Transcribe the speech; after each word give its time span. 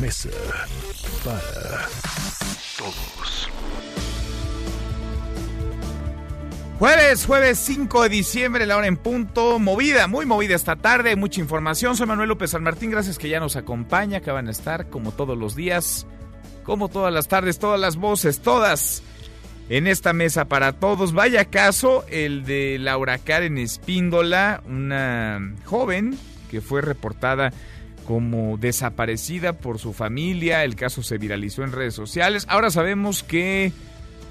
Mesa 0.00 0.30
para 1.24 1.88
Todos. 2.78 3.48
Jueves, 6.78 7.26
jueves 7.26 7.58
5 7.58 8.04
de 8.04 8.08
diciembre, 8.08 8.64
la 8.64 8.76
hora 8.76 8.86
en 8.86 8.96
punto. 8.96 9.58
Movida, 9.58 10.06
muy 10.06 10.24
movida 10.24 10.54
esta 10.54 10.76
tarde, 10.76 11.14
mucha 11.16 11.40
información. 11.40 11.96
Soy 11.96 12.06
Manuel 12.06 12.30
López 12.30 12.52
San 12.52 12.62
Martín, 12.62 12.90
gracias 12.90 13.18
que 13.18 13.28
ya 13.28 13.38
nos 13.38 13.56
acompaña, 13.56 14.18
acaban 14.18 14.46
de 14.46 14.52
estar 14.52 14.88
como 14.88 15.12
todos 15.12 15.36
los 15.36 15.54
días, 15.54 16.06
como 16.62 16.88
todas 16.88 17.12
las 17.12 17.28
tardes, 17.28 17.58
todas 17.58 17.78
las 17.78 17.96
voces, 17.96 18.40
todas 18.40 19.02
en 19.68 19.86
esta 19.86 20.12
mesa 20.12 20.46
para 20.46 20.72
todos. 20.72 21.12
Vaya 21.12 21.44
caso 21.44 22.04
el 22.08 22.44
de 22.44 22.78
Laura 22.80 23.18
Karen 23.18 23.58
Espíndola, 23.58 24.62
una 24.66 25.54
joven 25.64 26.18
que 26.50 26.60
fue 26.60 26.80
reportada 26.80 27.52
como 28.06 28.56
desaparecida 28.58 29.54
por 29.54 29.78
su 29.78 29.92
familia. 29.92 30.64
El 30.64 30.76
caso 30.76 31.02
se 31.02 31.18
viralizó 31.18 31.64
en 31.64 31.72
redes 31.72 31.94
sociales. 31.94 32.46
Ahora 32.48 32.70
sabemos 32.70 33.22
que 33.22 33.72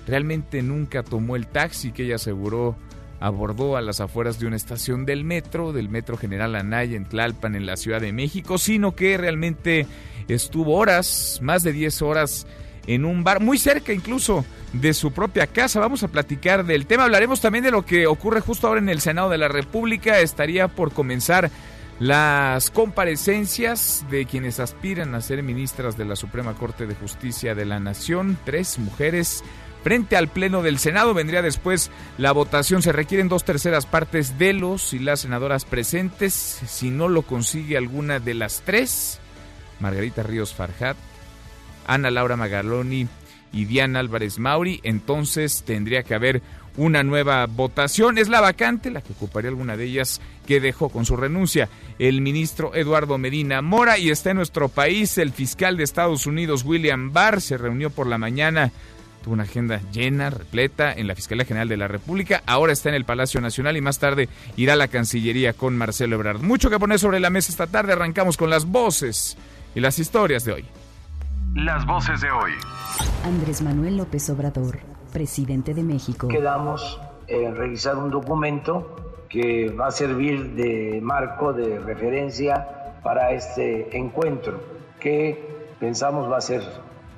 realmente 0.07 0.61
nunca 0.61 1.03
tomó 1.03 1.35
el 1.35 1.47
taxi 1.47 1.91
que 1.91 2.03
ella 2.03 2.15
aseguró 2.15 2.75
abordó 3.19 3.75
a 3.75 3.81
las 3.81 3.99
afueras 3.99 4.39
de 4.39 4.47
una 4.47 4.55
estación 4.55 5.05
del 5.05 5.23
metro, 5.23 5.73
del 5.73 5.89
Metro 5.89 6.17
General 6.17 6.55
Anaya 6.55 6.95
en 6.95 7.05
Tlalpan, 7.05 7.55
en 7.55 7.65
la 7.65 7.77
Ciudad 7.77 8.01
de 8.01 8.13
México, 8.13 8.57
sino 8.57 8.95
que 8.95 9.17
realmente 9.17 9.85
estuvo 10.27 10.75
horas, 10.75 11.39
más 11.41 11.63
de 11.63 11.73
10 11.73 12.01
horas, 12.01 12.47
en 12.87 13.05
un 13.05 13.23
bar, 13.23 13.39
muy 13.39 13.57
cerca 13.57 13.93
incluso 13.93 14.45
de 14.73 14.93
su 14.93 15.11
propia 15.11 15.47
casa. 15.47 15.79
Vamos 15.79 16.03
a 16.03 16.07
platicar 16.07 16.65
del 16.65 16.85
tema, 16.85 17.03
hablaremos 17.03 17.41
también 17.41 17.63
de 17.63 17.71
lo 17.71 17.85
que 17.85 18.07
ocurre 18.07 18.41
justo 18.41 18.67
ahora 18.67 18.79
en 18.79 18.89
el 18.89 19.01
Senado 19.01 19.29
de 19.29 19.37
la 19.37 19.47
República. 19.47 20.19
Estaría 20.19 20.67
por 20.69 20.93
comenzar 20.93 21.51
las 21.99 22.71
comparecencias 22.71 24.05
de 24.09 24.25
quienes 24.25 24.59
aspiran 24.59 25.13
a 25.15 25.21
ser 25.21 25.43
ministras 25.43 25.97
de 25.97 26.05
la 26.05 26.15
Suprema 26.15 26.53
Corte 26.53 26.87
de 26.87 26.95
Justicia 26.95 27.55
de 27.55 27.65
la 27.65 27.79
Nación, 27.79 28.37
tres 28.45 28.79
mujeres 28.79 29.43
frente 29.83 30.15
al 30.15 30.29
Pleno 30.29 30.61
del 30.61 30.79
Senado. 30.79 31.13
Vendría 31.13 31.41
después 31.41 31.91
la 32.17 32.31
votación. 32.31 32.81
Se 32.81 32.91
requieren 32.91 33.27
dos 33.27 33.43
terceras 33.43 33.85
partes 33.85 34.37
de 34.37 34.53
los 34.53 34.93
y 34.93 34.99
las 34.99 35.21
senadoras 35.21 35.65
presentes. 35.65 36.33
Si 36.33 36.89
no 36.89 37.09
lo 37.09 37.23
consigue 37.23 37.77
alguna 37.77 38.19
de 38.19 38.33
las 38.33 38.61
tres, 38.61 39.19
Margarita 39.79 40.23
Ríos 40.23 40.53
Farjat, 40.53 40.97
Ana 41.85 42.11
Laura 42.11 42.37
Magaloni 42.37 43.07
y 43.51 43.65
Diana 43.65 43.99
Álvarez 43.99 44.39
Mauri, 44.39 44.79
entonces 44.83 45.63
tendría 45.65 46.03
que 46.03 46.13
haber 46.13 46.41
una 46.77 47.03
nueva 47.03 47.45
votación. 47.45 48.17
Es 48.17 48.29
la 48.29 48.41
vacante, 48.41 48.91
la 48.91 49.01
que 49.01 49.13
ocuparía 49.13 49.49
alguna 49.49 49.77
de 49.77 49.85
ellas, 49.85 50.21
que 50.45 50.59
dejó 50.59 50.89
con 50.89 51.05
su 51.05 51.15
renuncia 51.15 51.69
el 51.99 52.21
ministro 52.21 52.75
Eduardo 52.75 53.17
Medina 53.17 53.61
Mora. 53.61 53.97
Y 53.97 54.09
está 54.09 54.31
en 54.31 54.37
nuestro 54.37 54.69
país 54.69 55.17
el 55.17 55.31
fiscal 55.31 55.77
de 55.77 55.83
Estados 55.83 56.25
Unidos, 56.25 56.63
William 56.63 57.11
Barr, 57.13 57.41
se 57.41 57.57
reunió 57.57 57.89
por 57.89 58.07
la 58.07 58.17
mañana 58.17 58.71
tuvo 59.23 59.33
una 59.33 59.43
agenda 59.43 59.81
llena, 59.91 60.29
repleta 60.29 60.93
en 60.93 61.07
la 61.07 61.15
Fiscalía 61.15 61.45
General 61.45 61.67
de 61.67 61.77
la 61.77 61.87
República, 61.87 62.41
ahora 62.45 62.73
está 62.73 62.89
en 62.89 62.95
el 62.95 63.05
Palacio 63.05 63.41
Nacional 63.41 63.77
y 63.77 63.81
más 63.81 63.99
tarde 63.99 64.29
irá 64.55 64.73
a 64.73 64.77
la 64.77 64.87
Cancillería 64.87 65.53
con 65.53 65.77
Marcelo 65.77 66.15
Ebrard. 66.15 66.41
Mucho 66.41 66.69
que 66.69 66.79
poner 66.79 66.99
sobre 66.99 67.19
la 67.19 67.29
mesa 67.29 67.51
esta 67.51 67.67
tarde, 67.67 67.93
arrancamos 67.93 68.37
con 68.37 68.49
las 68.49 68.65
voces 68.65 69.37
y 69.75 69.79
las 69.79 69.99
historias 69.99 70.45
de 70.45 70.53
hoy. 70.53 70.65
Las 71.55 71.85
voces 71.85 72.21
de 72.21 72.31
hoy. 72.31 72.51
Andrés 73.25 73.61
Manuel 73.61 73.97
López 73.97 74.29
Obrador, 74.29 74.79
presidente 75.11 75.73
de 75.73 75.83
México. 75.83 76.27
quedamos 76.27 76.99
en 77.27 77.55
revisar 77.55 77.97
un 77.97 78.09
documento 78.09 78.95
que 79.29 79.69
va 79.69 79.87
a 79.87 79.91
servir 79.91 80.55
de 80.55 80.99
marco 81.01 81.53
de 81.53 81.79
referencia 81.79 82.99
para 83.03 83.31
este 83.31 83.95
encuentro 83.95 84.59
que 84.99 85.73
pensamos 85.79 86.29
va 86.29 86.37
a 86.37 86.41
ser 86.41 86.63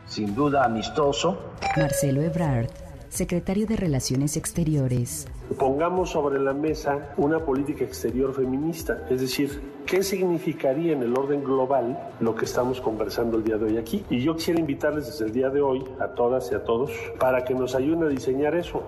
sin 0.06 0.36
duda 0.36 0.66
amistoso. 0.66 1.40
Marcelo 1.78 2.22
Ebrard, 2.22 2.70
secretario 3.10 3.66
de 3.66 3.78
Relaciones 3.78 4.36
Exteriores. 4.36 5.28
Pongamos 5.58 6.12
sobre 6.12 6.40
la 6.40 6.54
mesa 6.54 7.14
una 7.18 7.40
política 7.40 7.84
exterior 7.84 8.34
feminista, 8.34 9.06
es 9.10 9.20
decir, 9.20 9.62
¿qué 9.86 10.02
significaría 10.02 10.94
en 10.94 11.04
el 11.04 11.18
orden 11.18 11.44
global 11.44 12.00
lo 12.20 12.34
que 12.36 12.46
estamos 12.46 12.80
conversando 12.80 13.38
el 13.38 13.44
día 13.44 13.58
de 13.58 13.66
hoy 13.66 13.78
aquí? 13.78 14.06
Y 14.10 14.22
yo 14.22 14.36
quisiera 14.36 14.60
invitarles 14.60 15.08
desde 15.08 15.26
el 15.26 15.34
día 15.34 15.50
de 15.50 15.62
hoy 15.62 15.84
a 16.00 16.08
todas 16.08 16.52
y 16.52 16.56
a 16.56 16.64
todos 16.64 16.92
para 17.20 17.44
que 17.44 17.54
nos 17.54 17.76
ayuden 17.76 18.04
a 18.04 18.08
diseñar 18.08 18.56
eso. 18.56 18.84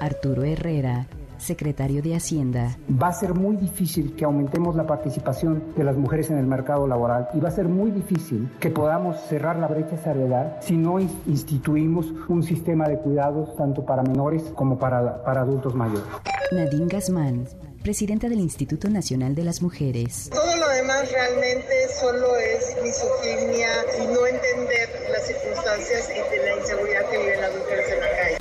Arturo 0.00 0.44
Herrera, 0.44 1.06
secretario 1.40 2.02
de 2.02 2.14
Hacienda. 2.16 2.76
va 2.90 3.08
a 3.08 3.12
ser 3.12 3.34
muy 3.34 3.56
difícil 3.56 4.14
que 4.14 4.24
aumentemos 4.24 4.76
la 4.76 4.86
participación 4.86 5.62
de 5.76 5.84
las 5.84 5.96
mujeres 5.96 6.30
en 6.30 6.38
el 6.38 6.46
mercado 6.46 6.86
laboral 6.86 7.28
y 7.34 7.40
va 7.40 7.48
a 7.48 7.52
ser 7.52 7.66
muy 7.68 7.90
difícil 7.90 8.50
que 8.60 8.70
podamos 8.70 9.18
cerrar 9.28 9.56
la 9.58 9.66
brecha 9.66 9.96
salarial 9.96 10.56
si 10.60 10.76
no 10.76 10.98
in- 11.00 11.10
instituimos 11.26 12.06
un 12.28 12.42
sistema 12.42 12.88
de 12.88 12.98
cuidados 12.98 13.56
tanto 13.56 13.84
para 13.84 14.02
menores 14.02 14.42
como 14.54 14.78
para, 14.78 15.22
para 15.24 15.40
adultos 15.42 15.74
mayores. 15.74 16.04
Nadine 16.52 16.86
Gazmán, 16.88 17.46
presidenta 17.82 18.28
del 18.28 18.40
Instituto 18.40 18.88
Nacional 18.90 19.34
de 19.34 19.44
las 19.44 19.62
Mujeres. 19.62 20.28
Todo 20.32 20.56
lo 20.56 20.68
demás 20.68 21.10
realmente 21.12 21.72
solo 22.00 22.36
es 22.36 22.76
misoginia 22.82 23.68
y 24.02 24.06
no 24.12 24.26
entender 24.26 24.88
las 25.12 25.26
circunstancias 25.26 26.08
y 26.10 26.36
de 26.36 26.42
la 26.44 26.60
inseguridad 26.60 27.02
que 27.10 27.18
viven 27.18 27.40
las 27.40 27.56
mujeres 27.56 27.86
en 27.92 28.00
la 28.00 28.06
calle. 28.10 28.36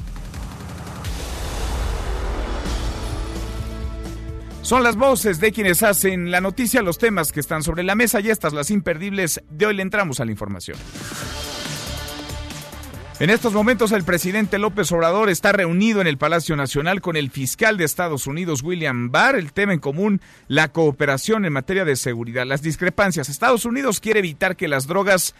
Son 4.69 4.83
las 4.83 4.97
voces 4.97 5.39
de 5.39 5.51
quienes 5.51 5.81
hacen 5.81 6.29
la 6.29 6.41
noticia, 6.41 6.83
los 6.83 6.99
temas 6.99 7.31
que 7.31 7.39
están 7.39 7.63
sobre 7.63 7.81
la 7.81 7.95
mesa 7.95 8.19
y 8.19 8.29
estas 8.29 8.53
las 8.53 8.69
imperdibles. 8.69 9.41
De 9.49 9.65
hoy 9.65 9.73
le 9.73 9.81
entramos 9.81 10.19
a 10.19 10.25
la 10.25 10.31
información. 10.31 10.77
En 13.19 13.31
estos 13.31 13.51
momentos 13.51 13.91
el 13.93 14.03
presidente 14.03 14.59
López 14.59 14.91
Obrador 14.91 15.31
está 15.31 15.53
reunido 15.53 16.01
en 16.01 16.07
el 16.07 16.19
Palacio 16.19 16.55
Nacional 16.55 17.01
con 17.01 17.15
el 17.15 17.31
fiscal 17.31 17.77
de 17.77 17.85
Estados 17.85 18.27
Unidos, 18.27 18.61
William 18.61 19.09
Barr. 19.09 19.37
El 19.37 19.53
tema 19.53 19.73
en 19.73 19.79
común, 19.79 20.21
la 20.47 20.67
cooperación 20.67 21.45
en 21.45 21.53
materia 21.53 21.83
de 21.83 21.95
seguridad, 21.95 22.45
las 22.45 22.61
discrepancias. 22.61 23.27
Estados 23.27 23.65
Unidos 23.65 23.99
quiere 23.99 24.19
evitar 24.19 24.55
que 24.55 24.67
las 24.67 24.85
drogas 24.85 25.33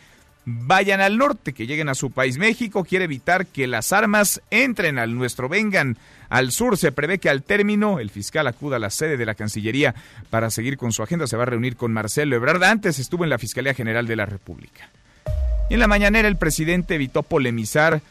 vayan 0.46 1.02
al 1.02 1.20
norte, 1.20 1.54
que 1.54 1.68
lleguen 1.68 1.90
a 1.90 1.94
su 1.94 2.10
país. 2.10 2.40
México 2.40 2.84
quiere 2.84 3.06
evitar 3.06 3.46
que 3.46 3.68
las 3.68 3.94
armas 3.94 4.42
entren 4.50 4.98
al 4.98 5.16
nuestro, 5.16 5.50
vengan 5.50 6.00
al 6.30 6.52
sur. 6.52 6.78
Se 6.78 6.92
prevé 6.92 7.20
que 7.20 7.30
al 7.30 7.44
término 7.44 8.00
el 8.00 8.10
fiscal 8.10 8.48
acuda 8.48 8.78
a 8.78 8.80
la 8.80 8.90
sede 8.90 9.18
de 9.18 9.26
la 9.26 9.36
Cancillería 9.36 9.96
para 10.30 10.50
seguir 10.50 10.78
con 10.78 10.92
su 10.92 11.04
agenda. 11.04 11.28
Se 11.28 11.38
va 11.38 11.44
a 11.44 11.48
reunir 11.48 11.76
con 11.76 11.92
Marcelo 11.92 12.36
Ebrard. 12.36 12.64
Antes 12.64 13.00
estuvo 13.00 13.24
en 13.24 13.30
la 13.30 13.38
Fiscalía 13.38 13.74
General 13.74 14.08
de 14.08 14.16
la 14.16 14.26
República. 14.26 14.90
Y 15.70 15.76
en 15.76 15.80
la 15.80 15.88
mañanera 15.88 16.28
el 16.28 16.38
presidente 16.38 16.96
evitó 16.96 17.24
polemizar 17.24 18.02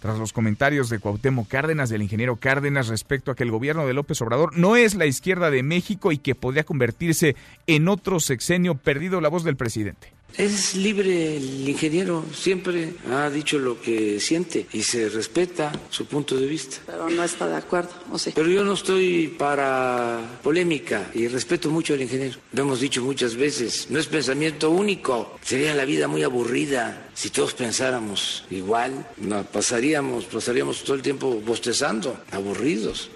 tras 0.00 0.18
los 0.18 0.32
comentarios 0.32 0.88
de 0.90 0.98
Cuauhtémoc 0.98 1.48
Cárdenas, 1.48 1.88
del 1.88 2.02
ingeniero 2.02 2.36
Cárdenas, 2.36 2.88
respecto 2.88 3.30
a 3.30 3.34
que 3.34 3.44
el 3.44 3.50
gobierno 3.50 3.86
de 3.86 3.94
López 3.94 4.20
Obrador 4.20 4.56
no 4.56 4.76
es 4.76 4.94
la 4.94 5.06
izquierda 5.06 5.50
de 5.50 5.62
México 5.62 6.12
y 6.12 6.18
que 6.18 6.34
podría 6.34 6.64
convertirse 6.64 7.34
en 7.66 7.88
otro 7.88 8.20
sexenio 8.20 8.74
perdido 8.74 9.20
la 9.20 9.30
voz 9.30 9.42
del 9.42 9.56
presidente. 9.56 10.15
Es 10.36 10.74
libre 10.74 11.38
el 11.38 11.66
ingeniero, 11.66 12.22
siempre 12.34 12.92
ha 13.10 13.30
dicho 13.30 13.58
lo 13.58 13.80
que 13.80 14.20
siente 14.20 14.66
y 14.72 14.82
se 14.82 15.08
respeta 15.08 15.72
su 15.88 16.04
punto 16.04 16.36
de 16.36 16.46
vista. 16.46 16.76
Pero 16.84 17.08
no 17.08 17.24
está 17.24 17.46
de 17.46 17.56
acuerdo, 17.56 17.90
¿o 18.12 18.18
sí? 18.18 18.32
Pero 18.34 18.48
yo 18.48 18.62
no 18.62 18.74
estoy 18.74 19.28
para 19.28 20.20
polémica 20.42 21.10
y 21.14 21.26
respeto 21.28 21.70
mucho 21.70 21.94
al 21.94 22.02
ingeniero. 22.02 22.38
Lo 22.52 22.62
hemos 22.62 22.80
dicho 22.80 23.02
muchas 23.02 23.34
veces, 23.34 23.86
no 23.88 23.98
es 23.98 24.06
pensamiento 24.08 24.70
único. 24.70 25.38
Sería 25.42 25.74
la 25.74 25.86
vida 25.86 26.06
muy 26.06 26.22
aburrida 26.22 27.08
si 27.14 27.30
todos 27.30 27.54
pensáramos 27.54 28.44
igual. 28.50 29.08
No, 29.16 29.42
pasaríamos, 29.44 30.26
pasaríamos 30.26 30.84
todo 30.84 30.96
el 30.96 31.02
tiempo 31.02 31.40
bostezando, 31.46 32.18
aburridos. 32.30 33.08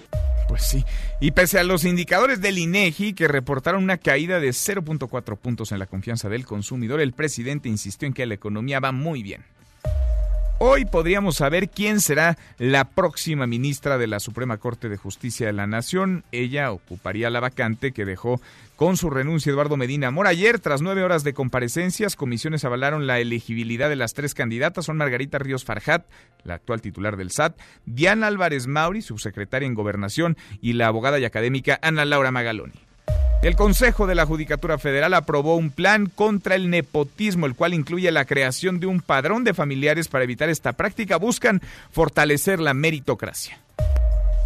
Pues 0.49 0.63
sí. 0.63 0.85
Y 1.23 1.33
pese 1.33 1.59
a 1.59 1.65
los 1.65 1.85
indicadores 1.85 2.41
del 2.41 2.57
INEGI 2.57 3.13
que 3.13 3.29
reportaron 3.29 3.85
una 3.85 3.99
caída 3.99 4.41
de 4.41 4.49
0.4 4.49 5.37
puntos 5.37 5.71
en 5.71 5.79
la 5.79 5.85
confianza 5.85 6.31
del 6.31 6.47
consumidor, 6.47 6.99
el 6.99 7.13
presidente 7.13 7.69
insistió 7.69 8.09
en 8.09 8.15
que 8.15 8.25
la 8.25 8.33
economía 8.33 8.81
va 8.81 8.91
muy 8.91 9.23
bien. 9.23 9.45
Hoy 10.63 10.85
podríamos 10.85 11.37
saber 11.37 11.71
quién 11.71 12.03
será 12.03 12.37
la 12.59 12.85
próxima 12.85 13.47
ministra 13.47 13.97
de 13.97 14.07
la 14.07 14.21
Suprema 14.21 14.59
Corte 14.59 14.91
de 14.91 14.99
Justicia 14.99 15.47
de 15.47 15.55
la 15.55 15.67
Nación. 15.67 16.23
Ella 16.33 16.71
ocuparía 16.71 17.31
la 17.31 17.41
vacante 17.41 17.93
que 17.93 18.05
dejó 18.05 18.43
con 18.77 18.99
su 18.99 19.09
renuncia 19.09 19.49
Eduardo 19.49 19.79
Medina 19.79 20.11
Mora. 20.11 20.29
Ayer, 20.29 20.59
tras 20.59 20.83
nueve 20.83 21.03
horas 21.03 21.25
de 21.25 21.33
comparecencias, 21.33 22.15
comisiones 22.15 22.67
avalaron 22.67 23.07
la 23.07 23.21
elegibilidad 23.21 23.89
de 23.89 23.97
las 23.97 24.13
tres 24.13 24.35
candidatas. 24.35 24.85
Son 24.85 24.99
Margarita 24.99 25.39
Ríos 25.39 25.65
Farjat, 25.65 26.05
la 26.45 26.57
actual 26.57 26.83
titular 26.83 27.17
del 27.17 27.31
SAT, 27.31 27.59
Diana 27.87 28.27
Álvarez 28.27 28.67
Mauri, 28.67 29.01
subsecretaria 29.01 29.67
en 29.67 29.73
Gobernación, 29.73 30.37
y 30.61 30.75
la 30.75 30.89
abogada 30.89 31.19
y 31.19 31.25
académica 31.25 31.79
Ana 31.81 32.05
Laura 32.05 32.33
Magaloni. 32.33 32.90
El 33.43 33.57
Consejo 33.57 34.07
de 34.07 34.15
la 34.15 34.27
Judicatura 34.27 34.77
Federal 34.77 35.15
aprobó 35.15 35.57
un 35.57 35.71
plan 35.71 36.07
contra 36.15 36.57
el 36.57 36.69
nepotismo, 36.69 37.47
el 37.47 37.55
cual 37.55 37.73
incluye 37.73 38.11
la 38.11 38.27
creación 38.27 38.81
de 38.81 38.87
un 38.87 39.01
padrón 39.01 39.45
de 39.45 39.55
familiares 39.55 40.09
para 40.09 40.25
evitar 40.25 40.51
esta 40.51 40.75
práctica. 40.75 41.17
Buscan 41.17 41.63
fortalecer 41.91 42.61
la 42.61 42.75
meritocracia. 42.75 43.59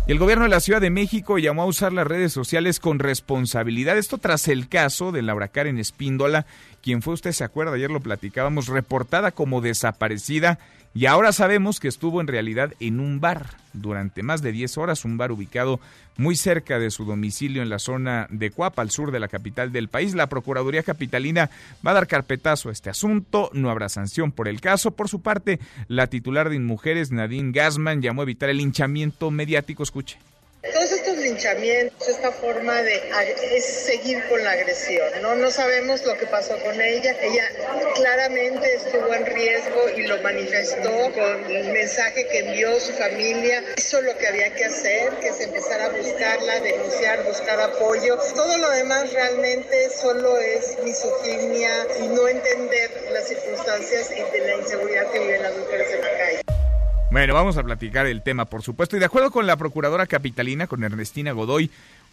Y 0.07 0.13
el 0.13 0.21
gobierno 0.21 0.45
de 0.45 0.51
la 0.51 0.61
Ciudad 0.61 0.81
de 0.81 0.91
México 0.91 1.39
llamó 1.39 1.63
a 1.63 1.67
usar 1.67 1.93
las 1.93 2.07
redes 2.07 2.33
sociales 2.33 2.79
con 2.79 3.01
responsabilidad. 3.01 3.99
Esto 3.99 4.19
tras 4.19 4.47
el 4.47 4.69
caso 4.69 5.11
de 5.11 5.23
Laura 5.23 5.49
Karen 5.49 5.79
Espíndola, 5.79 6.47
quien 6.81 7.03
fue, 7.03 7.15
usted 7.15 7.33
se 7.33 7.43
acuerda, 7.43 7.75
ayer 7.75 7.91
lo 7.91 8.01
platicábamos, 8.01 8.69
reportada 8.69 9.33
como 9.33 9.61
desaparecida 9.61 10.61
y 10.95 11.07
ahora 11.07 11.33
sabemos 11.33 11.81
que 11.81 11.89
estuvo 11.89 12.21
en 12.21 12.29
realidad 12.29 12.73
en 12.79 13.01
un 13.01 13.21
bar 13.21 13.51
durante 13.73 14.23
más 14.23 14.43
de 14.43 14.53
10 14.53 14.79
horas, 14.79 15.05
un 15.05 15.17
bar 15.17 15.33
ubicado 15.33 15.81
muy 16.17 16.37
cerca 16.37 16.79
de 16.79 16.93
su 16.93 17.05
domicilio 17.05 17.63
en 17.63 17.69
la 17.69 17.81
zona 17.81 18.29
de 18.31 18.53
Cuapa, 18.53 18.83
al 18.83 18.91
sur 18.91 19.11
de 19.11 19.19
la 19.19 19.27
capital 19.27 19.73
del 19.73 19.89
país. 19.89 20.15
La 20.15 20.29
Procuraduría 20.29 20.85
Capitalina 20.85 21.51
va 21.85 21.91
a 21.91 21.95
dar 21.95 22.07
carpetazo 22.07 22.69
a 22.69 22.73
este 22.73 22.91
asunto, 22.91 23.51
no 23.53 23.71
habrá 23.71 23.89
sanción 23.89 24.31
por 24.31 24.47
el 24.47 24.61
caso. 24.61 24.93
Por 24.93 25.09
su 25.09 25.21
parte, 25.21 25.59
la 25.89 26.07
titular 26.07 26.49
de 26.49 26.57
Inmujeres, 26.57 27.11
Nadine 27.11 27.51
Gassman, 27.51 28.01
llamó 28.01 28.23
a 28.23 28.25
evitar 28.25 28.49
el 28.49 28.61
hinchamiento 28.61 29.33
mediático. 29.33 29.83
Escuche. 29.83 30.19
Estos 30.63 30.91
linchamientos, 31.25 32.07
esta 32.07 32.31
forma 32.31 32.83
de 32.83 33.03
es 33.51 33.65
seguir 33.65 34.23
con 34.29 34.45
la 34.45 34.53
agresión, 34.53 35.09
¿no? 35.23 35.35
No 35.35 35.51
sabemos 35.51 36.05
lo 36.05 36.17
que 36.19 36.27
pasó 36.27 36.57
con 36.59 36.81
ella. 36.81 37.17
Ella 37.21 37.49
claramente 37.95 38.75
estuvo 38.75 39.13
en 39.13 39.25
riesgo 39.27 39.89
y 39.97 40.03
lo 40.07 40.19
manifestó 40.19 41.13
con 41.13 41.51
el 41.51 41.73
mensaje 41.73 42.27
que 42.29 42.41
envió 42.41 42.79
su 42.79 42.93
familia. 42.93 43.65
Hizo 43.77 44.03
lo 44.03 44.17
que 44.19 44.29
había 44.29 44.55
que 44.55 44.67
hacer, 44.67 45.15
que 45.15 45.29
es 45.29 45.41
empezar 45.41 45.81
a 45.81 45.89
buscarla, 45.89 46.61
denunciar, 46.61 47.25
buscar 47.25 47.59
apoyo. 47.59 48.19
Todo 48.35 48.59
lo 48.59 48.71
demás 48.71 49.13
realmente 49.13 49.91
solo 49.91 50.39
es 50.39 50.77
misoginia 50.85 51.87
y 52.01 52.09
no 52.09 52.29
entender 52.29 52.91
las 53.13 53.27
circunstancias 53.29 54.11
y 54.11 54.39
de 54.39 54.47
la 54.47 54.57
inseguridad 54.57 55.11
que 55.11 55.19
viven 55.21 55.43
las 55.43 55.57
mujeres 55.57 55.89
en 55.91 56.01
la 56.03 56.19
calle. 56.19 56.74
Bueno, 57.11 57.35
vamos 57.35 57.57
a 57.57 57.63
platicar 57.63 58.07
el 58.07 58.23
tema, 58.23 58.45
por 58.47 58.63
supuesto. 58.63 58.97
Y 58.97 58.99
de 58.99 59.07
acuerdo 59.07 59.31
con 59.31 59.47
la 59.47 59.57
procuradora 59.57 60.07
capitalina, 60.07 60.67
con 60.67 60.83
Ernestina 60.83 61.33
Godoy, 61.33 61.71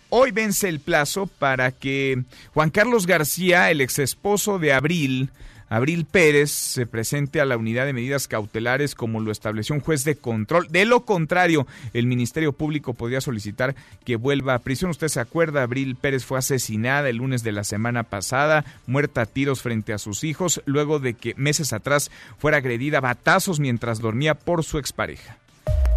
hoy 0.09 0.31
vence 0.31 0.69
el 0.69 0.79
plazo 0.79 1.27
para 1.27 1.71
que 1.71 2.23
Juan 2.53 2.69
Carlos 2.69 3.07
García, 3.07 3.71
el 3.71 3.81
ex 3.81 3.99
esposo 3.99 4.59
de 4.59 4.73
Abril, 4.73 5.31
Abril 5.71 6.03
Pérez 6.03 6.51
se 6.51 6.85
presente 6.85 7.39
a 7.39 7.45
la 7.45 7.55
unidad 7.55 7.85
de 7.85 7.93
medidas 7.93 8.27
cautelares 8.27 8.93
como 8.93 9.21
lo 9.21 9.31
estableció 9.31 9.73
un 9.73 9.79
juez 9.79 10.03
de 10.03 10.17
control. 10.17 10.67
De 10.69 10.83
lo 10.83 11.05
contrario, 11.05 11.65
el 11.93 12.07
Ministerio 12.07 12.51
Público 12.51 12.93
podría 12.93 13.21
solicitar 13.21 13.73
que 14.03 14.17
vuelva 14.17 14.53
a 14.53 14.59
prisión. 14.59 14.91
Usted 14.91 15.07
se 15.07 15.21
acuerda, 15.21 15.63
Abril 15.63 15.95
Pérez 15.95 16.25
fue 16.25 16.39
asesinada 16.39 17.07
el 17.07 17.15
lunes 17.15 17.43
de 17.43 17.53
la 17.53 17.63
semana 17.63 18.03
pasada, 18.03 18.65
muerta 18.85 19.21
a 19.21 19.25
tiros 19.25 19.61
frente 19.61 19.93
a 19.93 19.97
sus 19.97 20.25
hijos, 20.25 20.61
luego 20.65 20.99
de 20.99 21.13
que 21.13 21.35
meses 21.35 21.71
atrás 21.71 22.11
fuera 22.37 22.57
agredida 22.57 22.97
a 22.97 23.01
batazos 23.01 23.61
mientras 23.61 23.99
dormía 23.99 24.35
por 24.35 24.65
su 24.65 24.77
expareja. 24.77 25.37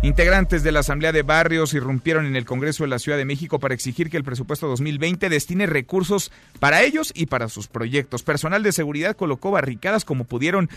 Integrantes 0.02 0.62
de 0.62 0.72
la 0.72 0.80
Asamblea 0.80 1.12
de 1.12 1.22
Barrios 1.22 1.72
irrumpieron 1.72 2.26
en 2.26 2.36
el 2.36 2.44
Congreso 2.44 2.84
de 2.84 2.88
la 2.88 2.98
Ciudad 2.98 3.16
de 3.16 3.24
México 3.24 3.58
para 3.58 3.74
exigir 3.74 4.10
que 4.10 4.16
el 4.16 4.24
presupuesto 4.24 4.68
2020 4.68 5.28
destine 5.28 5.66
recursos 5.66 6.30
para 6.60 6.82
ellos 6.82 7.12
y 7.14 7.26
para 7.26 7.48
sus 7.48 7.68
proyectos. 7.68 8.22
Personal 8.22 8.62
de 8.62 8.72
seguridad 8.72 9.16
colocó 9.16 9.50
barricadas 9.50 10.04
como 10.04 10.24
pudieron 10.24 10.68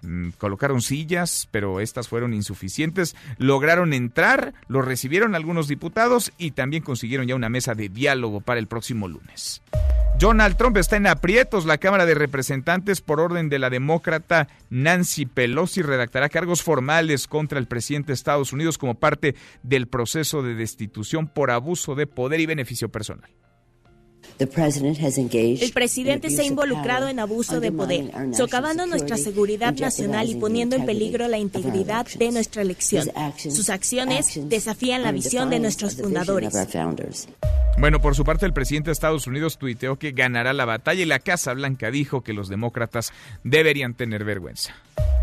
mm, 0.00 0.30
colocaron 0.38 0.80
sillas, 0.80 1.48
pero 1.50 1.80
estas 1.80 2.08
fueron 2.08 2.32
insuficientes. 2.32 3.14
Lograron 3.36 3.92
entrar, 3.92 4.54
lo 4.68 4.80
recibieron 4.80 5.34
algunos 5.34 5.68
diputados 5.68 6.32
y 6.38 6.52
también 6.52 6.82
consiguieron 6.82 7.26
ya 7.26 7.34
una 7.34 7.50
mesa 7.50 7.74
de 7.74 7.90
diálogo 7.90 8.40
para 8.40 8.58
el 8.58 8.68
próximo 8.68 9.06
lunes. 9.06 9.62
Donald 10.22 10.56
Trump 10.56 10.76
está 10.76 10.94
en 10.94 11.08
aprietos. 11.08 11.66
La 11.66 11.78
Cámara 11.78 12.06
de 12.06 12.14
Representantes, 12.14 13.00
por 13.00 13.18
orden 13.18 13.48
de 13.48 13.58
la 13.58 13.70
demócrata 13.70 14.46
Nancy 14.70 15.26
Pelosi, 15.26 15.82
redactará 15.82 16.28
cargos 16.28 16.62
formales 16.62 17.26
contra 17.26 17.58
el 17.58 17.66
presidente 17.66 18.12
de 18.12 18.14
Estados 18.14 18.52
Unidos 18.52 18.78
como 18.78 18.94
parte 18.94 19.34
del 19.64 19.88
proceso 19.88 20.44
de 20.44 20.54
destitución 20.54 21.26
por 21.26 21.50
abuso 21.50 21.96
de 21.96 22.06
poder 22.06 22.38
y 22.38 22.46
beneficio 22.46 22.88
personal. 22.88 23.32
El 24.38 25.72
presidente 25.72 26.30
se 26.30 26.42
ha 26.42 26.44
involucrado 26.44 27.08
en 27.08 27.18
abuso 27.18 27.60
de 27.60 27.72
poder, 27.72 28.10
socavando 28.32 28.86
nuestra 28.86 29.16
seguridad 29.16 29.74
nacional 29.74 30.28
y 30.28 30.34
poniendo 30.36 30.76
en 30.76 30.86
peligro 30.86 31.28
la 31.28 31.38
integridad 31.38 32.06
de 32.06 32.32
nuestra 32.32 32.62
elección. 32.62 33.08
Sus 33.36 33.70
acciones 33.70 34.40
desafían 34.48 35.02
la 35.02 35.12
visión 35.12 35.50
de 35.50 35.60
nuestros 35.60 35.96
fundadores. 35.96 36.54
Bueno, 37.78 38.00
por 38.00 38.14
su 38.14 38.24
parte, 38.24 38.46
el 38.46 38.52
presidente 38.52 38.90
de 38.90 38.92
Estados 38.92 39.26
Unidos 39.26 39.58
tuiteó 39.58 39.96
que 39.96 40.12
ganará 40.12 40.52
la 40.52 40.64
batalla 40.64 41.02
y 41.02 41.06
la 41.06 41.18
Casa 41.18 41.54
Blanca 41.54 41.90
dijo 41.90 42.22
que 42.22 42.32
los 42.32 42.48
demócratas 42.48 43.12
deberían 43.44 43.94
tener 43.94 44.24
vergüenza. 44.24 44.74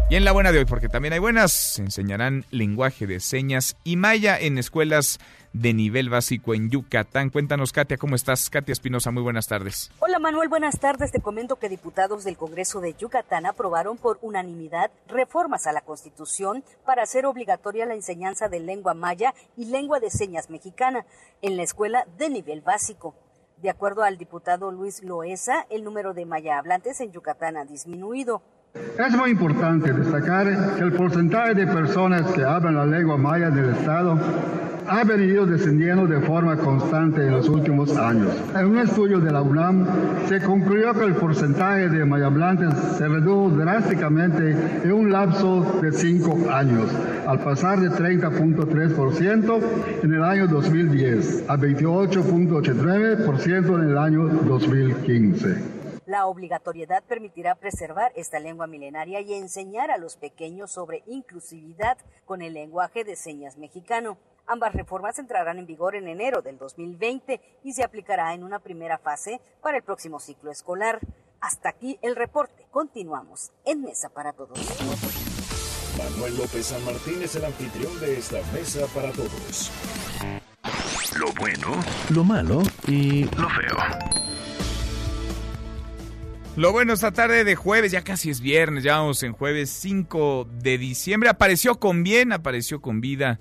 Y 0.09 0.15
en 0.15 0.25
la 0.25 0.31
buena 0.31 0.51
de 0.51 0.57
hoy, 0.57 0.65
porque 0.65 0.89
también 0.89 1.13
hay 1.13 1.19
buenas, 1.19 1.51
se 1.51 1.83
enseñarán 1.83 2.43
lenguaje 2.49 3.05
de 3.05 3.19
señas 3.19 3.77
y 3.83 3.95
maya 3.95 4.39
en 4.39 4.57
escuelas 4.57 5.19
de 5.53 5.73
nivel 5.73 6.09
básico 6.09 6.53
en 6.53 6.69
Yucatán. 6.69 7.29
Cuéntanos, 7.29 7.71
Katia, 7.71 7.97
¿cómo 7.97 8.15
estás? 8.15 8.49
Katia 8.49 8.73
Espinosa, 8.73 9.11
muy 9.11 9.23
buenas 9.23 9.47
tardes. 9.47 9.91
Hola, 9.99 10.19
Manuel, 10.19 10.49
buenas 10.49 10.79
tardes. 10.79 11.11
Te 11.11 11.21
comento 11.21 11.57
que 11.57 11.69
diputados 11.69 12.23
del 12.23 12.37
Congreso 12.37 12.81
de 12.81 12.93
Yucatán 12.93 13.45
aprobaron 13.45 13.97
por 13.97 14.19
unanimidad 14.21 14.91
reformas 15.07 15.67
a 15.67 15.73
la 15.73 15.81
Constitución 15.81 16.63
para 16.85 17.03
hacer 17.03 17.25
obligatoria 17.25 17.85
la 17.85 17.95
enseñanza 17.95 18.49
de 18.49 18.59
lengua 18.59 18.93
maya 18.93 19.33
y 19.57 19.65
lengua 19.65 19.99
de 19.99 20.09
señas 20.09 20.49
mexicana 20.49 21.05
en 21.41 21.57
la 21.57 21.63
escuela 21.63 22.05
de 22.17 22.29
nivel 22.29 22.61
básico. 22.61 23.15
De 23.57 23.69
acuerdo 23.69 24.03
al 24.03 24.17
diputado 24.17 24.71
Luis 24.71 25.03
Loesa, 25.03 25.65
el 25.69 25.83
número 25.83 26.13
de 26.13 26.25
maya 26.25 26.57
hablantes 26.57 27.01
en 27.01 27.11
Yucatán 27.11 27.57
ha 27.57 27.65
disminuido. 27.65 28.41
Es 28.75 29.15
muy 29.15 29.31
importante 29.31 29.91
destacar 29.91 30.75
que 30.75 30.83
el 30.83 30.91
porcentaje 30.91 31.55
de 31.55 31.65
personas 31.65 32.21
que 32.33 32.43
hablan 32.43 32.75
la 32.75 32.85
lengua 32.85 33.17
maya 33.17 33.49
del 33.49 33.69
Estado 33.69 34.19
ha 34.87 35.03
venido 35.03 35.47
descendiendo 35.47 36.05
de 36.05 36.19
forma 36.19 36.55
constante 36.57 37.25
en 37.25 37.31
los 37.31 37.49
últimos 37.49 37.97
años. 37.97 38.29
En 38.55 38.67
un 38.67 38.77
estudio 38.77 39.19
de 39.19 39.31
la 39.31 39.41
UNAM 39.41 39.87
se 40.27 40.39
concluyó 40.41 40.93
que 40.93 41.05
el 41.05 41.15
porcentaje 41.15 41.89
de 41.89 42.05
mayablantes 42.05 42.71
se 42.97 43.07
redujo 43.07 43.49
drásticamente 43.57 44.55
en 44.83 44.91
un 44.91 45.11
lapso 45.11 45.79
de 45.81 45.91
cinco 45.91 46.37
años, 46.51 46.91
al 47.25 47.39
pasar 47.39 47.79
de 47.79 47.89
30.3% 47.89 49.59
en 50.03 50.13
el 50.13 50.23
año 50.23 50.47
2010 50.47 51.45
a 51.47 51.57
28.89% 51.57 53.81
en 53.81 53.89
el 53.89 53.97
año 53.97 54.27
2015. 54.27 55.78
La 56.09 56.25
obligatoriedad 56.25 57.03
permitirá 57.03 57.53
preservar 57.53 58.11
esta 58.15 58.39
lengua 58.39 58.65
milenaria 58.65 59.21
y 59.21 59.35
enseñar 59.35 59.91
a 59.91 59.99
los 59.99 60.17
pequeños 60.17 60.71
sobre 60.71 61.03
inclusividad 61.05 61.99
con 62.25 62.41
el 62.41 62.55
lenguaje 62.55 63.03
de 63.03 63.15
señas 63.15 63.57
mexicano. 63.57 64.17
Ambas 64.47 64.73
reformas 64.73 65.19
entrarán 65.19 65.59
en 65.59 65.67
vigor 65.67 65.95
en 65.95 66.07
enero 66.07 66.41
del 66.41 66.57
2020 66.57 67.39
y 67.63 67.73
se 67.73 67.83
aplicará 67.83 68.33
en 68.33 68.43
una 68.43 68.57
primera 68.57 68.97
fase 68.97 69.39
para 69.61 69.77
el 69.77 69.83
próximo 69.83 70.19
ciclo 70.19 70.49
escolar. 70.49 70.99
Hasta 71.41 71.69
aquí 71.69 71.99
el 72.01 72.15
reporte. 72.15 72.65
Continuamos 72.71 73.51
en 73.63 73.83
Mesa 73.83 74.09
para 74.09 74.33
Todos. 74.33 74.57
Manuel 75.95 76.37
López 76.37 76.65
San 76.65 76.83
Martín 76.85 77.21
es 77.21 77.35
el 77.35 77.45
anfitrión 77.45 77.99
de 77.99 78.17
esta 78.17 78.41
Mesa 78.51 78.87
para 78.95 79.11
Todos. 79.11 79.71
Lo 81.19 81.31
bueno, 81.39 81.79
lo 82.09 82.23
malo 82.23 82.63
y 82.87 83.25
lo 83.25 83.47
feo. 83.47 83.77
Lo 86.59 86.73
bueno, 86.73 86.91
esta 86.91 87.13
tarde 87.13 87.45
de 87.45 87.55
jueves, 87.55 87.93
ya 87.93 88.03
casi 88.03 88.29
es 88.29 88.41
viernes, 88.41 88.83
ya 88.83 88.97
vamos 88.97 89.23
en 89.23 89.31
jueves 89.31 89.69
5 89.69 90.45
de 90.61 90.77
diciembre. 90.77 91.29
Apareció 91.29 91.79
con 91.79 92.03
bien, 92.03 92.33
apareció 92.33 92.81
con 92.81 92.99
vida 92.99 93.39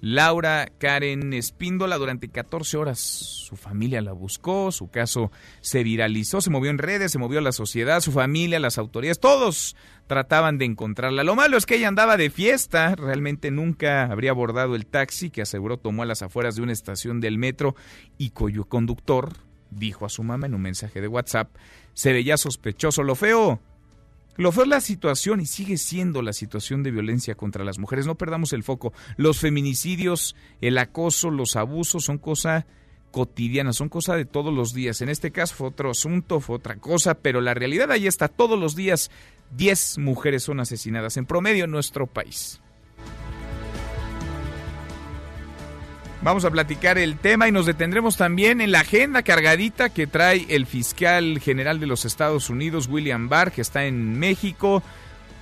Laura 0.00 0.66
Karen 0.76 1.32
Espíndola 1.32 1.96
durante 1.96 2.28
14 2.28 2.76
horas. 2.76 2.98
Su 2.98 3.54
familia 3.54 4.00
la 4.00 4.10
buscó, 4.10 4.72
su 4.72 4.90
caso 4.90 5.30
se 5.60 5.84
viralizó, 5.84 6.40
se 6.40 6.50
movió 6.50 6.72
en 6.72 6.78
redes, 6.78 7.12
se 7.12 7.20
movió 7.20 7.40
la 7.40 7.52
sociedad, 7.52 8.00
su 8.00 8.10
familia, 8.10 8.58
las 8.58 8.78
autoridades, 8.78 9.20
todos 9.20 9.76
trataban 10.08 10.58
de 10.58 10.64
encontrarla. 10.64 11.22
Lo 11.22 11.36
malo 11.36 11.56
es 11.56 11.66
que 11.66 11.76
ella 11.76 11.86
andaba 11.86 12.16
de 12.16 12.30
fiesta, 12.30 12.96
realmente 12.96 13.52
nunca 13.52 14.06
habría 14.06 14.32
abordado 14.32 14.74
el 14.74 14.86
taxi 14.86 15.30
que 15.30 15.42
aseguró 15.42 15.76
tomó 15.76 16.02
a 16.02 16.06
las 16.06 16.22
afueras 16.22 16.56
de 16.56 16.62
una 16.62 16.72
estación 16.72 17.20
del 17.20 17.38
metro 17.38 17.76
y 18.18 18.30
cuyo 18.30 18.64
conductor 18.64 19.45
dijo 19.76 20.06
a 20.06 20.08
su 20.08 20.22
mamá 20.22 20.46
en 20.46 20.54
un 20.54 20.62
mensaje 20.62 21.00
de 21.00 21.08
WhatsApp 21.08 21.50
se 21.94 22.12
veía 22.12 22.36
sospechoso. 22.36 23.02
Lo 23.02 23.14
feo 23.14 23.60
Lo 24.36 24.52
fue 24.52 24.66
la 24.66 24.80
situación 24.80 25.40
y 25.40 25.46
sigue 25.46 25.78
siendo 25.78 26.20
la 26.20 26.34
situación 26.34 26.82
de 26.82 26.90
violencia 26.90 27.36
contra 27.36 27.64
las 27.64 27.78
mujeres. 27.78 28.06
No 28.06 28.16
perdamos 28.16 28.52
el 28.52 28.64
foco. 28.64 28.92
Los 29.16 29.38
feminicidios, 29.40 30.36
el 30.60 30.76
acoso, 30.76 31.30
los 31.30 31.56
abusos 31.56 32.04
son 32.04 32.18
cosa 32.18 32.66
cotidiana, 33.12 33.72
son 33.72 33.88
cosa 33.88 34.14
de 34.14 34.26
todos 34.26 34.52
los 34.52 34.74
días. 34.74 35.00
En 35.00 35.08
este 35.08 35.30
caso 35.30 35.54
fue 35.54 35.68
otro 35.68 35.90
asunto, 35.90 36.40
fue 36.40 36.56
otra 36.56 36.76
cosa, 36.76 37.14
pero 37.14 37.40
la 37.40 37.54
realidad 37.54 37.90
ahí 37.90 38.06
está. 38.06 38.28
Todos 38.28 38.58
los 38.58 38.76
días 38.76 39.10
10 39.56 39.98
mujeres 39.98 40.42
son 40.42 40.60
asesinadas 40.60 41.16
en 41.16 41.24
promedio 41.24 41.64
en 41.64 41.70
nuestro 41.70 42.06
país. 42.06 42.60
Vamos 46.26 46.44
a 46.44 46.50
platicar 46.50 46.98
el 46.98 47.18
tema 47.18 47.46
y 47.46 47.52
nos 47.52 47.66
detendremos 47.66 48.16
también 48.16 48.60
en 48.60 48.72
la 48.72 48.80
agenda 48.80 49.22
cargadita 49.22 49.90
que 49.90 50.08
trae 50.08 50.44
el 50.48 50.66
fiscal 50.66 51.38
general 51.38 51.78
de 51.78 51.86
los 51.86 52.04
Estados 52.04 52.50
Unidos, 52.50 52.88
William 52.88 53.28
Barr, 53.28 53.52
que 53.52 53.60
está 53.60 53.84
en 53.84 54.18
México. 54.18 54.82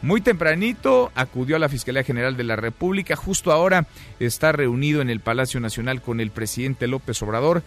Muy 0.03 0.21
tempranito 0.21 1.11
acudió 1.15 1.57
a 1.57 1.59
la 1.59 1.71
Fiscalía 1.71 2.05
General 2.05 2.37
de 2.37 2.45
la 2.45 2.57
República. 2.57 3.17
Justo 3.17 3.51
ahora 3.51 3.87
está 4.21 4.53
reunido 4.53 5.01
en 5.01 5.09
el 5.09 5.21
Palacio 5.21 5.59
Nacional 5.59 6.03
con 6.03 6.21
el 6.21 6.31
presidente 6.31 6.87
López 6.87 7.23
Obrador 7.23 7.63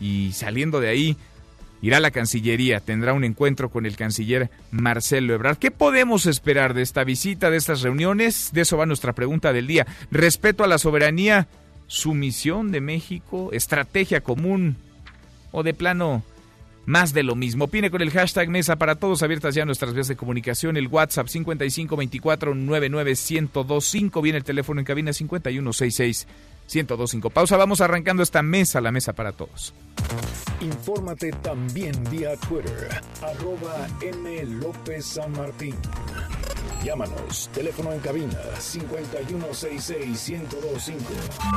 y 0.00 0.32
saliendo 0.32 0.80
de 0.80 0.88
ahí 0.88 1.18
irá 1.82 1.98
a 1.98 2.00
la 2.00 2.12
Cancillería. 2.12 2.80
Tendrá 2.80 3.12
un 3.12 3.24
encuentro 3.24 3.68
con 3.68 3.84
el 3.84 3.94
canciller 3.94 4.48
Marcelo 4.70 5.34
Ebrard. 5.34 5.58
¿Qué 5.58 5.70
podemos 5.70 6.24
esperar 6.24 6.72
de 6.72 6.80
esta 6.80 7.04
visita, 7.04 7.50
de 7.50 7.58
estas 7.58 7.82
reuniones? 7.82 8.52
De 8.54 8.62
eso 8.62 8.78
va 8.78 8.86
nuestra 8.86 9.12
pregunta 9.12 9.52
del 9.52 9.66
día. 9.66 9.86
Respeto 10.10 10.64
a 10.64 10.66
la 10.66 10.78
soberanía 10.78 11.46
sumisión 11.86 12.72
de 12.72 12.80
México, 12.80 13.50
estrategia 13.52 14.20
común 14.20 14.76
o 15.52 15.62
de 15.62 15.74
plano 15.74 16.24
más 16.86 17.12
de 17.14 17.22
lo 17.22 17.34
mismo. 17.34 17.64
Opine 17.64 17.90
con 17.90 18.02
el 18.02 18.10
hashtag 18.10 18.48
Mesa 18.48 18.76
para 18.76 18.94
Todos, 18.96 19.22
abiertas 19.22 19.54
ya 19.54 19.64
nuestras 19.64 19.94
vías 19.94 20.08
de 20.08 20.16
comunicación, 20.16 20.76
el 20.76 20.88
WhatsApp 20.88 21.28
5524-99125, 21.28 24.22
viene 24.22 24.36
el 24.38 24.44
teléfono 24.44 24.80
en 24.80 24.86
cabina 24.86 25.12
5166-1025. 25.12 27.30
Pausa, 27.30 27.56
vamos 27.56 27.80
arrancando 27.80 28.22
esta 28.22 28.42
mesa, 28.42 28.80
la 28.80 28.92
Mesa 28.92 29.14
para 29.14 29.32
Todos. 29.32 29.72
Infórmate 30.60 31.32
también 31.42 31.92
vía 32.10 32.36
Twitter, 32.36 33.00
arroba 33.22 33.88
M. 34.00 34.44
López 34.60 35.06
San 35.06 35.32
Martín. 35.32 35.74
Llámanos, 36.84 37.48
teléfono 37.54 37.94
en 37.94 38.00
cabina 38.00 38.38
5166-1025. 38.58 40.96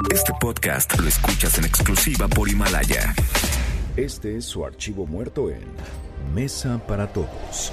Este 0.10 0.32
podcast 0.40 0.98
lo 0.98 1.06
escuchas 1.06 1.58
en 1.58 1.66
exclusiva 1.66 2.30
por 2.30 2.48
Himalaya. 2.48 3.14
Este 3.98 4.38
es 4.38 4.46
su 4.46 4.64
archivo 4.64 5.06
muerto 5.06 5.50
en 5.50 5.66
Mesa 6.34 6.80
para 6.88 7.12
Todos. 7.14 7.72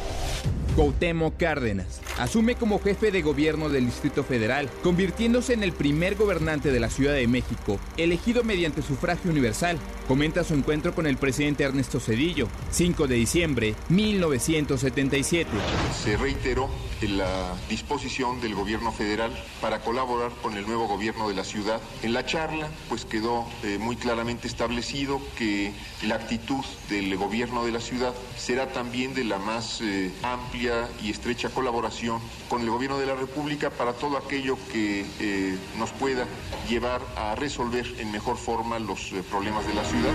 Cuauhtémoc 0.74 1.36
Cárdenas 1.36 2.00
asume 2.18 2.56
como 2.56 2.80
jefe 2.80 3.10
de 3.10 3.22
gobierno 3.22 3.68
del 3.68 3.86
Distrito 3.86 4.24
Federal, 4.24 4.68
convirtiéndose 4.82 5.52
en 5.52 5.62
el 5.62 5.72
primer 5.72 6.16
gobernante 6.16 6.72
de 6.72 6.80
la 6.80 6.90
Ciudad 6.90 7.14
de 7.14 7.26
México, 7.26 7.78
elegido 7.96 8.44
mediante 8.44 8.82
sufragio 8.82 9.30
universal. 9.30 9.78
Comenta 10.08 10.44
su 10.44 10.54
encuentro 10.54 10.94
con 10.94 11.06
el 11.06 11.16
presidente 11.16 11.64
Ernesto 11.64 11.98
Cedillo, 11.98 12.48
5 12.70 13.06
de 13.06 13.14
diciembre 13.14 13.74
1977. 13.88 15.50
Se 16.02 16.16
reiteró 16.16 16.68
la 17.02 17.54
disposición 17.68 18.40
del 18.40 18.54
gobierno 18.54 18.92
federal 18.92 19.32
para 19.60 19.80
colaborar 19.80 20.30
con 20.42 20.56
el 20.56 20.66
nuevo 20.66 20.86
gobierno 20.88 21.28
de 21.28 21.34
la 21.34 21.44
ciudad. 21.44 21.80
En 22.02 22.12
la 22.12 22.24
charla, 22.24 22.68
pues 22.88 23.04
quedó 23.04 23.46
eh, 23.62 23.78
muy 23.78 23.96
claramente 23.96 24.46
establecido 24.46 25.20
que 25.36 25.72
la 26.02 26.16
actitud 26.16 26.64
del 26.88 27.16
gobierno 27.16 27.64
de 27.64 27.72
la 27.72 27.80
ciudad 27.80 28.14
será 28.44 28.66
también 28.66 29.14
de 29.14 29.24
la 29.24 29.38
más 29.38 29.80
eh, 29.80 30.12
amplia 30.22 30.86
y 31.02 31.10
estrecha 31.10 31.48
colaboración 31.48 32.20
con 32.50 32.60
el 32.60 32.68
gobierno 32.68 32.98
de 32.98 33.06
la 33.06 33.14
República 33.14 33.70
para 33.70 33.94
todo 33.94 34.18
aquello 34.18 34.58
que 34.70 35.06
eh, 35.18 35.56
nos 35.78 35.90
pueda 35.92 36.26
llevar 36.68 37.00
a 37.16 37.34
resolver 37.36 37.86
en 37.98 38.12
mejor 38.12 38.36
forma 38.36 38.78
los 38.78 39.14
problemas 39.30 39.66
de 39.66 39.72
la 39.72 39.84
ciudad. 39.84 40.12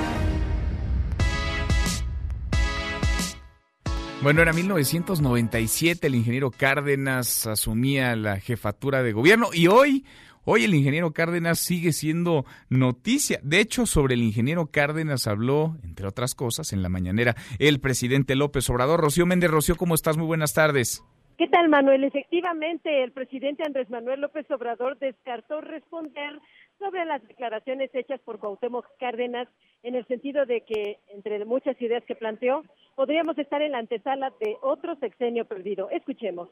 Bueno, 4.21 4.43
era 4.43 4.53
1997, 4.53 6.05
el 6.05 6.13
ingeniero 6.13 6.51
Cárdenas 6.51 7.48
asumía 7.48 8.15
la 8.15 8.39
jefatura 8.39 9.01
de 9.01 9.12
gobierno 9.12 9.50
y 9.53 9.65
hoy, 9.65 10.05
hoy 10.51 10.63
el 10.63 10.73
ingeniero 10.73 11.13
Cárdenas 11.13 11.59
sigue 11.59 11.91
siendo 11.91 12.43
noticia. 12.69 13.39
De 13.43 13.59
hecho, 13.59 13.85
sobre 13.85 14.15
el 14.15 14.23
ingeniero 14.23 14.71
Cárdenas 14.71 15.27
habló, 15.27 15.75
entre 15.83 16.07
otras 16.07 16.33
cosas, 16.33 16.73
en 16.73 16.81
la 16.81 16.89
mañanera 16.89 17.35
el 17.59 17.79
presidente 17.79 18.35
López 18.35 18.67
Obrador. 18.71 18.99
Rocío 18.99 19.27
Méndez, 19.27 19.51
Rocío, 19.51 19.75
¿cómo 19.75 19.93
estás? 19.93 20.17
Muy 20.17 20.25
buenas 20.25 20.55
tardes. 20.55 21.03
¿Qué 21.37 21.47
tal, 21.47 21.69
Manuel? 21.69 22.03
Efectivamente, 22.03 23.03
el 23.03 23.11
presidente 23.11 23.63
Andrés 23.63 23.91
Manuel 23.91 24.21
López 24.21 24.49
Obrador 24.49 24.97
descartó 24.97 25.61
responder 25.61 26.39
sobre 26.79 27.05
las 27.05 27.25
declaraciones 27.27 27.91
hechas 27.93 28.19
por 28.21 28.39
Cuauhtémoc 28.39 28.85
Cárdenas 28.99 29.47
en 29.83 29.93
el 29.93 30.05
sentido 30.07 30.47
de 30.47 30.61
que, 30.61 30.97
entre 31.13 31.45
muchas 31.45 31.79
ideas 31.79 32.03
que 32.05 32.15
planteó, 32.15 32.63
podríamos 32.95 33.37
estar 33.37 33.61
en 33.61 33.73
la 33.73 33.77
antesala 33.77 34.33
de 34.41 34.57
otro 34.61 34.95
sexenio 34.95 35.45
perdido. 35.45 35.89
Escuchemos. 35.91 36.49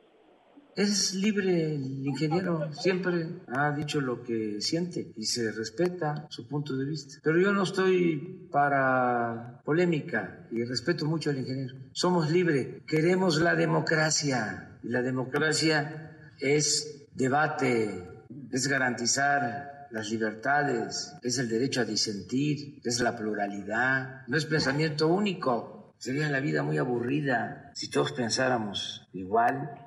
Es 0.77 1.15
libre 1.15 1.74
el 1.74 2.05
ingeniero, 2.05 2.72
siempre 2.72 3.41
ha 3.48 3.72
dicho 3.72 4.00
lo 4.00 4.22
que 4.22 4.62
siente 4.62 5.12
y 5.17 5.25
se 5.25 5.51
respeta 5.51 6.27
su 6.29 6.48
punto 6.48 6.77
de 6.77 6.86
vista. 6.86 7.17
Pero 7.24 7.39
yo 7.39 7.51
no 7.51 7.63
estoy 7.63 8.48
para 8.51 9.60
polémica 9.65 10.48
y 10.51 10.63
respeto 10.63 11.07
mucho 11.07 11.31
al 11.31 11.39
ingeniero. 11.39 11.74
Somos 11.93 12.29
libres, 12.29 12.84
queremos 12.86 13.41
la 13.41 13.55
democracia 13.55 14.77
y 14.84 14.89
la 14.89 15.01
democracia 15.01 16.15
es 16.39 17.07
debate, 17.15 18.07
es 18.51 18.67
garantizar 18.67 19.88
las 19.89 20.12
libertades, 20.12 21.17
es 21.24 21.39
el 21.39 21.50
derecho 21.50 21.81
a 21.81 21.86
disentir, 21.86 22.81
es 22.84 23.00
la 23.00 23.15
pluralidad, 23.17 24.27
no 24.27 24.38
es 24.38 24.46
pensamiento 24.46 25.07
único. 25.07 25.96
Sería 25.98 26.29
la 26.29 26.39
vida 26.39 26.62
muy 26.62 26.77
aburrida 26.77 27.72
si 27.74 27.89
todos 27.89 28.12
pensáramos 28.12 29.07
igual. 29.13 29.87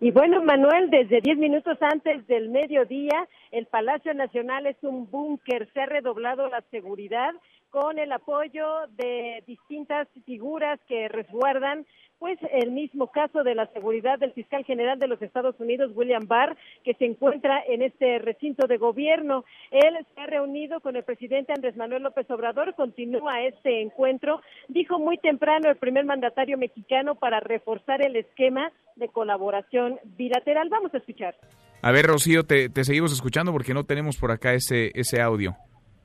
Y 0.00 0.12
bueno, 0.12 0.42
Manuel, 0.42 0.88
desde 0.88 1.20
diez 1.20 1.36
minutos 1.36 1.76
antes 1.82 2.26
del 2.26 2.48
mediodía, 2.48 3.28
el 3.50 3.66
Palacio 3.66 4.14
Nacional 4.14 4.66
es 4.66 4.76
un 4.82 5.10
búnker, 5.10 5.68
se 5.74 5.82
ha 5.82 5.86
redoblado 5.86 6.48
la 6.48 6.62
seguridad 6.70 7.32
con 7.70 7.98
el 7.98 8.12
apoyo 8.12 8.86
de 8.96 9.42
distintas 9.46 10.08
figuras 10.26 10.78
que 10.88 11.08
resguardan 11.08 11.86
pues 12.20 12.38
el 12.52 12.70
mismo 12.70 13.10
caso 13.10 13.42
de 13.42 13.54
la 13.54 13.66
seguridad 13.72 14.18
del 14.18 14.34
fiscal 14.34 14.62
general 14.64 14.98
de 14.98 15.08
los 15.08 15.20
Estados 15.22 15.58
Unidos, 15.58 15.90
William 15.94 16.28
Barr, 16.28 16.54
que 16.84 16.92
se 16.94 17.06
encuentra 17.06 17.64
en 17.66 17.80
este 17.80 18.18
recinto 18.18 18.66
de 18.66 18.76
gobierno. 18.76 19.46
Él 19.70 19.96
se 20.14 20.20
ha 20.20 20.26
reunido 20.26 20.80
con 20.80 20.96
el 20.96 21.02
presidente 21.02 21.54
Andrés 21.54 21.76
Manuel 21.78 22.02
López 22.02 22.30
Obrador, 22.30 22.74
continúa 22.74 23.40
este 23.42 23.80
encuentro. 23.80 24.42
Dijo 24.68 24.98
muy 24.98 25.16
temprano 25.16 25.70
el 25.70 25.76
primer 25.76 26.04
mandatario 26.04 26.58
mexicano 26.58 27.14
para 27.14 27.40
reforzar 27.40 28.04
el 28.04 28.14
esquema 28.14 28.70
de 28.96 29.08
colaboración 29.08 29.98
bilateral. 30.18 30.68
Vamos 30.68 30.92
a 30.92 30.98
escuchar. 30.98 31.34
A 31.80 31.90
ver, 31.90 32.04
Rocío, 32.04 32.42
te, 32.42 32.68
te 32.68 32.84
seguimos 32.84 33.14
escuchando 33.14 33.50
porque 33.50 33.72
no 33.72 33.84
tenemos 33.84 34.18
por 34.18 34.30
acá 34.30 34.52
ese, 34.52 34.90
ese 34.94 35.22
audio. 35.22 35.56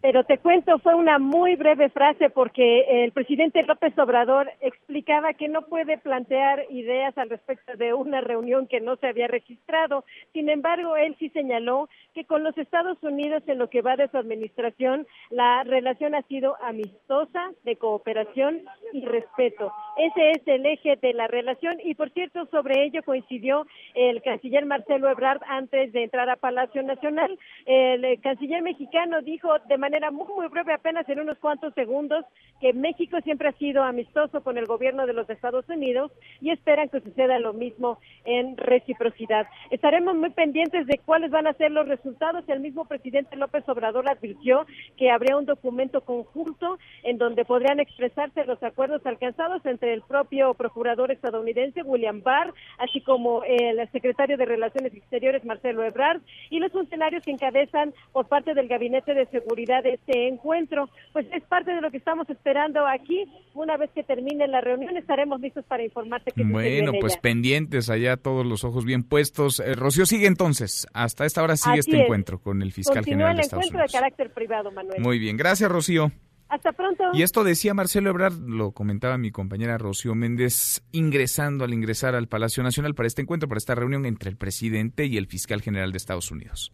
Pero 0.05 0.23
te 0.23 0.37
cuento, 0.37 0.77
fue 0.77 0.93
una 0.93 1.17
muy 1.17 1.55
breve 1.55 1.89
frase 1.89 2.29
porque 2.29 3.03
el 3.03 3.11
presidente 3.11 3.63
López 3.63 3.97
Obrador 3.97 4.51
explicaba 4.61 5.33
que 5.33 5.47
no 5.47 5.63
puede 5.63 5.97
plantear 5.97 6.63
ideas 6.69 7.17
al 7.17 7.31
respecto 7.31 7.75
de 7.75 7.91
una 7.95 8.21
reunión 8.21 8.67
que 8.67 8.81
no 8.81 8.97
se 8.97 9.07
había 9.07 9.25
registrado. 9.27 10.05
Sin 10.31 10.47
embargo, 10.47 10.95
él 10.95 11.15
sí 11.17 11.29
señaló 11.29 11.89
que 12.13 12.23
con 12.23 12.43
los 12.43 12.55
Estados 12.55 13.01
Unidos 13.01 13.41
en 13.47 13.57
lo 13.57 13.71
que 13.71 13.81
va 13.81 13.95
de 13.95 14.07
su 14.09 14.17
administración, 14.17 15.07
la 15.31 15.63
relación 15.63 16.13
ha 16.13 16.21
sido 16.21 16.55
amistosa, 16.61 17.49
de 17.63 17.75
cooperación 17.75 18.61
y 18.93 19.03
respeto. 19.05 19.73
Ese 19.97 20.31
es 20.31 20.47
el 20.47 20.67
eje 20.67 20.97
de 20.97 21.13
la 21.13 21.25
relación 21.25 21.77
y, 21.83 21.95
por 21.95 22.11
cierto, 22.11 22.45
sobre 22.51 22.83
ello 22.83 23.01
coincidió 23.01 23.65
el 23.95 24.21
canciller 24.21 24.67
Marcelo 24.67 25.09
Ebrard 25.09 25.41
antes 25.47 25.91
de 25.93 26.03
entrar 26.03 26.29
a 26.29 26.35
Palacio 26.35 26.83
Nacional. 26.83 27.39
El 27.65 28.21
canciller 28.21 28.61
mexicano 28.61 29.21
dijo 29.23 29.49
de 29.67 29.77
manera 29.77 29.94
era 29.95 30.11
muy, 30.11 30.27
muy 30.27 30.47
breve, 30.47 30.73
apenas 30.73 31.07
en 31.09 31.19
unos 31.19 31.37
cuantos 31.39 31.73
segundos, 31.73 32.25
que 32.59 32.73
México 32.73 33.17
siempre 33.23 33.49
ha 33.49 33.53
sido 33.53 33.83
amistoso 33.83 34.43
con 34.43 34.57
el 34.57 34.65
gobierno 34.65 35.05
de 35.05 35.13
los 35.13 35.29
Estados 35.29 35.67
Unidos 35.69 36.11
y 36.41 36.51
esperan 36.51 36.89
que 36.89 37.01
suceda 37.01 37.39
lo 37.39 37.53
mismo 37.53 37.99
en 38.25 38.57
reciprocidad. 38.57 39.47
Estaremos 39.71 40.15
muy 40.15 40.29
pendientes 40.31 40.87
de 40.87 40.99
cuáles 41.05 41.31
van 41.31 41.47
a 41.47 41.53
ser 41.53 41.71
los 41.71 41.87
resultados. 41.87 42.43
El 42.47 42.59
mismo 42.59 42.85
presidente 42.85 43.35
López 43.35 43.67
Obrador 43.67 44.09
advirtió 44.09 44.65
que 44.97 45.11
habría 45.11 45.37
un 45.37 45.45
documento 45.45 46.01
conjunto 46.01 46.77
en 47.03 47.17
donde 47.17 47.45
podrían 47.45 47.79
expresarse 47.79 48.45
los 48.45 48.61
acuerdos 48.63 49.05
alcanzados 49.05 49.65
entre 49.65 49.93
el 49.93 50.01
propio 50.01 50.53
procurador 50.53 51.11
estadounidense 51.11 51.83
William 51.83 52.21
Barr, 52.21 52.53
así 52.79 53.01
como 53.01 53.43
el 53.43 53.89
secretario 53.91 54.37
de 54.37 54.45
Relaciones 54.45 54.93
Exteriores 54.93 55.45
Marcelo 55.45 55.83
Ebrard 55.83 56.21
y 56.49 56.59
los 56.59 56.71
funcionarios 56.71 57.23
que 57.23 57.31
encabezan 57.31 57.93
por 58.11 58.27
parte 58.27 58.53
del 58.53 58.67
Gabinete 58.67 59.13
de 59.13 59.25
Seguridad 59.27 59.84
de 59.85 59.93
este 59.93 60.27
encuentro. 60.27 60.89
Pues 61.13 61.25
es 61.31 61.43
parte 61.43 61.71
de 61.71 61.81
lo 61.81 61.91
que 61.91 61.97
estamos 61.97 62.29
esperando 62.29 62.85
aquí. 62.85 63.25
Una 63.53 63.77
vez 63.77 63.89
que 63.91 64.03
termine 64.03 64.47
la 64.47 64.59
reunión 64.59 64.97
estaremos 64.97 65.39
listos 65.39 65.63
para 65.65 65.83
informarte 65.83 66.31
que 66.31 66.43
Bueno, 66.43 66.91
pues 66.99 67.17
pendientes 67.17 67.89
allá, 67.89 68.17
todos 68.17 68.45
los 68.45 68.63
ojos 68.63 68.83
bien 68.83 69.03
puestos. 69.03 69.59
Eh, 69.59 69.75
Rocío 69.75 70.05
sigue 70.05 70.27
entonces, 70.27 70.87
hasta 70.93 71.25
esta 71.25 71.43
hora 71.43 71.55
sigue 71.55 71.79
este 71.79 72.01
encuentro 72.01 72.39
con 72.39 72.61
el 72.61 72.71
fiscal 72.73 73.05
general 73.05 73.35
de 73.35 73.43
Estados 73.43 73.65
Unidos. 73.65 73.73
el 73.73 73.75
encuentro 73.75 73.99
de 73.99 73.99
carácter 73.99 74.33
privado, 74.33 74.71
Manuel. 74.71 75.01
Muy 75.01 75.19
bien, 75.19 75.37
gracias 75.37 75.71
Rocío. 75.71 76.11
Hasta 76.47 76.71
pronto. 76.73 77.03
Y 77.13 77.23
esto 77.23 77.43
decía 77.43 77.73
Marcelo 77.73 78.09
Ebrard, 78.09 78.37
lo 78.37 78.71
comentaba 78.71 79.17
mi 79.17 79.31
compañera 79.31 79.77
Rocío 79.77 80.13
Méndez, 80.13 80.83
ingresando 80.91 81.63
al 81.63 81.73
ingresar 81.73 82.13
al 82.15 82.27
Palacio 82.27 82.61
Nacional 82.61 82.93
para 82.93 83.07
este 83.07 83.21
encuentro, 83.21 83.49
para 83.49 83.57
esta 83.57 83.73
reunión 83.73 84.05
entre 84.05 84.29
el 84.29 84.37
presidente 84.37 85.05
y 85.05 85.17
el 85.17 85.27
fiscal 85.27 85.61
general 85.61 85.91
de 85.91 85.97
Estados 85.97 86.31
Unidos. 86.31 86.71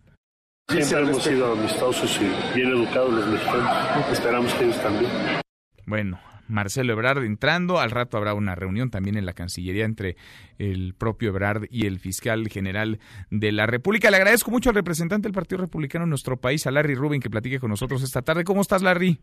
Siempre 0.71 1.01
hemos 1.01 1.23
sido 1.23 1.51
amistosos 1.51 2.19
y 2.21 2.55
bien 2.55 2.69
educados 2.69 3.13
los 3.13 3.27
mexicanos. 3.27 4.09
Esperamos 4.11 4.53
que 4.53 4.63
ellos 4.63 4.81
también. 4.81 5.11
Bueno, 5.85 6.19
Marcelo 6.47 6.93
Ebrard 6.93 7.23
entrando. 7.23 7.79
Al 7.79 7.91
rato 7.91 8.15
habrá 8.17 8.33
una 8.33 8.55
reunión 8.55 8.89
también 8.89 9.17
en 9.17 9.25
la 9.25 9.33
Cancillería 9.33 9.83
entre 9.83 10.15
el 10.59 10.93
propio 10.93 11.29
Ebrard 11.29 11.65
y 11.69 11.87
el 11.87 11.99
fiscal 11.99 12.47
general 12.47 12.99
de 13.29 13.51
la 13.51 13.65
República. 13.65 14.09
Le 14.11 14.17
agradezco 14.17 14.49
mucho 14.49 14.69
al 14.69 14.75
representante 14.75 15.27
del 15.27 15.33
Partido 15.33 15.61
Republicano 15.61 16.03
en 16.03 16.09
nuestro 16.09 16.37
país, 16.37 16.65
a 16.67 16.71
Larry 16.71 16.95
Rubin, 16.95 17.21
que 17.21 17.29
platique 17.29 17.59
con 17.59 17.69
nosotros 17.69 18.01
esta 18.01 18.21
tarde. 18.21 18.45
¿Cómo 18.45 18.61
estás, 18.61 18.81
Larry? 18.81 19.19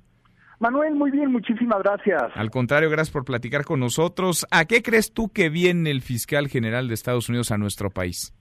Manuel, 0.61 0.97
muy 0.97 1.11
bien, 1.11 1.31
muchísimas 1.31 1.79
gracias. 1.83 2.25
Al 2.35 2.51
contrario, 2.51 2.91
gracias 2.91 3.13
por 3.13 3.25
platicar 3.25 3.65
con 3.65 3.81
nosotros. 3.81 4.45
¿A 4.51 4.65
qué 4.65 4.83
crees 4.83 5.13
tú 5.13 5.31
que 5.31 5.49
viene 5.49 5.91
el 5.91 6.03
fiscal 6.03 6.49
general 6.49 6.89
de 6.89 6.95
Estados 6.95 7.29
Unidos 7.29 7.53
a 7.53 7.59
nuestro 7.59 7.91
país? 7.91 8.35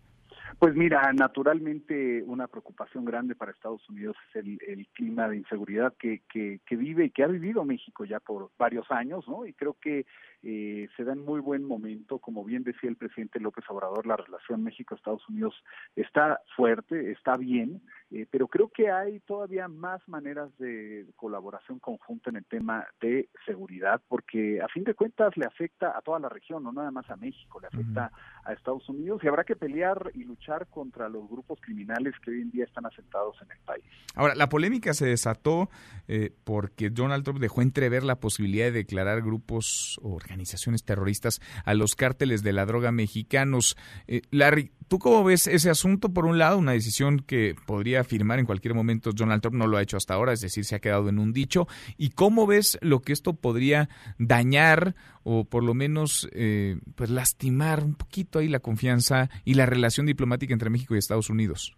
Pues 0.60 0.76
mira, 0.76 1.14
naturalmente 1.14 2.24
una 2.26 2.48
preocupación 2.48 3.06
grande 3.06 3.36
para 3.36 3.52
Estados 3.52 3.88
Unidos 3.90 4.16
es 4.30 4.44
el, 4.44 4.88
clima 4.94 5.28
de 5.30 5.38
inseguridad 5.38 5.94
que, 6.00 6.24
que, 6.28 6.62
que, 6.66 6.76
vive 6.76 7.06
y 7.06 7.10
que 7.12 7.24
ha 7.24 7.28
vivido 7.28 7.64
México 7.64 8.06
ya 8.06 8.20
por 8.20 8.50
varios 8.58 8.90
años, 8.90 9.28
¿no? 9.28 9.46
Y 9.46 9.54
creo 9.54 9.76
que 9.80 10.08
eh, 10.44 10.88
se 10.96 11.04
da 11.04 11.14
en 11.14 11.26
muy 11.26 11.40
buen 11.40 11.64
momento, 11.64 12.20
como 12.20 12.44
bien 12.44 12.64
decía 12.64 12.90
el 12.90 12.96
presidente 12.96 13.40
López 13.40 13.66
Obrador, 13.70 14.06
la 14.06 14.18
relación 14.18 14.64
México-Estados 14.64 15.28
Unidos 15.30 15.54
está 15.96 16.42
fuerte, 16.56 17.12
está 17.12 17.38
bien, 17.38 17.82
eh, 18.12 18.26
pero 18.30 18.48
creo 18.48 18.70
que 18.70 18.92
hay 18.92 19.20
todavía 19.22 19.68
más 19.68 20.02
maneras 20.08 20.50
de 20.58 21.08
colaboración 21.16 21.80
conjunta 21.80 22.30
en 22.30 22.38
el 22.38 22.46
tema 22.46 22.86
de 23.02 23.30
seguridad, 23.46 24.02
porque 24.08 24.62
a 24.62 24.68
fin 24.68 24.84
de 24.84 24.94
cuentas 24.94 25.36
le 25.38 25.46
afecta 25.46 25.98
a 25.98 26.02
toda 26.02 26.20
la 26.20 26.30
región, 26.30 26.64
no 26.64 26.72
nada 26.72 26.92
más 26.92 27.10
a 27.10 27.16
México, 27.16 27.60
le 27.60 27.68
afecta 27.68 28.12
a 28.46 28.54
Estados 28.54 28.88
Unidos 28.90 29.22
y 29.24 29.28
habrá 29.28 29.44
que 29.44 29.56
pelear 29.56 30.12
y 30.14 30.24
luchar 30.24 30.68
contra 30.68 31.10
los 31.10 31.28
grupos 31.28 31.60
criminales 31.62 32.14
que 32.24 32.32
hoy 32.32 32.42
en 32.42 32.52
día 32.52 32.66
están 32.66 32.86
asentados 32.86 33.36
en 33.42 33.52
el 33.52 33.60
país. 33.66 33.86
Ahora, 34.16 34.36
la 34.36 34.50
polémica 34.50 34.94
se 34.94 35.08
desató 35.08 35.70
eh, 36.08 36.32
porque 36.44 36.90
Donald 36.90 37.24
Trump 37.24 37.40
dejó 37.40 37.62
entrever 37.62 38.04
la 38.04 38.20
posibilidad 38.20 38.66
de 38.66 38.72
declarar 38.72 39.22
grupos 39.22 40.00
o 40.02 40.20
organizaciones 40.28 40.84
terroristas 40.84 41.40
a 41.66 41.74
los 41.74 41.96
cárteles 41.96 42.44
de 42.44 42.54
la 42.54 42.66
droga 42.66 42.92
mexicanos. 42.92 43.78
Eh, 44.08 44.22
Larry, 44.32 44.72
¿tú 44.88 45.00
cómo 45.00 45.24
ves 45.24 45.48
ese 45.48 45.70
asunto? 45.70 46.10
Por 46.10 46.26
un 46.26 46.38
lado, 46.38 46.58
una 46.58 46.74
decisión 46.74 47.20
que 47.20 47.56
podría 47.66 48.04
firmar 48.04 48.40
en 48.40 48.46
cualquier 48.46 48.74
momento 48.74 49.12
Donald 49.14 49.42
Trump, 49.42 49.56
no 49.56 49.68
lo 49.68 49.78
ha 49.78 49.82
hecho 49.82 49.98
hasta 49.98 50.14
ahora, 50.14 50.34
es 50.34 50.42
decir, 50.42 50.66
se 50.66 50.76
ha 50.76 50.80
quedado 50.80 51.10
en 51.10 51.20
un 51.20 51.34
dicho. 51.34 51.68
¿Y 51.98 52.10
cómo 52.10 52.46
ves 52.46 52.78
lo 52.82 53.00
que 53.00 53.14
esto 53.14 53.34
podría 53.34 53.90
dañar 54.20 54.96
o 55.24 55.46
por 55.46 55.64
lo 55.64 55.74
menos 55.74 56.30
eh, 56.34 56.78
pues 56.96 57.10
lastimar 57.10 57.84
un 57.84 57.96
poquito 57.96 58.40
ahí 58.40 58.48
la 58.48 58.60
confianza 58.60 59.30
y 59.46 59.54
la 59.56 59.66
relación 59.66 60.06
diplomática 60.06 60.54
entre 60.54 60.70
México 60.70 60.96
y 60.96 61.00
Estados 61.00 61.30
Unidos? 61.30 61.78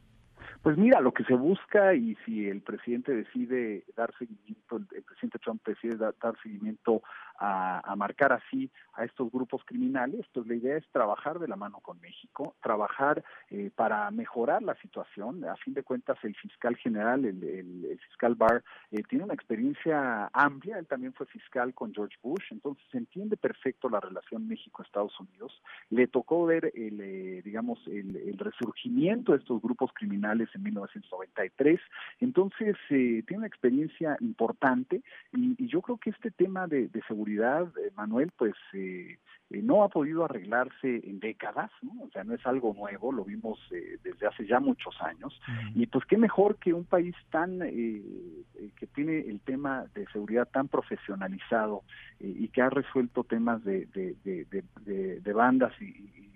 Pues 0.61 0.77
mira, 0.77 0.99
lo 0.99 1.13
que 1.13 1.23
se 1.23 1.35
busca 1.35 1.95
y 1.95 2.15
si 2.25 2.47
el 2.47 2.61
presidente 2.61 3.13
decide 3.13 3.85
dar 3.95 4.13
seguimiento, 4.19 4.75
el, 4.75 5.03
presidente 5.03 5.39
Trump 5.39 5.61
decide 5.65 5.95
dar 5.95 6.35
seguimiento 6.43 7.01
a, 7.39 7.95
marcar 7.95 8.33
así 8.33 8.69
a 8.93 9.05
estos 9.05 9.31
grupos 9.31 9.63
criminales, 9.65 10.25
pues 10.33 10.45
la 10.47 10.55
idea 10.55 10.77
es 10.77 10.85
trabajar 10.91 11.39
de 11.39 11.47
la 11.47 11.55
mano 11.55 11.79
con 11.79 11.99
México, 12.01 12.55
trabajar 12.61 13.23
eh, 13.49 13.71
para 13.75 14.09
mejorar 14.11 14.61
la 14.61 14.75
situación. 14.75 15.45
A 15.45 15.55
fin 15.55 15.73
de 15.73 15.83
cuentas, 15.83 16.17
el 16.23 16.35
fiscal 16.35 16.75
general, 16.75 17.25
el, 17.25 17.99
fiscal 18.07 18.35
Barr, 18.35 18.63
eh, 18.91 19.03
tiene 19.07 19.23
una 19.23 19.33
experiencia 19.33 20.29
amplia, 20.33 20.77
él 20.79 20.87
también 20.87 21.13
fue 21.13 21.25
fiscal 21.27 21.73
con 21.73 21.93
George 21.93 22.17
Bush, 22.21 22.43
entonces 22.51 22.83
entiende 22.93 23.37
perfecto 23.37 23.89
la 23.89 23.99
relación 23.99 24.47
México-Estados 24.47 25.17
Unidos. 25.19 25.61
Le 25.89 26.07
tocó 26.07 26.45
ver, 26.45 26.71
el, 26.75 26.99
eh, 26.99 27.41
digamos, 27.43 27.79
el, 27.87 28.37
resurgimiento 28.39 29.33
de 29.33 29.39
estos 29.39 29.61
grupos 29.61 29.91
criminales 29.93 30.47
en 30.53 30.63
1993, 30.63 31.79
entonces 32.21 32.77
tiene 32.87 33.37
una 33.37 33.47
experiencia 33.47 34.15
importante 34.21 35.01
y, 35.33 35.55
yo 35.69 35.81
creo 35.81 35.97
que 35.97 36.09
este 36.09 36.31
tema 36.31 36.67
de 36.67 36.89
seguridad 37.07 37.28
eh, 37.37 37.91
Manuel, 37.95 38.31
pues 38.37 38.53
eh, 38.73 39.17
eh, 39.49 39.61
no 39.61 39.83
ha 39.83 39.89
podido 39.89 40.25
arreglarse 40.25 41.01
en 41.03 41.19
décadas, 41.19 41.71
¿no? 41.81 42.03
o 42.03 42.09
sea, 42.09 42.23
no 42.23 42.33
es 42.33 42.45
algo 42.45 42.73
nuevo, 42.73 43.11
lo 43.11 43.23
vimos 43.23 43.59
desde 44.03 44.27
hace 44.27 44.45
ya 44.45 44.59
muchos 44.59 44.99
años, 45.01 45.39
y 45.75 45.87
pues 45.87 46.05
qué 46.05 46.17
mejor 46.17 46.57
que 46.57 46.73
un 46.73 46.85
país 46.85 47.15
tan, 47.31 47.59
que 47.59 48.87
tiene 48.93 49.19
el 49.19 49.39
tema 49.41 49.85
de 49.93 50.05
seguridad 50.07 50.47
tan 50.47 50.67
profesionalizado 50.67 51.83
y 52.19 52.47
que 52.49 52.61
ha 52.61 52.69
resuelto 52.69 53.23
temas 53.23 53.63
de, 53.63 53.87
de, 53.87 55.33
bandas 55.33 55.73
y, 55.81 56.27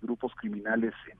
grupos 0.00 0.34
criminales 0.34 0.92
en 1.10 1.18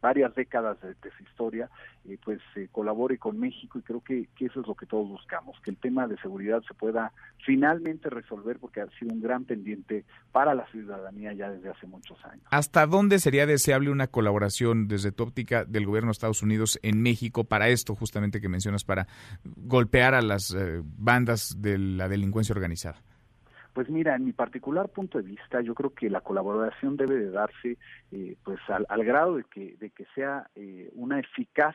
varias 0.00 0.34
décadas 0.34 0.78
de, 0.80 0.94
su 1.16 1.22
historia, 1.22 1.68
eh, 2.08 2.18
pues 2.24 2.40
eh, 2.56 2.68
colabore 2.72 3.18
con 3.18 3.38
México 3.38 3.78
y 3.78 3.82
creo 3.82 4.00
que, 4.00 4.28
eso 4.38 4.60
es 4.60 4.66
lo 4.66 4.74
que 4.74 4.86
todos 4.86 5.08
buscamos, 5.08 5.60
que 5.62 5.70
el 5.70 5.76
tema 5.76 6.06
de 6.06 6.16
seguridad 6.18 6.62
se 6.66 6.74
pueda 6.74 7.12
finalmente 7.44 8.08
resolver 8.08 8.58
porque 8.58 8.80
ha 8.80 8.88
sido 8.98 9.12
un 9.12 9.20
gran 9.20 9.44
pendiente 9.44 10.04
para 10.32 10.54
la 10.54 10.66
ciudadanía 10.68 11.32
ya 11.32 11.50
desde 11.50 11.68
hace 11.68 11.86
muchos 11.86 12.22
años. 12.24 12.44
¿Hasta 12.50 12.86
dónde 12.86 13.18
sería 13.18 13.46
deseable 13.46 13.90
una 13.90 14.06
colaboración 14.06 14.88
desde 14.88 15.12
tu 15.12 15.24
óptica 15.24 15.64
del 15.64 15.86
gobierno 15.86 16.08
de 16.08 16.12
Estados 16.12 16.42
Unidos 16.42 16.78
en 16.82 17.02
México 17.02 17.44
para 17.44 17.68
esto 17.68 17.94
justamente 17.94 18.40
que 18.40 18.48
mencionas, 18.48 18.84
para 18.84 19.06
golpear 19.44 20.14
a 20.14 20.22
las 20.22 20.54
eh, 20.54 20.80
bandas 20.82 21.56
de 21.60 21.78
la 21.78 22.08
delincuencia 22.08 22.54
organizada? 22.54 23.02
Pues 23.72 23.88
mira, 23.88 24.16
en 24.16 24.24
mi 24.24 24.32
particular 24.32 24.88
punto 24.88 25.18
de 25.18 25.24
vista, 25.24 25.60
yo 25.60 25.74
creo 25.74 25.94
que 25.94 26.10
la 26.10 26.20
colaboración 26.20 26.96
debe 26.96 27.16
de 27.16 27.30
darse 27.30 27.78
eh, 28.12 28.36
pues 28.44 28.58
al, 28.68 29.04
grado 29.04 29.36
de 29.36 29.44
que, 29.44 29.76
de 29.78 29.90
que 29.90 30.06
sea 30.14 30.48
eh, 30.54 30.90
una 30.94 31.20
eficaz 31.20 31.74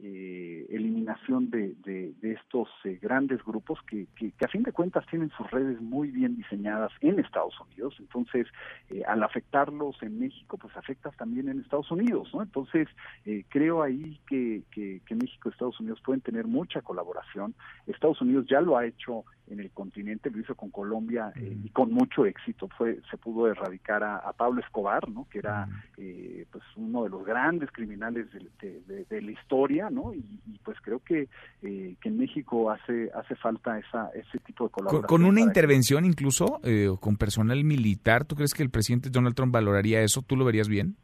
eh, 0.00 0.66
eliminación 0.70 1.50
de, 1.50 2.14
estos 2.22 2.68
eh, 2.84 2.98
grandes 3.00 3.44
grupos 3.44 3.78
que, 3.86 4.06
que, 4.16 4.32
a 4.44 4.48
fin 4.48 4.62
de 4.64 4.72
cuentas 4.72 5.06
tienen 5.06 5.30
sus 5.36 5.48
redes 5.50 5.80
muy 5.80 6.10
bien 6.10 6.36
diseñadas 6.36 6.90
en 7.00 7.20
Estados 7.20 7.54
Unidos. 7.60 7.94
Entonces, 8.00 8.46
eh, 8.90 9.02
al 9.06 9.22
afectarlos 9.22 10.02
en 10.02 10.18
México, 10.18 10.58
pues 10.58 10.76
afectas 10.76 11.16
también 11.16 11.48
en 11.48 11.60
Estados 11.60 11.90
Unidos, 11.90 12.28
¿no? 12.34 12.42
Entonces, 12.42 12.88
eh, 13.24 13.44
creo 13.48 13.82
ahí 13.82 14.20
que, 14.26 14.62
que, 14.72 15.00
que, 15.06 15.14
México 15.14 15.48
y 15.48 15.52
Estados 15.52 15.78
Unidos 15.78 16.00
pueden 16.04 16.20
tener 16.20 16.46
mucha 16.46 16.82
colaboración. 16.82 17.54
Estados 17.86 18.20
Unidos 18.20 18.46
ya 18.48 18.60
lo 18.60 18.76
ha 18.76 18.86
hecho 18.86 19.24
en 19.48 19.60
el 19.60 19.70
continente, 19.70 20.30
lo 20.30 20.40
hizo 20.40 20.54
con 20.54 20.70
Colombia 20.70 21.32
y 21.36 21.68
con 21.70 21.92
mucho 21.92 22.26
éxito. 22.26 22.68
Fue, 22.76 23.00
se 23.10 23.16
pudo 23.16 23.48
erradicar 23.48 24.02
a, 24.02 24.32
Pablo 24.32 24.60
Escobar, 24.60 25.08
¿no? 25.08 25.26
Que 25.30 25.38
era 25.38 25.68
pues 25.96 26.64
uno 26.76 27.04
de 27.04 27.10
los 27.10 27.24
grandes 27.24 27.70
criminales 27.70 28.26
de, 28.32 29.04
de 29.08 29.22
la 29.22 29.30
historia 29.30 29.74
¿no? 29.90 30.14
Y, 30.14 30.24
pues 30.64 30.78
creo 30.82 31.00
que, 31.00 31.28
eh, 31.62 31.96
que 32.00 32.08
en 32.08 32.18
México 32.18 32.70
hace 32.70 33.10
hace 33.14 33.34
falta 33.36 33.78
esa 33.78 34.10
ese 34.14 34.38
tipo 34.38 34.64
de 34.64 34.70
colaboración. 34.70 35.06
¿Con, 35.06 35.24
una 35.24 35.40
intervención 35.40 36.04
incluso 36.04 36.60
eh, 36.64 36.88
con 37.00 37.16
personal 37.16 37.62
militar? 37.64 38.24
¿Tú 38.24 38.36
crees 38.36 38.54
que 38.54 38.62
el 38.62 38.70
presidente 38.70 39.10
Donald 39.10 39.34
Trump 39.34 39.52
valoraría 39.52 40.00
eso? 40.02 40.22
¿Tú 40.22 40.36
lo 40.36 40.44
verías 40.44 40.68
bien? 40.68 40.96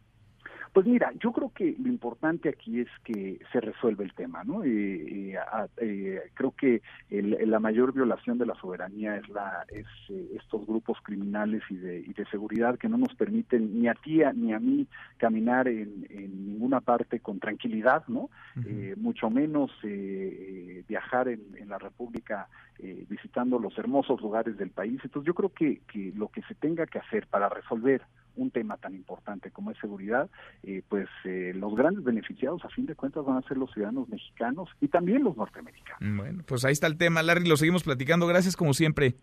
Pues 0.72 0.86
mira, 0.86 1.12
yo 1.18 1.32
creo 1.32 1.50
que 1.52 1.74
lo 1.78 1.88
importante 1.88 2.48
aquí 2.48 2.80
es 2.80 2.88
que 3.02 3.40
se 3.52 3.60
resuelve 3.60 4.04
el 4.04 4.14
tema, 4.14 4.44
¿no? 4.44 4.62
Eh, 4.64 5.34
creo 6.34 6.52
que 6.52 6.82
la 7.10 7.58
mayor 7.58 7.92
violación 7.92 8.38
de 8.38 8.46
la 8.46 8.54
soberanía 8.54 9.16
es 9.16 9.28
la 9.28 9.64
es 9.68 9.86
eh, 10.08 10.36
estos 10.36 10.66
grupos 10.66 10.98
criminales 11.02 11.62
y 11.70 11.76
de, 11.76 12.00
y 12.00 12.12
de 12.12 12.24
seguridad 12.26 12.78
que 12.78 12.88
no 12.88 12.98
nos 12.98 13.14
permiten 13.14 13.80
ni 13.80 13.88
a 13.88 13.94
ti 13.94 14.20
ni 14.34 14.52
a 14.52 14.58
mí 14.58 14.86
caminar 15.16 15.68
en, 15.68 16.06
en 16.10 16.46
ninguna 16.46 16.80
parte 16.80 17.20
con 17.20 17.38
tranquilidad, 17.40 18.04
¿no? 18.08 18.30
eh, 18.66 18.94
mucho 18.96 19.30
menos 19.30 19.70
eh, 19.82 20.84
viajar 20.88 21.28
en, 21.28 21.40
en, 21.56 21.68
la 21.68 21.78
República 21.78 22.48
visitando 23.08 23.58
los 23.58 23.76
hermosos 23.76 24.22
lugares 24.22 24.56
del 24.56 24.70
país. 24.70 24.98
Entonces 25.04 25.26
yo 25.26 25.34
creo 25.34 25.52
que, 25.52 25.82
que 25.92 26.12
lo 26.16 26.28
que 26.28 26.40
se 26.42 26.54
tenga 26.54 26.86
que 26.86 26.98
hacer 26.98 27.26
para 27.26 27.48
resolver 27.50 28.00
un 28.36 28.50
tema 28.50 28.76
tan 28.76 28.94
importante 28.94 29.50
como 29.50 29.70
es 29.70 29.78
seguridad, 29.78 30.30
eh, 30.62 30.82
pues 30.88 31.08
eh, 31.24 31.52
los 31.54 31.74
grandes 31.74 32.04
beneficiados 32.04 32.64
a 32.64 32.68
fin 32.68 32.86
de 32.86 32.94
cuentas 32.94 33.24
van 33.24 33.38
a 33.38 33.48
ser 33.48 33.56
los 33.56 33.72
ciudadanos 33.72 34.08
mexicanos 34.08 34.68
y 34.80 34.88
también 34.88 35.24
los 35.24 35.36
norteamericanos. 35.36 36.16
Bueno, 36.16 36.42
pues 36.46 36.64
ahí 36.64 36.72
está 36.72 36.86
el 36.86 36.96
tema, 36.96 37.22
Larry, 37.22 37.46
lo 37.46 37.56
seguimos 37.56 37.82
platicando. 37.82 38.26
Gracias 38.26 38.56
como 38.56 38.74
siempre. 38.74 39.16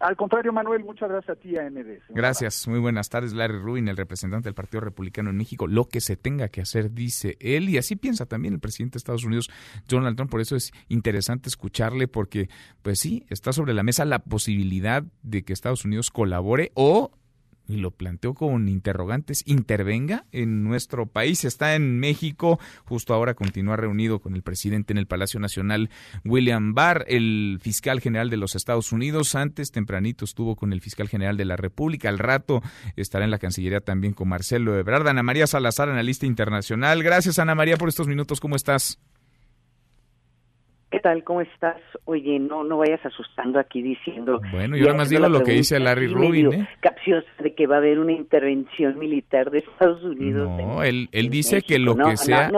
Al 0.00 0.16
contrario, 0.16 0.52
Manuel, 0.52 0.84
muchas 0.84 1.08
gracias 1.08 1.36
a 1.36 1.40
ti, 1.40 1.56
a 1.56 1.68
MDS. 1.68 2.04
Gracias, 2.10 2.68
muy 2.68 2.78
buenas 2.78 3.08
tardes. 3.08 3.32
Larry 3.32 3.58
Rubin, 3.58 3.88
el 3.88 3.96
representante 3.96 4.46
del 4.46 4.54
Partido 4.54 4.80
Republicano 4.80 5.30
en 5.30 5.36
México. 5.36 5.66
Lo 5.66 5.86
que 5.86 6.00
se 6.00 6.16
tenga 6.16 6.48
que 6.48 6.60
hacer, 6.60 6.92
dice 6.92 7.36
él, 7.40 7.68
y 7.68 7.78
así 7.78 7.96
piensa 7.96 8.24
también 8.26 8.54
el 8.54 8.60
presidente 8.60 8.94
de 8.94 8.98
Estados 8.98 9.24
Unidos, 9.24 9.50
Donald 9.88 10.16
Trump. 10.16 10.30
Por 10.30 10.40
eso 10.40 10.54
es 10.54 10.70
interesante 10.86 11.48
escucharle, 11.48 12.06
porque, 12.06 12.48
pues 12.82 13.00
sí, 13.00 13.26
está 13.28 13.52
sobre 13.52 13.74
la 13.74 13.82
mesa 13.82 14.04
la 14.04 14.20
posibilidad 14.20 15.02
de 15.22 15.42
que 15.42 15.52
Estados 15.52 15.84
Unidos 15.84 16.10
colabore 16.12 16.70
o 16.74 17.10
y 17.68 17.76
lo 17.76 17.90
planteó 17.90 18.34
con 18.34 18.66
interrogantes, 18.68 19.42
intervenga 19.46 20.24
en 20.32 20.64
nuestro 20.64 21.06
país. 21.06 21.44
Está 21.44 21.74
en 21.74 22.00
México, 22.00 22.58
justo 22.84 23.12
ahora 23.12 23.34
continúa 23.34 23.76
reunido 23.76 24.20
con 24.20 24.34
el 24.34 24.42
presidente 24.42 24.92
en 24.92 24.98
el 24.98 25.06
Palacio 25.06 25.38
Nacional, 25.38 25.90
William 26.24 26.74
Barr, 26.74 27.04
el 27.08 27.58
fiscal 27.60 28.00
general 28.00 28.30
de 28.30 28.38
los 28.38 28.56
Estados 28.56 28.90
Unidos. 28.90 29.34
Antes, 29.34 29.70
tempranito, 29.70 30.24
estuvo 30.24 30.56
con 30.56 30.72
el 30.72 30.80
fiscal 30.80 31.08
general 31.08 31.36
de 31.36 31.44
la 31.44 31.56
República. 31.56 32.08
Al 32.08 32.18
rato 32.18 32.62
estará 32.96 33.26
en 33.26 33.30
la 33.30 33.38
Cancillería 33.38 33.80
también 33.80 34.14
con 34.14 34.28
Marcelo 34.28 34.76
Ebrard. 34.78 35.06
Ana 35.06 35.22
María 35.22 35.46
Salazar, 35.46 35.90
analista 35.90 36.24
internacional. 36.24 37.02
Gracias, 37.02 37.38
Ana 37.38 37.54
María, 37.54 37.76
por 37.76 37.90
estos 37.90 38.08
minutos. 38.08 38.40
¿Cómo 38.40 38.56
estás? 38.56 38.98
¿Qué 40.90 41.00
tal? 41.00 41.22
¿Cómo 41.22 41.42
estás? 41.42 41.76
Oye, 42.06 42.38
no 42.38 42.64
no 42.64 42.78
vayas 42.78 43.04
asustando 43.04 43.58
aquí 43.58 43.82
diciendo... 43.82 44.40
Bueno, 44.50 44.74
yo 44.74 44.86
nada 44.86 44.96
más 44.96 45.10
digo 45.10 45.28
lo 45.28 45.42
que 45.42 45.52
dice 45.52 45.78
Larry 45.78 46.06
Rubin, 46.06 46.52
¿eh? 46.52 46.68
Capciosa 46.80 47.28
de 47.42 47.54
que 47.54 47.66
va 47.66 47.74
a 47.74 47.78
haber 47.78 47.98
una 47.98 48.12
intervención 48.12 48.98
militar 48.98 49.50
de 49.50 49.58
Estados 49.58 50.02
Unidos. 50.02 50.48
No, 50.48 50.82
él, 50.82 51.10
él 51.12 51.28
dice 51.28 51.60
que 51.60 51.78
lo 51.78 51.94
que 51.94 52.16
sea 52.16 52.50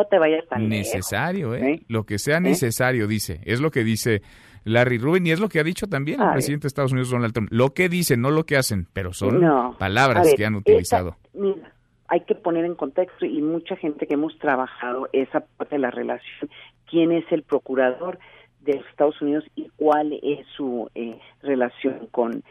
necesario, 0.58 1.56
¿eh? 1.56 1.82
Lo 1.88 2.04
que 2.04 2.18
sea 2.18 2.36
¿Eh? 2.36 2.40
necesario, 2.40 3.08
dice. 3.08 3.40
Es 3.44 3.60
lo 3.60 3.72
que 3.72 3.82
dice 3.82 4.22
Larry 4.64 4.98
Rubin 4.98 5.26
y 5.26 5.32
es 5.32 5.40
lo 5.40 5.48
que 5.48 5.58
ha 5.58 5.64
dicho 5.64 5.88
también 5.88 6.20
el 6.20 6.30
presidente 6.30 6.62
de 6.62 6.68
Estados 6.68 6.92
Unidos, 6.92 7.10
Donald 7.10 7.32
Trump. 7.32 7.48
Lo 7.50 7.74
que 7.74 7.88
dicen, 7.88 8.20
no 8.20 8.30
lo 8.30 8.44
que 8.44 8.56
hacen, 8.56 8.86
pero 8.92 9.12
son 9.12 9.40
palabras 9.76 10.32
que 10.36 10.46
han 10.46 10.54
utilizado. 10.54 11.16
mira, 11.34 11.72
hay 12.10 12.20
que 12.22 12.34
poner 12.34 12.64
en 12.64 12.74
contexto 12.74 13.24
y 13.24 13.40
mucha 13.40 13.76
gente 13.76 14.06
que 14.06 14.14
hemos 14.14 14.36
trabajado 14.38 15.08
esa 15.12 15.40
parte 15.40 15.76
de 15.76 15.80
la 15.80 15.92
relación 15.92 16.50
quién 16.90 17.12
es 17.12 17.24
el 17.30 17.42
procurador 17.42 18.18
de 18.60 18.72
Estados 18.90 19.20
Unidos 19.22 19.44
y 19.54 19.68
cuál 19.76 20.12
es 20.22 20.46
su 20.56 20.90
eh, 20.94 21.18
relación 21.42 22.08
con 22.10 22.42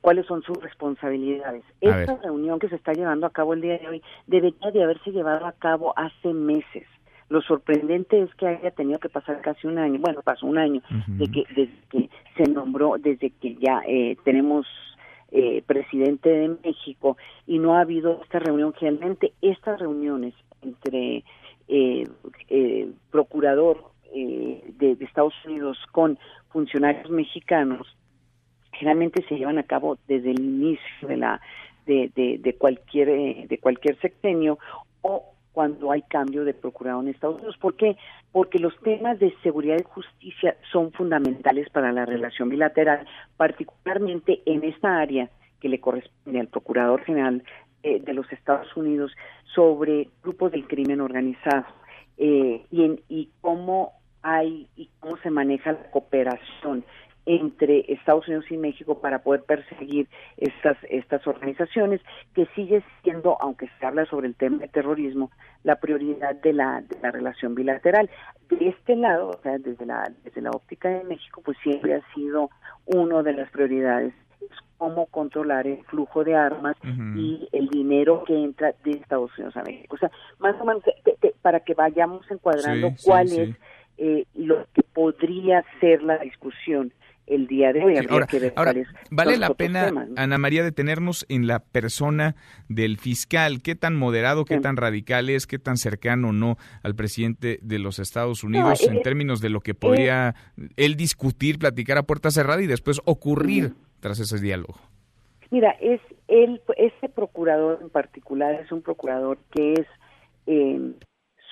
cuáles 0.00 0.26
son 0.26 0.42
sus 0.42 0.56
responsabilidades. 0.58 1.64
Esta 1.80 2.16
reunión 2.16 2.58
que 2.58 2.68
se 2.68 2.76
está 2.76 2.92
llevando 2.92 3.26
a 3.26 3.30
cabo 3.30 3.54
el 3.54 3.60
día 3.60 3.78
de 3.78 3.88
hoy 3.88 4.02
debería 4.26 4.70
de 4.70 4.82
haberse 4.82 5.10
llevado 5.10 5.46
a 5.46 5.52
cabo 5.52 5.92
hace 5.96 6.32
meses. 6.32 6.86
Lo 7.28 7.40
sorprendente 7.42 8.20
es 8.20 8.34
que 8.34 8.46
haya 8.46 8.70
tenido 8.72 8.98
que 8.98 9.08
pasar 9.08 9.40
casi 9.40 9.66
un 9.66 9.78
año, 9.78 9.98
bueno, 10.00 10.20
pasó 10.22 10.46
un 10.46 10.58
año 10.58 10.82
de 11.06 11.26
que 11.28 11.44
desde 11.54 11.72
que 11.90 12.10
se 12.36 12.50
nombró, 12.50 12.96
desde 12.98 13.30
que 13.30 13.54
ya 13.54 13.82
eh, 13.86 14.16
tenemos 14.24 14.66
eh, 15.30 15.62
presidente 15.66 16.28
de 16.28 16.56
México 16.62 17.16
y 17.46 17.58
no 17.58 17.74
ha 17.74 17.80
habido 17.80 18.20
esta 18.22 18.38
reunión. 18.38 18.74
Generalmente 18.74 19.32
estas 19.40 19.80
reuniones 19.80 20.34
entre 20.60 21.24
eh, 21.74 22.06
eh, 22.48 22.90
procurador 23.10 23.92
eh, 24.14 24.62
de, 24.78 24.92
Estados 25.00 25.32
Unidos 25.46 25.78
con 25.90 26.18
funcionarios 26.50 27.08
mexicanos 27.08 27.96
generalmente 28.72 29.24
se 29.26 29.36
llevan 29.36 29.56
a 29.56 29.62
cabo 29.62 29.96
desde 30.06 30.32
el 30.32 30.40
inicio 30.40 31.08
de 31.08 31.16
la 31.16 31.40
de, 31.86 32.10
de, 32.14 32.54
cualquier 32.56 33.08
eh, 33.08 33.46
de 33.48 33.58
cualquier 33.58 33.98
sexenio 34.00 34.58
o 35.00 35.24
cuando 35.52 35.90
hay 35.90 36.02
cambio 36.02 36.44
de 36.44 36.52
procurador 36.52 37.04
en 37.04 37.10
Estados 37.10 37.36
Unidos. 37.36 37.56
¿Por 37.58 37.74
qué? 37.76 37.96
Porque 38.32 38.58
los 38.58 38.78
temas 38.80 39.18
de 39.18 39.34
seguridad 39.42 39.78
y 39.78 39.82
justicia 39.82 40.56
son 40.70 40.92
fundamentales 40.92 41.70
para 41.70 41.90
la 41.90 42.04
relación 42.04 42.50
bilateral, 42.50 43.06
particularmente 43.38 44.42
en 44.44 44.62
esta 44.64 44.98
área 44.98 45.30
que 45.60 45.70
le 45.70 45.80
corresponde 45.80 46.38
al 46.38 46.48
Procurador 46.48 47.02
General 47.02 47.42
eh, 47.82 48.00
de 48.00 48.14
los 48.14 48.30
Estados 48.32 48.76
Unidos 48.76 49.12
sobre 49.54 50.08
grupos 50.22 50.52
del 50.52 50.66
crimen 50.66 51.00
organizado 51.00 51.66
eh, 52.16 52.64
y, 52.70 52.84
en, 52.84 53.00
y 53.08 53.30
cómo 53.40 53.92
hay 54.22 54.68
y 54.76 54.88
cómo 55.00 55.16
se 55.18 55.30
maneja 55.30 55.72
la 55.72 55.90
cooperación 55.90 56.84
entre 57.24 57.92
Estados 57.92 58.26
Unidos 58.26 58.50
y 58.50 58.56
México 58.56 59.00
para 59.00 59.22
poder 59.22 59.42
perseguir 59.42 60.08
estas 60.36 60.76
estas 60.90 61.26
organizaciones 61.26 62.00
que 62.34 62.46
sigue 62.54 62.82
siendo 63.02 63.36
aunque 63.40 63.68
se 63.78 63.86
habla 63.86 64.06
sobre 64.06 64.28
el 64.28 64.34
tema 64.34 64.58
de 64.58 64.68
terrorismo 64.68 65.30
la 65.62 65.76
prioridad 65.76 66.34
de 66.36 66.52
la 66.52 66.82
de 66.82 66.98
la 67.00 67.10
relación 67.10 67.54
bilateral. 67.54 68.10
De 68.48 68.68
este 68.68 68.96
lado 68.96 69.30
o 69.30 69.42
sea 69.42 69.58
desde 69.58 69.86
la 69.86 70.12
desde 70.24 70.40
la 70.40 70.50
óptica 70.50 70.88
de 70.88 71.04
México 71.04 71.42
pues 71.44 71.56
siempre 71.62 71.94
ha 71.94 72.14
sido 72.14 72.50
uno 72.86 73.22
de 73.22 73.32
las 73.34 73.50
prioridades 73.50 74.14
cómo 74.78 75.06
controlar 75.06 75.66
el 75.66 75.84
flujo 75.84 76.24
de 76.24 76.34
armas 76.34 76.76
y 77.16 77.48
el 77.52 77.68
dinero 77.68 78.24
que 78.26 78.34
entra 78.34 78.74
de 78.84 78.92
Estados 78.92 79.30
Unidos 79.38 79.56
a 79.56 79.62
México. 79.62 79.94
O 79.94 79.98
sea, 79.98 80.10
más 80.38 80.60
o 80.60 80.64
menos 80.64 80.82
para 81.40 81.60
que 81.60 81.74
vayamos 81.74 82.28
encuadrando 82.30 82.92
cuál 83.04 83.32
es 83.32 83.56
eh, 83.98 84.26
lo 84.34 84.66
que 84.74 84.82
podría 84.82 85.64
ser 85.80 86.02
la 86.02 86.18
discusión 86.18 86.92
el 87.26 87.46
día 87.46 87.72
de 87.72 87.84
hoy. 87.84 87.94
ahora, 88.56 88.74
vale 89.10 89.36
la 89.36 89.54
pena, 89.54 90.08
Ana 90.16 90.38
María, 90.38 90.64
detenernos 90.64 91.24
en 91.28 91.46
la 91.46 91.60
persona 91.60 92.34
del 92.68 92.98
fiscal. 92.98 93.62
¿Qué 93.62 93.74
tan 93.74 93.96
moderado, 93.96 94.44
qué 94.44 94.58
tan 94.58 94.76
radical 94.76 95.30
es, 95.30 95.46
qué 95.46 95.58
tan 95.58 95.76
cercano 95.76 96.30
o 96.30 96.32
no 96.32 96.56
al 96.82 96.94
presidente 96.94 97.58
de 97.62 97.78
los 97.78 97.98
Estados 97.98 98.42
Unidos 98.42 98.82
en 98.82 99.00
términos 99.02 99.40
de 99.40 99.50
lo 99.50 99.60
que 99.60 99.74
podría 99.74 100.34
él 100.76 100.96
discutir, 100.96 101.58
platicar 101.58 101.98
a 101.98 102.02
puerta 102.02 102.30
cerrada 102.30 102.62
y 102.62 102.66
después 102.66 103.00
ocurrir 103.04 103.74
tras 104.02 104.18
ese 104.18 104.38
diálogo? 104.40 104.74
Mira, 105.50 105.70
es 105.80 106.00
él, 106.28 106.60
este 106.76 107.08
procurador 107.08 107.78
en 107.80 107.90
particular 107.90 108.54
es 108.54 108.72
un 108.72 108.82
procurador 108.82 109.38
que 109.52 109.74
es 109.74 109.86
eh, 110.46 110.92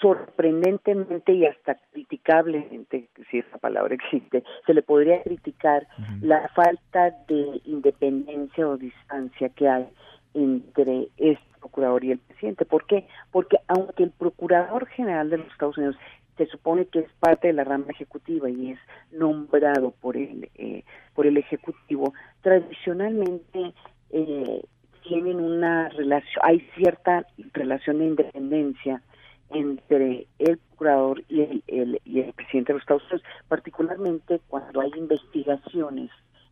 sorprendentemente 0.00 1.32
y 1.32 1.46
hasta 1.46 1.76
criticablemente, 1.92 3.08
si 3.30 3.38
esa 3.38 3.58
palabra 3.58 3.94
existe, 3.94 4.42
se 4.66 4.74
le 4.74 4.82
podría 4.82 5.22
criticar 5.22 5.86
la 6.22 6.48
falta 6.48 7.10
de 7.28 7.60
independencia 7.66 8.66
o 8.66 8.76
distancia 8.76 9.50
que 9.50 9.68
hay 9.68 9.86
entre 10.34 11.08
este 11.18 11.44
procurador 11.60 12.02
y 12.04 12.12
el 12.12 12.18
presidente. 12.18 12.64
¿Por 12.64 12.86
qué? 12.86 13.06
Porque 13.30 13.58
aunque 13.68 14.04
el 14.04 14.10
procurador 14.10 14.86
general 14.86 15.30
de 15.30 15.38
los 15.38 15.46
Estados 15.48 15.76
Unidos 15.76 15.96
se 16.40 16.46
supone 16.46 16.86
que 16.86 17.00
es 17.00 17.12
parte 17.20 17.48
de 17.48 17.52
la 17.52 17.64
rama 17.64 17.84
ejecutiva 17.90 18.48
y 18.48 18.70
es 18.70 18.78
nombrado 19.12 19.90
por 20.00 20.16
el 20.16 20.48
eh, 20.54 20.84
por 21.14 21.26
el 21.26 21.36
ejecutivo 21.36 22.14
tradicionalmente 22.40 23.74
eh, 24.08 24.62
tienen 25.06 25.38
una 25.38 25.90
relación 25.90 26.42
hay 26.42 26.60
cierta 26.76 27.26
relación 27.52 27.98
de 27.98 28.06
independencia 28.06 29.02
entre 29.50 30.28
el 30.38 30.56
procurador 30.56 31.22
y 31.28 31.42
el, 31.42 32.00
y 32.04 32.20
el 32.20 32.32
presidente 32.32 32.72
de 32.72 32.78
los 32.78 32.82
Estados 32.84 33.02
Unidos 33.10 33.22
particularmente 33.48 34.40
cuando 34.48 34.80
hay 34.80 34.92
investigaciones 34.96 36.10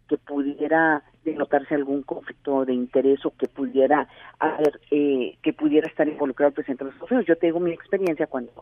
que 0.09 0.17
pudiera 0.19 1.03
denotarse 1.25 1.75
algún 1.75 2.03
conflicto 2.03 2.65
de 2.65 2.73
interés 2.73 3.25
o 3.27 3.31
que 3.37 3.47
pudiera 3.47 4.09
haber, 4.39 4.81
eh, 4.91 5.37
que 5.43 5.53
pudiera 5.53 5.87
estar 5.87 6.09
involucrado 6.09 6.49
el 6.49 6.55
presidente 6.55 6.85
de 6.85 6.87
los 6.87 6.95
Estados 6.95 7.11
Unidos. 7.13 7.27
Yo 7.29 7.37
tengo 7.37 7.61
mi 7.61 7.73
experiencia 7.73 8.27
cuando 8.27 8.53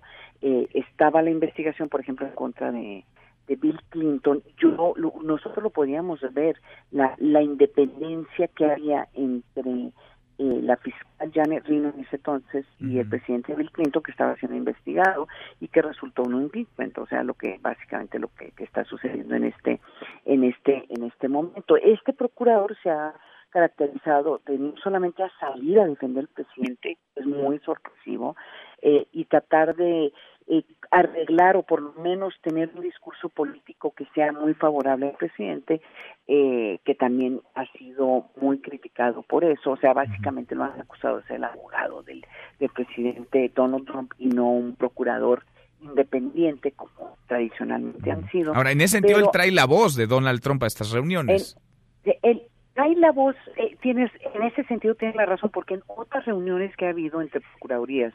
eh, 0.42 0.66
estaba 0.74 1.22
la 1.22 1.30
investigación, 1.30 1.88
por 1.88 2.00
ejemplo, 2.00 2.26
en 2.26 2.32
contra 2.32 2.72
de, 2.72 3.04
Bill 3.48 3.80
Clinton, 3.90 4.42
yo 4.56 4.94
nosotros 5.22 5.62
lo 5.62 5.70
podíamos 5.70 6.20
ver, 6.34 6.56
la, 6.90 7.14
la 7.18 7.42
independencia 7.42 8.48
que 8.48 8.64
había 8.64 9.06
entre 9.14 9.92
eh, 10.38 10.60
la 10.62 10.76
fiscal 10.76 11.32
Janet 11.32 11.66
Reno 11.66 11.92
en 11.94 12.04
ese 12.04 12.16
entonces 12.16 12.66
y 12.78 12.98
el 12.98 13.08
presidente 13.08 13.54
Bill 13.54 13.70
Clinton 13.70 14.02
que 14.02 14.10
estaba 14.10 14.36
siendo 14.36 14.56
investigado 14.56 15.28
y 15.60 15.68
que 15.68 15.80
resultó 15.80 16.22
un 16.24 16.42
impeachment, 16.42 16.98
o 16.98 17.06
sea, 17.06 17.22
lo 17.22 17.34
que 17.34 17.58
básicamente 17.62 18.18
lo 18.18 18.28
que, 18.28 18.52
está 18.58 18.84
sucediendo 18.84 19.34
en 19.34 19.44
este 19.44 19.80
en 20.24 20.44
este 20.44 20.84
en 20.90 21.04
este 21.04 21.28
momento. 21.28 21.76
Este 21.76 22.12
procurador 22.12 22.76
se 22.82 22.90
ha 22.90 23.14
caracterizado 23.50 24.42
de 24.46 24.58
no 24.58 24.74
solamente 24.82 25.22
a 25.22 25.30
salir 25.40 25.80
a 25.80 25.86
defender 25.86 26.24
al 26.24 26.44
presidente, 26.44 26.98
es 27.14 27.24
muy 27.24 27.58
sorpresivo, 27.60 28.36
eh, 28.82 29.06
y 29.12 29.24
tratar 29.24 29.74
de 29.74 30.12
eh, 30.48 30.62
arreglar 30.90 31.56
o 31.56 31.62
por 31.62 31.82
lo 31.82 31.92
menos 31.94 32.34
tener 32.42 32.70
un 32.74 32.82
discurso 32.82 33.28
político 33.28 33.92
que 33.96 34.06
sea 34.14 34.32
muy 34.32 34.54
favorable 34.54 35.08
al 35.08 35.16
presidente, 35.16 35.80
eh, 36.28 36.78
que 36.84 36.94
también 36.94 37.40
ha 37.54 37.66
sido 37.72 38.30
muy 38.40 38.60
criticado 38.60 39.22
por 39.22 39.44
eso. 39.44 39.72
O 39.72 39.76
sea, 39.76 39.92
básicamente 39.92 40.54
lo 40.54 40.64
han 40.64 40.80
acusado 40.80 41.18
de 41.18 41.24
ser 41.24 41.36
el 41.36 41.44
abogado 41.44 42.02
del, 42.02 42.24
del 42.60 42.70
presidente 42.70 43.50
Donald 43.54 43.86
Trump 43.86 44.12
y 44.18 44.28
no 44.28 44.50
un 44.50 44.76
procurador 44.76 45.44
independiente 45.80 46.72
como 46.72 47.16
tradicionalmente 47.26 48.10
han 48.10 48.28
sido. 48.30 48.54
Ahora, 48.54 48.72
en 48.72 48.80
ese 48.80 48.98
sentido, 48.98 49.18
él 49.18 49.26
trae 49.32 49.50
la 49.50 49.66
voz 49.66 49.96
de 49.96 50.06
Donald 50.06 50.40
Trump 50.40 50.62
a 50.62 50.66
estas 50.66 50.92
reuniones. 50.92 51.56
Él, 52.22 52.42
trae 52.74 52.94
la 52.94 53.10
voz, 53.10 53.34
eh, 53.56 53.76
tienes, 53.80 54.10
en 54.34 54.42
ese 54.42 54.62
sentido 54.64 54.94
tienes 54.94 55.16
la 55.16 55.26
razón, 55.26 55.50
porque 55.50 55.74
en 55.74 55.82
otras 55.86 56.24
reuniones 56.26 56.76
que 56.76 56.86
ha 56.86 56.90
habido 56.90 57.20
entre 57.20 57.40
procuradurías, 57.40 58.12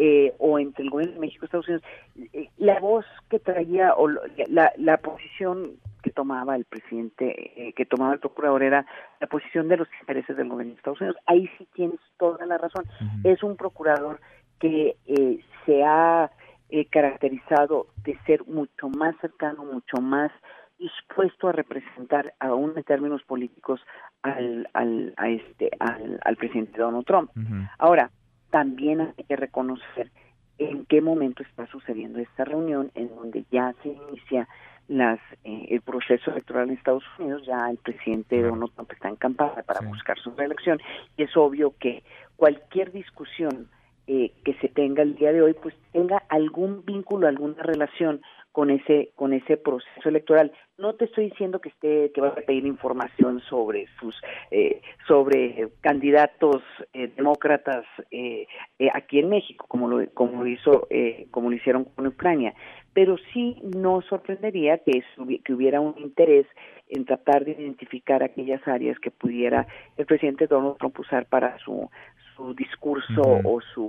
eh, 0.00 0.32
o 0.38 0.58
entre 0.60 0.84
el 0.84 0.90
gobierno 0.90 1.14
de 1.14 1.20
México 1.20 1.44
y 1.44 1.46
Estados 1.46 1.68
Unidos, 1.68 1.84
eh, 2.32 2.48
la 2.56 2.78
voz 2.78 3.04
que 3.28 3.40
traía 3.40 3.94
o 3.94 4.08
la, 4.08 4.72
la 4.76 4.96
posición 4.98 5.72
que 6.02 6.10
tomaba 6.10 6.54
el 6.54 6.64
presidente, 6.64 7.68
eh, 7.68 7.72
que 7.72 7.84
tomaba 7.84 8.14
el 8.14 8.20
procurador 8.20 8.62
era 8.62 8.86
la 9.20 9.26
posición 9.26 9.66
de 9.68 9.78
los 9.78 9.88
intereses 10.00 10.36
del 10.36 10.48
gobierno 10.48 10.72
de 10.72 10.78
Estados 10.78 11.00
Unidos. 11.00 11.18
Ahí 11.26 11.50
sí 11.58 11.66
tienes 11.74 11.98
toda 12.16 12.46
la 12.46 12.58
razón. 12.58 12.84
Es 13.24 13.42
un 13.42 13.56
procurador 13.56 14.20
que 14.60 14.96
eh, 15.06 15.40
se 15.66 15.82
ha 15.82 16.30
eh, 16.70 16.84
caracterizado 16.86 17.88
de 18.04 18.16
ser 18.26 18.46
mucho 18.46 18.88
más 18.88 19.16
cercano, 19.20 19.64
mucho 19.64 20.00
más 20.00 20.30
dispuesto 20.78 21.48
a 21.48 21.52
representar, 21.52 22.34
aún 22.38 22.74
en 22.76 22.84
términos 22.84 23.24
políticos, 23.24 23.80
al, 24.22 24.68
al, 24.74 25.12
a 25.16 25.28
este, 25.28 25.70
al, 25.80 26.20
al 26.24 26.36
presidente 26.36 26.78
Donald 26.78 27.04
Trump. 27.04 27.32
Ahora, 27.78 28.12
también 28.50 29.00
hay 29.00 29.24
que 29.24 29.36
reconocer 29.36 30.10
en 30.58 30.84
qué 30.86 31.00
momento 31.00 31.42
está 31.42 31.66
sucediendo 31.66 32.18
esta 32.18 32.44
reunión, 32.44 32.90
en 32.94 33.08
donde 33.14 33.44
ya 33.50 33.74
se 33.82 33.90
inicia 33.90 34.48
las 34.88 35.20
eh, 35.44 35.66
el 35.68 35.82
proceso 35.82 36.30
electoral 36.30 36.68
en 36.68 36.76
Estados 36.76 37.04
Unidos, 37.18 37.42
ya 37.46 37.70
el 37.70 37.76
presidente 37.76 38.42
Donald 38.42 38.72
Trump 38.74 38.90
está 38.90 39.08
en 39.08 39.16
campaña 39.16 39.62
para 39.62 39.86
buscar 39.86 40.18
su 40.18 40.30
reelección 40.30 40.80
y 41.16 41.24
es 41.24 41.36
obvio 41.36 41.74
que 41.78 42.02
cualquier 42.36 42.90
discusión 42.90 43.68
eh, 44.06 44.32
que 44.44 44.54
se 44.54 44.68
tenga 44.68 45.02
el 45.02 45.14
día 45.14 45.32
de 45.32 45.42
hoy 45.42 45.54
pues 45.54 45.74
tenga 45.92 46.22
algún 46.30 46.84
vínculo, 46.86 47.28
alguna 47.28 47.62
relación 47.62 48.22
con 48.58 48.70
ese 48.70 49.12
con 49.14 49.32
ese 49.32 49.56
proceso 49.56 50.08
electoral. 50.08 50.50
No 50.78 50.96
te 50.96 51.04
estoy 51.04 51.30
diciendo 51.30 51.60
que 51.60 51.68
esté 51.68 52.10
que 52.12 52.20
va 52.20 52.30
a 52.30 52.34
pedir 52.34 52.66
información 52.66 53.38
sobre 53.48 53.86
sus 54.00 54.20
eh, 54.50 54.82
sobre 55.06 55.68
candidatos 55.80 56.64
eh, 56.92 57.06
demócratas 57.16 57.84
eh, 58.10 58.48
aquí 58.92 59.20
en 59.20 59.28
México 59.28 59.64
como 59.68 59.86
lo 59.86 60.10
como 60.12 60.42
lo 60.42 60.48
hizo 60.48 60.88
como 61.30 61.50
lo 61.50 61.54
hicieron 61.54 61.84
con 61.84 62.08
Ucrania, 62.08 62.52
pero 62.92 63.16
sí 63.32 63.62
no 63.62 64.02
sorprendería 64.02 64.78
que, 64.78 65.04
que 65.44 65.54
hubiera 65.54 65.78
un 65.80 65.94
interés 65.96 66.46
en 66.88 67.04
tratar 67.04 67.44
de 67.44 67.52
identificar 67.52 68.24
aquellas 68.24 68.66
áreas 68.66 68.98
que 68.98 69.12
pudiera 69.12 69.68
el 69.96 70.04
presidente 70.04 70.48
Donald 70.48 70.78
Trump 70.78 70.98
usar 70.98 71.26
para 71.26 71.56
su 71.60 71.88
su 72.34 72.54
discurso 72.54 73.22
o 73.44 73.60
su 73.60 73.88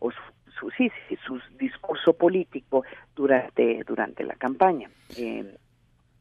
o 0.00 0.10
su 0.10 0.20
su, 0.60 0.70
sí, 0.70 0.90
su 1.26 1.40
discurso 1.58 2.12
político 2.12 2.84
durante, 3.20 3.84
durante 3.86 4.24
la 4.24 4.34
campaña. 4.34 4.88
Eh, 5.18 5.44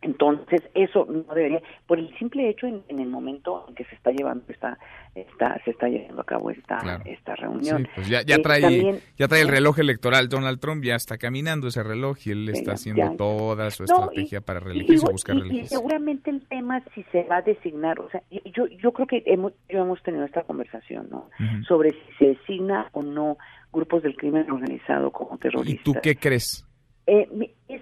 entonces, 0.02 0.62
eso 0.76 1.06
no 1.06 1.34
debería, 1.34 1.62
por 1.86 2.00
el 2.00 2.18
simple 2.18 2.50
hecho 2.50 2.68
en, 2.68 2.84
el 2.88 3.08
momento 3.08 3.66
en 3.68 3.76
que 3.76 3.84
se 3.84 3.96
está 3.96 4.12
llevando 4.12 4.46
esta, 4.48 4.78
esta 5.14 5.62
se 5.66 5.72
está 5.72 5.90
llevando 5.90 6.22
a 6.22 6.26
cabo 6.26 6.52
esta, 6.52 7.02
esta 7.04 7.36
reunión. 7.36 7.86
pues 7.96 8.08
ya, 8.08 8.22
ya, 8.22 8.36
eh, 8.36 8.42
trae, 8.42 9.02
ya 9.18 9.28
trae 9.28 9.42
el 9.42 9.50
reloj 9.50 9.78
electoral, 9.80 10.30
Donald 10.30 10.62
Trump 10.62 10.86
ya 10.86 10.96
está 10.96 11.18
caminando 11.18 11.68
ese 11.68 11.84
reloj 11.84 12.18
y 12.26 12.32
él 12.32 12.48
está 12.48 12.74
haciendo 12.74 13.12
toda 13.18 13.70
su 13.72 13.84
estrategia 13.84 14.40
para 14.40 14.62
reelegirse 14.62 15.06
y, 15.06 15.12
buscar 15.12 15.36
y, 15.36 15.66
seguramente 15.66 16.30
el 16.30 16.48
tema 16.48 16.82
si 16.96 17.04
se 17.12 17.24
va 17.24 17.38
a 17.38 17.42
designar, 17.42 18.00
o 18.00 18.10
sea, 18.10 18.24
yo, 18.56 18.68
yo 18.68 18.94
creo 18.94 19.08
que 19.08 19.22
hemos, 19.26 19.52
yo 19.68 19.80
hemos 19.80 20.02
tenido 20.04 20.24
esta 20.24 20.44
conversación, 20.44 21.10
¿no? 21.10 21.30
Sobre 21.68 21.90
si 21.90 22.14
se 22.20 22.26
designa 22.28 22.88
o 22.94 23.04
no 23.04 23.38
grupos 23.74 24.02
del 24.04 24.16
crimen 24.16 24.50
organizado 24.50 25.12
como 25.12 25.38
terroristas. 25.38 25.82
¿Y 25.82 25.84
tú 25.84 25.94
qué 26.02 26.16
crees? 26.16 26.66
Eh, 27.12 27.56
es 27.68 27.82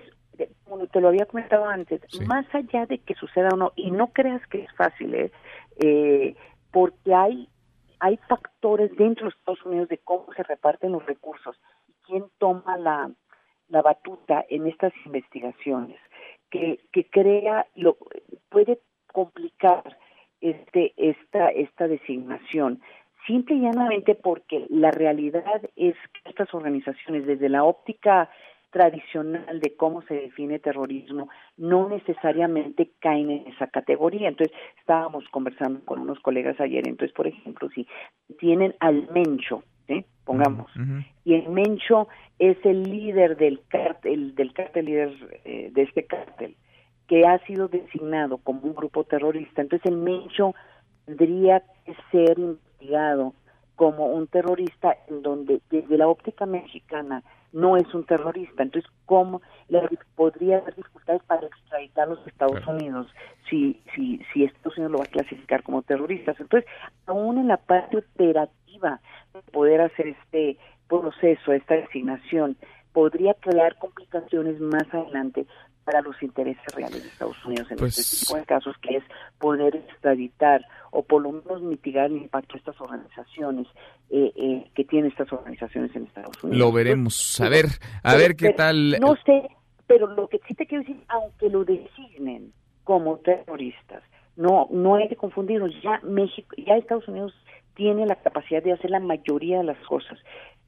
como 0.63 0.87
te 0.87 1.01
lo 1.01 1.09
había 1.09 1.25
comentado 1.25 1.65
antes, 1.65 2.01
más 2.27 2.45
allá 2.55 2.85
de 2.85 2.99
que 2.99 3.13
suceda 3.15 3.49
o 3.51 3.57
no, 3.57 3.73
y 3.75 3.91
no 3.91 4.07
creas 4.07 4.45
que 4.47 4.63
es 4.63 4.71
fácil, 4.75 5.13
¿eh? 5.15 5.31
¿eh? 5.79 6.35
porque 6.71 7.13
hay, 7.13 7.49
hay 7.99 8.17
factores 8.29 8.95
dentro 8.95 9.25
de 9.25 9.29
Estados 9.29 9.65
Unidos 9.65 9.89
de 9.89 9.97
cómo 9.97 10.31
se 10.33 10.43
reparten 10.43 10.93
los 10.93 11.05
recursos 11.05 11.59
y 11.89 11.93
quién 12.05 12.23
toma 12.37 12.77
la, 12.77 13.11
la 13.67 13.81
batuta 13.81 14.45
en 14.49 14.67
estas 14.67 14.93
investigaciones, 15.05 15.99
que, 16.49 16.79
que 16.93 17.09
crea, 17.09 17.65
lo, 17.75 17.97
puede 18.47 18.79
complicar 19.11 19.97
este, 20.39 20.93
esta, 20.95 21.49
esta 21.49 21.87
designación 21.87 22.81
simple 23.25 23.55
y 23.55 23.61
llanamente 23.61 24.15
porque 24.15 24.65
la 24.69 24.91
realidad 24.91 25.61
es 25.75 25.95
que 25.95 26.29
estas 26.29 26.53
organizaciones, 26.53 27.25
desde 27.25 27.49
la 27.49 27.65
óptica 27.65 28.29
tradicional 28.71 29.59
de 29.59 29.75
cómo 29.75 30.01
se 30.03 30.15
define 30.15 30.59
terrorismo 30.59 31.29
no 31.57 31.89
necesariamente 31.89 32.91
caen 32.99 33.31
en 33.31 33.47
esa 33.47 33.67
categoría. 33.67 34.27
Entonces, 34.27 34.55
estábamos 34.79 35.27
conversando 35.29 35.83
con 35.85 35.99
unos 35.99 36.19
colegas 36.19 36.59
ayer, 36.59 36.87
entonces, 36.87 37.15
por 37.15 37.27
ejemplo, 37.27 37.69
si 37.69 37.87
tienen 38.39 38.75
al 38.79 39.09
Mencho, 39.11 39.63
¿eh? 39.87 40.03
pongamos, 40.25 40.71
y 41.23 41.33
el 41.33 41.49
Mencho 41.49 42.07
es 42.39 42.57
el 42.65 42.83
líder 42.83 43.37
del 43.37 43.61
cártel, 43.67 44.35
del 44.35 44.53
cártel 44.53 44.85
líder 44.85 45.41
eh, 45.45 45.69
de 45.71 45.81
este 45.81 46.05
cártel, 46.05 46.55
que 47.07 47.25
ha 47.25 47.39
sido 47.45 47.69
designado 47.69 48.37
como 48.37 48.61
un 48.61 48.75
grupo 48.75 49.05
terrorista, 49.05 49.61
entonces 49.61 49.89
el 49.89 49.97
Mencho 49.97 50.53
tendría 51.05 51.63
que 51.85 51.95
ser 52.11 52.37
investigado 52.37 53.33
como 53.77 54.07
un 54.07 54.27
terrorista 54.27 54.97
en 55.07 55.21
donde 55.21 55.61
desde 55.69 55.97
la 55.97 56.07
óptica 56.07 56.45
mexicana 56.45 57.23
no 57.53 57.77
es 57.77 57.93
un 57.93 58.05
terrorista. 58.05 58.63
Entonces, 58.63 58.89
¿cómo 59.05 59.41
le 59.69 59.81
podría 60.15 60.57
haber 60.57 60.75
dificultades 60.75 61.23
para 61.23 61.47
extraditar 61.47 62.07
a 62.07 62.11
los 62.11 62.27
Estados 62.27 62.65
Unidos 62.67 63.07
si, 63.49 63.81
si, 63.95 64.21
si 64.33 64.43
Estados 64.43 64.77
Unidos 64.77 64.91
lo 64.91 64.97
va 64.99 65.05
a 65.05 65.07
clasificar 65.07 65.63
como 65.63 65.81
terroristas? 65.81 66.39
Entonces, 66.39 66.69
aún 67.05 67.37
en 67.37 67.47
la 67.47 67.57
parte 67.57 67.97
operativa 67.97 68.99
de 69.33 69.41
poder 69.51 69.81
hacer 69.81 70.07
este 70.07 70.57
proceso, 70.87 71.51
esta 71.53 71.75
designación, 71.75 72.57
podría 72.93 73.33
crear 73.35 73.77
complicaciones 73.77 74.59
más 74.59 74.91
adelante 74.91 75.45
para 75.87 76.01
los 76.01 76.21
intereses 76.21 76.61
reales 76.75 77.01
de 77.01 77.07
Estados 77.07 77.45
Unidos 77.45 77.65
en 77.71 77.75
este 77.75 78.01
pues 78.01 78.19
tipo 78.19 78.35
de 78.35 78.43
casos, 78.43 78.75
que 78.81 78.97
es 78.97 79.03
poder 79.39 79.73
extraditar 79.73 80.59
o 80.91 81.01
por 81.01 81.21
lo 81.21 81.31
menos 81.31 81.61
mitigar 81.61 82.07
el 82.07 82.17
impacto 82.17 82.55
de 82.55 82.59
estas 82.59 82.81
organizaciones 82.81 83.67
eh, 84.09 84.33
eh, 84.35 84.69
que 84.75 84.83
tienen 84.83 85.09
estas 85.09 85.31
organizaciones 85.31 85.95
en 85.95 86.03
Estados 86.03 86.43
Unidos. 86.43 86.59
Lo 86.59 86.73
veremos, 86.73 87.39
a 87.39 87.47
ver, 87.47 87.67
a 88.03 88.15
ver 88.17 88.35
qué 88.35 88.51
tal. 88.51 88.97
No 88.99 89.15
sé, 89.25 89.47
pero 89.87 90.07
lo 90.07 90.27
que 90.27 90.41
sí 90.45 90.55
te 90.55 90.65
quiero 90.65 90.83
decir, 90.83 91.01
aunque 91.07 91.49
lo 91.49 91.63
designen 91.63 92.51
como 92.83 93.19
terroristas, 93.19 94.03
no, 94.35 94.67
no 94.69 94.95
hay 94.95 95.07
que 95.07 95.15
confundirnos. 95.15 95.71
Ya 95.81 96.01
México, 96.03 96.53
ya 96.57 96.75
Estados 96.75 97.07
Unidos 97.07 97.33
tiene 97.75 98.05
la 98.05 98.15
capacidad 98.15 98.61
de 98.61 98.73
hacer 98.73 98.91
la 98.91 98.99
mayoría 98.99 99.59
de 99.59 99.63
las 99.63 99.79
cosas 99.87 100.19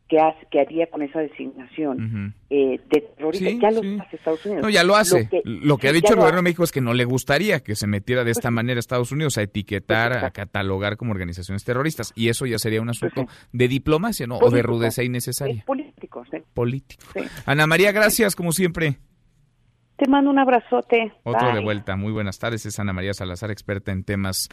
que, 0.10 0.20
hace, 0.20 0.46
que 0.50 0.60
haría 0.60 0.88
con 0.88 1.04
esa 1.04 1.20
designación 1.20 2.34
eh, 2.50 2.80
de 2.90 3.02
terrorista. 3.02 3.50
ya 3.62 3.72
lo 3.72 4.02
hace 4.02 4.16
Estados 4.16 4.46
Unidos. 4.46 4.64
No, 4.64 4.70
ya 4.70 4.84
lo 4.84 4.96
hace. 4.96 5.30
Lo 5.44 5.78
que, 5.78 5.88
ha 5.88 5.94
dicho 5.94 6.14
el 6.14 6.20
gobierno 6.20 6.38
de 6.38 6.44
México 6.44 6.64
es 6.64 6.72
que 6.72 6.82
no 6.82 6.94
le 6.94 7.06
gustaría 7.06 7.60
que 7.60 7.76
se 7.76 7.86
metiera 7.86 8.24
de 8.24 8.32
esta 8.32 8.50
pues 8.50 8.54
manera 8.54 8.80
a 8.80 8.82
Estados 8.82 9.12
Unidos 9.12 9.38
a 9.38 9.44
etiquetar, 9.44 10.12
pues 10.14 10.24
a 10.24 10.32
catalogar 10.32 10.98
como 10.98 11.12
organizaciones 11.12 11.64
terroristas. 11.64 12.12
Y 12.16 12.30
eso 12.30 12.48
ya 12.48 12.58
sería 12.58 12.82
un 12.82 12.88
pues 12.88 13.04
asunto 13.04 13.32
de 13.54 13.68
diplomacia, 13.68 14.26
¿no? 14.26 14.40
o 14.40 14.50
de 14.50 14.64
rudeza 14.64 15.04
innecesaria. 15.04 15.64
político, 15.66 16.24
sí. 16.32 16.40
Político. 16.56 17.04
Ana 17.46 17.68
María, 17.68 17.92
gracias, 17.92 18.36
como 18.36 18.52
siempre. 18.52 18.98
Te 19.96 20.08
mando 20.08 20.32
un 20.32 20.40
abrazote. 20.40 21.14
Otro 21.24 21.54
de 21.54 21.62
vuelta. 21.62 21.96
Muy 21.98 22.14
buenas 22.14 22.40
tardes. 22.40 22.66
Es 22.66 22.80
Ana 22.80 22.94
María 22.94 23.14
Salazar, 23.14 23.52
experta 23.52 23.92
en 23.92 24.04
temas 24.04 24.50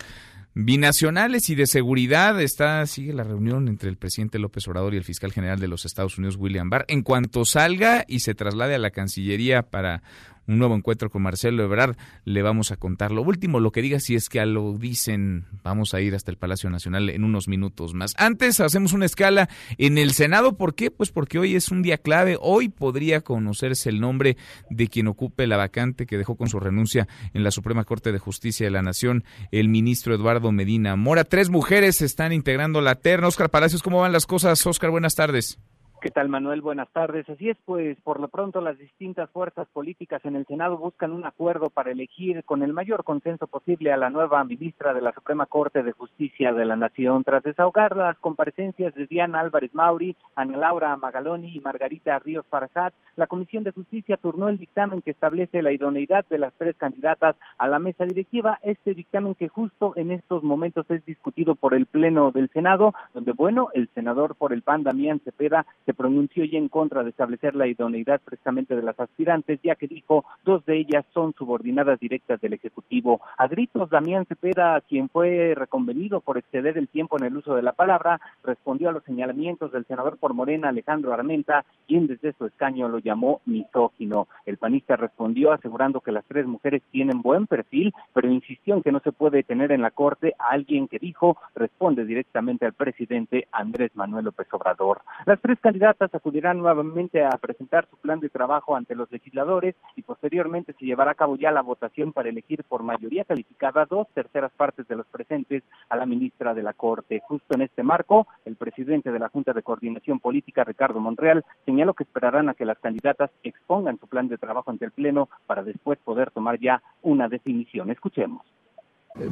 binacionales 0.58 1.50
y 1.50 1.54
de 1.54 1.66
seguridad. 1.66 2.40
Está, 2.40 2.84
sigue 2.86 3.12
la 3.12 3.24
reunión 3.24 3.68
entre 3.68 3.90
el 3.90 3.98
presidente 3.98 4.38
López 4.38 4.66
Obrador 4.66 4.94
y 4.94 4.96
el 4.96 5.04
fiscal 5.04 5.30
general 5.30 5.60
de 5.60 5.68
los 5.68 5.84
Estados 5.84 6.16
Unidos, 6.16 6.36
William 6.38 6.70
Barr. 6.70 6.86
En 6.88 7.02
cuanto 7.02 7.44
salga 7.44 8.06
y 8.08 8.20
se 8.20 8.34
traslade 8.34 8.74
a 8.74 8.78
la 8.78 8.90
Cancillería 8.90 9.62
para 9.62 10.02
un 10.46 10.58
nuevo 10.58 10.74
encuentro 10.74 11.10
con 11.10 11.22
Marcelo 11.22 11.64
Ebrard, 11.64 11.96
le 12.24 12.42
vamos 12.42 12.72
a 12.72 12.76
contar 12.76 13.12
lo 13.12 13.22
último, 13.22 13.60
lo 13.60 13.72
que 13.72 13.82
diga, 13.82 14.00
si 14.00 14.14
es 14.14 14.28
que 14.28 14.40
a 14.40 14.46
lo 14.46 14.76
dicen, 14.78 15.44
vamos 15.62 15.94
a 15.94 16.00
ir 16.00 16.14
hasta 16.14 16.30
el 16.30 16.36
Palacio 16.36 16.70
Nacional 16.70 17.10
en 17.10 17.24
unos 17.24 17.48
minutos 17.48 17.94
más. 17.94 18.14
Antes 18.16 18.60
hacemos 18.60 18.92
una 18.92 19.06
escala 19.06 19.48
en 19.78 19.98
el 19.98 20.12
Senado, 20.12 20.56
¿por 20.56 20.74
qué? 20.74 20.90
Pues 20.90 21.10
porque 21.10 21.38
hoy 21.38 21.56
es 21.56 21.70
un 21.70 21.82
día 21.82 21.98
clave, 21.98 22.38
hoy 22.40 22.68
podría 22.68 23.20
conocerse 23.20 23.88
el 23.88 24.00
nombre 24.00 24.36
de 24.70 24.88
quien 24.88 25.08
ocupe 25.08 25.46
la 25.46 25.56
vacante 25.56 26.06
que 26.06 26.18
dejó 26.18 26.36
con 26.36 26.48
su 26.48 26.60
renuncia 26.60 27.08
en 27.34 27.44
la 27.44 27.50
Suprema 27.50 27.84
Corte 27.84 28.12
de 28.12 28.18
Justicia 28.18 28.66
de 28.66 28.70
la 28.70 28.82
Nación, 28.82 29.24
el 29.50 29.68
ministro 29.68 30.14
Eduardo 30.14 30.52
Medina 30.52 30.96
Mora. 30.96 31.24
Tres 31.24 31.50
mujeres 31.50 32.02
están 32.02 32.32
integrando 32.32 32.80
la 32.80 32.96
terna. 32.96 33.28
Oscar 33.28 33.50
Palacios, 33.50 33.82
¿cómo 33.82 34.00
van 34.00 34.12
las 34.12 34.26
cosas? 34.26 34.64
Oscar, 34.66 34.90
buenas 34.90 35.14
tardes. 35.14 35.58
¿Qué 35.98 36.10
tal, 36.10 36.28
Manuel? 36.28 36.60
Buenas 36.60 36.90
tardes. 36.90 37.28
Así 37.28 37.48
es, 37.48 37.56
pues 37.64 37.98
por 38.02 38.20
lo 38.20 38.28
pronto 38.28 38.60
las 38.60 38.78
distintas 38.78 39.30
fuerzas 39.30 39.66
políticas 39.72 40.22
en 40.26 40.36
el 40.36 40.44
Senado 40.44 40.76
buscan 40.76 41.10
un 41.12 41.24
acuerdo 41.24 41.70
para 41.70 41.90
elegir 41.90 42.44
con 42.44 42.62
el 42.62 42.74
mayor 42.74 43.02
consenso 43.02 43.46
posible 43.46 43.92
a 43.92 43.96
la 43.96 44.10
nueva 44.10 44.44
ministra 44.44 44.92
de 44.92 45.00
la 45.00 45.12
Suprema 45.12 45.46
Corte 45.46 45.82
de 45.82 45.92
Justicia 45.92 46.52
de 46.52 46.66
la 46.66 46.76
Nación. 46.76 47.24
Tras 47.24 47.42
desahogar 47.42 47.96
las 47.96 48.18
comparecencias 48.18 48.94
de 48.94 49.06
Diana 49.06 49.40
Álvarez 49.40 49.74
Mauri, 49.74 50.14
Ana 50.34 50.58
Laura 50.58 50.94
Magaloni 50.98 51.56
y 51.56 51.60
Margarita 51.60 52.18
Ríos 52.18 52.44
Farsat, 52.50 52.92
la 53.16 53.26
Comisión 53.26 53.64
de 53.64 53.72
Justicia 53.72 54.18
turnó 54.18 54.50
el 54.50 54.58
dictamen 54.58 55.00
que 55.00 55.12
establece 55.12 55.62
la 55.62 55.72
idoneidad 55.72 56.26
de 56.28 56.38
las 56.38 56.52
tres 56.58 56.76
candidatas 56.76 57.36
a 57.56 57.68
la 57.68 57.78
mesa 57.78 58.04
directiva. 58.04 58.58
Este 58.62 58.92
dictamen 58.92 59.34
que 59.34 59.48
justo 59.48 59.94
en 59.96 60.10
estos 60.10 60.42
momentos 60.42 60.84
es 60.90 61.04
discutido 61.06 61.54
por 61.54 61.72
el 61.72 61.86
Pleno 61.86 62.32
del 62.32 62.50
Senado, 62.50 62.92
donde, 63.14 63.32
bueno, 63.32 63.68
el 63.72 63.88
senador 63.94 64.34
por 64.34 64.52
el 64.52 64.60
PAN, 64.60 64.82
Damián 64.82 65.20
Cepeda, 65.24 65.64
se 65.86 65.94
pronunció 65.94 66.44
ya 66.44 66.58
en 66.58 66.68
contra 66.68 67.02
de 67.02 67.10
establecer 67.10 67.54
la 67.54 67.68
idoneidad 67.68 68.20
precisamente 68.22 68.76
de 68.76 68.82
las 68.82 68.98
aspirantes, 68.98 69.60
ya 69.62 69.76
que 69.76 69.86
dijo 69.86 70.24
dos 70.44 70.66
de 70.66 70.78
ellas 70.78 71.04
son 71.14 71.32
subordinadas 71.34 72.00
directas 72.00 72.40
del 72.40 72.54
Ejecutivo. 72.54 73.20
A 73.38 73.46
gritos, 73.46 73.88
Damián 73.88 74.26
Cepeda, 74.26 74.80
quien 74.82 75.08
fue 75.08 75.54
reconvenido 75.54 76.20
por 76.20 76.38
exceder 76.38 76.76
el 76.76 76.88
tiempo 76.88 77.16
en 77.18 77.26
el 77.26 77.36
uso 77.36 77.54
de 77.54 77.62
la 77.62 77.72
palabra, 77.72 78.20
respondió 78.42 78.88
a 78.88 78.92
los 78.92 79.04
señalamientos 79.04 79.72
del 79.72 79.86
senador 79.86 80.18
por 80.18 80.34
Morena, 80.34 80.68
Alejandro 80.68 81.14
Armenta, 81.14 81.64
quien 81.86 82.06
desde 82.06 82.32
su 82.32 82.46
escaño 82.46 82.88
lo 82.88 82.98
llamó 82.98 83.40
misógino. 83.46 84.26
El 84.44 84.58
panista 84.58 84.96
respondió 84.96 85.52
asegurando 85.52 86.00
que 86.00 86.12
las 86.12 86.24
tres 86.24 86.46
mujeres 86.46 86.82
tienen 86.90 87.22
buen 87.22 87.46
perfil, 87.46 87.94
pero 88.12 88.30
insistió 88.30 88.74
en 88.74 88.82
que 88.82 88.92
no 88.92 89.00
se 89.00 89.12
puede 89.12 89.44
tener 89.44 89.70
en 89.70 89.82
la 89.82 89.90
Corte 89.90 90.34
a 90.38 90.48
alguien 90.50 90.88
que 90.88 90.98
dijo 90.98 91.36
responde 91.54 92.04
directamente 92.04 92.66
al 92.66 92.72
presidente 92.72 93.46
Andrés 93.52 93.92
Manuel 93.94 94.26
López 94.26 94.46
Obrador. 94.52 95.00
Las 95.24 95.40
tres 95.40 95.58
candidatas 95.76 96.14
acudirán 96.14 96.56
nuevamente 96.56 97.22
a 97.22 97.28
presentar 97.32 97.86
su 97.90 97.98
plan 97.98 98.18
de 98.18 98.30
trabajo 98.30 98.74
ante 98.74 98.94
los 98.94 99.12
legisladores 99.12 99.74
y 99.94 100.00
posteriormente 100.00 100.72
se 100.72 100.86
llevará 100.86 101.10
a 101.10 101.14
cabo 101.14 101.36
ya 101.36 101.50
la 101.50 101.60
votación 101.60 102.14
para 102.14 102.30
elegir 102.30 102.64
por 102.64 102.82
mayoría 102.82 103.24
calificada 103.24 103.84
dos 103.84 104.08
terceras 104.14 104.50
partes 104.52 104.88
de 104.88 104.96
los 104.96 105.06
presentes 105.08 105.62
a 105.90 105.96
la 105.96 106.06
ministra 106.06 106.54
de 106.54 106.62
la 106.62 106.72
Corte. 106.72 107.20
Justo 107.28 107.54
en 107.54 107.60
este 107.60 107.82
marco, 107.82 108.26
el 108.46 108.56
presidente 108.56 109.12
de 109.12 109.18
la 109.18 109.28
Junta 109.28 109.52
de 109.52 109.62
Coordinación 109.62 110.18
Política, 110.18 110.64
Ricardo 110.64 110.98
Monreal, 110.98 111.44
señaló 111.66 111.92
que 111.92 112.04
esperarán 112.04 112.48
a 112.48 112.54
que 112.54 112.64
las 112.64 112.78
candidatas 112.78 113.30
expongan 113.42 113.98
su 113.98 114.06
plan 114.08 114.28
de 114.28 114.38
trabajo 114.38 114.70
ante 114.70 114.86
el 114.86 114.92
Pleno 114.92 115.28
para 115.46 115.62
después 115.62 115.98
poder 115.98 116.30
tomar 116.30 116.58
ya 116.58 116.80
una 117.02 117.28
definición. 117.28 117.90
Escuchemos. 117.90 118.46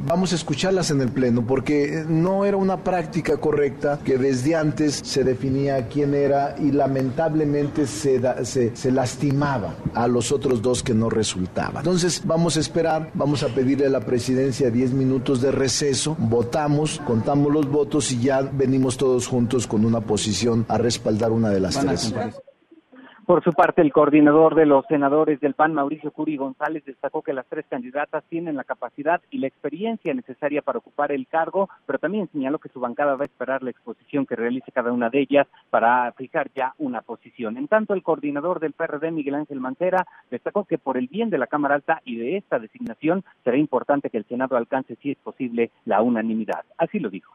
Vamos 0.07 0.31
a 0.31 0.35
escucharlas 0.35 0.89
en 0.89 1.01
el 1.01 1.09
Pleno 1.09 1.45
porque 1.45 2.05
no 2.07 2.45
era 2.45 2.57
una 2.57 2.83
práctica 2.83 3.37
correcta 3.37 3.99
que 4.03 4.17
desde 4.17 4.55
antes 4.55 5.01
se 5.03 5.23
definía 5.23 5.87
quién 5.87 6.13
era 6.15 6.55
y 6.59 6.71
lamentablemente 6.71 7.85
se, 7.85 8.19
se, 8.45 8.75
se, 8.75 8.91
lastimaba 8.91 9.75
a 9.93 10.07
los 10.07 10.31
otros 10.31 10.61
dos 10.61 10.81
que 10.81 10.93
no 10.93 11.09
resultaban. 11.09 11.77
Entonces 11.77 12.21
vamos 12.25 12.57
a 12.57 12.61
esperar, 12.61 13.11
vamos 13.13 13.43
a 13.43 13.49
pedirle 13.49 13.85
a 13.85 13.89
la 13.89 14.01
presidencia 14.01 14.71
10 14.71 14.93
minutos 14.93 15.41
de 15.41 15.51
receso, 15.51 16.15
votamos, 16.19 17.01
contamos 17.05 17.53
los 17.53 17.69
votos 17.69 18.11
y 18.11 18.21
ya 18.21 18.41
venimos 18.41 18.97
todos 18.97 19.27
juntos 19.27 19.67
con 19.67 19.85
una 19.85 20.01
posición 20.01 20.65
a 20.67 20.77
respaldar 20.77 21.31
una 21.31 21.49
de 21.49 21.59
las 21.59 21.79
tres. 21.79 22.13
Por 23.25 23.43
su 23.43 23.53
parte, 23.53 23.81
el 23.81 23.91
coordinador 23.91 24.53
de 24.53 24.67
los 24.67 24.85
senadores 24.85 25.39
del 25.39 25.55
PAN, 25.55 25.73
Mauricio 25.73 26.11
Curi 26.11 26.37
González, 26.37 26.85
destacó 26.85 27.23
que 27.23 27.33
las 27.33 27.47
tres 27.47 27.65
candidatas 27.67 28.23
tienen 28.29 28.55
la 28.55 28.63
capacidad 28.63 29.19
y 29.31 29.39
la 29.39 29.47
experiencia 29.47 30.13
necesaria 30.13 30.61
para 30.61 30.77
ocupar 30.77 31.11
el 31.11 31.25
cargo, 31.25 31.67
pero 31.87 31.97
también 31.97 32.29
señaló 32.31 32.59
que 32.59 32.69
su 32.69 32.79
bancada 32.79 33.15
va 33.15 33.23
a 33.23 33.25
esperar 33.25 33.63
la 33.63 33.71
exposición 33.71 34.27
que 34.27 34.35
realice 34.35 34.71
cada 34.71 34.91
una 34.91 35.09
de 35.09 35.21
ellas 35.21 35.47
para 35.71 36.11
fijar 36.11 36.51
ya 36.53 36.75
una 36.77 37.01
posición. 37.01 37.57
En 37.57 37.67
tanto, 37.67 37.95
el 37.95 38.03
coordinador 38.03 38.59
del 38.59 38.73
PRD, 38.73 39.09
Miguel 39.09 39.33
Ángel 39.33 39.59
Mancera, 39.59 40.05
destacó 40.29 40.65
que 40.65 40.77
por 40.77 40.95
el 40.95 41.07
bien 41.07 41.31
de 41.31 41.39
la 41.39 41.47
Cámara 41.47 41.73
Alta 41.73 42.03
y 42.05 42.17
de 42.17 42.37
esta 42.37 42.59
designación 42.59 43.23
será 43.43 43.57
importante 43.57 44.11
que 44.11 44.19
el 44.19 44.25
Senado 44.25 44.55
alcance, 44.55 44.97
si 45.01 45.09
es 45.09 45.17
posible, 45.17 45.71
la 45.85 46.03
unanimidad. 46.03 46.63
Así 46.77 46.99
lo 46.99 47.09
dijo. 47.09 47.33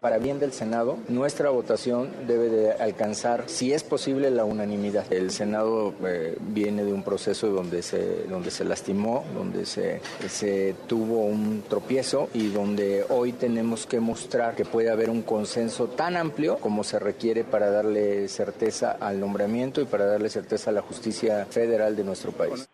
Para 0.00 0.18
bien 0.18 0.38
del 0.38 0.52
Senado, 0.52 0.96
nuestra 1.08 1.50
votación 1.50 2.12
debe 2.28 2.48
de 2.48 2.70
alcanzar, 2.70 3.42
si 3.46 3.72
es 3.72 3.82
posible, 3.82 4.30
la 4.30 4.44
unanimidad. 4.44 5.12
El 5.12 5.32
Senado 5.32 5.92
eh, 6.06 6.36
viene 6.40 6.84
de 6.84 6.92
un 6.92 7.02
proceso 7.02 7.48
donde 7.48 7.82
se, 7.82 8.22
donde 8.28 8.52
se 8.52 8.64
lastimó, 8.64 9.24
donde 9.34 9.66
se, 9.66 10.00
se 10.28 10.76
tuvo 10.86 11.24
un 11.24 11.64
tropiezo 11.68 12.28
y 12.32 12.46
donde 12.50 13.06
hoy 13.08 13.32
tenemos 13.32 13.86
que 13.86 13.98
mostrar 13.98 14.54
que 14.54 14.64
puede 14.64 14.88
haber 14.88 15.10
un 15.10 15.22
consenso 15.22 15.88
tan 15.88 16.16
amplio 16.16 16.58
como 16.58 16.84
se 16.84 17.00
requiere 17.00 17.42
para 17.42 17.68
darle 17.68 18.28
certeza 18.28 18.96
al 19.00 19.18
nombramiento 19.18 19.80
y 19.80 19.84
para 19.84 20.06
darle 20.06 20.28
certeza 20.28 20.70
a 20.70 20.74
la 20.74 20.82
justicia 20.82 21.44
federal 21.50 21.96
de 21.96 22.04
nuestro 22.04 22.30
país. 22.30 22.68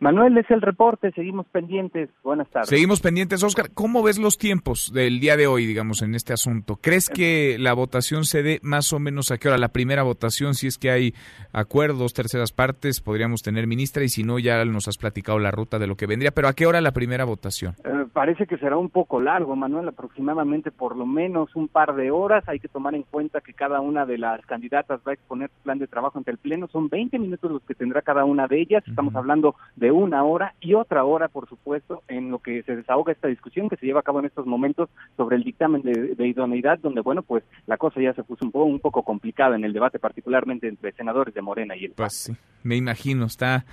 Manuel, 0.00 0.36
es 0.38 0.50
el 0.50 0.62
reporte, 0.62 1.12
seguimos 1.12 1.46
pendientes. 1.48 2.08
Buenas 2.24 2.48
tardes. 2.48 2.70
Seguimos 2.70 3.00
pendientes, 3.00 3.42
Oscar. 3.42 3.70
¿Cómo 3.74 4.02
ves 4.02 4.18
los 4.18 4.38
tiempos 4.38 4.92
del 4.94 5.20
día 5.20 5.36
de 5.36 5.46
hoy, 5.46 5.66
digamos, 5.66 6.00
en 6.00 6.14
este 6.14 6.32
asunto? 6.32 6.76
¿Crees 6.76 7.10
que 7.10 7.56
la 7.58 7.74
votación 7.74 8.24
se 8.24 8.42
dé 8.42 8.60
más 8.62 8.94
o 8.94 8.98
menos 8.98 9.30
a 9.30 9.36
qué 9.36 9.48
hora? 9.48 9.58
La 9.58 9.68
primera 9.68 10.02
votación, 10.02 10.54
si 10.54 10.68
es 10.68 10.78
que 10.78 10.90
hay 10.90 11.14
acuerdos, 11.52 12.14
terceras 12.14 12.52
partes, 12.52 13.02
podríamos 13.02 13.42
tener 13.42 13.66
ministra 13.66 14.02
y 14.02 14.08
si 14.08 14.24
no, 14.24 14.38
ya 14.38 14.64
nos 14.64 14.88
has 14.88 14.96
platicado 14.96 15.38
la 15.38 15.50
ruta 15.50 15.78
de 15.78 15.86
lo 15.86 15.96
que 15.96 16.06
vendría, 16.06 16.30
pero 16.30 16.48
¿a 16.48 16.54
qué 16.54 16.66
hora 16.66 16.80
la 16.80 16.92
primera 16.92 17.24
votación? 17.24 17.74
Eh, 17.84 17.99
parece 18.12 18.46
que 18.46 18.58
será 18.58 18.76
un 18.76 18.90
poco 18.90 19.20
largo, 19.20 19.56
Manuel, 19.56 19.88
aproximadamente 19.88 20.70
por 20.70 20.96
lo 20.96 21.06
menos 21.06 21.54
un 21.54 21.68
par 21.68 21.94
de 21.94 22.10
horas. 22.10 22.44
Hay 22.48 22.58
que 22.58 22.68
tomar 22.68 22.94
en 22.94 23.02
cuenta 23.04 23.40
que 23.40 23.54
cada 23.54 23.80
una 23.80 24.06
de 24.06 24.18
las 24.18 24.44
candidatas 24.46 25.00
va 25.06 25.12
a 25.12 25.14
exponer 25.14 25.50
su 25.50 25.62
plan 25.62 25.78
de 25.78 25.86
trabajo 25.86 26.18
ante 26.18 26.30
el 26.30 26.38
Pleno. 26.38 26.68
Son 26.68 26.88
20 26.88 27.18
minutos 27.18 27.50
los 27.50 27.62
que 27.62 27.74
tendrá 27.74 28.02
cada 28.02 28.24
una 28.24 28.46
de 28.46 28.60
ellas. 28.60 28.82
Estamos 28.86 29.14
hablando 29.14 29.54
de 29.76 29.90
una 29.90 30.24
hora 30.24 30.54
y 30.60 30.74
otra 30.74 31.04
hora, 31.04 31.28
por 31.28 31.48
supuesto, 31.48 32.02
en 32.08 32.30
lo 32.30 32.38
que 32.38 32.62
se 32.64 32.76
desahoga 32.76 33.12
esta 33.12 33.28
discusión 33.28 33.68
que 33.68 33.76
se 33.76 33.86
lleva 33.86 34.00
a 34.00 34.04
cabo 34.04 34.20
en 34.20 34.26
estos 34.26 34.46
momentos 34.46 34.88
sobre 35.16 35.36
el 35.36 35.44
dictamen 35.44 35.82
de, 35.82 36.26
idoneidad, 36.26 36.78
donde, 36.78 37.00
bueno, 37.00 37.22
pues 37.22 37.44
la 37.66 37.76
cosa 37.76 38.00
ya 38.00 38.12
se 38.14 38.22
puso 38.22 38.44
un 38.44 38.52
poco, 38.52 38.64
un 38.64 38.80
poco 38.80 39.02
complicada 39.02 39.56
en 39.56 39.64
el 39.64 39.72
debate, 39.72 39.98
particularmente 39.98 40.68
entre 40.68 40.92
senadores 40.92 41.34
de 41.34 41.42
Morena 41.42 41.76
y 41.76 41.86
el 41.86 41.92
Pues 41.92 42.14
sí, 42.14 42.36
me 42.62 42.76
imagino, 42.76 43.26
está 43.26 43.64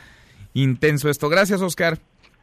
intenso 0.54 1.10
esto. 1.10 1.30
Gracias, 1.30 1.62
Oscar. 1.62 1.98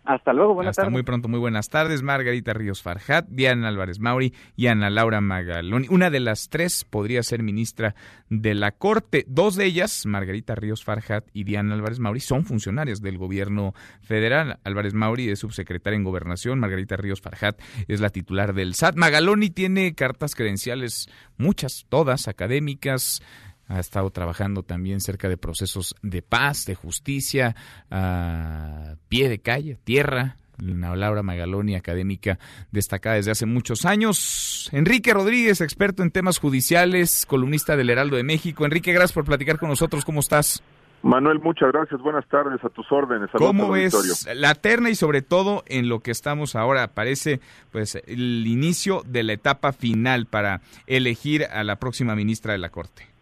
Hasta 0.05 0.35
luego, 0.35 0.55
buenas 0.55 0.79
Hasta 0.79 0.91
muy 0.91 1.03
pronto, 1.03 1.29
muy 1.29 1.41
buenas 1.41 1.71
tardes. 1.71 2.03
Margarita 2.03 2.53
Ríos 2.53 2.83
Farjat, 2.83 3.27
Diana 3.29 3.69
Álvarez 3.69 4.01
Mauri 4.01 4.35
y 4.55 4.67
Ana 4.67 4.91
Laura 4.91 5.23
Magaloni. 5.23 5.87
Una 5.89 6.11
de 6.11 6.21
las 6.21 6.51
tres 6.51 6.85
podría 6.85 7.23
ser 7.23 7.43
ministra 7.43 7.95
de 8.29 8.55
la 8.55 8.73
Corte. 8.73 9.25
Dos 9.29 9.57
de 9.57 9.65
ellas, 9.65 10.05
Margarita 10.05 10.55
Ríos 10.55 10.85
Farjat 10.85 11.25
y 11.33 11.45
Diana 11.45 11.75
Álvarez 11.75 12.01
Mauri, 12.01 12.21
son 12.21 12.45
funcionarias 12.45 13.01
del 13.01 13.17
gobierno 13.17 13.73
federal. 14.03 14.59
Álvarez 14.65 14.93
Mauri 14.93 15.31
es 15.31 15.39
subsecretaria 15.39 15.97
en 15.97 16.05
Gobernación, 16.05 16.61
Margarita 16.61 16.97
Ríos 16.97 17.23
Farjat 17.23 17.59
es 17.89 18.01
la 18.01 18.11
titular 18.11 18.53
del 18.53 18.75
SAT. 18.75 18.97
Magaloni 18.97 19.49
tiene 19.49 19.95
cartas 19.95 20.35
credenciales, 20.35 21.09
muchas, 21.39 21.87
todas 21.89 22.29
académicas, 22.29 23.23
ha 23.69 23.81
estado 23.81 24.11
trabajando 24.11 24.63
también 24.63 25.01
cerca 25.01 25.29
de 25.29 25.37
procesos 25.37 25.95
de 26.03 26.23
paz, 26.23 26.65
de 26.67 26.75
justicia, 26.75 27.55
a 27.91 28.95
pie 29.09 29.29
de 29.29 29.39
calle, 29.41 29.79
tierra. 29.85 30.37
Laura 30.57 31.25
Magaloni, 31.25 31.75
académica 31.75 32.39
destacada 32.71 33.17
desde 33.17 33.33
hace 33.33 33.45
muchos 33.45 33.85
años. 33.85 34.69
Enrique 34.73 35.13
Rodríguez, 35.13 35.61
experto 35.61 36.05
en 36.05 36.13
temas 36.13 36.39
judiciales, 36.39 37.27
columnista 37.27 37.77
del 37.77 37.91
Heraldo 37.91 38.15
de 38.17 38.23
México. 38.23 38.65
Enrique, 38.65 38.93
gracias 38.93 39.13
por 39.13 39.25
platicar 39.25 39.59
con 39.59 39.69
nosotros. 39.69 40.05
¿Cómo 40.05 40.21
estás? 40.21 40.63
Manuel, 41.03 41.39
muchas 41.41 41.71
gracias. 41.71 42.01
Buenas 42.01 42.27
tardes 42.29 42.65
a 42.65 42.71
tus 42.71 42.91
órdenes. 42.91 43.29
¿Cómo 43.33 43.71
ves 43.71 44.27
la 44.35 44.55
terna 44.55 44.89
y 44.89 44.95
sobre 44.95 45.21
todo 45.21 45.63
en 45.67 45.89
lo 45.89 46.01
que 46.01 46.11
estamos 46.11 46.57
ahora? 46.57 46.95
Parece 46.95 47.41
pues 47.73 47.97
el 48.07 48.47
inicio 48.47 49.03
de 49.05 49.23
la 49.23 49.35
etapa 49.35 49.73
final 49.73 50.27
para 50.27 50.63
elegir 50.87 51.45
a 51.45 51.63
la 51.63 51.77
próxima 51.77 52.15
ministra 52.15 52.53
de 52.53 52.59
la 52.59 52.71
Corte. 52.71 53.14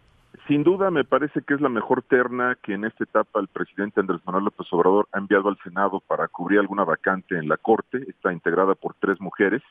Sin 0.53 0.65
duda 0.65 0.91
me 0.91 1.05
parece 1.05 1.41
que 1.41 1.55
es 1.55 1.63
la 1.63 1.71
mejor 1.71 2.03
terna 2.03 2.59
que 2.63 2.75
en 2.75 2.85
esta 2.85 3.05
etapa 3.05 3.41
el 3.41 3.49
presidente 3.49 4.01
Andrés 4.01 4.21
Manuel 4.27 4.45
López 4.45 4.71
Obrador 4.71 5.09
ha 5.11 5.19
enviado 5.19 5.49
al 5.49 5.57
Senado 5.65 6.01
para 6.07 6.29
cubrir 6.29 6.59
alguna 6.59 6.85
vacante 6.85 7.39
en 7.39 7.49
la 7.49 7.57
Corte. 7.57 8.05
Está 8.07 8.35
integrada 8.35 8.75
por 8.75 8.93
tres 9.01 9.19
mujeres. 9.19 9.63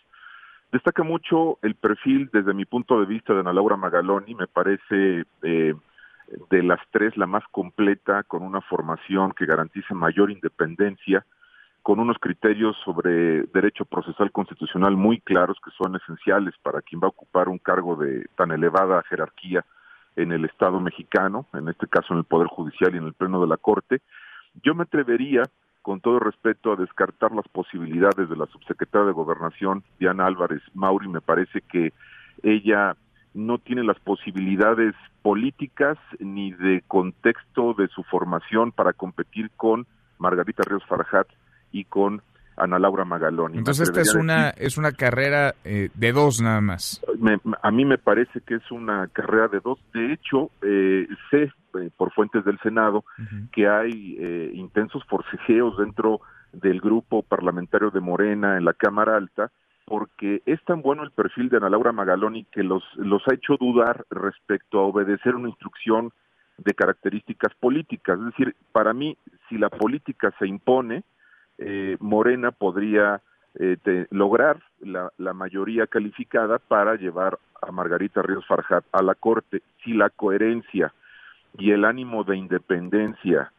Destaca 0.72 1.04
mucho 1.04 1.60
el 1.62 1.76
perfil, 1.76 2.32
desde 2.34 2.56
mi 2.56 2.66
punto 2.66 3.00
de 3.00 3.06
vista, 3.06 3.32
de 3.32 3.42
Ana 3.42 3.54
Laura 3.54 3.78
Magaloni. 3.78 4.34
Me 4.34 4.48
parece 4.48 5.26
eh, 5.44 5.76
de 6.50 6.64
las 6.64 6.80
tres 6.90 7.16
la 7.16 7.28
más 7.28 7.44
completa, 7.52 8.24
con 8.24 8.42
una 8.42 8.62
formación 8.62 9.34
que 9.34 9.46
garantice 9.46 9.94
mayor 9.94 10.32
independencia, 10.32 11.24
con 11.84 12.00
unos 12.00 12.18
criterios 12.18 12.76
sobre 12.84 13.44
derecho 13.54 13.86
procesal 13.86 14.32
constitucional 14.32 14.98
muy 14.98 15.22
claros 15.22 15.60
que 15.64 15.70
son 15.78 15.96
esenciales 15.96 16.56
para 16.64 16.82
quien 16.82 17.02
va 17.02 17.06
a 17.06 17.10
ocupar 17.10 17.50
un 17.50 17.60
cargo 17.60 17.96
de 17.98 18.26
tan 18.36 18.52
elevada 18.52 19.04
jerarquía 19.04 19.64
en 20.16 20.32
el 20.32 20.46
Estado 20.46 20.80
mexicano, 20.80 21.46
en 21.54 21.70
este 21.70 21.88
caso 21.88 22.14
en 22.14 22.20
el 22.20 22.26
Poder 22.26 22.48
Judicial 22.48 22.94
y 22.94 22.98
en 22.98 23.06
el 23.06 23.14
Pleno 23.14 23.42
de 23.42 23.48
la 23.48 23.58
Corte. 23.58 24.02
Yo 24.64 24.76
me 24.76 24.84
atrevería, 24.84 25.44
con 25.82 26.02
todo 26.02 26.20
respeto, 26.20 26.72
a 26.72 26.76
descartar 26.76 27.32
las 27.32 27.48
posibilidades 27.48 28.30
de 28.30 28.36
la 28.36 28.46
subsecretaria 28.48 29.08
de 29.08 29.14
Gobernación, 29.14 29.84
Diana 30.00 30.26
Álvarez 30.26 30.62
Mauri. 30.74 31.08
Me 31.08 31.22
parece 31.22 31.62
que 31.62 31.94
ella 32.44 32.96
no 33.34 33.58
tiene 33.58 33.84
las 33.84 34.00
posibilidades 34.00 34.94
políticas 35.22 35.98
ni 36.20 36.52
de 36.52 36.84
contexto 36.88 37.74
de 37.74 37.88
su 37.88 38.04
formación 38.04 38.72
para 38.72 38.94
competir 38.94 39.50
con 39.56 39.88
Margarita 40.18 40.64
Ríos 40.66 40.86
Farjat 40.86 41.28
y 41.72 41.86
con 41.86 42.22
Ana 42.62 42.80
Laura 42.80 43.06
Magaloni. 43.06 43.58
Entonces 43.58 43.90
esta 43.90 44.02
es 44.02 44.14
una 44.16 44.50
es 44.52 44.78
una 44.78 44.92
carrera 44.92 45.56
eh, 45.64 45.90
de 45.94 46.12
dos 46.12 46.42
nada 46.42 46.62
más. 46.62 47.02
a 47.62 47.72
mí 47.72 47.86
me 47.86 47.98
parece 47.98 48.42
que 48.42 48.56
es 48.56 48.72
una 48.72 49.08
carrera 49.08 49.48
de 49.48 49.60
dos. 49.60 49.80
De 49.94 50.14
hecho, 50.14 50.52
eh, 50.62 51.08
sé 51.30 51.52
eh, 51.80 51.90
por 51.96 52.12
fuentes 52.14 52.44
del 52.46 52.60
Senado 52.60 53.04
que 53.52 53.68
hay 53.68 54.18
eh, 54.20 54.52
intensos 54.54 55.04
forcejeos 55.06 55.78
dentro 55.78 56.22
del 56.52 56.82
grupo 56.82 57.24
parlamentario 57.24 57.92
de 57.92 58.02
Morena 58.02 58.58
en 58.58 58.66
la 58.66 58.74
Cámara 58.74 59.16
Alta 59.16 59.52
porque 59.86 60.42
es 60.46 60.64
tan 60.66 60.82
bueno 60.82 61.04
el 61.04 61.12
perfil 61.12 61.50
de 61.50 61.58
Ana 61.58 61.70
Laura 61.70 61.92
Magaloni 61.92 62.46
que 62.46 62.64
los, 62.64 62.84
los 62.96 63.22
ha 63.28 63.34
hecho 63.34 63.58
dudar 63.60 64.06
respecto 64.10 64.80
a 64.80 64.84
obedecer 64.84 65.36
una 65.36 65.50
instrucción 65.50 66.12
de 66.58 66.74
características 66.74 67.54
políticas. 67.60 68.20
Es 68.20 68.26
decir, 68.26 68.56
para 68.72 68.94
mí, 68.94 69.18
si 69.50 69.58
la 69.58 69.70
política 69.70 70.34
se 70.40 70.48
impone, 70.48 71.04
eh, 71.62 71.98
Morena 72.00 72.52
podría 72.52 73.22
eh, 73.56 74.08
lograr 74.10 74.62
la, 74.80 75.12
la, 75.18 75.34
mayoría 75.34 75.86
calificada 75.86 76.58
para 76.58 76.96
llevar 76.96 77.38
a 77.62 77.72
Margarita 77.72 78.22
Ríos 78.22 78.46
Farjat 78.48 78.84
a 78.92 79.04
la 79.04 79.14
Corte. 79.14 79.62
Si 79.84 79.94
la 79.94 80.10
coherencia 80.10 80.94
y 81.58 81.72
el 81.72 81.86
ánimo 81.86 82.24
de 82.24 82.38
independencia 82.38 83.52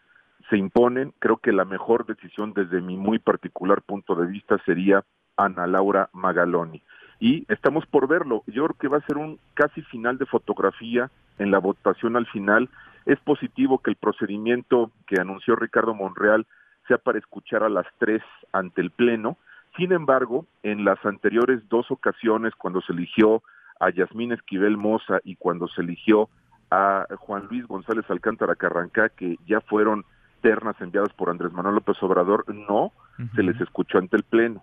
se 0.50 0.56
imponen, 0.56 1.14
creo 1.18 1.36
que 1.36 1.52
la 1.52 1.64
mejor 1.64 2.04
decisión 2.06 2.52
desde 2.54 2.80
mi 2.80 2.96
muy 2.96 3.18
particular 3.18 3.82
punto 3.82 4.14
de 4.14 4.26
vista 4.26 4.58
sería 4.64 5.04
Ana 5.36 5.66
Laura 5.66 6.10
Magaloni. 6.12 6.82
Y 7.20 7.46
estamos 7.48 7.86
por 7.86 8.08
verlo. 8.08 8.42
Yo 8.48 8.64
creo 8.64 8.76
que 8.78 8.88
va 8.88 8.98
a 8.98 9.06
ser 9.06 9.16
un 9.16 9.38
casi 9.54 9.80
final 9.82 10.18
de 10.18 10.26
fotografía 10.26 11.08
en 11.38 11.52
la 11.52 11.58
votación 11.58 12.16
al 12.16 12.26
final. 12.26 12.68
Es 13.06 13.20
positivo 13.20 13.78
que 13.78 13.90
el 13.90 13.96
procedimiento 13.96 14.90
que 15.06 15.20
anunció 15.20 15.54
Ricardo 15.54 15.94
Monreal 15.94 16.46
sea 16.92 16.98
para 16.98 17.18
escuchar 17.18 17.62
a 17.62 17.70
las 17.70 17.86
tres 17.98 18.22
ante 18.52 18.82
el 18.82 18.90
Pleno. 18.90 19.38
Sin 19.78 19.92
embargo, 19.92 20.46
en 20.62 20.84
las 20.84 21.02
anteriores 21.06 21.66
dos 21.70 21.90
ocasiones, 21.90 22.54
cuando 22.56 22.82
se 22.82 22.92
eligió 22.92 23.42
a 23.80 23.88
Yasmín 23.90 24.32
Esquivel 24.32 24.76
Moza 24.76 25.20
y 25.24 25.36
cuando 25.36 25.68
se 25.68 25.80
eligió 25.80 26.28
a 26.70 27.06
Juan 27.18 27.46
Luis 27.50 27.66
González 27.66 28.04
Alcántara 28.10 28.54
Carrancá, 28.56 29.08
que 29.08 29.38
ya 29.46 29.60
fueron 29.62 30.04
ternas 30.42 30.78
enviadas 30.80 31.12
por 31.14 31.30
Andrés 31.30 31.52
Manuel 31.52 31.76
López 31.76 31.96
Obrador, 32.02 32.44
no 32.54 32.92
se 33.34 33.42
les 33.42 33.58
escuchó 33.60 33.98
ante 33.98 34.16
el 34.16 34.24
Pleno. 34.24 34.62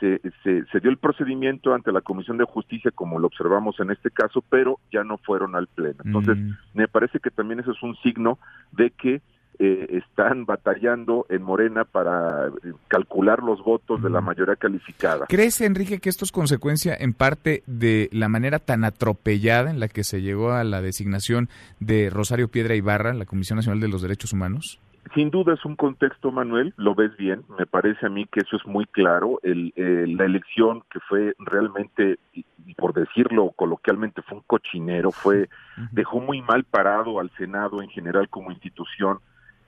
Se, 0.00 0.20
se, 0.42 0.64
se, 0.64 0.80
dio 0.80 0.90
el 0.90 0.96
procedimiento 0.96 1.74
ante 1.74 1.92
la 1.92 2.00
Comisión 2.00 2.38
de 2.38 2.44
Justicia, 2.44 2.90
como 2.90 3.18
lo 3.18 3.26
observamos 3.26 3.78
en 3.80 3.90
este 3.90 4.10
caso, 4.10 4.42
pero 4.48 4.78
ya 4.90 5.04
no 5.04 5.18
fueron 5.18 5.54
al 5.54 5.66
Pleno. 5.66 5.98
Entonces, 6.04 6.38
Mm. 6.38 6.52
me 6.74 6.88
parece 6.88 7.20
que 7.20 7.30
también 7.30 7.60
eso 7.60 7.72
es 7.72 7.82
un 7.82 7.94
signo 7.96 8.38
de 8.72 8.90
que 8.90 9.20
eh, 9.62 9.86
están 9.90 10.46
batallando 10.46 11.26
en 11.28 11.42
Morena 11.42 11.84
para 11.84 12.46
eh, 12.46 12.72
calcular 12.88 13.42
los 13.42 13.62
votos 13.62 14.02
de 14.02 14.08
la 14.08 14.22
mayoría 14.22 14.56
calificada. 14.56 15.26
¿Crees, 15.28 15.60
Enrique, 15.60 16.00
que 16.00 16.08
esto 16.08 16.24
es 16.24 16.32
consecuencia 16.32 16.96
en 16.98 17.12
parte 17.12 17.62
de 17.66 18.08
la 18.10 18.30
manera 18.30 18.58
tan 18.58 18.84
atropellada 18.84 19.70
en 19.70 19.78
la 19.78 19.88
que 19.88 20.02
se 20.02 20.22
llegó 20.22 20.52
a 20.52 20.64
la 20.64 20.80
designación 20.80 21.50
de 21.78 22.08
Rosario 22.08 22.48
Piedra 22.48 22.74
Ibarra 22.74 23.12
la 23.12 23.26
Comisión 23.26 23.56
Nacional 23.56 23.80
de 23.80 23.88
los 23.88 24.00
Derechos 24.00 24.32
Humanos? 24.32 24.80
Sin 25.14 25.28
duda 25.28 25.52
es 25.52 25.64
un 25.66 25.76
contexto, 25.76 26.32
Manuel, 26.32 26.72
lo 26.78 26.94
ves 26.94 27.14
bien, 27.18 27.42
me 27.58 27.66
parece 27.66 28.06
a 28.06 28.08
mí 28.08 28.26
que 28.32 28.40
eso 28.40 28.56
es 28.56 28.66
muy 28.66 28.86
claro. 28.86 29.40
El, 29.42 29.74
eh, 29.76 30.06
la 30.06 30.24
elección 30.24 30.84
que 30.90 31.00
fue 31.00 31.34
realmente, 31.38 32.18
y 32.32 32.74
por 32.76 32.94
decirlo 32.94 33.50
coloquialmente, 33.56 34.22
fue 34.22 34.38
un 34.38 34.44
cochinero, 34.46 35.10
fue 35.10 35.50
dejó 35.92 36.20
muy 36.20 36.40
mal 36.40 36.64
parado 36.64 37.20
al 37.20 37.30
Senado 37.36 37.82
en 37.82 37.90
general 37.90 38.30
como 38.30 38.52
institución. 38.52 39.18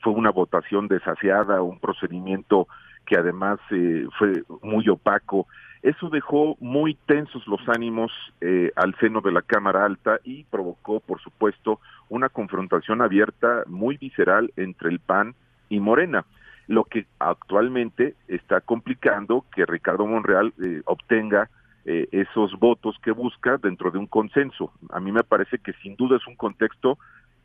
Fue 0.02 0.12
una 0.12 0.30
votación 0.30 0.88
desaseada, 0.88 1.62
un 1.62 1.78
procedimiento 1.78 2.68
que 3.06 3.16
además 3.16 3.58
eh, 3.70 4.06
fue 4.18 4.44
muy 4.62 4.88
opaco. 4.88 5.46
Eso 5.82 6.10
dejó 6.10 6.56
muy 6.60 6.94
tensos 7.06 7.46
los 7.48 7.60
ánimos 7.68 8.12
eh, 8.40 8.70
al 8.76 8.94
seno 9.00 9.20
de 9.20 9.32
la 9.32 9.42
Cámara 9.42 9.84
Alta 9.84 10.20
y 10.22 10.44
provocó, 10.44 11.00
por 11.00 11.20
supuesto, 11.20 11.80
una 12.08 12.28
confrontación 12.28 13.02
abierta 13.02 13.64
muy 13.66 13.96
visceral 13.96 14.52
entre 14.56 14.90
el 14.90 15.00
PAN 15.00 15.34
y 15.68 15.80
Morena, 15.80 16.24
lo 16.68 16.84
que 16.84 17.06
actualmente 17.18 18.14
está 18.28 18.60
complicando 18.60 19.44
que 19.54 19.66
Ricardo 19.66 20.06
Monreal 20.06 20.52
eh, 20.62 20.82
obtenga 20.84 21.50
eh, 21.84 22.08
esos 22.12 22.56
votos 22.60 22.96
que 23.02 23.10
busca 23.10 23.56
dentro 23.56 23.90
de 23.90 23.98
un 23.98 24.06
consenso. 24.06 24.72
A 24.90 25.00
mí 25.00 25.10
me 25.10 25.24
parece 25.24 25.58
que 25.58 25.72
sin 25.82 25.96
duda 25.96 26.16
es 26.16 26.26
un 26.28 26.36
contexto 26.36 26.96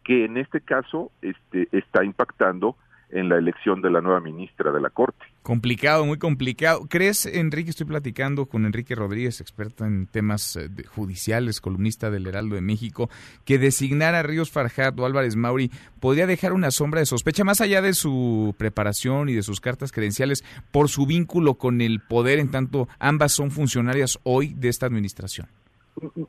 que 0.08 0.24
en 0.24 0.38
este 0.38 0.62
caso 0.62 1.12
este, 1.22 1.68
está 1.74 2.06
impactando 2.06 2.78
en 3.10 3.28
la 3.28 3.38
elección 3.38 3.82
de 3.82 3.90
la 3.90 4.02
nueva 4.02 4.20
ministra 4.22 4.72
de 4.72 4.82
la 4.82 4.90
Corte. 4.90 5.26
Complicado, 5.44 6.06
muy 6.06 6.18
complicado. 6.18 6.88
¿Crees, 6.90 7.26
Enrique, 7.26 7.70
estoy 7.70 7.88
platicando 7.88 8.46
con 8.46 8.66
Enrique 8.66 8.96
Rodríguez, 8.96 9.40
experto 9.42 9.86
en 9.86 10.08
temas 10.08 10.56
eh, 10.56 10.70
judiciales, 10.88 11.62
columnista 11.62 12.10
del 12.10 12.28
Heraldo 12.28 12.56
de 12.56 12.62
México, 12.62 13.10
que 13.46 13.58
designar 13.58 14.16
a 14.16 14.24
Ríos 14.24 14.50
Farjat 14.50 14.98
o 14.98 15.06
Álvarez 15.06 15.36
Mauri 15.36 15.72
podría 16.00 16.28
dejar 16.28 16.54
una 16.54 16.72
sombra 16.72 17.02
de 17.02 17.06
sospecha, 17.06 17.44
más 17.44 17.60
allá 17.60 17.82
de 17.82 17.94
su 17.94 18.56
preparación 18.58 19.28
y 19.28 19.34
de 19.34 19.44
sus 19.44 19.60
cartas 19.60 19.92
credenciales, 19.92 20.44
por 20.72 20.88
su 20.88 21.06
vínculo 21.06 21.56
con 21.56 21.82
el 21.82 22.00
poder, 22.00 22.40
en 22.40 22.52
tanto 22.52 22.88
ambas 23.00 23.34
son 23.34 23.52
funcionarias 23.52 24.20
hoy 24.24 24.54
de 24.54 24.70
esta 24.70 24.86
administración? 24.86 25.48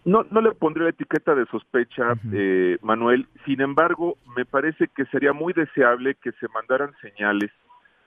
No, 0.05 0.25
no 0.31 0.41
le 0.41 0.53
pondría 0.53 0.85
la 0.85 0.91
etiqueta 0.91 1.35
de 1.35 1.47
sospecha, 1.47 2.15
eh, 2.33 2.79
Manuel. 2.83 3.27
Sin 3.45 3.61
embargo, 3.61 4.17
me 4.37 4.45
parece 4.45 4.89
que 4.89 5.05
sería 5.07 5.33
muy 5.33 5.53
deseable 5.53 6.15
que 6.15 6.33
se 6.33 6.49
mandaran 6.49 6.95
señales 7.03 7.51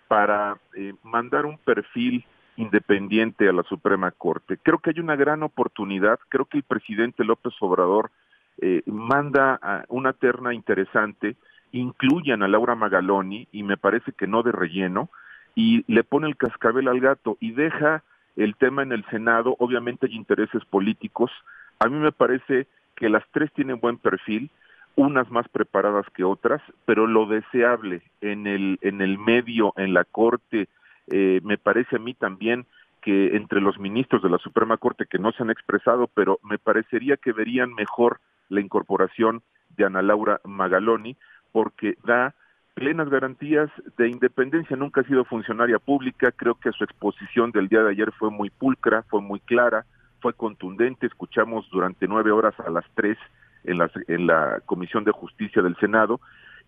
para 0.07 0.57
eh, 0.76 0.93
mandar 1.03 1.45
un 1.45 1.57
perfil 1.59 2.26
independiente 2.57 3.47
a 3.47 3.53
la 3.53 3.64
Suprema 3.64 4.12
Corte. 4.12 4.57
Creo 4.62 4.80
que 4.80 4.89
hay 4.89 4.99
una 4.99 5.16
gran 5.16 5.43
oportunidad. 5.43 6.20
Creo 6.30 6.45
que 6.45 6.57
el 6.57 6.64
presidente 6.64 7.24
López 7.24 7.53
Obrador 7.59 8.12
eh, 8.59 8.82
manda 8.86 9.59
a 9.62 9.86
una 9.89 10.14
terna 10.14 10.53
interesante, 10.53 11.36
incluyan 11.72 12.43
a 12.43 12.47
Laura 12.47 12.76
Magaloni 12.76 13.47
y 13.51 13.64
me 13.64 13.78
parece 13.78 14.12
que 14.12 14.28
no 14.28 14.43
de 14.43 14.51
relleno 14.51 15.09
y 15.55 15.84
le 15.91 16.03
pone 16.03 16.28
el 16.28 16.38
cascabel 16.38 16.88
al 16.88 16.99
gato 16.99 17.38
y 17.39 17.51
deja 17.51 18.03
el 18.36 18.55
tema 18.55 18.84
en 18.84 18.91
el 18.91 19.05
Senado, 19.05 19.55
obviamente 19.59 20.07
hay 20.07 20.15
intereses 20.15 20.63
políticos. 20.65 21.32
A 21.79 21.88
mí 21.88 21.97
me 21.97 22.11
parece 22.11 22.67
que 22.95 23.09
las 23.09 23.23
tres 23.32 23.51
tienen 23.53 23.79
buen 23.79 23.97
perfil, 23.97 24.49
unas 24.95 25.29
más 25.32 25.47
preparadas 25.49 26.05
que 26.13 26.23
otras, 26.23 26.61
pero 26.86 27.07
lo 27.07 27.25
deseable 27.25 28.01
en 28.21 28.47
el 28.47 28.77
en 28.82 29.01
el 29.01 29.17
medio, 29.17 29.73
en 29.77 29.93
la 29.93 30.03
corte, 30.03 30.67
eh, 31.07 31.39
me 31.43 31.57
parece 31.57 31.95
a 31.95 31.99
mí 31.99 32.13
también 32.13 32.65
que 33.01 33.36
entre 33.36 33.61
los 33.61 33.79
ministros 33.79 34.21
de 34.21 34.29
la 34.29 34.38
Suprema 34.38 34.77
Corte 34.77 35.07
que 35.07 35.17
no 35.17 35.32
se 35.32 35.43
han 35.43 35.49
expresado, 35.49 36.07
pero 36.13 36.39
me 36.43 36.59
parecería 36.59 37.17
que 37.17 37.32
verían 37.32 37.73
mejor 37.73 38.19
la 38.49 38.61
incorporación 38.61 39.41
de 39.75 39.86
Ana 39.86 40.01
Laura 40.01 40.39
Magaloni, 40.43 41.17
porque 41.51 41.95
da 42.03 42.36
plenas 42.74 43.09
garantías 43.09 43.69
de 43.97 44.09
independencia. 44.09 44.76
Nunca 44.76 45.01
ha 45.01 45.05
sido 45.05 45.26
funcionaria 45.26 45.80
pública. 45.80 46.32
Creo 46.32 46.55
que 46.55 46.72
su 46.72 46.84
exposición 46.84 47.51
del 47.51 47.67
día 47.67 47.84
de 47.84 47.91
ayer 47.91 48.11
fue 48.11 48.30
muy 48.30 48.49
pulcra, 48.49 49.03
fue 49.03 49.22
muy 49.22 49.39
clara, 49.39 49.86
fue 50.19 50.34
contundente. 50.34 51.07
Escuchamos 51.07 51.69
durante 51.72 52.07
nueve 52.07 52.32
horas 52.32 52.59
a 52.59 52.69
las 52.69 52.86
tres 52.95 53.17
en 53.63 53.78
la, 53.78 53.91
en 54.07 54.28
la 54.28 54.61
Comisión 54.65 55.03
de 55.03 55.11
Justicia 55.11 55.61
del 55.61 55.76
Senado. 55.78 56.19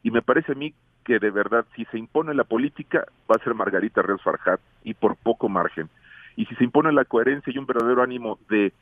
Y 0.03 0.11
me 0.11 0.21
parece 0.21 0.51
a 0.51 0.55
mí 0.55 0.73
que 1.03 1.19
de 1.19 1.31
verdad, 1.31 1.65
si 1.75 1.85
se 1.85 1.97
impone 1.97 2.33
la 2.33 2.43
política, 2.43 3.05
va 3.29 3.35
a 3.39 3.43
ser 3.43 3.53
Margarita 3.53 4.01
Ríos 4.01 4.21
Farjat 4.21 4.59
y 4.83 4.93
por 4.93 5.15
poco 5.15 5.49
margen. 5.49 5.89
Y 6.35 6.45
si 6.45 6.55
se 6.55 6.63
impone 6.63 6.91
la 6.91 7.05
coherencia 7.05 7.51
y 7.53 7.57
un 7.57 7.65
verdadero 7.65 8.01
ánimo 8.01 8.39
de 8.49 8.73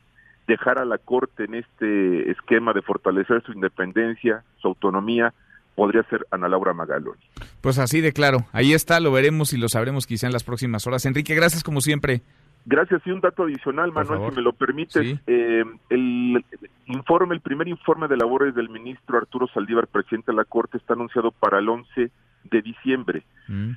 dejar 0.46 0.78
a 0.78 0.84
la 0.84 0.98
Corte 0.98 1.44
en 1.44 1.54
este 1.54 2.30
esquema 2.30 2.72
de 2.72 2.82
fortalecer 2.82 3.42
su 3.42 3.52
independencia, 3.52 4.42
su 4.58 4.68
autonomía, 4.68 5.32
podría 5.74 6.02
ser 6.04 6.26
Ana 6.30 6.48
Laura 6.48 6.72
Magaloni. 6.72 7.20
Pues 7.60 7.78
así 7.78 8.00
de 8.00 8.12
claro. 8.12 8.46
Ahí 8.52 8.72
está, 8.72 9.00
lo 9.00 9.12
veremos 9.12 9.52
y 9.52 9.58
lo 9.58 9.68
sabremos 9.68 10.06
quizá 10.06 10.26
en 10.26 10.32
las 10.32 10.44
próximas 10.44 10.86
horas. 10.86 11.06
Enrique, 11.06 11.34
gracias 11.34 11.62
como 11.62 11.80
siempre. 11.80 12.22
Gracias. 12.64 13.02
Y 13.04 13.10
un 13.10 13.20
dato 13.20 13.44
adicional, 13.44 13.92
Manuel, 13.92 14.18
favor. 14.18 14.30
si 14.30 14.36
me 14.36 14.42
lo 14.42 14.52
permites. 14.52 15.02
Sí. 15.02 15.18
Eh, 15.26 15.64
el 15.90 16.44
informe, 16.86 17.34
el 17.34 17.40
primer 17.40 17.68
informe 17.68 18.08
de 18.08 18.16
labores 18.16 18.54
del 18.54 18.68
ministro 18.68 19.18
Arturo 19.18 19.48
Saldívar, 19.48 19.88
presidente 19.88 20.30
de 20.30 20.36
la 20.36 20.44
Corte, 20.44 20.76
está 20.76 20.94
anunciado 20.94 21.32
para 21.32 21.58
el 21.58 21.68
11 21.68 22.10
de 22.44 22.62
diciembre. 22.62 23.24
Mm. 23.48 23.70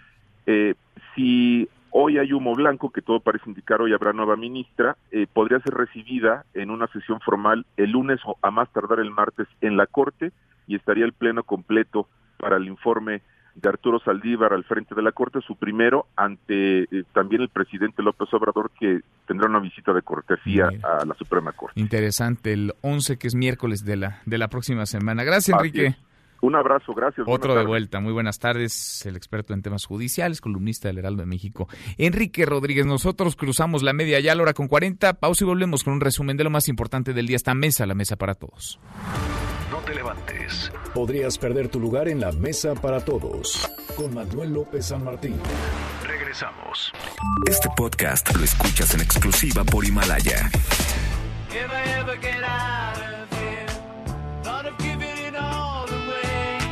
Eh, 0.45 0.75
si 1.15 1.67
hoy 1.89 2.17
hay 2.19 2.33
humo 2.33 2.53
blanco, 2.53 2.91
que 2.91 3.01
todo 3.01 3.19
parece 3.19 3.49
indicar 3.49 3.81
hoy 3.81 3.93
habrá 3.93 4.13
nueva 4.13 4.35
ministra, 4.35 4.97
eh, 5.11 5.27
podría 5.31 5.59
ser 5.61 5.73
recibida 5.73 6.45
en 6.53 6.69
una 6.69 6.87
sesión 6.87 7.19
formal 7.21 7.65
el 7.77 7.91
lunes 7.91 8.19
o 8.25 8.37
a 8.41 8.51
más 8.51 8.69
tardar 8.71 8.99
el 8.99 9.11
martes 9.11 9.47
en 9.61 9.77
la 9.77 9.87
Corte 9.87 10.31
y 10.68 10.76
estaría 10.76 11.05
el 11.05 11.13
pleno 11.13 11.43
completo 11.43 12.07
para 12.38 12.57
el 12.57 12.68
informe 12.68 13.22
de 13.55 13.70
Arturo 13.70 13.99
Saldívar 13.99 14.53
al 14.53 14.66
frente 14.66 14.93
de 14.95 15.01
la 15.01 15.13
Corte, 15.13 15.39
su 15.41 15.55
primero 15.55 16.07
ante 16.18 16.84
eh, 16.84 17.03
también 17.13 17.41
el 17.41 17.49
presidente 17.49 18.03
López 18.03 18.28
Obrador, 18.34 18.70
que 18.78 18.99
tendrá 19.28 19.47
una 19.49 19.59
visita 19.59 19.93
de 19.93 20.01
cortesía 20.01 20.68
Mira. 20.72 20.97
a 21.01 21.05
la 21.05 21.16
Suprema 21.16 21.53
Corte. 21.53 21.80
Interesante, 21.80 22.51
el 22.51 22.74
11 22.82 23.18
que 23.18 23.28
es 23.28 23.36
miércoles 23.36 23.86
de 23.86 23.95
la, 23.95 24.22
de 24.26 24.38
la 24.38 24.49
próxima 24.49 24.86
semana. 24.86 25.24
Gracias, 25.24 25.57
Así 25.57 25.68
Enrique. 25.68 25.86
es. 25.88 25.95
Un 26.41 26.53
abrazo, 26.55 26.93
gracias. 26.93 27.26
Otro 27.28 27.55
de 27.55 27.66
vuelta. 27.66 28.01
Muy 28.01 28.11
buenas 28.11 28.39
tardes, 28.39 29.05
el 29.05 29.16
experto 29.16 29.53
en 29.53 29.61
temas 29.61 29.86
judiciales, 29.86 30.41
columnista 30.41 30.89
del 30.89 30.99
Heraldo 30.99 31.22
de 31.22 31.28
México. 31.28 31.68
Enrique 31.97 32.45
Rodríguez, 32.45 32.86
nosotros 32.86 33.36
cruzamos 33.36 33.82
la 33.84 33.93
media 33.93 34.20
ya 34.20 34.34
a 34.34 34.36
la 34.36 34.43
hora 34.43 34.53
con 34.53 34.68
40. 34.68 35.13
Pausa 35.13 35.43
y 35.43 35.47
volvemos 35.47 35.84
con 35.84 35.93
un 35.93 36.01
resumen 36.01 36.36
de 36.38 36.43
lo 36.43 36.49
más 36.49 36.68
importante 36.68 37.13
del 37.13 37.26
día. 37.26 37.38
Esta 37.38 37.55
mesa, 37.55 37.86
la 37.86 37.95
mesa 37.95 38.18
para 38.18 38.36
todos. 38.36 38.80
No 39.72 39.80
te 39.80 39.95
levantes. 39.95 40.72
Podrías 40.93 41.38
perder 41.38 41.70
tu 41.70 41.80
lugar 41.80 42.07
en 42.07 42.20
la 42.20 42.32
mesa 42.32 42.76
para 42.76 42.99
todos. 43.03 43.68
Con 43.95 44.13
Manuel 44.13 44.53
López 44.53 44.88
San 44.88 45.03
Martín. 45.03 45.39
Regresamos. 46.05 46.91
Este 47.49 47.70
podcast 47.76 48.36
lo 48.36 48.43
escuchas 48.43 48.93
en 48.93 49.01
exclusiva 49.01 49.63
por 49.63 49.86
Himalaya. 49.86 50.51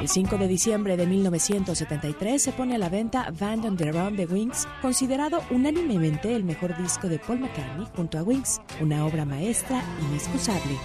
El 0.02 0.10
5 0.10 0.38
de 0.38 0.48
diciembre 0.48 0.98
de 0.98 1.08
1973 1.08 2.42
se 2.42 2.52
pone 2.52 2.76
a 2.76 2.78
la 2.78 2.90
venta 2.90 3.32
Band 3.40 3.66
on 3.66 3.78
the 3.78 3.92
Run 3.92 4.18
de 4.18 4.26
Wings, 4.26 4.68
considerado 4.82 5.42
unánimemente 5.50 6.36
el 6.36 6.44
mejor 6.44 6.78
disco 6.78 7.08
de 7.08 7.20
Paul 7.20 7.40
McCartney 7.40 7.88
junto 7.96 8.20
a 8.20 8.24
Wings, 8.24 8.62
una 8.82 9.06
obra 9.06 9.24
maestra 9.24 9.82
inexcusable. 10.10 10.78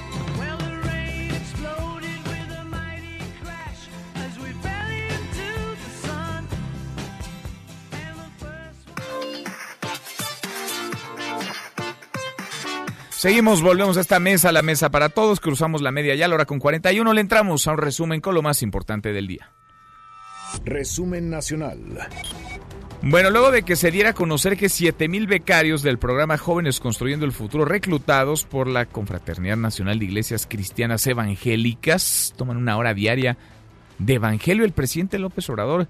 Seguimos, 13.18 13.62
volvemos 13.62 13.96
a 13.96 14.00
esta 14.00 14.20
mesa, 14.20 14.52
la 14.52 14.62
mesa 14.62 14.92
para 14.92 15.08
todos, 15.08 15.40
cruzamos 15.40 15.82
la 15.82 15.90
media 15.90 16.14
ya 16.14 16.26
a 16.26 16.28
la 16.28 16.36
hora 16.36 16.44
con 16.44 16.60
41, 16.60 17.12
le 17.12 17.20
entramos 17.20 17.66
a 17.66 17.72
un 17.72 17.78
resumen 17.78 18.20
con 18.20 18.32
lo 18.32 18.42
más 18.42 18.62
importante 18.62 19.12
del 19.12 19.26
día. 19.26 19.50
Resumen 20.64 21.28
nacional. 21.28 21.80
Bueno, 23.02 23.30
luego 23.30 23.50
de 23.50 23.64
que 23.64 23.74
se 23.74 23.90
diera 23.90 24.10
a 24.10 24.14
conocer 24.14 24.56
que 24.56 24.66
7.000 24.66 25.26
becarios 25.26 25.82
del 25.82 25.98
programa 25.98 26.38
Jóvenes 26.38 26.78
Construyendo 26.78 27.26
el 27.26 27.32
Futuro, 27.32 27.64
reclutados 27.64 28.44
por 28.44 28.68
la 28.68 28.86
Confraternidad 28.86 29.56
Nacional 29.56 29.98
de 29.98 30.04
Iglesias 30.04 30.46
Cristianas 30.48 31.04
Evangélicas, 31.08 32.32
toman 32.36 32.56
una 32.56 32.76
hora 32.76 32.94
diaria 32.94 33.36
de 33.98 34.14
evangelio, 34.14 34.64
el 34.64 34.70
presidente 34.70 35.18
López 35.18 35.50
Obrador 35.50 35.88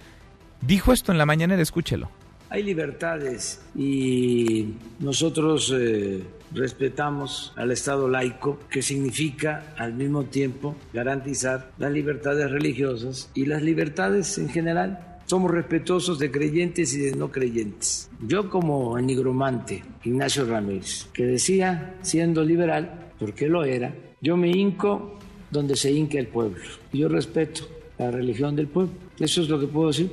dijo 0.63 0.95
esto 0.95 1.13
en 1.13 1.19
la 1.19 1.27
mañana, 1.27 1.61
escúchelo. 1.61 2.11
Hay 2.49 2.63
libertades 2.63 3.61
y 3.77 4.77
nosotros 4.99 5.75
eh, 5.79 6.23
respetamos 6.53 7.53
al 7.57 7.71
Estado 7.71 8.09
laico, 8.09 8.59
que 8.71 8.83
significa 8.83 9.75
al 9.77 9.95
mismo 9.95 10.25
tiempo 10.25 10.77
garantizar 10.93 11.71
las 11.79 11.93
libertades 11.93 12.51
religiosas 12.51 13.31
y 13.35 13.47
las 13.47 13.63
libertades 13.63 14.39
en 14.39 14.49
general. 14.49 15.19
Somos 15.27 15.51
respetuosos 15.51 16.19
de 16.19 16.31
creyentes 16.31 16.95
y 16.95 17.01
de 17.01 17.15
no 17.15 17.31
creyentes. 17.31 18.11
Yo 18.27 18.49
como 18.49 18.99
enigromante, 18.99 19.85
Ignacio 20.05 20.47
Ramírez, 20.47 21.07
que 21.13 21.25
decía, 21.25 21.97
siendo 22.01 22.43
liberal, 22.43 23.13
porque 23.19 23.47
lo 23.47 23.65
era, 23.65 23.95
yo 24.21 24.37
me 24.37 24.49
hinco 24.49 25.19
donde 25.51 25.77
se 25.77 25.93
hinca 25.93 26.19
el 26.19 26.29
pueblo. 26.29 26.63
Yo 26.93 27.09
respeto 27.09 27.69
la 27.99 28.11
religión 28.11 28.57
del 28.57 28.69
pueblo. 28.69 28.93
Eso 29.19 29.43
es 29.43 29.49
lo 29.49 29.61
que 29.61 29.67
puedo 29.67 29.89
decir. 29.89 30.11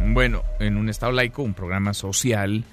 Bueno, 0.00 0.42
en 0.58 0.76
un 0.76 0.88
Estado 0.88 1.12
laico, 1.12 1.42
un 1.42 1.54
programa 1.54 1.94
social, 1.94 2.64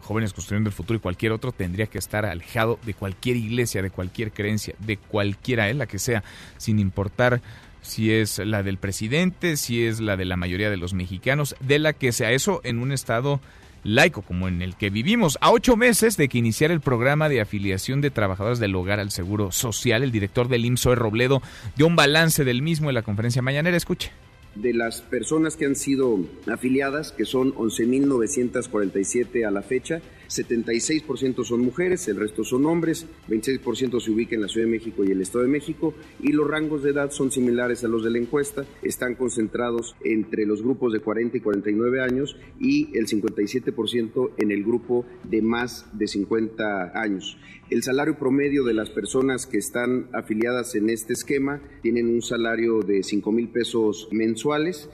Jóvenes 0.00 0.32
Construyendo 0.32 0.68
el 0.68 0.74
Futuro 0.74 0.96
y 0.96 1.00
cualquier 1.00 1.32
otro 1.32 1.52
tendría 1.52 1.86
que 1.86 1.98
estar 1.98 2.26
alejado 2.26 2.78
de 2.84 2.94
cualquier 2.94 3.36
iglesia, 3.36 3.82
de 3.82 3.90
cualquier 3.90 4.32
creencia, 4.32 4.74
de 4.78 4.96
cualquiera, 4.96 5.68
eh, 5.68 5.74
la 5.74 5.86
que 5.86 5.98
sea, 5.98 6.22
sin 6.56 6.78
importar 6.78 7.40
si 7.82 8.12
es 8.12 8.38
la 8.38 8.62
del 8.62 8.78
presidente, 8.78 9.56
si 9.56 9.86
es 9.86 10.00
la 10.00 10.16
de 10.16 10.24
la 10.24 10.36
mayoría 10.36 10.70
de 10.70 10.76
los 10.76 10.94
mexicanos, 10.94 11.56
de 11.60 11.78
la 11.78 11.92
que 11.92 12.12
sea 12.12 12.32
eso 12.32 12.60
en 12.64 12.78
un 12.78 12.92
Estado 12.92 13.40
laico 13.82 14.22
como 14.22 14.48
en 14.48 14.62
el 14.62 14.76
que 14.76 14.90
vivimos. 14.90 15.38
A 15.40 15.50
ocho 15.50 15.76
meses 15.76 16.16
de 16.16 16.28
que 16.28 16.38
iniciara 16.38 16.74
el 16.74 16.80
programa 16.80 17.28
de 17.28 17.40
afiliación 17.40 18.00
de 18.00 18.10
trabajadores 18.10 18.58
del 18.58 18.74
hogar 18.74 19.00
al 19.00 19.10
Seguro 19.10 19.52
Social, 19.52 20.02
el 20.02 20.12
director 20.12 20.48
del 20.48 20.64
IMSO, 20.64 20.94
Robledo, 20.94 21.42
dio 21.76 21.86
un 21.86 21.96
balance 21.96 22.44
del 22.44 22.62
mismo 22.62 22.90
en 22.90 22.94
la 22.94 23.02
conferencia 23.02 23.42
mañanera. 23.42 23.76
Escuche 23.76 24.12
de 24.54 24.74
las 24.74 25.02
personas 25.02 25.56
que 25.56 25.66
han 25.66 25.76
sido 25.76 26.18
afiliadas, 26.46 27.12
que 27.12 27.24
son 27.24 27.54
11.947 27.54 29.46
a 29.46 29.50
la 29.50 29.62
fecha, 29.62 30.00
76% 30.30 31.44
son 31.44 31.60
mujeres, 31.60 32.06
el 32.08 32.16
resto 32.16 32.44
son 32.44 32.64
hombres, 32.66 33.06
26% 33.28 34.00
se 34.00 34.10
ubica 34.10 34.36
en 34.36 34.42
la 34.42 34.48
Ciudad 34.48 34.66
de 34.66 34.72
México 34.72 35.04
y 35.04 35.10
el 35.10 35.20
Estado 35.20 35.42
de 35.42 35.50
México 35.50 35.92
y 36.20 36.32
los 36.32 36.48
rangos 36.48 36.82
de 36.82 36.90
edad 36.90 37.10
son 37.10 37.32
similares 37.32 37.82
a 37.82 37.88
los 37.88 38.04
de 38.04 38.10
la 38.10 38.18
encuesta, 38.18 38.64
están 38.82 39.16
concentrados 39.16 39.96
entre 40.04 40.46
los 40.46 40.62
grupos 40.62 40.92
de 40.92 41.00
40 41.00 41.36
y 41.36 41.40
49 41.40 42.00
años 42.00 42.36
y 42.60 42.96
el 42.96 43.08
57% 43.08 44.30
en 44.38 44.52
el 44.52 44.62
grupo 44.62 45.04
de 45.24 45.42
más 45.42 45.86
de 45.92 46.06
50 46.06 46.92
años. 46.94 47.36
El 47.68 47.82
salario 47.82 48.18
promedio 48.18 48.64
de 48.64 48.74
las 48.74 48.90
personas 48.90 49.46
que 49.46 49.58
están 49.58 50.08
afiliadas 50.12 50.74
en 50.74 50.90
este 50.90 51.12
esquema 51.12 51.60
tienen 51.82 52.08
un 52.08 52.22
salario 52.22 52.80
de 52.80 53.02
5 53.02 53.32
mil 53.32 53.48
pesos 53.48 54.08
mensuales. 54.10 54.88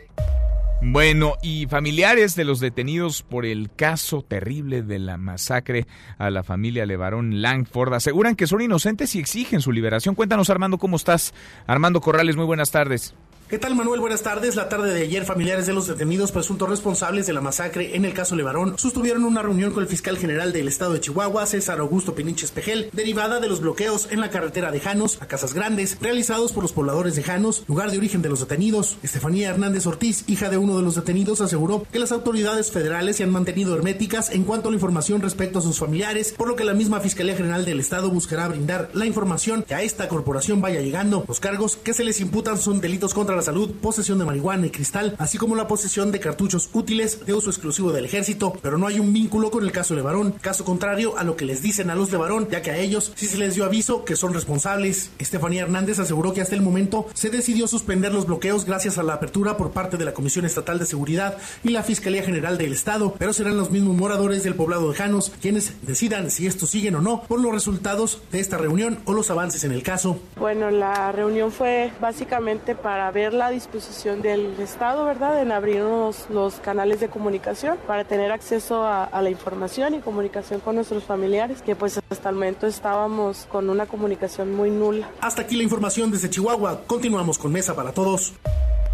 Bueno, 0.82 1.36
y 1.42 1.66
familiares 1.66 2.36
de 2.36 2.44
los 2.44 2.60
detenidos 2.60 3.22
por 3.22 3.46
el 3.46 3.70
caso 3.74 4.22
terrible 4.22 4.82
de 4.82 4.98
la 4.98 5.16
masacre 5.16 5.86
a 6.18 6.30
la 6.30 6.42
familia 6.42 6.84
Levarón 6.84 7.40
Langford 7.40 7.94
aseguran 7.94 8.36
que 8.36 8.46
son 8.46 8.60
inocentes 8.60 9.14
y 9.14 9.18
exigen 9.18 9.62
su 9.62 9.72
liberación. 9.72 10.14
Cuéntanos, 10.14 10.50
Armando, 10.50 10.78
¿cómo 10.78 10.96
estás? 10.96 11.32
Armando 11.66 12.00
Corrales, 12.00 12.36
muy 12.36 12.44
buenas 12.44 12.70
tardes. 12.70 13.14
¿Qué 13.48 13.58
tal 13.58 13.76
Manuel? 13.76 14.00
Buenas 14.00 14.22
tardes. 14.22 14.56
La 14.56 14.68
tarde 14.68 14.92
de 14.92 15.02
ayer, 15.02 15.24
familiares 15.24 15.68
de 15.68 15.72
los 15.72 15.86
detenidos 15.86 16.32
presuntos 16.32 16.68
responsables 16.68 17.28
de 17.28 17.32
la 17.32 17.40
masacre 17.40 17.94
en 17.94 18.04
el 18.04 18.12
caso 18.12 18.34
Levarón 18.34 18.76
sostuvieron 18.76 19.22
una 19.22 19.40
reunión 19.40 19.70
con 19.70 19.84
el 19.84 19.88
fiscal 19.88 20.18
general 20.18 20.52
del 20.52 20.66
estado 20.66 20.94
de 20.94 21.00
Chihuahua, 21.00 21.46
César 21.46 21.78
Augusto 21.78 22.16
Pininches 22.16 22.50
Pejel, 22.50 22.90
derivada 22.92 23.38
de 23.38 23.46
los 23.46 23.60
bloqueos 23.60 24.08
en 24.10 24.18
la 24.18 24.30
carretera 24.30 24.72
de 24.72 24.80
Janos 24.80 25.18
a 25.22 25.26
Casas 25.26 25.54
Grandes, 25.54 25.96
realizados 26.00 26.50
por 26.50 26.64
los 26.64 26.72
pobladores 26.72 27.14
de 27.14 27.22
Janos, 27.22 27.62
lugar 27.68 27.92
de 27.92 27.98
origen 27.98 28.20
de 28.20 28.30
los 28.30 28.40
detenidos. 28.40 28.96
Estefanía 29.04 29.50
Hernández 29.50 29.86
Ortiz, 29.86 30.24
hija 30.26 30.50
de 30.50 30.58
uno 30.58 30.76
de 30.76 30.82
los 30.82 30.96
detenidos, 30.96 31.40
aseguró 31.40 31.86
que 31.92 32.00
las 32.00 32.10
autoridades 32.10 32.72
federales 32.72 33.14
se 33.14 33.22
han 33.22 33.30
mantenido 33.30 33.76
herméticas 33.76 34.30
en 34.30 34.42
cuanto 34.42 34.66
a 34.66 34.70
la 34.72 34.76
información 34.76 35.22
respecto 35.22 35.60
a 35.60 35.62
sus 35.62 35.78
familiares, 35.78 36.34
por 36.36 36.48
lo 36.48 36.56
que 36.56 36.64
la 36.64 36.74
misma 36.74 36.98
Fiscalía 36.98 37.36
General 37.36 37.64
del 37.64 37.78
Estado 37.78 38.10
buscará 38.10 38.48
brindar 38.48 38.90
la 38.92 39.06
información 39.06 39.62
que 39.62 39.76
a 39.76 39.82
esta 39.82 40.08
corporación 40.08 40.60
vaya 40.60 40.80
llegando. 40.80 41.24
Los 41.28 41.38
cargos 41.38 41.76
que 41.76 41.94
se 41.94 42.02
les 42.02 42.20
imputan 42.20 42.58
son 42.58 42.80
delitos 42.80 43.14
contra 43.14 43.35
la 43.36 43.42
salud, 43.42 43.70
posesión 43.80 44.18
de 44.18 44.24
marihuana 44.24 44.66
y 44.66 44.70
cristal, 44.70 45.14
así 45.18 45.38
como 45.38 45.54
la 45.54 45.68
posesión 45.68 46.10
de 46.10 46.20
cartuchos 46.20 46.70
útiles 46.72 47.24
de 47.24 47.34
uso 47.34 47.50
exclusivo 47.50 47.92
del 47.92 48.04
ejército, 48.04 48.54
pero 48.62 48.78
no 48.78 48.86
hay 48.86 48.98
un 48.98 49.12
vínculo 49.12 49.50
con 49.50 49.64
el 49.64 49.72
caso 49.72 49.94
de 49.94 50.02
Varón, 50.02 50.32
caso 50.40 50.64
contrario 50.64 51.16
a 51.18 51.24
lo 51.24 51.36
que 51.36 51.44
les 51.44 51.62
dicen 51.62 51.90
a 51.90 51.94
los 51.94 52.10
de 52.10 52.16
Varón, 52.16 52.48
ya 52.50 52.62
que 52.62 52.70
a 52.70 52.78
ellos 52.78 53.12
sí 53.14 53.26
se 53.26 53.38
les 53.38 53.54
dio 53.54 53.64
aviso 53.64 54.04
que 54.04 54.16
son 54.16 54.34
responsables. 54.34 55.10
Estefanía 55.18 55.62
Hernández 55.62 55.98
aseguró 55.98 56.32
que 56.32 56.40
hasta 56.40 56.54
el 56.54 56.62
momento 56.62 57.06
se 57.14 57.30
decidió 57.30 57.68
suspender 57.68 58.12
los 58.12 58.26
bloqueos 58.26 58.64
gracias 58.64 58.98
a 58.98 59.02
la 59.02 59.14
apertura 59.14 59.56
por 59.56 59.70
parte 59.70 59.96
de 59.96 60.04
la 60.04 60.14
Comisión 60.14 60.44
Estatal 60.44 60.78
de 60.78 60.86
Seguridad 60.86 61.38
y 61.62 61.70
la 61.70 61.82
Fiscalía 61.82 62.22
General 62.22 62.58
del 62.58 62.72
Estado, 62.72 63.14
pero 63.18 63.32
serán 63.32 63.56
los 63.56 63.70
mismos 63.70 63.96
moradores 63.96 64.42
del 64.42 64.54
poblado 64.54 64.90
de 64.90 64.96
Janos 64.96 65.32
quienes 65.40 65.74
decidan 65.86 66.30
si 66.30 66.46
estos 66.46 66.70
siguen 66.70 66.96
o 66.96 67.00
no 67.00 67.22
por 67.22 67.40
los 67.40 67.52
resultados 67.52 68.22
de 68.32 68.40
esta 68.40 68.58
reunión 68.58 68.98
o 69.04 69.12
los 69.12 69.30
avances 69.30 69.64
en 69.64 69.72
el 69.72 69.82
caso. 69.82 70.18
Bueno, 70.36 70.70
la 70.70 71.12
reunión 71.12 71.52
fue 71.52 71.92
básicamente 72.00 72.74
para 72.74 73.10
ver 73.10 73.25
la 73.32 73.50
disposición 73.50 74.22
del 74.22 74.58
Estado, 74.60 75.04
¿verdad?, 75.04 75.40
en 75.42 75.52
abrirnos 75.52 76.26
los 76.30 76.54
canales 76.56 77.00
de 77.00 77.08
comunicación 77.08 77.78
para 77.86 78.04
tener 78.04 78.32
acceso 78.32 78.84
a, 78.84 79.04
a, 79.04 79.22
la 79.22 79.30
información 79.30 79.94
y 79.94 80.00
comunicación 80.00 80.60
con 80.60 80.76
nuestros 80.76 81.04
familiares, 81.04 81.62
que 81.62 81.76
pues 81.76 82.00
hasta 82.10 82.28
el 82.28 82.34
momento 82.34 82.66
estábamos 82.66 83.46
con 83.50 83.70
una 83.70 83.86
comunicación 83.86 84.54
muy 84.54 84.70
nula. 84.70 85.08
Hasta 85.20 85.42
aquí 85.42 85.56
la 85.56 85.62
información 85.62 86.10
desde 86.10 86.30
Chihuahua. 86.30 86.82
Continuamos 86.86 87.38
con 87.38 87.52
Mesa 87.52 87.74
para 87.74 87.92
Todos. 87.92 88.34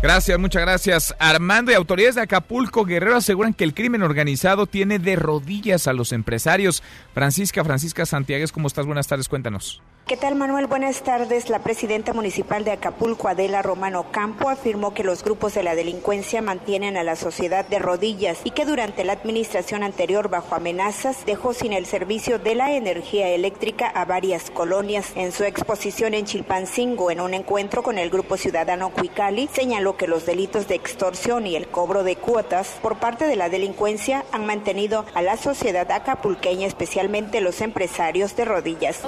Gracias, 0.02 0.36
muchas 0.36 0.62
gracias. 0.62 1.14
Armando 1.20 1.70
y 1.70 1.76
autoridades 1.76 2.16
de 2.16 2.22
Acapulco 2.22 2.84
Guerrero 2.84 3.16
aseguran 3.16 3.54
que 3.54 3.62
el 3.62 3.72
crimen 3.72 4.02
organizado 4.02 4.66
tiene 4.66 4.98
de 4.98 5.14
rodillas 5.14 5.86
a 5.86 5.92
los 5.92 6.10
empresarios. 6.10 6.82
Francisca, 7.14 7.62
Francisca 7.62 8.04
Santiago, 8.04 8.44
¿cómo 8.52 8.66
estás? 8.66 8.84
Buenas 8.84 9.06
tardes, 9.06 9.28
cuéntanos. 9.28 9.80
¿Qué 10.04 10.16
tal, 10.16 10.34
Manuel? 10.34 10.66
Buenas 10.66 11.04
tardes. 11.04 11.48
La 11.48 11.60
presidenta 11.60 12.12
municipal 12.12 12.64
de 12.64 12.72
Acapulco, 12.72 13.28
Adela 13.28 13.62
Romano 13.62 14.10
Campo, 14.10 14.50
afirmó 14.50 14.92
que 14.92 15.04
los 15.04 15.22
grupos 15.22 15.54
de 15.54 15.62
la 15.62 15.76
delincuencia 15.76 16.42
mantienen 16.42 16.96
a 16.96 17.04
la 17.04 17.14
sociedad 17.14 17.64
de 17.64 17.78
rodillas 17.78 18.40
y 18.42 18.50
que 18.50 18.66
durante 18.66 19.04
la 19.04 19.12
administración 19.12 19.84
anterior, 19.84 20.28
bajo 20.28 20.56
amenazas, 20.56 21.24
dejó 21.24 21.54
sin 21.54 21.72
el 21.72 21.86
servicio 21.86 22.40
de 22.40 22.56
la 22.56 22.74
energía 22.74 23.28
eléctrica 23.28 23.86
a 23.86 24.04
varias 24.04 24.50
colonias. 24.50 25.12
En 25.14 25.30
su 25.30 25.44
exposición 25.44 26.14
en 26.14 26.26
Chilpancingo, 26.26 27.12
en 27.12 27.20
un 27.20 27.32
encuentro 27.32 27.84
con 27.84 27.96
el 27.96 28.10
grupo 28.10 28.36
ciudadano 28.36 28.90
Cuicali, 28.90 29.48
señaló 29.52 29.96
que 29.96 30.08
los 30.08 30.26
delitos 30.26 30.66
de 30.66 30.74
extorsión 30.74 31.46
y 31.46 31.54
el 31.54 31.68
cobro 31.68 32.02
de 32.02 32.16
cuotas 32.16 32.76
por 32.82 32.98
parte 32.98 33.26
de 33.26 33.36
la 33.36 33.48
delincuencia 33.48 34.24
han 34.32 34.46
mantenido 34.46 35.06
a 35.14 35.22
la 35.22 35.36
sociedad 35.36 35.90
acapulqueña, 35.90 36.66
especialmente 36.66 37.40
los 37.40 37.60
empresarios, 37.60 38.34
de 38.36 38.44
rodillas. 38.44 39.00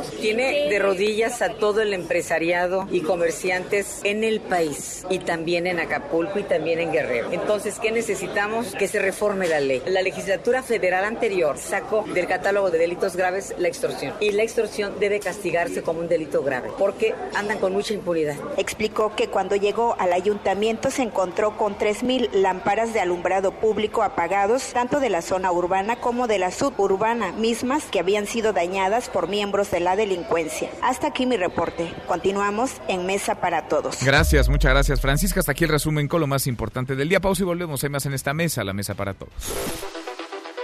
Rodillas 0.84 1.40
a 1.40 1.48
todo 1.54 1.80
el 1.80 1.94
empresariado 1.94 2.86
y 2.90 3.00
comerciantes 3.00 4.00
en 4.04 4.22
el 4.22 4.40
país 4.40 5.04
y 5.08 5.18
también 5.18 5.66
en 5.66 5.80
Acapulco 5.80 6.38
y 6.38 6.42
también 6.42 6.78
en 6.78 6.92
Guerrero. 6.92 7.32
Entonces, 7.32 7.78
¿qué 7.80 7.90
necesitamos? 7.90 8.74
Que 8.74 8.86
se 8.86 8.98
reforme 8.98 9.48
la 9.48 9.60
ley. 9.60 9.82
La 9.86 10.02
legislatura 10.02 10.62
federal 10.62 11.04
anterior 11.04 11.56
sacó 11.56 12.04
del 12.12 12.26
catálogo 12.26 12.70
de 12.70 12.78
delitos 12.78 13.16
graves 13.16 13.54
la 13.58 13.68
extorsión 13.68 14.14
y 14.20 14.32
la 14.32 14.42
extorsión 14.42 15.00
debe 15.00 15.20
castigarse 15.20 15.82
como 15.82 16.00
un 16.00 16.08
delito 16.08 16.42
grave 16.42 16.70
porque 16.78 17.14
andan 17.34 17.58
con 17.58 17.72
mucha 17.72 17.94
impunidad. 17.94 18.36
Explicó 18.58 19.16
que 19.16 19.28
cuando 19.28 19.56
llegó 19.56 19.96
al 19.98 20.12
ayuntamiento 20.12 20.90
se 20.90 21.02
encontró 21.02 21.56
con 21.56 21.78
3.000 21.78 22.30
lámparas 22.32 22.92
de 22.92 23.00
alumbrado 23.00 23.52
público 23.52 24.02
apagados, 24.02 24.72
tanto 24.72 25.00
de 25.00 25.08
la 25.08 25.22
zona 25.22 25.50
urbana 25.50 25.96
como 25.96 26.26
de 26.26 26.38
la 26.38 26.50
suburbana, 26.50 27.32
mismas 27.32 27.84
que 27.84 28.00
habían 28.00 28.26
sido 28.26 28.52
dañadas 28.52 29.08
por 29.08 29.28
miembros 29.28 29.70
de 29.70 29.80
la 29.80 29.96
delincuencia. 29.96 30.68
Hasta 30.82 31.08
aquí 31.08 31.26
mi 31.26 31.36
reporte. 31.36 31.92
Continuamos 32.06 32.72
en 32.88 33.06
Mesa 33.06 33.36
para 33.36 33.68
Todos. 33.68 34.02
Gracias, 34.04 34.48
muchas 34.48 34.72
gracias 34.72 35.00
Francisca. 35.00 35.40
Hasta 35.40 35.52
aquí 35.52 35.64
el 35.64 35.70
resumen 35.70 36.08
con 36.08 36.20
lo 36.20 36.26
más 36.26 36.46
importante 36.46 36.96
del 36.96 37.08
día. 37.08 37.20
Pausa 37.20 37.42
y 37.42 37.46
volvemos. 37.46 37.82
Hay 37.84 37.90
más 37.90 38.06
en 38.06 38.14
esta 38.14 38.34
mesa, 38.34 38.64
la 38.64 38.72
Mesa 38.72 38.94
para 38.94 39.14
Todos. 39.14 39.32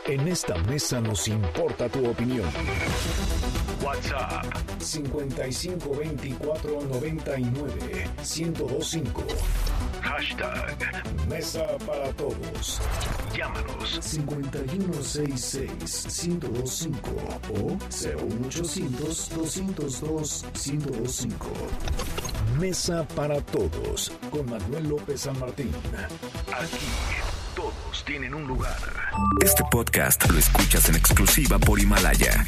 En 0.06 0.26
esta 0.28 0.56
mesa 0.64 1.00
nos 1.00 1.28
importa 1.28 1.88
tu 1.88 2.08
opinión. 2.08 2.48
WhatsApp 3.82 4.46
5524 4.78 6.82
99 6.88 8.08
1025. 8.22 9.22
Hashtag 10.02 10.76
Mesa 11.28 11.66
para 11.86 12.12
Todos. 12.12 12.80
Llámanos 13.36 13.98
5166 14.00 16.28
1025 16.28 17.10
o 17.54 17.76
01800 17.88 19.28
202 19.30 20.44
1025. 20.54 21.46
Mesa 22.58 23.06
para 23.14 23.40
Todos 23.40 24.12
con 24.30 24.50
Manuel 24.50 24.88
López 24.88 25.20
San 25.22 25.38
Martín. 25.38 25.70
Aquí 26.52 26.86
todos 27.54 28.04
tienen 28.04 28.34
un 28.34 28.46
lugar. 28.46 28.76
Este 29.42 29.62
podcast 29.70 30.28
lo 30.30 30.38
escuchas 30.38 30.88
en 30.88 30.96
exclusiva 30.96 31.58
por 31.58 31.78
Himalaya. 31.80 32.44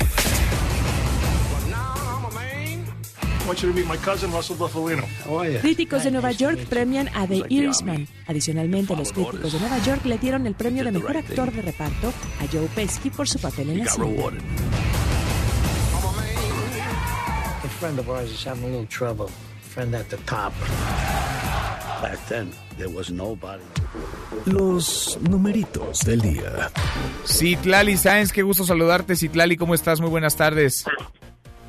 Críticos 5.61 6.05
de 6.05 6.11
Nueva 6.11 6.33
York 6.33 6.67
premian 6.69 7.09
a 7.15 7.27
The 7.27 7.43
Irishman. 7.49 8.07
Adicionalmente, 8.27 8.97
los 8.97 9.13
críticos 9.13 9.53
de 9.53 9.61
Nueva 9.61 9.79
York 9.79 10.05
le 10.05 10.19
dieron 10.19 10.47
el 10.47 10.55
premio 10.55 10.85
de 10.85 10.93
mejor 10.93 11.17
actor 11.17 11.53
de 11.53 11.63
reparto 11.63 12.09
a 12.41 12.47
Joe 12.53 12.69
Pesci 12.75 13.11
por 13.11 13.29
su 13.29 13.39
papel 13.39 13.71
en 13.71 13.79
la 13.81 13.91
cinta. 13.91 14.09
A 17.65 17.69
friend 17.69 17.99
of 17.99 18.09
ours 18.09 18.31
is 18.31 18.47
having 18.47 18.65
a 18.65 18.69
little 18.69 18.87
trouble. 18.87 19.27
Friend 19.75 19.95
at 19.95 20.07
the 20.09 20.17
top. 20.19 20.53
Back 22.01 22.19
then, 22.29 22.51
there 22.77 22.89
was 22.89 23.11
nobody. 23.11 23.63
Los 24.47 25.19
numeritos 25.23 26.01
del 26.01 26.21
día. 26.21 26.71
Citlali 27.25 27.97
Sáenz, 27.97 28.33
qué 28.33 28.43
gusto 28.43 28.65
saludarte. 28.65 29.17
Citlali, 29.17 29.57
¿cómo 29.57 29.75
estás? 29.75 30.01
Muy 30.01 30.11
buenas 30.11 30.37
tardes. 30.37 30.85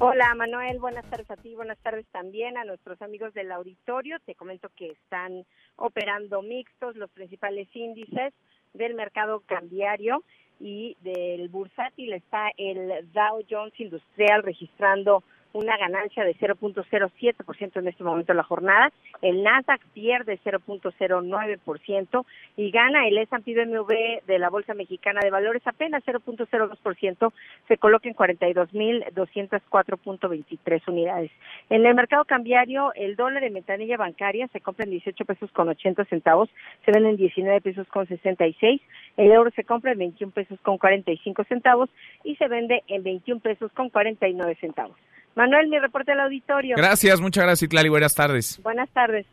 Hola 0.05 0.35
Manuel, 0.35 0.79
buenas 0.79 1.09
tardes 1.09 1.31
a 1.31 1.37
ti, 1.37 1.55
buenas 1.55 1.77
tardes 1.77 2.05
también 2.07 2.57
a 2.57 2.65
nuestros 2.65 3.01
amigos 3.01 3.33
del 3.33 3.49
auditorio. 3.53 4.19
Te 4.25 4.35
comento 4.35 4.67
que 4.75 4.87
están 4.87 5.45
operando 5.77 6.41
mixtos 6.41 6.97
los 6.97 7.09
principales 7.11 7.73
índices 7.73 8.33
del 8.73 8.95
mercado 8.95 9.43
cambiario 9.45 10.25
y 10.59 10.97
del 11.03 11.47
bursátil. 11.47 12.11
Está 12.11 12.49
el 12.57 13.09
Dow 13.13 13.45
Jones 13.49 13.79
Industrial 13.79 14.43
registrando 14.43 15.23
una 15.53 15.77
ganancia 15.77 16.25
de 16.25 16.35
0.07% 16.35 17.79
en 17.79 17.87
este 17.87 18.03
momento 18.03 18.33
de 18.33 18.37
la 18.37 18.43
jornada. 18.43 18.91
El 19.21 19.43
Nasdaq 19.43 19.79
pierde 19.93 20.37
0.09% 20.43 22.25
y 22.57 22.71
gana 22.71 23.07
el 23.07 23.19
S&P 23.19 23.53
BMW 23.53 24.25
de 24.25 24.39
la 24.39 24.49
Bolsa 24.49 24.73
Mexicana 24.73 25.21
de 25.23 25.29
Valores 25.29 25.61
apenas 25.65 26.03
0.02%, 26.05 27.31
se 27.67 27.77
coloca 27.77 28.09
en 28.09 28.15
42.204.23 28.15 30.81
unidades. 30.87 31.29
En 31.69 31.85
el 31.85 31.93
mercado 31.95 32.25
cambiario, 32.25 32.91
el 32.95 33.15
dólar 33.15 33.43
en 33.43 33.53
ventanilla 33.53 33.97
bancaria 33.97 34.47
se 34.47 34.61
compra 34.61 34.85
en 34.85 34.91
18 34.91 35.25
pesos 35.25 35.51
con 35.51 35.69
80 35.69 36.05
centavos, 36.05 36.49
se 36.85 36.91
vende 36.91 37.11
en 37.11 37.17
19 37.17 37.61
pesos 37.61 37.87
con 37.87 38.07
66, 38.07 38.81
el 39.17 39.31
euro 39.31 39.51
se 39.51 39.63
compra 39.63 39.91
en 39.91 39.99
21 39.99 40.33
pesos 40.33 40.59
con 40.61 40.79
45 40.79 41.43
centavos 41.43 41.91
y 42.23 42.35
se 42.35 42.47
vende 42.47 42.81
en 42.87 43.03
21 43.03 43.41
pesos 43.41 43.71
con 43.73 43.89
49 43.89 44.57
centavos. 44.59 44.97
Manuel, 45.35 45.67
mi 45.67 45.79
reporte 45.79 46.11
al 46.11 46.19
auditorio. 46.21 46.75
Gracias, 46.77 47.19
muchas 47.19 47.43
gracias, 47.43 47.61
Citlali. 47.61 47.89
Buenas 47.89 48.13
tardes. 48.13 48.59
Buenas 48.61 48.89
tardes. 48.89 49.25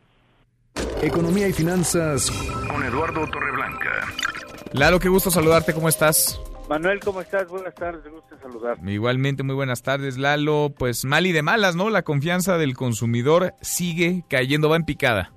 Economía 1.02 1.48
y 1.48 1.52
finanzas 1.52 2.30
con 2.70 2.82
Eduardo 2.82 3.26
Torreblanca. 3.26 3.90
Lalo, 4.72 4.98
qué 4.98 5.08
gusto 5.08 5.30
saludarte. 5.30 5.74
¿Cómo 5.74 5.88
estás? 5.88 6.40
Manuel, 6.68 7.00
¿cómo 7.00 7.20
estás? 7.20 7.48
Buenas 7.48 7.74
tardes, 7.74 8.04
me 8.04 8.10
gusta 8.10 8.38
saludar. 8.38 8.76
Igualmente, 8.86 9.42
muy 9.42 9.56
buenas 9.56 9.82
tardes, 9.82 10.16
Lalo. 10.18 10.72
Pues 10.78 11.04
mal 11.04 11.26
y 11.26 11.32
de 11.32 11.42
malas, 11.42 11.74
¿no? 11.74 11.90
La 11.90 12.02
confianza 12.02 12.58
del 12.58 12.76
consumidor 12.76 13.54
sigue 13.60 14.22
cayendo, 14.28 14.68
va 14.68 14.76
en 14.76 14.84
picada. 14.84 15.32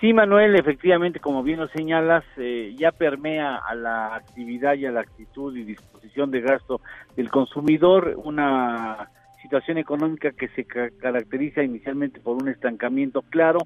Sí, 0.00 0.12
Manuel, 0.12 0.54
efectivamente, 0.54 1.20
como 1.20 1.42
bien 1.42 1.58
lo 1.58 1.68
señalas, 1.68 2.22
eh, 2.36 2.74
ya 2.78 2.92
permea 2.92 3.56
a 3.56 3.74
la 3.74 4.14
actividad 4.14 4.74
y 4.74 4.86
a 4.86 4.92
la 4.92 5.00
actitud 5.00 5.56
y 5.56 5.64
disposición 5.64 6.30
de 6.30 6.42
gasto 6.42 6.80
del 7.16 7.30
consumidor 7.30 8.14
una 8.22 9.08
situación 9.46 9.78
económica 9.78 10.32
que 10.32 10.48
se 10.48 10.64
caracteriza 10.64 11.62
inicialmente 11.62 12.18
por 12.18 12.42
un 12.42 12.48
estancamiento 12.48 13.22
claro. 13.22 13.60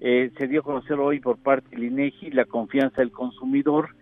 Eh, 0.00 0.30
se 0.36 0.46
dio 0.46 0.60
a 0.60 0.62
conocer 0.62 0.98
hoy 0.98 1.20
por 1.20 1.38
parte 1.38 1.70
del 1.70 1.84
INEGI 1.84 2.32
la 2.32 2.44
confianza 2.44 3.00
del 3.00 3.12
consumidor 3.12 3.96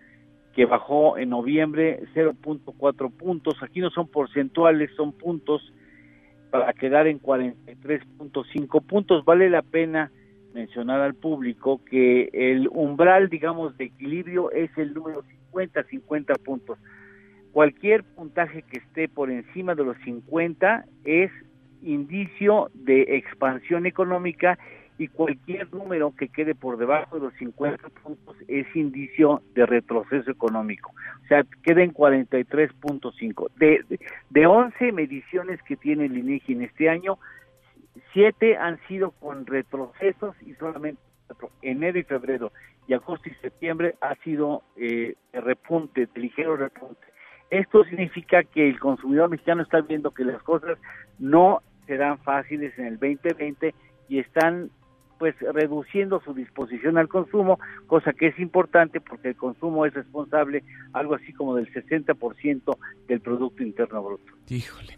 que 0.53 0.65
bajó 0.65 1.17
en 1.17 1.29
noviembre 1.29 2.01
0.4 2.13 3.11
puntos. 3.11 3.55
Aquí 3.63 3.79
no 3.79 3.91
son 3.91 4.09
porcentuales, 4.09 4.91
son 4.97 5.13
puntos 5.13 5.73
para 6.51 6.73
quedar 6.73 7.07
en 7.07 7.21
43.5 7.21 8.85
puntos. 8.85 9.23
Vale 9.23 9.49
la 9.49 9.61
pena 9.61 10.11
mencionar 10.53 10.99
al 10.99 11.15
público 11.15 11.81
que 11.85 12.29
el 12.33 12.67
umbral, 12.67 13.29
digamos, 13.29 13.77
de 13.77 13.85
equilibrio 13.85 14.51
es 14.51 14.69
el 14.77 14.93
número 14.93 15.23
50, 15.23 15.81
50 15.83 16.33
puntos 16.35 16.77
cualquier 17.55 18.03
puntaje 18.03 18.63
que 18.63 18.79
esté 18.79 19.07
por 19.07 19.31
encima 19.31 19.75
de 19.75 19.85
los 19.85 19.95
50 19.99 20.83
es 21.05 21.31
indicio 21.81 22.69
de 22.73 23.15
expansión 23.15 23.85
económica 23.85 24.59
y 24.97 25.07
cualquier 25.07 25.73
número 25.73 26.13
que 26.17 26.27
quede 26.27 26.53
por 26.53 26.75
debajo 26.75 27.15
de 27.15 27.27
los 27.27 27.33
50 27.35 27.87
puntos 28.03 28.35
es 28.49 28.67
indicio 28.75 29.41
de 29.53 29.65
retroceso 29.65 30.29
económico. 30.29 30.91
O 31.23 31.27
sea, 31.27 31.45
queda 31.63 31.81
en 31.81 31.93
43.5. 31.93 33.49
De, 33.55 33.85
de, 33.87 33.99
de 34.31 34.45
11 34.45 34.91
mediciones 34.91 35.61
que 35.63 35.77
tiene 35.77 36.07
el 36.07 36.17
INEGI 36.17 36.51
en 36.51 36.63
este 36.63 36.89
año, 36.89 37.19
7 38.11 38.57
han 38.57 38.85
sido 38.89 39.11
con 39.11 39.45
retrocesos 39.45 40.35
y 40.45 40.55
solamente 40.55 40.99
enero 41.61 41.99
y 41.99 42.03
febrero 42.03 42.51
y 42.85 42.95
agosto 42.95 43.29
y 43.29 43.33
septiembre 43.35 43.95
ha 44.01 44.15
sido 44.15 44.63
eh, 44.75 45.15
repunte, 45.31 46.09
ligero 46.15 46.57
repunte. 46.57 47.14
Esto 47.49 47.83
significa 47.85 48.43
que 48.43 48.69
el 48.69 48.79
consumidor 48.79 49.29
mexicano 49.29 49.63
está 49.63 49.81
viendo 49.81 50.11
que 50.11 50.25
las 50.25 50.41
cosas 50.43 50.77
no 51.19 51.61
serán 51.85 52.17
fáciles 52.19 52.77
en 52.77 52.85
el 52.85 52.93
2020 52.99 53.73
y 54.09 54.19
están 54.19 54.69
pues 55.17 55.35
reduciendo 55.39 56.21
su 56.21 56.33
disposición 56.33 56.97
al 56.97 57.07
consumo, 57.07 57.59
cosa 57.87 58.11
que 58.13 58.27
es 58.27 58.39
importante 58.39 58.99
porque 58.99 59.29
el 59.29 59.35
consumo 59.35 59.85
es 59.85 59.93
responsable 59.93 60.63
algo 60.93 61.15
así 61.15 61.31
como 61.33 61.55
del 61.55 61.71
60% 61.71 62.77
del 63.07 63.21
Producto 63.21 63.63
Interno 63.63 64.03
Bruto. 64.03 64.33
Híjole. 64.49 64.97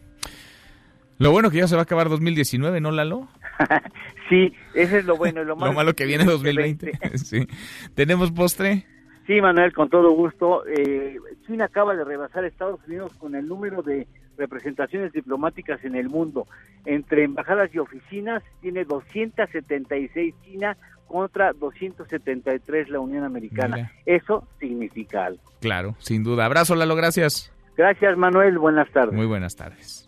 Lo 1.20 1.32
bueno 1.32 1.50
que 1.50 1.58
ya 1.58 1.68
se 1.68 1.76
va 1.76 1.82
a 1.82 1.84
acabar 1.84 2.10
2019, 2.10 2.80
¿no, 2.80 2.92
Lalo? 2.92 3.28
sí, 4.30 4.54
eso 4.76 4.98
es 4.98 5.06
lo 5.06 5.18
bueno. 5.18 5.42
Y 5.42 5.46
lo, 5.46 5.56
malo, 5.56 5.72
lo 5.72 5.78
malo 5.78 5.94
que 5.94 6.06
viene 6.06 6.26
2020. 6.26 7.00
sí. 7.18 7.48
¿Tenemos 7.96 8.32
postre? 8.32 8.86
Sí, 9.28 9.42
Manuel, 9.42 9.74
con 9.74 9.90
todo 9.90 10.12
gusto. 10.12 10.66
Eh, 10.66 11.18
China 11.46 11.66
acaba 11.66 11.96
de 11.96 12.06
rebasar 12.06 12.46
a 12.46 12.48
Estados 12.48 12.80
Unidos 12.88 13.12
con 13.20 13.36
el 13.36 13.46
número 13.46 13.82
de 13.84 14.08
representaciones 14.38 15.12
diplomáticas 15.12 15.84
en 15.84 15.96
el 15.96 16.08
mundo. 16.08 16.48
Entre 16.86 17.26
embajadas 17.26 17.70
y 17.76 17.80
oficinas 17.80 18.42
tiene 18.62 18.86
276 18.86 20.34
China 20.46 20.78
contra 21.08 21.52
273 21.52 22.90
la 22.90 23.02
Unión 23.02 23.26
Americana. 23.26 23.76
Mira. 23.76 23.92
Eso 24.06 24.48
significa 24.60 25.26
algo. 25.26 25.42
Claro, 25.60 25.96
sin 26.00 26.24
duda. 26.24 26.46
Abrazo, 26.46 26.76
Lalo, 26.76 26.96
gracias. 26.96 27.54
Gracias, 27.76 28.18
Manuel. 28.18 28.58
Buenas 28.58 28.90
tardes. 28.92 29.14
Muy 29.14 29.26
buenas 29.26 29.58
tardes. 29.58 30.07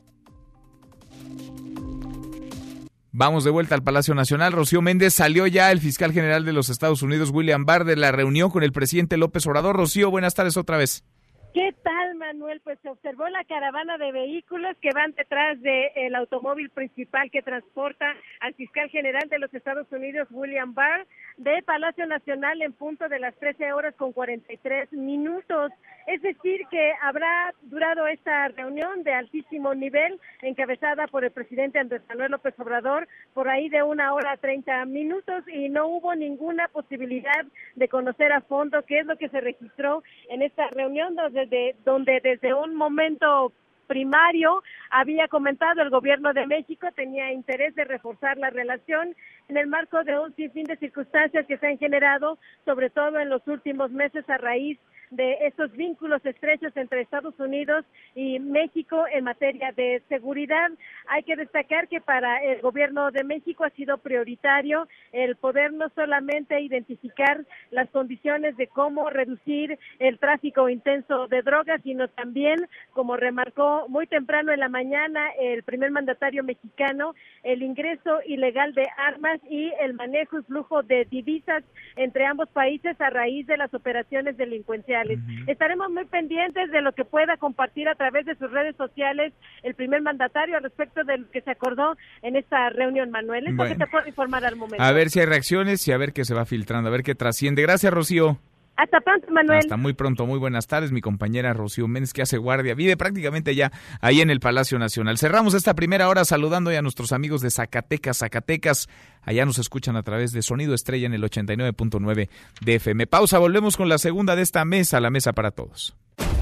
Vamos 3.12 3.43
de 3.43 3.49
vuelta 3.49 3.74
al 3.74 3.84
Palacio 3.84 4.14
Nacional. 4.14 4.51
Rocío 4.51 4.84
Méndez 4.84 5.16
salió 5.16 5.47
ya 5.47 5.72
el 5.72 5.80
fiscal 5.80 6.12
general 6.12 6.45
de 6.45 6.53
los 6.53 6.70
Estados 6.70 7.01
Unidos, 7.01 7.32
William 7.32 7.66
Barr, 7.66 7.84
de 7.84 7.95
la 7.95 8.12
reunión 8.12 8.51
con 8.51 8.62
el 8.62 8.72
presidente 8.72 9.18
López 9.18 9.47
Obrador. 9.47 9.76
Rocío, 9.76 10.12
buenas 10.12 10.36
tardes 10.36 10.57
otra 10.57 10.78
vez. 10.78 11.03
¿Qué 11.51 11.74
tal, 11.84 12.16
Manuel, 12.16 12.62
pues 12.64 12.78
se 12.84 12.89
observó 12.89 13.28
la 13.30 13.43
caravana 13.45 13.97
de 13.97 14.12
vehículos 14.12 14.78
que 14.80 14.91
van 14.93 15.14
detrás 15.14 15.60
del 15.60 16.14
automóvil 16.14 16.70
principal 16.70 17.32
que 17.32 17.41
transporta 17.41 18.14
al 18.41 18.53
fiscal 18.53 18.88
general 18.89 19.28
de 19.28 19.39
los 19.39 19.51
Estados 19.55 19.91
Unidos, 19.91 20.28
William 20.30 20.76
Barr, 20.76 21.07
de 21.38 21.64
Palacio 21.64 22.05
Nacional 22.05 22.62
en 22.62 22.74
punto 22.74 23.10
de 23.10 23.20
las 23.20 23.36
13 23.39 23.74
horas 23.74 23.95
con 23.95 24.14
43 24.14 24.93
minutos. 24.93 25.72
Es 26.10 26.24
decir, 26.24 26.62
que 26.72 26.93
habrá 27.03 27.53
durado 27.62 28.07
esta 28.07 28.47
reunión 28.47 29.03
de 29.03 29.14
altísimo 29.14 29.76
nivel, 29.76 30.20
encabezada 30.41 31.05
por 31.05 31.24
el 31.24 31.30
presidente 31.30 31.78
Andrés 31.78 32.01
Manuel 32.10 32.32
López 32.32 32.60
Obrador, 32.60 33.07
por 33.36 33.47
ahí 33.47 33.70
de 33.70 33.84
una 33.84 34.12
hora 34.16 34.36
30 34.38 34.86
minutos 34.86 35.47
y 35.47 35.70
no 35.70 35.86
hubo 35.86 36.16
ninguna 36.16 36.68
posibilidad 36.70 37.45
de 37.76 37.88
conocer 37.89 38.34
a 38.34 38.41
fondo 38.41 38.82
qué 38.88 39.01
es 39.01 39.05
lo 39.05 39.18
que 39.18 39.30
se 39.30 39.39
registró 39.39 40.01
en 40.30 40.41
esta 40.41 40.68
reunión, 40.70 41.16
donde, 41.16 41.76
donde 41.86 42.20
desde 42.24 42.55
un 42.55 42.74
momento 42.74 43.53
primario 43.86 44.64
había 44.89 45.28
comentado 45.28 45.84
el 45.84 45.91
gobierno 45.91 46.34
de 46.34 46.47
México 46.47 46.88
tenía 46.95 47.32
interés 47.34 47.76
de 47.76 47.86
reforzar 47.86 48.38
la 48.38 48.49
relación 48.49 49.16
en 49.47 49.57
el 49.57 49.68
marco 49.68 50.03
de 50.03 50.18
un 50.18 50.36
sinfín 50.36 50.66
de 50.66 50.78
circunstancias 50.78 51.45
que 51.47 51.57
se 51.57 51.68
han 51.68 51.78
generado, 51.78 52.39
sobre 52.66 52.89
todo 52.89 53.20
en 53.20 53.30
los 53.30 53.47
últimos 53.47 53.91
meses 53.91 54.28
a 54.30 54.38
raíz 54.38 54.80
de 55.12 55.47
estos 55.47 55.72
vínculos 55.72 56.24
estrechos 56.26 56.76
entre 56.76 57.01
Estados 57.01 57.38
Unidos 57.39 57.86
y 58.16 58.39
México 58.39 59.05
en 59.12 59.24
materia 59.24 59.72
de 59.72 60.03
seguridad. 60.07 60.70
Hay 61.07 61.24
que 61.24 61.36
destacar 61.36 61.88
que 61.88 61.99
para 61.99 62.43
el 62.43 62.62
gobierno 62.62 63.10
de 63.12 63.24
México 63.24 63.64
ha 63.64 63.70
sido 63.72 63.97
prioritario 63.97 64.88
el 65.12 65.36
poder 65.36 65.74
no 65.74 65.89
solamente 65.95 66.60
identificar 66.62 67.43
las 67.72 67.89
condiciones 67.89 68.55
de 68.57 68.68
cómo 68.68 69.10
reducir 69.10 69.80
el 69.97 70.20
tráfico 70.20 70.70
intenso 70.70 71.28
de 71.28 71.41
drogas, 71.41 71.82
sino 71.84 72.07
también, 72.10 72.57
como 72.93 73.18
remarcó 73.18 73.88
muy 73.88 74.05
temprano 74.05 74.51
en 74.51 74.60
la 74.60 74.70
mañana 74.70 75.30
el 75.39 75.64
primer 75.64 75.91
mandatario 75.91 76.43
mexicano, 76.43 77.16
el 77.43 77.64
ingreso 77.64 78.20
ilegal 78.26 78.74
de 78.74 78.88
armas 78.97 79.39
y 79.49 79.72
el 79.80 79.93
manejo 79.93 80.39
y 80.39 80.43
flujo 80.43 80.84
de 80.84 81.05
divisas 81.05 81.64
entre 81.95 82.26
ambos 82.26 82.49
países 82.49 82.99
a 83.01 83.10
raíz 83.10 83.47
de 83.47 83.57
las 83.57 83.74
operaciones 83.74 84.38
delincuenciales 84.38 84.98
Estaremos 85.47 85.89
muy 85.91 86.05
pendientes 86.05 86.71
de 86.71 86.81
lo 86.81 86.91
que 86.93 87.05
pueda 87.05 87.37
compartir 87.37 87.87
a 87.87 87.95
través 87.95 88.25
de 88.25 88.35
sus 88.35 88.51
redes 88.51 88.75
sociales 88.75 89.33
el 89.63 89.75
primer 89.75 90.01
mandatario 90.01 90.57
al 90.57 90.63
respecto 90.63 91.03
de 91.03 91.19
lo 91.19 91.31
que 91.31 91.41
se 91.41 91.51
acordó 91.51 91.95
en 92.21 92.35
esta 92.35 92.69
reunión, 92.69 93.11
Manuel. 93.11 93.47
Es 93.47 93.69
que 93.69 93.75
te 93.75 93.87
puedo 93.87 94.07
informar 94.07 94.45
al 94.45 94.55
momento. 94.55 94.83
A 94.83 94.91
ver 94.91 95.09
si 95.09 95.19
hay 95.19 95.25
reacciones 95.25 95.87
y 95.87 95.91
a 95.91 95.97
ver 95.97 96.13
qué 96.13 96.25
se 96.25 96.33
va 96.33 96.45
filtrando, 96.45 96.89
a 96.89 96.91
ver 96.91 97.03
qué 97.03 97.15
trasciende. 97.15 97.61
Gracias, 97.61 97.93
Rocío. 97.93 98.39
Hasta 98.79 99.01
pronto, 99.01 99.29
Manuel. 99.29 99.59
Hasta 99.59 99.75
muy 99.75 99.91
pronto, 99.91 100.25
muy 100.25 100.39
buenas 100.39 100.65
tardes. 100.67 100.93
Mi 100.93 101.01
compañera 101.01 101.51
Rocío 101.51 101.89
Méndez, 101.89 102.13
que 102.13 102.21
hace 102.21 102.37
guardia, 102.37 102.75
vive 102.75 102.95
prácticamente 102.95 103.53
ya 103.53 103.73
ahí 103.99 104.21
en 104.21 104.29
el 104.29 104.39
Palacio 104.39 104.79
Nacional. 104.79 105.17
Cerramos 105.17 105.53
esta 105.53 105.73
primera 105.73 106.07
hora 106.07 106.23
saludando 106.23 106.71
ya 106.71 106.79
a 106.79 106.81
nuestros 106.81 107.11
amigos 107.11 107.41
de 107.41 107.51
Zacatecas, 107.51 108.19
Zacatecas. 108.19 108.87
Allá 109.30 109.45
nos 109.45 109.59
escuchan 109.59 109.95
a 109.95 110.01
través 110.01 110.32
de 110.32 110.41
Sonido 110.41 110.73
Estrella 110.73 111.05
en 111.05 111.13
el 111.13 111.21
89.9 111.21 112.30
de 112.61 112.75
FM. 112.75 113.05
Pausa, 113.05 113.38
volvemos 113.38 113.77
con 113.77 113.88
la 113.88 113.99
segunda 113.99 114.36
de 114.36 114.41
esta 114.41 114.65
mesa, 114.65 114.99
la 114.99 115.11
mesa 115.11 115.34
para 115.34 115.51
todos. 115.51 115.95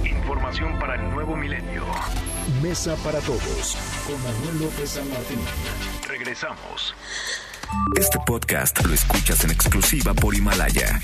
Información 0.05 0.79
para 0.79 0.95
el 0.95 1.11
nuevo 1.11 1.35
milenio. 1.35 1.83
Mesa 2.63 2.95
para 3.03 3.19
todos 3.19 3.77
con 4.07 4.15
Manuel 4.23 4.61
López 4.61 4.91
San 4.91 5.09
Martín. 5.09 5.39
Regresamos. 6.07 6.95
Este 7.99 8.19
podcast 8.25 8.81
lo 8.85 8.93
escuchas 8.93 9.43
en 9.43 9.51
exclusiva 9.51 10.13
por 10.13 10.33
Himalaya. 10.33 10.97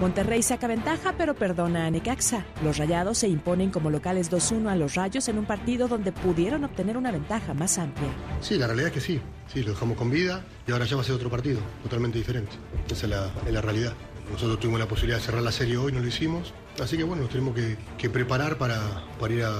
Monterrey 0.00 0.42
saca 0.44 0.68
ventaja, 0.68 1.14
pero 1.18 1.34
perdona 1.34 1.86
a 1.86 1.90
Necaxa. 1.90 2.44
Los 2.62 2.78
Rayados 2.78 3.18
se 3.18 3.26
imponen 3.26 3.70
como 3.70 3.90
locales 3.90 4.30
2-1 4.30 4.68
a 4.68 4.76
los 4.76 4.94
Rayos 4.94 5.28
en 5.28 5.38
un 5.38 5.44
partido 5.44 5.88
donde 5.88 6.12
pudieron 6.12 6.62
obtener 6.62 6.96
una 6.96 7.10
ventaja 7.10 7.52
más 7.52 7.78
amplia. 7.78 8.08
Sí, 8.40 8.58
la 8.58 8.68
realidad 8.68 8.88
es 8.88 8.94
que 8.94 9.00
sí. 9.00 9.20
Sí, 9.52 9.62
lo 9.64 9.70
dejamos 9.70 9.96
con 9.96 10.08
vida 10.08 10.44
y 10.68 10.72
ahora 10.72 10.84
ya 10.84 10.94
va 10.94 11.02
a 11.02 11.04
ser 11.04 11.16
otro 11.16 11.30
partido, 11.30 11.58
totalmente 11.82 12.16
diferente. 12.16 12.52
Esa 12.88 13.06
es 13.06 13.52
la, 13.52 13.60
realidad. 13.60 13.92
Nosotros 14.30 14.60
tuvimos 14.60 14.78
la 14.78 14.86
posibilidad 14.86 15.18
de 15.18 15.24
cerrar 15.24 15.42
la 15.42 15.52
serie 15.52 15.76
hoy, 15.78 15.90
no 15.90 15.98
lo 15.98 16.06
hicimos. 16.06 16.54
Así 16.80 16.96
que 16.96 17.02
bueno, 17.02 17.22
nos 17.22 17.32
tenemos 17.32 17.56
que, 17.56 18.10
preparar 18.10 18.56
para, 18.56 18.78
para 19.18 19.34
ir 19.34 19.42
a, 19.42 19.52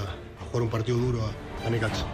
jugar 0.51 0.63
un 0.63 0.69
partido 0.69 0.97
duro 0.97 1.19
a, 1.21 1.67
a 1.67 1.69
Necaxa. 1.69 2.05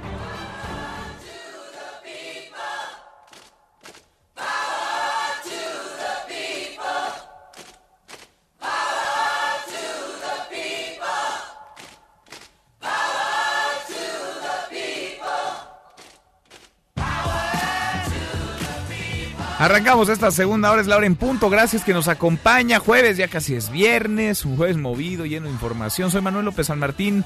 Arrancamos 19.58 20.10
esta 20.10 20.32
segunda 20.32 20.70
hora, 20.70 20.82
es 20.82 20.88
la 20.88 20.97
hora 20.97 21.06
en 21.06 21.16
punto. 21.16 21.49
Gracias 21.49 21.86
que 21.86 21.93
nos 21.93 22.10
acompaña. 22.10 22.80
Jueves, 22.80 23.16
ya 23.16 23.30
casi 23.30 23.56
es 23.56 23.72
viernes, 23.72 24.43
un 24.43 24.58
jueves 24.58 24.76
movido, 24.76 25.26
lleno 25.26 25.45
de 25.45 25.53
información. 25.53 26.12
Soy 26.12 26.22
Manuel 26.22 26.43
López 26.43 26.68
San 26.68 26.78
Martín. 26.78 27.24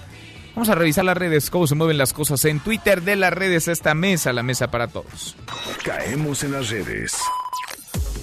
Vamos 0.53 0.69
a 0.69 0.75
revisar 0.75 1.05
las 1.05 1.17
redes, 1.17 1.49
cómo 1.49 1.65
se 1.65 1.73
mueven 1.73 1.97
las 1.97 2.13
cosas 2.13 2.45
en 2.45 2.59
Twitter 2.59 3.01
de 3.01 3.15
las 3.15 3.33
redes, 3.33 3.67
esta 3.67 3.95
mesa, 3.95 4.31
la 4.31 4.43
mesa 4.43 4.69
para 4.69 4.87
todos. 4.87 5.35
Caemos 5.83 6.43
en 6.43 6.51
las 6.51 6.69
redes. 6.69 7.17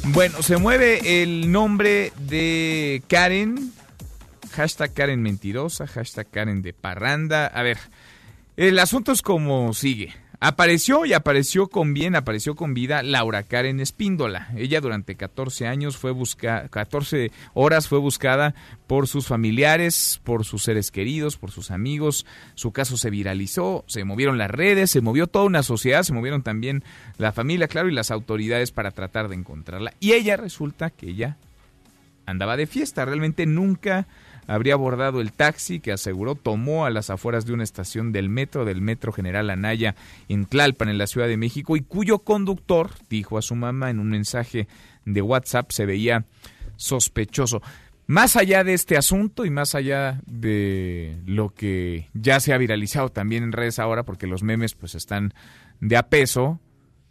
Bueno, 0.05 0.41
se 0.41 0.57
mueve 0.57 1.23
el 1.23 1.51
nombre 1.51 2.13
de 2.29 3.03
Karen, 3.09 3.73
hashtag 4.53 4.93
Karen 4.93 5.21
mentirosa, 5.21 5.89
hashtag 5.89 6.31
Karen 6.31 6.63
de 6.63 6.73
parranda. 6.73 7.47
A 7.49 7.63
ver, 7.63 7.79
el 8.57 8.79
asunto 8.79 9.11
es 9.11 9.21
como 9.21 9.75
sigue. 9.75 10.15
Apareció 10.39 11.07
y 11.07 11.14
apareció 11.14 11.68
con 11.68 11.95
bien, 11.95 12.14
apareció 12.14 12.55
con 12.55 12.74
vida 12.74 13.03
Laura 13.03 13.43
Karen 13.43 13.80
Espíndola. 13.80 14.49
Ella 14.57 14.82
durante 14.82 15.16
14 15.16 15.66
años 15.66 15.97
fue 15.97 16.11
buscada, 16.11 16.68
14 16.68 17.30
horas 17.55 17.89
fue 17.89 17.99
buscada 17.99 18.55
por 18.87 19.09
sus 19.09 19.26
familiares, 19.26 20.20
por 20.24 20.45
sus 20.45 20.62
seres 20.62 20.91
queridos, 20.91 21.39
por 21.39 21.51
sus 21.51 21.70
amigos. 21.70 22.26
Su 22.55 22.70
caso 22.72 22.99
se 22.99 23.09
viralizó, 23.09 23.84
se 23.87 24.05
movieron 24.05 24.37
las 24.37 24.51
redes, 24.51 24.91
se 24.91 25.01
movió 25.01 25.26
toda 25.26 25.47
una 25.47 25.62
sociedad, 25.62 26.03
se 26.03 26.12
movieron 26.12 26.43
también 26.43 26.84
la 27.16 27.32
familia, 27.32 27.66
claro, 27.66 27.89
y 27.89 27.93
las 27.93 28.11
autoridades 28.11 28.72
para 28.72 28.91
tratar 28.91 29.28
de 29.28 29.37
encontrarla. 29.37 29.95
Y 30.01 30.12
ella 30.12 30.37
resulta 30.37 30.91
que 30.91 31.09
ella 31.09 31.39
andaba 32.26 32.59
de 32.59 32.66
fiesta, 32.66 33.05
realmente 33.05 33.47
nunca 33.47 34.07
habría 34.47 34.75
abordado 34.75 35.21
el 35.21 35.33
taxi 35.33 35.81
que 35.81 35.93
aseguró 35.93 36.35
tomó 36.35 36.87
a 36.87 36.91
las 36.91 37.11
afueras 37.11 37.47
de 37.47 37.53
una 37.53 37.65
estación 37.65 38.13
del 38.13 38.29
metro, 38.29 38.65
del 38.65 38.81
Metro 38.81 39.13
General 39.13 39.51
Anaya, 39.51 39.95
en 40.29 40.47
Tlalpan, 40.47 40.89
en 40.89 40.99
la 40.99 41.07
Ciudad 41.07 41.29
de 41.29 41.37
México, 41.37 41.77
y 41.77 41.83
cuyo 41.83 42.21
conductor 42.21 42.91
dijo 43.11 43.39
a 43.39 43.43
su 43.43 43.55
mamá 43.55 43.91
en 43.91 43.99
un 43.99 44.11
mensaje 44.11 44.69
de 45.05 45.23
WhatsApp 45.23 45.71
se 45.71 45.87
veía 45.87 46.25
sospechoso. 46.77 47.63
Más 48.09 48.37
allá 48.37 48.63
de 48.63 48.75
este 48.75 48.97
asunto 48.97 49.45
y 49.45 49.51
más 49.51 49.75
allá 49.75 50.21
de 50.27 51.17
lo 51.27 51.51
que 51.51 52.09
ya 52.15 52.39
se 52.39 52.53
ha 52.53 52.59
viralizado 52.59 53.09
también 53.09 53.43
en 53.43 53.53
redes 53.53 53.81
ahora, 53.81 54.05
porque 54.05 54.29
los 54.29 54.45
memes 54.45 54.75
pues 54.75 54.95
están 54.95 55.35
de 55.81 55.97
a 55.97 56.05
peso, 56.05 56.61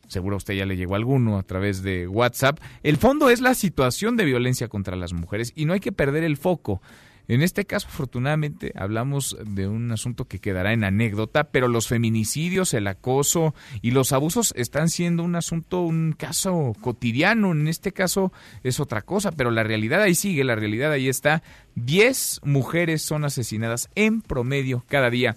seguro 0.08 0.36
a 0.36 0.38
usted 0.38 0.54
ya 0.54 0.66
le 0.66 0.78
llegó 0.78 0.96
alguno 0.96 1.38
a 1.38 1.44
través 1.44 1.84
de 1.84 2.08
WhatsApp, 2.08 2.60
el 2.82 2.96
fondo 2.96 3.30
es 3.30 3.42
la 3.42 3.56
situación 3.56 4.16
de 4.16 4.24
violencia 4.24 4.70
contra 4.70 4.96
las 4.96 5.12
mujeres 5.12 5.52
y 5.54 5.66
no 5.66 5.74
hay 5.74 5.82
que 5.82 5.92
perder 5.92 6.24
el 6.24 6.38
foco. 6.38 6.82
En 7.28 7.42
este 7.42 7.66
caso, 7.66 7.88
afortunadamente, 7.88 8.72
hablamos 8.76 9.38
de 9.46 9.68
un 9.68 9.92
asunto 9.92 10.26
que 10.26 10.40
quedará 10.40 10.74
en 10.74 10.84
anécdota, 10.84 11.46
pero 11.46 11.68
los 11.68 11.88
feminicidios, 11.88 12.74
el 12.74 12.88
acoso 12.88 13.56
y 13.82 13.92
los 13.92 14.12
abusos 14.12 14.54
están 14.56 14.90
siendo 14.90 15.24
un 15.24 15.36
asunto, 15.36 15.82
un 15.82 16.14
caso 16.14 16.76
cotidiano. 16.82 17.52
En 17.52 17.68
este 17.68 17.92
caso 17.92 18.32
es 18.64 18.80
otra 18.80 19.02
cosa, 19.02 19.32
pero 19.32 19.52
la 19.52 19.64
realidad 19.64 20.02
ahí 20.02 20.16
sigue, 20.16 20.44
la 20.44 20.56
realidad 20.56 20.92
ahí 20.92 21.10
está. 21.10 21.44
Diez 21.76 22.40
mujeres 22.44 23.02
son 23.02 23.26
asesinadas 23.26 23.90
en 23.96 24.22
promedio 24.22 24.84
cada 24.88 25.10
día 25.10 25.36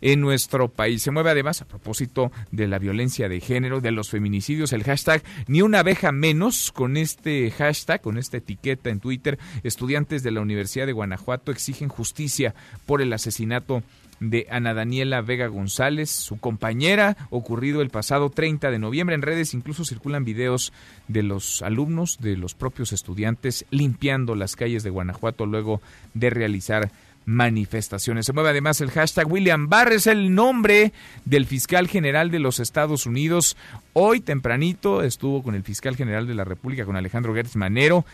en 0.00 0.20
nuestro 0.20 0.68
país. 0.68 1.02
Se 1.02 1.10
mueve 1.10 1.30
además, 1.30 1.62
a 1.62 1.66
propósito 1.66 2.32
de 2.50 2.68
la 2.68 2.78
violencia 2.78 3.28
de 3.28 3.40
género, 3.40 3.80
de 3.80 3.92
los 3.92 4.10
feminicidios, 4.10 4.72
el 4.72 4.84
hashtag 4.84 5.22
ni 5.46 5.62
una 5.62 5.80
abeja 5.80 6.12
menos. 6.12 6.72
Con 6.72 6.96
este 6.96 7.50
hashtag, 7.50 8.00
con 8.00 8.18
esta 8.18 8.38
etiqueta 8.38 8.90
en 8.90 9.00
Twitter, 9.00 9.38
estudiantes 9.62 10.22
de 10.22 10.30
la 10.30 10.40
Universidad 10.40 10.86
de 10.86 10.92
Guanajuato 10.92 11.52
exigen 11.52 11.88
justicia 11.88 12.54
por 12.86 13.02
el 13.02 13.12
asesinato 13.12 13.82
de 14.20 14.46
Ana 14.50 14.74
Daniela 14.74 15.22
Vega 15.22 15.48
González, 15.48 16.10
su 16.10 16.38
compañera, 16.38 17.16
ocurrido 17.30 17.80
el 17.80 17.88
pasado 17.88 18.30
30 18.30 18.70
de 18.70 18.78
noviembre. 18.78 19.14
En 19.14 19.22
redes 19.22 19.54
incluso 19.54 19.84
circulan 19.84 20.24
videos 20.24 20.72
de 21.08 21.22
los 21.22 21.62
alumnos, 21.62 22.18
de 22.20 22.36
los 22.36 22.54
propios 22.54 22.92
estudiantes, 22.92 23.64
limpiando 23.70 24.34
las 24.34 24.56
calles 24.56 24.82
de 24.82 24.90
Guanajuato 24.90 25.46
luego 25.46 25.80
de 26.14 26.30
realizar 26.30 26.92
manifestaciones. 27.24 28.26
Se 28.26 28.32
mueve 28.32 28.50
además 28.50 28.80
el 28.80 28.90
hashtag 28.90 29.30
William 29.30 29.68
Barr, 29.68 29.92
es 29.92 30.06
el 30.06 30.34
nombre 30.34 30.92
del 31.24 31.46
fiscal 31.46 31.88
general 31.88 32.30
de 32.30 32.38
los 32.38 32.60
Estados 32.60 33.06
Unidos. 33.06 33.56
Hoy 33.92 34.20
tempranito 34.20 35.02
estuvo 35.02 35.42
con 35.42 35.54
el 35.54 35.62
fiscal 35.62 35.96
general 35.96 36.26
de 36.26 36.34
la 36.34 36.44
República, 36.44 36.84
con 36.84 36.96
Alejandro 36.96 37.34
Gertz 37.34 37.56
Manero. 37.56 38.04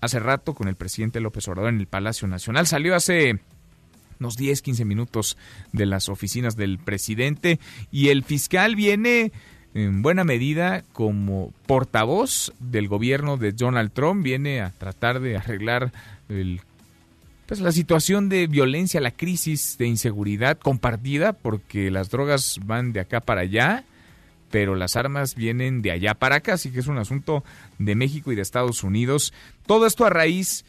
Hace 0.00 0.18
rato 0.18 0.54
con 0.54 0.68
el 0.68 0.74
presidente 0.74 1.20
López 1.20 1.46
Obrador 1.48 1.70
en 1.70 1.80
el 1.80 1.86
Palacio 1.86 2.26
Nacional. 2.26 2.66
Salió 2.66 2.96
hace 2.96 3.38
unos 4.18 4.36
10, 4.36 4.62
15 4.62 4.84
minutos 4.84 5.36
de 5.72 5.86
las 5.86 6.08
oficinas 6.08 6.56
del 6.56 6.78
presidente 6.78 7.58
y 7.90 8.08
el 8.08 8.22
fiscal 8.24 8.76
viene 8.76 9.32
en 9.74 10.02
buena 10.02 10.24
medida 10.24 10.84
como 10.92 11.52
portavoz 11.66 12.52
del 12.60 12.88
gobierno 12.88 13.36
de 13.36 13.52
Donald 13.52 13.92
Trump, 13.92 14.22
viene 14.22 14.60
a 14.60 14.70
tratar 14.70 15.20
de 15.20 15.36
arreglar 15.36 15.92
el, 16.28 16.60
pues, 17.52 17.60
la 17.60 17.72
situación 17.72 18.30
de 18.30 18.46
violencia, 18.46 18.98
la 18.98 19.10
crisis 19.10 19.76
de 19.76 19.86
inseguridad 19.86 20.56
compartida, 20.56 21.34
porque 21.34 21.90
las 21.90 22.08
drogas 22.08 22.58
van 22.64 22.94
de 22.94 23.00
acá 23.00 23.20
para 23.20 23.42
allá, 23.42 23.84
pero 24.50 24.74
las 24.74 24.96
armas 24.96 25.34
vienen 25.34 25.82
de 25.82 25.90
allá 25.90 26.14
para 26.14 26.36
acá, 26.36 26.54
así 26.54 26.70
que 26.70 26.80
es 26.80 26.86
un 26.86 26.96
asunto 26.96 27.44
de 27.78 27.94
México 27.94 28.32
y 28.32 28.36
de 28.36 28.40
Estados 28.40 28.82
Unidos. 28.82 29.34
Todo 29.66 29.84
esto 29.84 30.06
a 30.06 30.08
raíz 30.08 30.64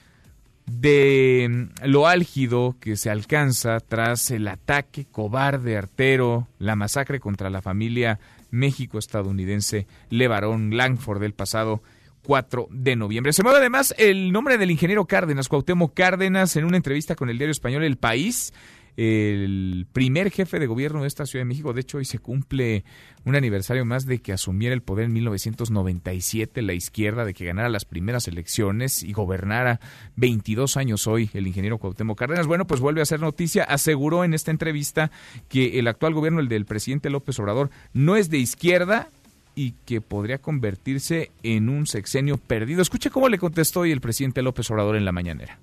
de 0.66 1.70
lo 1.86 2.06
álgido 2.06 2.76
que 2.82 2.98
se 2.98 3.10
alcanza 3.10 3.80
tras 3.80 4.30
el 4.30 4.46
ataque 4.50 5.06
cobarde, 5.10 5.78
artero, 5.78 6.50
la 6.60 6.76
masacre 6.76 7.22
contra 7.22 7.50
la 7.50 7.62
familia 7.62 8.20
México-estadounidense 8.52 9.88
Levarón 10.10 10.76
Langford 10.76 11.22
del 11.22 11.34
pasado 11.34 11.82
4 12.24 12.68
de 12.72 12.96
noviembre. 12.96 13.34
Se 13.34 13.44
mueve 13.44 13.60
además 13.60 13.94
el 13.98 14.32
nombre 14.32 14.58
del 14.58 14.72
ingeniero 14.72 15.06
Cárdenas, 15.06 15.48
Cuauhtémoc 15.50 15.94
Cárdenas, 15.94 16.56
en 16.56 16.66
una 16.66 16.78
entrevista 16.78 17.16
con 17.16 17.30
el 17.30 17.38
diario 17.38 17.52
español 17.52 17.84
El 17.84 17.98
País 17.98 18.54
el 18.96 19.88
primer 19.92 20.30
jefe 20.30 20.60
de 20.60 20.68
gobierno 20.68 21.02
de 21.02 21.08
esta 21.08 21.26
Ciudad 21.26 21.42
de 21.42 21.50
México. 21.50 21.74
De 21.74 21.82
hecho, 21.82 21.98
hoy 21.98 22.06
se 22.06 22.20
cumple 22.20 22.84
un 23.26 23.36
aniversario 23.36 23.86
más 23.86 24.06
de 24.06 24.20
que 24.20 24.34
asumiera 24.34 24.74
el 24.74 24.82
poder 24.82 25.06
en 25.06 25.14
1997 25.14 26.62
la 26.62 26.74
izquierda, 26.74 27.26
de 27.26 27.34
que 27.34 27.46
ganara 27.46 27.70
las 27.70 27.86
primeras 27.86 28.28
elecciones 28.28 29.04
y 29.04 29.14
gobernara 29.14 29.80
22 30.16 30.78
años 30.78 31.08
hoy 31.08 31.30
el 31.34 31.48
ingeniero 31.48 31.80
Cuauhtémoc 31.80 32.20
Cárdenas. 32.20 32.48
Bueno, 32.48 32.68
pues 32.68 32.82
vuelve 32.82 33.02
a 33.02 33.06
ser 33.06 33.20
noticia. 33.20 33.64
Aseguró 33.64 34.24
en 34.24 34.34
esta 34.34 34.52
entrevista 34.52 35.12
que 35.50 35.80
el 35.80 35.88
actual 35.88 36.14
gobierno, 36.14 36.40
el 36.40 36.48
del 36.48 36.66
presidente 36.66 37.10
López 37.10 37.40
Obrador, 37.40 37.72
no 37.94 38.16
es 38.16 38.30
de 38.30 38.38
izquierda, 38.38 39.10
y 39.56 39.74
que 39.86 40.02
podría 40.02 40.40
convertirse 40.40 41.32
en 41.44 41.70
un 41.70 41.88
sexenio 41.88 42.38
perdido. 42.38 42.82
Escuche 42.82 43.10
cómo 43.10 43.30
le 43.30 43.38
contestó 43.38 43.82
hoy 43.82 43.92
el 43.92 44.02
presidente 44.02 44.42
López 44.42 44.70
Obrador 44.72 44.96
en 44.96 45.06
la 45.06 45.12
mañanera. 45.12 45.60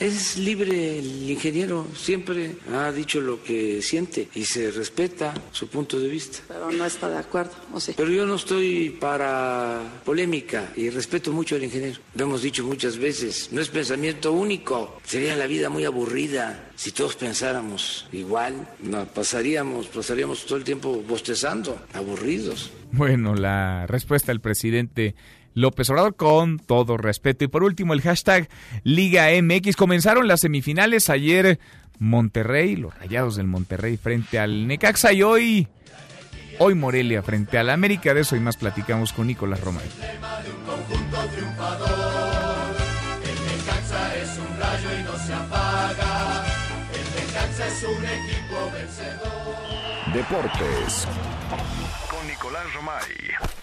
Es 0.00 0.36
libre 0.36 1.00
el 1.00 1.28
ingeniero, 1.28 1.86
siempre 1.96 2.52
ha 2.72 2.92
dicho 2.92 3.20
lo 3.20 3.42
que 3.42 3.82
siente 3.82 4.28
y 4.34 4.44
se 4.44 4.70
respeta 4.70 5.34
su 5.50 5.68
punto 5.68 5.98
de 5.98 6.08
vista. 6.08 6.38
Pero 6.46 6.70
no 6.70 6.84
está 6.84 7.08
de 7.08 7.18
acuerdo, 7.18 7.52
¿o 7.72 7.80
sí? 7.80 7.94
Pero 7.96 8.08
yo 8.10 8.24
no 8.24 8.36
estoy 8.36 8.90
para 8.90 9.82
polémica 10.04 10.72
y 10.76 10.88
respeto 10.90 11.32
mucho 11.32 11.56
al 11.56 11.64
ingeniero. 11.64 11.98
Lo 12.14 12.24
hemos 12.26 12.42
dicho 12.42 12.64
muchas 12.64 12.96
veces, 12.96 13.48
no 13.50 13.60
es 13.60 13.68
pensamiento 13.68 14.32
único. 14.32 15.00
Sería 15.04 15.34
la 15.34 15.48
vida 15.48 15.68
muy 15.68 15.84
aburrida 15.84 16.70
si 16.76 16.92
todos 16.92 17.16
pensáramos 17.16 18.06
igual. 18.12 18.68
No, 18.80 19.04
pasaríamos, 19.06 19.88
pasaríamos 19.88 20.46
todo 20.46 20.58
el 20.58 20.64
tiempo 20.64 21.02
bostezando, 21.08 21.76
aburridos. 21.92 22.70
Bueno, 22.92 23.34
la 23.34 23.86
respuesta 23.86 24.30
del 24.32 24.40
presidente 24.40 25.16
López 25.58 25.90
Obrador 25.90 26.14
con 26.14 26.58
todo 26.58 26.96
respeto. 26.96 27.44
Y 27.44 27.48
por 27.48 27.64
último, 27.64 27.92
el 27.92 28.00
hashtag 28.00 28.48
Liga 28.84 29.26
MX. 29.42 29.76
Comenzaron 29.76 30.28
las 30.28 30.40
semifinales 30.40 31.10
ayer 31.10 31.58
Monterrey, 31.98 32.76
los 32.76 32.96
rayados 32.96 33.34
del 33.36 33.48
Monterrey 33.48 33.96
frente 33.96 34.38
al 34.38 34.68
Necaxa 34.68 35.12
y 35.12 35.22
hoy, 35.24 35.66
hoy 36.60 36.74
Morelia 36.74 37.22
frente 37.22 37.58
al 37.58 37.70
América. 37.70 38.14
De 38.14 38.20
eso 38.20 38.36
y 38.36 38.40
más 38.40 38.56
platicamos 38.56 39.12
con 39.12 39.26
Nicolás 39.26 39.60
Romay. 39.60 39.88
Deportes 50.14 51.08
con 52.08 52.26
Nicolás 52.28 52.72
Romay. 52.74 53.57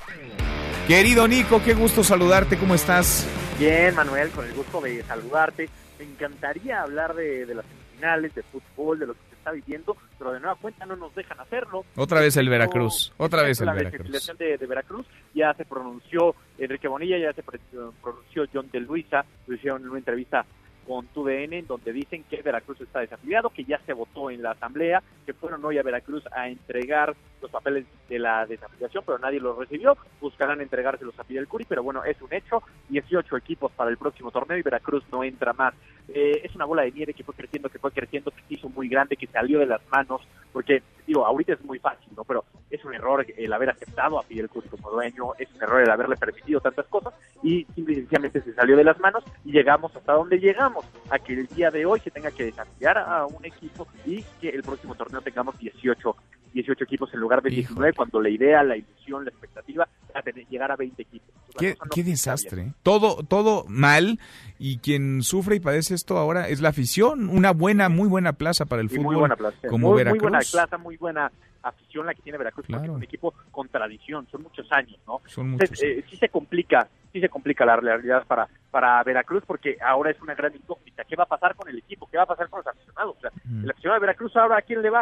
Querido 0.87 1.27
Nico, 1.27 1.63
qué 1.65 1.73
gusto 1.73 2.03
saludarte, 2.03 2.59
¿cómo 2.59 2.75
estás? 2.75 3.27
Bien, 3.57 3.95
Manuel, 3.95 4.29
con 4.29 4.45
el 4.45 4.53
gusto 4.53 4.79
de 4.81 5.01
saludarte. 5.01 5.67
Me 5.97 6.05
encantaría 6.05 6.83
hablar 6.83 7.15
de, 7.15 7.43
las 7.55 7.65
semifinales, 7.65 8.35
de 8.35 8.43
fútbol, 8.43 8.99
de 8.99 9.07
lo 9.07 9.13
que 9.15 9.19
se 9.29 9.35
está 9.35 9.51
viviendo, 9.51 9.97
pero 10.19 10.31
de 10.31 10.39
nueva 10.39 10.53
cuenta 10.57 10.85
no 10.85 10.95
nos 10.95 11.15
dejan 11.15 11.39
hacerlo. 11.39 11.85
Otra 11.95 12.19
vez 12.21 12.37
el 12.37 12.49
Veracruz, 12.49 13.11
otra 13.17 13.41
vez 13.41 13.59
el 13.61 13.71
Veracruz. 13.71 14.27
La 14.27 14.33
de, 14.35 14.57
de 14.59 14.65
Veracruz 14.67 15.07
ya 15.33 15.55
se 15.55 15.65
pronunció 15.65 16.35
Enrique 16.59 16.87
Bonilla, 16.87 17.17
ya 17.17 17.33
se 17.33 17.41
pronunció 17.41 18.45
John 18.53 18.69
de 18.71 18.79
Luisa, 18.81 19.25
lo 19.47 19.55
hicieron 19.55 19.81
en 19.81 19.89
una 19.89 19.97
entrevista 19.97 20.45
con 20.87 21.07
TUDN, 21.07 21.53
en 21.53 21.67
donde 21.67 21.91
dicen 21.91 22.23
que 22.29 22.41
Veracruz 22.41 22.79
está 22.81 22.99
desafiliado, 22.99 23.49
que 23.49 23.63
ya 23.63 23.79
se 23.85 23.93
votó 23.93 24.29
en 24.29 24.41
la 24.41 24.51
asamblea, 24.51 25.01
que 25.25 25.33
fueron 25.33 25.63
hoy 25.65 25.77
a 25.77 25.83
Veracruz 25.83 26.23
a 26.31 26.47
entregar 26.47 27.15
los 27.41 27.51
papeles 27.51 27.85
de 28.09 28.19
la 28.19 28.45
desafiliación, 28.45 29.03
pero 29.05 29.19
nadie 29.19 29.39
los 29.39 29.57
recibió. 29.57 29.97
Buscarán 30.21 30.61
entregárselos 30.61 31.17
a 31.19 31.23
Fidel 31.23 31.47
Curi, 31.47 31.65
pero 31.67 31.83
bueno, 31.83 32.03
es 32.03 32.21
un 32.21 32.33
hecho. 32.33 32.63
18 32.89 33.37
equipos 33.37 33.71
para 33.71 33.89
el 33.89 33.97
próximo 33.97 34.31
torneo 34.31 34.57
y 34.57 34.61
Veracruz 34.61 35.03
no 35.11 35.23
entra 35.23 35.53
más. 35.53 35.73
Eh, 36.07 36.41
es 36.43 36.55
una 36.55 36.65
bola 36.65 36.83
de 36.83 36.91
nieve 36.91 37.13
que 37.13 37.23
fue 37.23 37.33
creciendo, 37.33 37.69
que 37.69 37.79
fue 37.79 37.91
creciendo, 37.91 38.31
que 38.31 38.41
se 38.47 38.53
hizo 38.53 38.69
muy 38.69 38.87
grande, 38.87 39.17
que 39.17 39.27
salió 39.27 39.59
de 39.59 39.65
las 39.65 39.81
manos, 39.89 40.21
porque, 40.53 40.83
digo, 41.05 41.25
ahorita 41.25 41.53
es 41.53 41.63
muy 41.63 41.79
fácil, 41.79 42.09
¿no? 42.15 42.23
Pero 42.23 42.45
es 42.69 42.83
un 42.83 42.93
error 42.93 43.25
el 43.37 43.53
haber 43.53 43.69
aceptado 43.69 44.19
a 44.19 44.23
Fidel 44.23 44.49
Curi 44.49 44.67
como 44.69 44.89
dueño, 44.91 45.33
es 45.37 45.47
un 45.53 45.63
error 45.63 45.81
el 45.81 45.89
haberle 45.89 46.15
permitido 46.17 46.59
tantas 46.59 46.85
cosas 46.87 47.13
y 47.43 47.65
simplemente 47.75 48.41
se 48.41 48.53
salió 48.53 48.75
de 48.75 48.83
las 48.83 48.99
manos 48.99 49.23
y 49.43 49.51
llegamos 49.51 49.95
hasta 49.95 50.13
donde 50.13 50.39
llegamos, 50.39 50.85
a 51.09 51.19
que 51.19 51.33
el 51.33 51.47
día 51.47 51.69
de 51.71 51.85
hoy 51.85 51.99
se 51.99 52.11
tenga 52.11 52.31
que 52.31 52.45
desafiar 52.45 52.97
a 52.97 53.25
un 53.25 53.45
equipo 53.45 53.87
y 54.05 54.23
que 54.41 54.49
el 54.49 54.63
próximo 54.63 54.95
torneo 54.95 55.21
tengamos 55.21 55.57
18 55.57 56.15
18 56.55 56.85
equipos 56.85 57.13
en 57.13 57.19
lugar 57.19 57.41
de 57.41 57.49
19, 57.49 57.93
cuando 57.93 58.21
la 58.21 58.29
idea, 58.29 58.63
la 58.63 58.77
ilusión, 58.77 59.25
la 59.25 59.29
expectativa 59.29 59.87
era 60.19 60.49
llegar 60.49 60.71
a 60.71 60.75
20 60.75 61.01
equipos. 61.01 61.29
qué, 61.57 62.03
desastre. 62.03 62.73
Todo, 62.83 63.23
todo 63.23 63.65
mal 63.67 64.19
y 64.59 64.77
quien 64.77 65.21
sufre 65.23 65.55
y 65.55 65.59
padece 65.59 65.95
esto 65.95 66.17
ahora 66.17 66.47
es 66.49 66.61
la 66.61 66.69
afición. 66.69 67.29
Una 67.29 67.51
buena, 67.51 67.89
muy 67.89 68.07
buena 68.07 68.33
plaza 68.33 68.65
para 68.65 68.81
el 68.81 68.89
fútbol. 68.89 69.03
Muy 69.03 69.15
buena 69.15 69.35
plaza. 69.35 69.67
Como 69.67 69.89
muy, 69.89 69.97
Veracruz. 69.97 70.21
Muy 70.21 70.31
buena 70.31 70.45
plaza, 70.51 70.77
muy 70.77 70.97
buena 70.97 71.31
afición 71.67 72.05
la 72.05 72.13
que 72.13 72.21
tiene 72.21 72.37
Veracruz, 72.37 72.65
porque 72.67 72.85
es 72.85 72.91
un 72.91 73.03
equipo 73.03 73.33
con 73.51 73.67
tradición, 73.69 74.27
son 74.29 74.43
muchos 74.43 74.71
años, 74.71 74.99
¿no? 75.07 75.21
Son 75.25 75.51
muchos. 75.51 75.81
Eh, 75.81 76.03
sí 76.09 76.17
se 76.17 76.29
complica, 76.29 76.87
sí 77.11 77.19
se 77.19 77.29
complica 77.29 77.65
la 77.65 77.75
realidad 77.75 78.23
para, 78.27 78.47
para 78.69 79.01
Veracruz, 79.03 79.43
porque 79.45 79.77
ahora 79.83 80.11
es 80.11 80.21
una 80.21 80.35
gran 80.35 80.55
incógnita. 80.55 81.03
¿Qué 81.03 81.15
va 81.15 81.23
a 81.23 81.27
pasar 81.27 81.55
con 81.55 81.67
el 81.67 81.77
equipo? 81.79 82.07
¿Qué 82.09 82.17
va 82.17 82.23
a 82.23 82.27
pasar 82.27 82.49
con 82.49 82.59
los 82.59 82.67
aficionados? 82.67 83.17
O 83.17 83.19
sea, 83.19 83.31
el 83.63 83.69
aficionado 83.69 83.99
de 83.99 84.05
Veracruz 84.05 84.35
ahora 84.35 84.57
a 84.57 84.61
quién 84.61 84.81
le 84.81 84.89
va, 84.89 85.01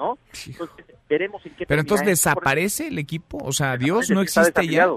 ¿no? 0.00 0.18
veremos 1.08 1.44
en 1.44 1.54
qué 1.54 1.66
Pero 1.66 1.80
entonces 1.80 2.06
desaparece 2.06 2.88
el 2.88 2.98
equipo, 2.98 3.38
o 3.38 3.52
sea, 3.52 3.76
Dios 3.76 4.10
no 4.10 4.22
existe 4.22 4.66
ya. 4.66 4.88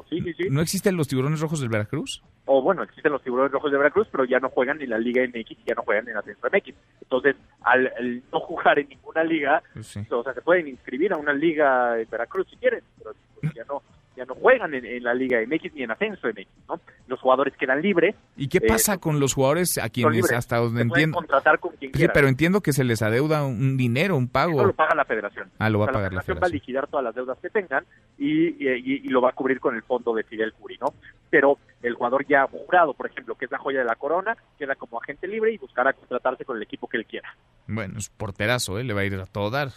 ¿No 0.49 0.61
existen 0.61 0.95
los 0.95 1.07
tiburones 1.07 1.39
rojos 1.39 1.59
del 1.59 1.69
Veracruz? 1.69 2.23
O 2.45 2.61
bueno, 2.61 2.83
existen 2.83 3.11
los 3.11 3.21
tiburones 3.23 3.51
rojos 3.51 3.71
de 3.71 3.77
Veracruz, 3.77 4.07
pero 4.11 4.25
ya 4.25 4.39
no 4.39 4.49
juegan 4.49 4.81
en 4.81 4.89
la 4.89 4.97
Liga 4.97 5.23
MX 5.23 5.51
y 5.51 5.63
ya 5.65 5.75
no 5.75 5.83
juegan 5.83 6.07
en 6.07 6.13
la 6.13 6.19
Ascenso 6.19 6.47
MX. 6.47 6.75
Entonces, 7.01 7.35
al, 7.61 8.21
no 8.31 8.39
jugar 8.41 8.79
en 8.79 8.89
ninguna 8.89 9.23
liga, 9.23 9.63
pues 9.73 9.97
o 10.09 10.23
sea, 10.23 10.33
se 10.33 10.41
pueden 10.41 10.67
inscribir 10.67 11.13
a 11.13 11.17
una 11.17 11.33
liga 11.33 11.99
en 11.99 12.09
Veracruz 12.09 12.47
si 12.49 12.57
quieren, 12.57 12.83
pero 12.97 13.15
pues, 13.41 13.53
ya 13.53 13.63
no 13.65 13.81
ya 14.15 14.25
no 14.25 14.35
juegan 14.35 14.73
en, 14.73 15.03
la 15.03 15.13
Liga 15.13 15.39
MX 15.45 15.73
ni 15.73 15.83
en 15.83 15.91
Ascenso 15.91 16.27
MX, 16.27 16.47
¿no? 16.67 16.79
Los 17.07 17.19
jugadores 17.19 17.55
quedan 17.57 17.81
libres. 17.81 18.15
¿Y 18.37 18.47
qué 18.47 18.61
pasa 18.61 18.95
eh, 18.95 18.99
con 18.99 19.19
los 19.19 19.33
jugadores 19.33 19.77
a 19.77 19.89
quienes 19.89 20.31
hasta 20.31 20.57
donde 20.57 20.81
entiendo? 20.81 21.17
contratar 21.17 21.59
con 21.59 21.75
quien 21.75 21.93
sí, 21.93 22.07
pero 22.13 22.27
entiendo 22.27 22.61
que 22.61 22.73
se 22.73 22.83
les 22.83 23.01
adeuda 23.01 23.43
un 23.43 23.77
dinero, 23.77 24.15
un 24.15 24.27
pago. 24.27 24.53
Eso 24.53 24.65
lo 24.67 24.73
paga 24.73 24.95
la 24.95 25.05
federación. 25.05 25.49
Ah, 25.59 25.69
lo 25.69 25.79
va 25.79 25.85
a 25.85 25.91
pagar 25.91 26.13
la 26.13 26.21
federación. 26.21 26.43
va 26.43 26.47
a 26.47 26.49
liquidar 26.49 26.87
todas 26.87 27.03
las 27.03 27.15
deudas 27.15 27.37
que 27.39 27.49
tengan 27.49 27.85
y, 28.17 28.67
y, 28.67 29.07
lo 29.09 29.21
va 29.21 29.29
a 29.29 29.33
cubrir 29.33 29.59
con 29.59 29.75
el 29.75 29.83
fondo 29.83 30.13
de 30.13 30.23
Fidel 30.23 30.53
Curi, 30.53 30.77
¿no? 30.79 30.93
Pero 31.29 31.57
el 31.81 31.95
jugador 31.95 32.25
ya 32.27 32.47
jurado, 32.47 32.93
por 32.93 33.07
ejemplo, 33.07 33.35
que 33.35 33.45
es 33.45 33.51
la 33.51 33.57
joya 33.57 33.79
de 33.79 33.85
la 33.85 33.95
corona, 33.95 34.37
queda 34.57 34.75
como 34.75 35.01
agente 35.01 35.27
libre 35.27 35.51
y 35.51 35.57
buscará 35.57 35.93
contratarse 35.93 36.45
con 36.45 36.57
el 36.57 36.63
equipo 36.63 36.87
que 36.87 36.97
él 36.97 37.05
quiera. 37.05 37.35
Bueno, 37.67 37.97
es 37.97 38.09
porterazo, 38.09 38.79
¿eh? 38.79 38.83
Le 38.83 38.93
va 38.93 39.01
a 39.01 39.05
ir 39.05 39.15
a 39.15 39.25
todo 39.25 39.49
dar. 39.49 39.69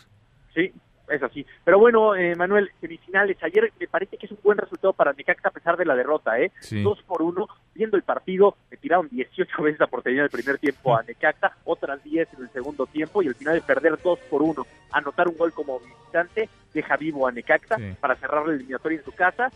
Sí, 0.54 0.72
es 1.08 1.22
así. 1.22 1.46
Pero 1.64 1.78
bueno, 1.78 2.14
eh, 2.14 2.34
Manuel, 2.34 2.70
semifinales. 2.80 3.36
Ayer 3.42 3.72
me 3.78 3.86
parece 3.86 4.16
que 4.16 4.26
es 4.26 4.32
un 4.32 4.38
buen 4.42 4.58
resultado 4.58 4.92
para 4.92 5.12
Necaxa 5.12 5.48
a 5.48 5.52
pesar 5.52 5.76
de 5.76 5.84
la 5.84 5.94
derrota, 5.94 6.38
¿eh? 6.38 6.52
Dos 6.82 7.02
por 7.02 7.22
uno. 7.22 7.48
Viendo 7.74 7.96
el 7.96 8.02
partido, 8.02 8.56
me 8.70 8.76
tiraron 8.76 9.08
18 9.10 9.62
veces 9.62 9.80
la 9.80 9.86
portería 9.86 10.20
en 10.20 10.24
el 10.24 10.30
primer 10.30 10.58
tiempo 10.58 10.96
a 10.96 11.02
Necaxa, 11.02 11.56
otras 11.64 12.02
10 12.02 12.28
en 12.34 12.42
el 12.44 12.50
segundo 12.50 12.86
tiempo 12.86 13.22
y 13.22 13.28
al 13.28 13.34
final 13.34 13.54
de 13.54 13.62
perder 13.62 13.98
dos 14.02 14.18
por 14.30 14.42
uno. 14.42 14.66
Anotar 14.92 15.28
un 15.28 15.36
gol 15.36 15.52
como 15.52 15.80
visitante 15.80 16.48
deja 16.72 16.96
vivo 16.96 17.26
a 17.26 17.32
Necaxa 17.32 17.76
para 18.00 18.16
cerrar 18.16 18.46
la 18.46 18.54
eliminatoria 18.54 18.98
en 18.98 19.04
su 19.04 19.12
casa 19.12 19.50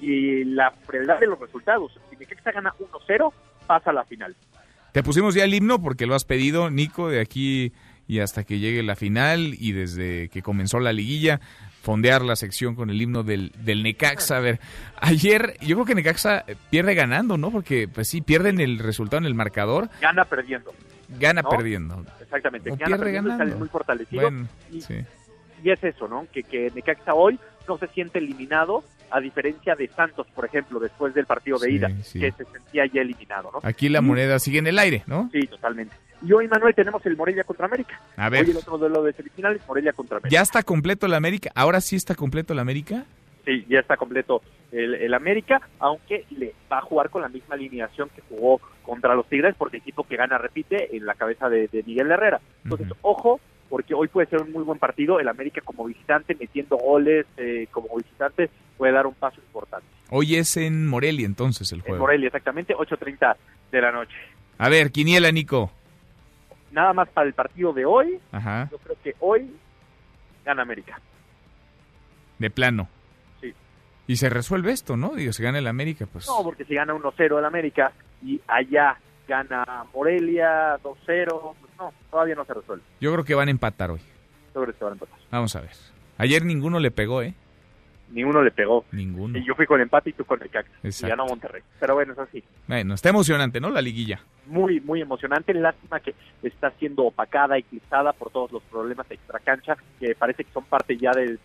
y 0.00 0.44
la 0.44 0.70
frialdad 0.70 1.18
de 1.18 1.26
los 1.26 1.38
resultados. 1.38 1.98
Si 2.10 2.16
Necaxa 2.16 2.52
gana 2.52 2.74
1-0, 2.78 3.32
pasa 3.66 3.90
a 3.90 3.92
la 3.92 4.04
final. 4.04 4.34
Te 4.92 5.04
pusimos 5.04 5.34
ya 5.34 5.44
el 5.44 5.54
himno 5.54 5.80
porque 5.80 6.06
lo 6.06 6.16
has 6.16 6.24
pedido, 6.24 6.68
Nico, 6.68 7.08
de 7.08 7.20
aquí 7.20 7.72
y 8.10 8.18
hasta 8.18 8.42
que 8.42 8.58
llegue 8.58 8.82
la 8.82 8.96
final 8.96 9.54
y 9.56 9.70
desde 9.70 10.28
que 10.30 10.42
comenzó 10.42 10.80
la 10.80 10.92
liguilla 10.92 11.40
fondear 11.80 12.22
la 12.22 12.34
sección 12.34 12.74
con 12.74 12.90
el 12.90 13.00
himno 13.00 13.22
del, 13.22 13.52
del 13.58 13.84
Necaxa. 13.84 14.38
A 14.38 14.40
ver, 14.40 14.58
ayer 15.00 15.56
yo 15.60 15.76
creo 15.76 15.86
que 15.86 15.94
Necaxa 15.94 16.44
pierde 16.70 16.94
ganando, 16.96 17.38
¿no? 17.38 17.52
Porque 17.52 17.86
pues 17.86 18.08
sí, 18.08 18.20
pierden 18.20 18.58
el 18.60 18.80
resultado 18.80 19.18
en 19.18 19.26
el 19.26 19.36
marcador. 19.36 19.90
Gana 20.00 20.24
perdiendo. 20.24 20.74
Gana 21.20 21.42
¿no? 21.42 21.50
perdiendo. 21.50 22.04
Exactamente, 22.20 22.70
gana 22.70 22.84
pierde 22.84 22.98
perdiendo 22.98 23.28
y 23.28 23.32
ganando. 23.32 23.44
sale 23.44 23.58
muy 23.60 23.68
fortalecido. 23.68 24.22
Bueno, 24.22 24.48
y, 24.72 24.80
sí. 24.80 24.94
y 25.62 25.70
es 25.70 25.84
eso, 25.84 26.08
¿no? 26.08 26.26
Que, 26.32 26.42
que 26.42 26.72
Necaxa 26.74 27.14
hoy 27.14 27.38
no 27.68 27.78
se 27.78 27.86
siente 27.88 28.18
eliminado, 28.18 28.82
a 29.12 29.20
diferencia 29.20 29.76
de 29.76 29.86
Santos, 29.86 30.26
por 30.34 30.46
ejemplo, 30.46 30.80
después 30.80 31.14
del 31.14 31.26
partido 31.26 31.58
de 31.60 31.68
Sí, 31.68 31.74
ida, 31.76 31.90
sí. 32.02 32.18
que 32.18 32.32
se 32.32 32.44
sentía 32.44 32.86
ya 32.92 33.02
eliminado, 33.02 33.52
¿no? 33.52 33.60
Aquí 33.62 33.88
la 33.88 34.00
moneda 34.00 34.40
sigue 34.40 34.58
en 34.58 34.66
el 34.66 34.80
aire, 34.80 35.04
¿no? 35.06 35.30
Sí, 35.32 35.46
totalmente. 35.46 35.94
Y 36.22 36.32
hoy, 36.32 36.48
Manuel, 36.48 36.74
tenemos 36.74 37.04
el 37.06 37.16
Morelia 37.16 37.44
contra 37.44 37.66
América. 37.66 38.00
A 38.16 38.28
ver. 38.28 38.44
Hoy 38.44 38.50
el 38.50 38.56
otro 38.56 38.78
duelo 38.78 39.02
de 39.02 39.12
semifinales, 39.12 39.62
Morelia 39.66 39.92
contra 39.92 40.18
América. 40.18 40.34
¿Ya 40.34 40.42
está 40.42 40.62
completo 40.62 41.06
el 41.06 41.14
América? 41.14 41.50
¿Ahora 41.54 41.80
sí 41.80 41.96
está 41.96 42.14
completo 42.14 42.52
el 42.52 42.58
América? 42.58 43.04
Sí, 43.44 43.64
ya 43.68 43.80
está 43.80 43.96
completo 43.96 44.42
el, 44.70 44.94
el 44.94 45.14
América, 45.14 45.60
aunque 45.78 46.26
le 46.30 46.54
va 46.70 46.78
a 46.78 46.82
jugar 46.82 47.08
con 47.08 47.22
la 47.22 47.28
misma 47.28 47.54
alineación 47.54 48.10
que 48.14 48.22
jugó 48.28 48.60
contra 48.82 49.14
los 49.14 49.26
Tigres, 49.28 49.54
porque 49.56 49.78
equipo 49.78 50.04
que 50.04 50.16
gana 50.16 50.36
repite 50.36 50.94
en 50.94 51.06
la 51.06 51.14
cabeza 51.14 51.48
de, 51.48 51.68
de 51.68 51.82
Miguel 51.82 52.10
Herrera. 52.10 52.40
Entonces, 52.64 52.88
ojo, 53.00 53.40
porque 53.70 53.94
hoy 53.94 54.08
puede 54.08 54.28
ser 54.28 54.42
un 54.42 54.52
muy 54.52 54.64
buen 54.64 54.78
partido. 54.78 55.20
El 55.20 55.28
América 55.28 55.62
como 55.64 55.84
visitante, 55.84 56.36
metiendo 56.38 56.76
goles 56.76 57.24
eh, 57.38 57.66
como 57.70 57.96
visitante, 57.96 58.50
puede 58.76 58.92
dar 58.92 59.06
un 59.06 59.14
paso 59.14 59.40
importante. 59.40 59.86
Hoy 60.10 60.36
es 60.36 60.56
en 60.56 60.86
Morelia 60.86 61.24
entonces 61.24 61.72
el 61.72 61.78
En 61.78 61.84
juego. 61.84 62.00
Morelia, 62.00 62.26
exactamente, 62.26 62.74
8.30 62.74 63.36
de 63.70 63.80
la 63.80 63.92
noche. 63.92 64.16
A 64.58 64.68
ver, 64.68 64.90
Quiniela, 64.90 65.30
Nico. 65.30 65.70
Nada 66.72 66.92
más 66.92 67.08
para 67.08 67.26
el 67.26 67.34
partido 67.34 67.72
de 67.72 67.84
hoy, 67.84 68.20
Ajá, 68.32 68.68
yo 68.70 68.78
creo 68.78 68.96
que 69.02 69.14
hoy 69.20 69.50
gana 70.44 70.62
América. 70.62 71.00
de 72.38 72.50
plano. 72.50 72.88
Sí. 73.40 73.52
Y 74.06 74.16
se 74.16 74.30
resuelve 74.30 74.72
esto, 74.72 74.96
¿no? 74.96 75.10
Digo, 75.14 75.32
si 75.32 75.42
gana 75.42 75.58
el 75.58 75.66
América, 75.66 76.06
pues... 76.10 76.26
No, 76.26 76.42
porque 76.42 76.64
si 76.64 76.74
gana 76.74 76.94
1-0 76.94 77.38
el 77.38 77.44
América 77.44 77.92
y 78.22 78.40
allá 78.48 78.96
gana 79.28 79.84
Morelia 79.94 80.76
2-0, 80.82 81.54
pues 81.60 81.72
no, 81.78 81.92
todavía 82.10 82.34
no 82.34 82.44
se 82.44 82.54
resuelve. 82.54 82.84
Yo 83.00 83.12
creo 83.12 83.24
que 83.24 83.34
van 83.34 83.48
a 83.48 83.50
empatar 83.50 83.90
hoy. 83.90 84.00
Sobre 84.52 84.72
se 84.72 84.82
van 84.84 84.92
a 84.92 84.94
empatar. 84.94 85.18
Vamos 85.30 85.54
a 85.56 85.60
ver. 85.60 85.70
Ayer 86.18 86.44
ninguno 86.44 86.80
le 86.80 86.90
pegó, 86.90 87.22
¿eh? 87.22 87.34
Ni 88.10 88.24
uno 88.24 88.42
le 88.42 88.50
pegó. 88.50 88.84
Ninguno. 88.92 89.38
Y 89.38 89.44
yo 89.44 89.54
fui 89.54 89.66
con 89.66 89.80
empate 89.80 90.10
y 90.10 90.12
tú 90.12 90.24
con 90.24 90.42
el 90.42 90.50
CAC. 90.50 90.66
Y 90.82 91.06
ganó 91.06 91.26
Monterrey. 91.26 91.62
Pero 91.78 91.94
bueno, 91.94 92.12
es 92.12 92.18
así. 92.18 92.42
Bueno, 92.66 92.94
está 92.94 93.10
emocionante, 93.10 93.60
¿no? 93.60 93.70
La 93.70 93.80
liguilla. 93.80 94.20
Muy, 94.46 94.80
muy 94.80 95.00
emocionante. 95.00 95.54
Lástima 95.54 96.00
que 96.00 96.14
está 96.42 96.70
siendo 96.78 97.04
opacada, 97.04 97.56
eclipsada 97.56 98.12
por 98.12 98.30
todos 98.30 98.50
los 98.52 98.62
problemas 98.64 99.08
de 99.08 99.14
extracancha 99.14 99.76
que 99.98 100.14
parece 100.14 100.44
que 100.44 100.52
son 100.52 100.64
parte 100.64 100.96
ya 100.96 101.12
del, 101.12 101.38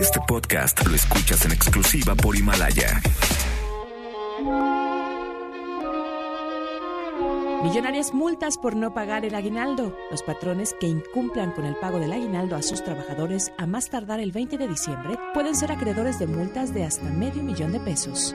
Este 0.00 0.18
podcast 0.26 0.84
lo 0.88 0.96
escuchas 0.96 1.44
en 1.44 1.52
exclusiva 1.52 2.16
por 2.16 2.34
Himalaya. 2.34 3.00
Millonarias 7.64 8.12
multas 8.12 8.58
por 8.58 8.76
no 8.76 8.92
pagar 8.92 9.24
el 9.24 9.34
aguinaldo. 9.34 9.96
Los 10.10 10.22
patrones 10.22 10.76
que 10.78 10.86
incumplan 10.86 11.52
con 11.52 11.64
el 11.64 11.74
pago 11.76 11.98
del 11.98 12.12
aguinaldo 12.12 12.56
a 12.56 12.62
sus 12.62 12.84
trabajadores 12.84 13.52
a 13.56 13.66
más 13.66 13.88
tardar 13.88 14.20
el 14.20 14.32
20 14.32 14.58
de 14.58 14.68
diciembre 14.68 15.18
pueden 15.32 15.54
ser 15.54 15.72
acreedores 15.72 16.18
de 16.18 16.26
multas 16.26 16.74
de 16.74 16.84
hasta 16.84 17.08
medio 17.08 17.42
millón 17.42 17.72
de 17.72 17.80
pesos. 17.80 18.34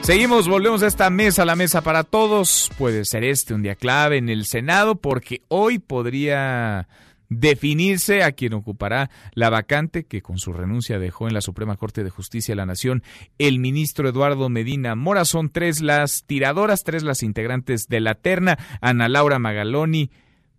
Seguimos, 0.00 0.48
volvemos 0.48 0.82
a 0.82 0.86
esta 0.86 1.10
mesa, 1.10 1.44
la 1.44 1.56
mesa 1.56 1.82
para 1.82 2.04
todos. 2.04 2.70
Puede 2.78 3.04
ser 3.04 3.22
este 3.22 3.52
un 3.52 3.62
día 3.62 3.74
clave 3.74 4.16
en 4.16 4.30
el 4.30 4.46
Senado 4.46 4.94
porque 4.94 5.42
hoy 5.48 5.78
podría 5.78 6.88
definirse 7.30 8.22
a 8.22 8.32
quien 8.32 8.52
ocupará 8.52 9.08
la 9.32 9.48
vacante 9.48 10.04
que 10.04 10.20
con 10.20 10.38
su 10.38 10.52
renuncia 10.52 10.98
dejó 10.98 11.28
en 11.28 11.34
la 11.34 11.40
Suprema 11.40 11.76
Corte 11.76 12.04
de 12.04 12.10
Justicia 12.10 12.52
de 12.52 12.56
la 12.56 12.66
Nación 12.66 13.02
el 13.38 13.58
ministro 13.58 14.08
Eduardo 14.08 14.50
Medina 14.50 14.94
Mora. 14.96 15.24
Son 15.24 15.48
tres 15.48 15.80
las 15.80 16.24
tiradoras, 16.26 16.84
tres 16.84 17.02
las 17.02 17.22
integrantes 17.22 17.88
de 17.88 18.00
la 18.00 18.16
terna, 18.16 18.58
Ana 18.82 19.08
Laura 19.08 19.38
Magaloni, 19.38 20.10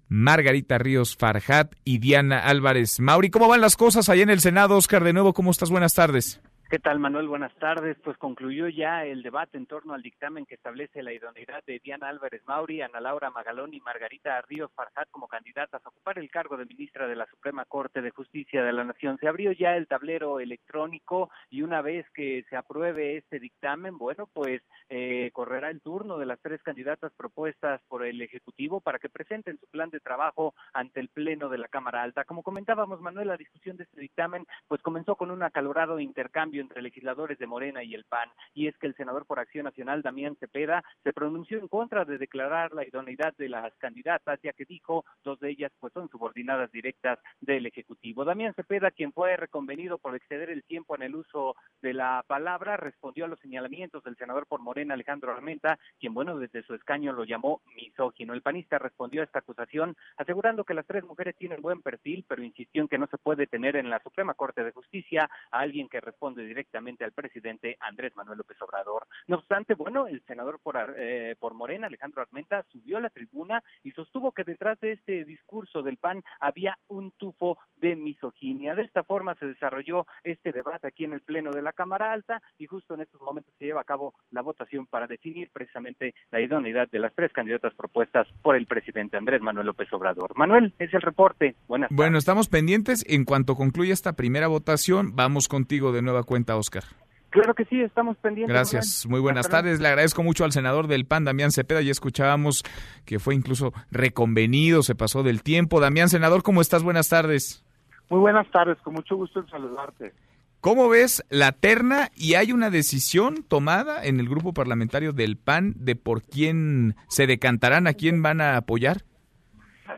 Margarita 0.07 0.77
Ríos 0.77 1.15
Farjat 1.15 1.75
y 1.83 1.99
Diana 1.99 2.39
Álvarez 2.39 2.99
Mauri. 2.99 3.29
¿Cómo 3.29 3.47
van 3.47 3.61
las 3.61 3.75
cosas 3.75 4.09
allá 4.09 4.23
en 4.23 4.29
el 4.29 4.39
Senado? 4.39 4.77
Oscar, 4.77 5.03
de 5.03 5.13
nuevo, 5.13 5.33
¿cómo 5.33 5.51
estás? 5.51 5.69
Buenas 5.69 5.93
tardes. 5.93 6.41
¿Qué 6.71 6.79
tal, 6.79 6.99
Manuel? 6.99 7.27
Buenas 7.27 7.53
tardes. 7.55 7.97
Pues 8.01 8.17
concluyó 8.17 8.69
ya 8.69 9.03
el 9.03 9.23
debate 9.23 9.57
en 9.57 9.65
torno 9.65 9.93
al 9.93 10.01
dictamen 10.01 10.45
que 10.45 10.55
establece 10.55 11.03
la 11.03 11.11
idoneidad 11.11 11.61
de 11.65 11.79
Diana 11.83 12.07
Álvarez 12.07 12.41
Mauri, 12.47 12.81
Ana 12.81 13.01
Laura 13.01 13.29
Magalón 13.29 13.73
y 13.73 13.81
Margarita 13.81 14.41
Ríos 14.43 14.71
Farjat 14.73 15.09
como 15.11 15.27
candidatas 15.27 15.85
a 15.85 15.89
ocupar 15.89 16.17
el 16.17 16.31
cargo 16.31 16.55
de 16.55 16.63
ministra 16.63 17.09
de 17.09 17.17
la 17.17 17.25
Suprema 17.25 17.65
Corte 17.65 18.01
de 18.01 18.11
Justicia 18.11 18.63
de 18.63 18.71
la 18.71 18.85
Nación. 18.85 19.17
Se 19.19 19.27
abrió 19.27 19.51
ya 19.51 19.75
el 19.75 19.85
tablero 19.85 20.39
electrónico 20.39 21.29
y 21.49 21.61
una 21.61 21.81
vez 21.81 22.09
que 22.13 22.45
se 22.49 22.55
apruebe 22.55 23.17
este 23.17 23.41
dictamen, 23.41 23.97
bueno, 23.97 24.29
pues 24.31 24.61
eh, 24.87 25.29
correrá 25.33 25.71
el 25.71 25.81
turno 25.81 26.17
de 26.19 26.25
las 26.25 26.39
tres 26.39 26.63
candidatas 26.63 27.11
propuestas 27.17 27.81
por 27.89 28.05
el 28.05 28.21
Ejecutivo 28.21 28.79
para 28.79 28.97
que 28.97 29.09
presenten 29.09 29.59
su 29.59 29.67
plan 29.67 29.89
de 29.89 29.99
trabajo 29.99 30.55
ante 30.71 31.01
el 31.01 31.09
Pleno 31.09 31.49
de 31.49 31.57
la 31.57 31.67
Cámara 31.67 32.01
Alta. 32.01 32.23
Como 32.23 32.43
comentábamos, 32.43 33.01
Manuel, 33.01 33.27
la 33.27 33.35
discusión 33.35 33.75
de 33.75 33.83
este 33.83 33.99
dictamen 33.99 34.45
pues 34.69 34.81
comenzó 34.81 35.17
con 35.17 35.31
un 35.31 35.43
acalorado 35.43 35.99
intercambio 35.99 36.60
entre 36.61 36.81
legisladores 36.81 37.37
de 37.37 37.47
Morena 37.47 37.83
y 37.83 37.93
el 37.93 38.05
PAN, 38.05 38.29
y 38.53 38.67
es 38.67 38.77
que 38.77 38.87
el 38.87 38.95
senador 38.95 39.25
por 39.25 39.39
Acción 39.39 39.65
Nacional, 39.65 40.01
Damián 40.01 40.35
Cepeda, 40.39 40.83
se 41.03 41.13
pronunció 41.13 41.59
en 41.59 41.67
contra 41.67 42.05
de 42.05 42.17
declarar 42.17 42.73
la 42.73 42.85
idoneidad 42.85 43.33
de 43.37 43.49
las 43.49 43.73
candidatas, 43.77 44.39
ya 44.41 44.53
que 44.53 44.65
dijo 44.65 45.05
dos 45.23 45.39
de 45.39 45.49
ellas 45.49 45.71
pues 45.79 45.93
son 45.93 46.09
subordinadas 46.09 46.71
directas 46.71 47.19
del 47.39 47.65
Ejecutivo. 47.65 48.25
Damián 48.25 48.53
Cepeda, 48.53 48.91
quien 48.91 49.11
fue 49.11 49.35
reconvenido 49.37 49.97
por 49.97 50.15
exceder 50.15 50.49
el 50.49 50.63
tiempo 50.63 50.95
en 50.95 51.03
el 51.03 51.15
uso 51.15 51.55
de 51.81 51.93
la 51.93 52.23
palabra, 52.27 52.77
respondió 52.77 53.25
a 53.25 53.27
los 53.27 53.39
señalamientos 53.39 54.03
del 54.03 54.15
senador 54.15 54.47
por 54.47 54.61
Morena, 54.61 54.93
Alejandro 54.93 55.31
Armenta, 55.31 55.79
quien, 55.99 56.13
bueno, 56.13 56.37
desde 56.37 56.63
su 56.63 56.73
escaño 56.75 57.13
lo 57.13 57.23
llamó 57.23 57.61
misógino. 57.75 58.33
El 58.33 58.41
panista 58.41 58.79
respondió 58.79 59.21
a 59.21 59.25
esta 59.25 59.39
acusación 59.39 59.95
asegurando 60.17 60.63
que 60.63 60.73
las 60.73 60.85
tres 60.85 61.03
mujeres 61.03 61.35
tienen 61.37 61.61
buen 61.61 61.81
perfil, 61.81 62.25
pero 62.27 62.43
insistió 62.43 62.81
en 62.81 62.87
que 62.87 62.97
no 62.97 63.07
se 63.07 63.17
puede 63.17 63.47
tener 63.47 63.75
en 63.75 63.89
la 63.89 63.99
Suprema 63.99 64.33
Corte 64.33 64.63
de 64.63 64.71
Justicia 64.71 65.29
a 65.51 65.59
alguien 65.59 65.89
que 65.89 66.01
responde 66.01 66.43
directamente 66.51 67.05
al 67.05 67.13
presidente 67.13 67.77
Andrés 67.79 68.13
Manuel 68.17 68.39
López 68.39 68.61
Obrador. 68.61 69.07
No 69.27 69.37
obstante, 69.37 69.73
bueno, 69.73 70.07
el 70.07 70.21
senador 70.25 70.59
por, 70.61 70.75
eh, 70.97 71.35
por 71.39 71.53
Morena, 71.53 71.87
Alejandro 71.87 72.21
Armenta, 72.21 72.65
subió 72.71 72.97
a 72.97 73.01
la 73.01 73.09
tribuna 73.09 73.63
y 73.83 73.91
sostuvo 73.91 74.33
que 74.33 74.43
detrás 74.43 74.77
de 74.81 74.91
este 74.91 75.23
discurso 75.23 75.81
del 75.81 75.95
PAN 75.95 76.23
había 76.41 76.77
un 76.89 77.11
tufo 77.11 77.57
de 77.77 77.95
misoginia. 77.95 78.75
De 78.75 78.83
esta 78.83 79.03
forma 79.03 79.35
se 79.35 79.45
desarrolló 79.45 80.05
este 80.23 80.51
debate 80.51 80.87
aquí 80.87 81.05
en 81.05 81.13
el 81.13 81.21
Pleno 81.21 81.51
de 81.51 81.61
la 81.61 81.71
Cámara 81.71 82.11
Alta 82.11 82.41
y 82.57 82.65
justo 82.65 82.95
en 82.95 83.01
estos 83.01 83.21
momentos 83.21 83.53
se 83.57 83.65
lleva 83.65 83.81
a 83.81 83.85
cabo 83.85 84.13
la 84.31 84.41
votación 84.41 84.87
para 84.87 85.07
definir 85.07 85.49
precisamente 85.53 86.13
la 86.31 86.41
idoneidad 86.41 86.89
de 86.89 86.99
las 86.99 87.13
tres 87.15 87.31
candidatas 87.31 87.73
propuestas 87.75 88.27
por 88.41 88.57
el 88.57 88.67
presidente 88.67 89.15
Andrés 89.15 89.41
Manuel 89.41 89.67
López 89.67 89.91
Obrador. 89.93 90.35
Manuel, 90.35 90.73
es 90.79 90.93
el 90.93 91.01
reporte. 91.01 91.55
Buenas 91.67 91.89
Bueno, 91.91 92.17
estamos 92.17 92.49
pendientes. 92.49 93.05
En 93.07 93.23
cuanto 93.23 93.55
concluya 93.55 93.93
esta 93.93 94.13
primera 94.13 94.47
votación, 94.47 95.15
vamos 95.15 95.47
contigo 95.47 95.91
de 95.91 96.01
nueva 96.01 96.23
cuenta, 96.23 96.40
Oscar. 96.49 96.83
Claro 97.31 97.53
que 97.53 97.63
sí, 97.65 97.79
estamos 97.79 98.17
pendientes. 98.17 98.53
Gracias, 98.53 99.05
muy 99.07 99.21
buenas 99.21 99.47
tardes. 99.47 99.79
Le 99.79 99.87
agradezco 99.87 100.21
mucho 100.21 100.43
al 100.43 100.51
senador 100.51 100.87
del 100.87 101.05
PAN, 101.05 101.23
Damián 101.23 101.51
Cepeda. 101.51 101.81
Ya 101.81 101.91
escuchábamos 101.91 102.63
que 103.05 103.19
fue 103.19 103.35
incluso 103.35 103.71
reconvenido, 103.89 104.83
se 104.83 104.95
pasó 104.95 105.23
del 105.23 105.41
tiempo. 105.41 105.79
Damián, 105.79 106.09
senador, 106.09 106.43
¿cómo 106.43 106.59
estás? 106.59 106.83
Buenas 106.83 107.07
tardes. 107.07 107.65
Muy 108.09 108.19
buenas 108.19 108.51
tardes, 108.51 108.77
con 108.81 108.95
mucho 108.95 109.15
gusto 109.15 109.39
en 109.39 109.47
saludarte. 109.47 110.11
¿Cómo 110.59 110.89
ves 110.89 111.25
la 111.29 111.53
terna 111.53 112.09
y 112.17 112.33
hay 112.33 112.51
una 112.51 112.69
decisión 112.69 113.43
tomada 113.47 114.03
en 114.05 114.19
el 114.19 114.27
grupo 114.27 114.53
parlamentario 114.53 115.13
del 115.13 115.37
PAN 115.37 115.73
de 115.77 115.95
por 115.95 116.21
quién 116.21 116.95
se 117.07 117.27
decantarán, 117.27 117.87
a 117.87 117.93
quién 117.93 118.21
van 118.21 118.41
a 118.41 118.57
apoyar? 118.57 118.97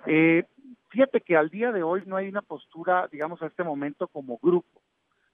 Eh, 0.06 0.46
fíjate 0.90 1.22
que 1.22 1.36
al 1.36 1.50
día 1.50 1.72
de 1.72 1.82
hoy 1.82 2.04
no 2.06 2.16
hay 2.16 2.28
una 2.28 2.44
postura, 2.44 3.10
digamos, 3.12 3.42
a 3.42 3.48
este 3.48 3.64
momento 3.64 4.08
como 4.08 4.38
grupo. 4.38 4.83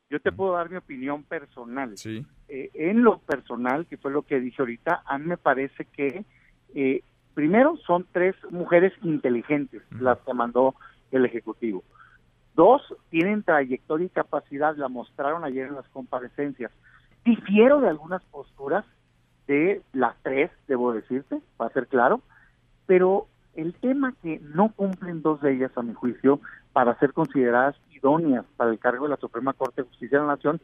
Yo 0.09 0.19
te 0.19 0.31
puedo 0.31 0.53
dar 0.53 0.69
mi 0.69 0.77
opinión 0.77 1.23
personal. 1.23 1.95
Sí. 1.97 2.25
Eh, 2.47 2.71
en 2.73 3.03
lo 3.03 3.19
personal, 3.19 3.85
que 3.85 3.97
fue 3.97 4.11
lo 4.11 4.23
que 4.23 4.39
dije 4.39 4.61
ahorita, 4.61 5.03
a 5.05 5.17
mí 5.19 5.25
me 5.25 5.37
parece 5.37 5.85
que, 5.85 6.25
eh, 6.73 7.03
primero, 7.35 7.77
son 7.85 8.07
tres 8.11 8.35
mujeres 8.49 8.91
inteligentes 9.03 9.83
las 9.91 10.17
que 10.19 10.33
mandó 10.33 10.73
el 11.11 11.25
Ejecutivo. 11.25 11.83
Dos, 12.55 12.81
tienen 13.09 13.43
trayectoria 13.43 14.07
y 14.07 14.09
capacidad, 14.09 14.75
la 14.75 14.89
mostraron 14.89 15.43
ayer 15.43 15.67
en 15.67 15.75
las 15.75 15.87
comparecencias. 15.89 16.71
Difiero 17.23 17.79
de 17.79 17.89
algunas 17.89 18.23
posturas 18.25 18.85
de 19.47 19.81
las 19.93 20.15
tres, 20.23 20.49
debo 20.67 20.91
decirte, 20.91 21.39
para 21.55 21.71
ser 21.71 21.87
claro, 21.87 22.21
pero 22.87 23.27
el 23.55 23.73
tema 23.75 24.13
que 24.23 24.39
no 24.39 24.71
cumplen 24.71 25.21
dos 25.21 25.41
de 25.41 25.53
ellas, 25.53 25.71
a 25.75 25.83
mi 25.83 25.93
juicio, 25.93 26.39
para 26.73 26.97
ser 26.99 27.13
consideradas 27.13 27.75
idóneas 27.99 28.45
para 28.57 28.71
el 28.71 28.79
cargo 28.79 29.05
de 29.05 29.11
la 29.11 29.17
Suprema 29.17 29.53
Corte 29.53 29.81
de 29.81 29.87
Justicia 29.87 30.19
de 30.19 30.25
la 30.25 30.35
Nación, 30.35 30.59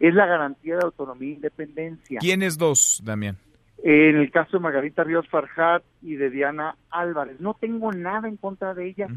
es 0.00 0.14
la 0.14 0.26
garantía 0.26 0.76
de 0.76 0.84
autonomía 0.84 1.30
e 1.30 1.34
independencia. 1.34 2.20
¿Quiénes 2.20 2.58
dos, 2.58 3.00
Damián? 3.04 3.36
En 3.82 4.16
el 4.16 4.30
caso 4.30 4.56
de 4.56 4.62
Margarita 4.62 5.04
Ríos 5.04 5.28
Farjat 5.28 5.82
y 6.02 6.16
de 6.16 6.30
Diana 6.30 6.76
Álvarez. 6.90 7.38
No 7.40 7.54
tengo 7.54 7.92
nada 7.92 8.28
en 8.28 8.36
contra 8.36 8.74
de 8.74 8.88
ellas. 8.88 9.10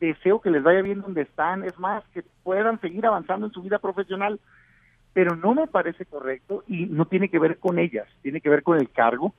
Deseo 0.00 0.40
que 0.40 0.50
les 0.50 0.62
vaya 0.62 0.82
bien 0.82 1.00
donde 1.00 1.22
están. 1.22 1.64
Es 1.64 1.78
más, 1.78 2.02
que 2.12 2.24
puedan 2.42 2.80
seguir 2.80 3.06
avanzando 3.06 3.46
en 3.46 3.52
su 3.52 3.62
vida 3.62 3.78
profesional. 3.78 4.40
Pero 5.12 5.36
no 5.36 5.54
me 5.54 5.66
parece 5.66 6.06
correcto 6.06 6.64
y 6.66 6.86
no 6.86 7.06
tiene 7.06 7.28
que 7.28 7.38
ver 7.38 7.58
con 7.58 7.78
ellas. 7.78 8.08
Tiene 8.22 8.40
que 8.40 8.50
ver 8.50 8.62
con 8.62 8.78
el 8.78 8.90
cargo. 8.90 9.32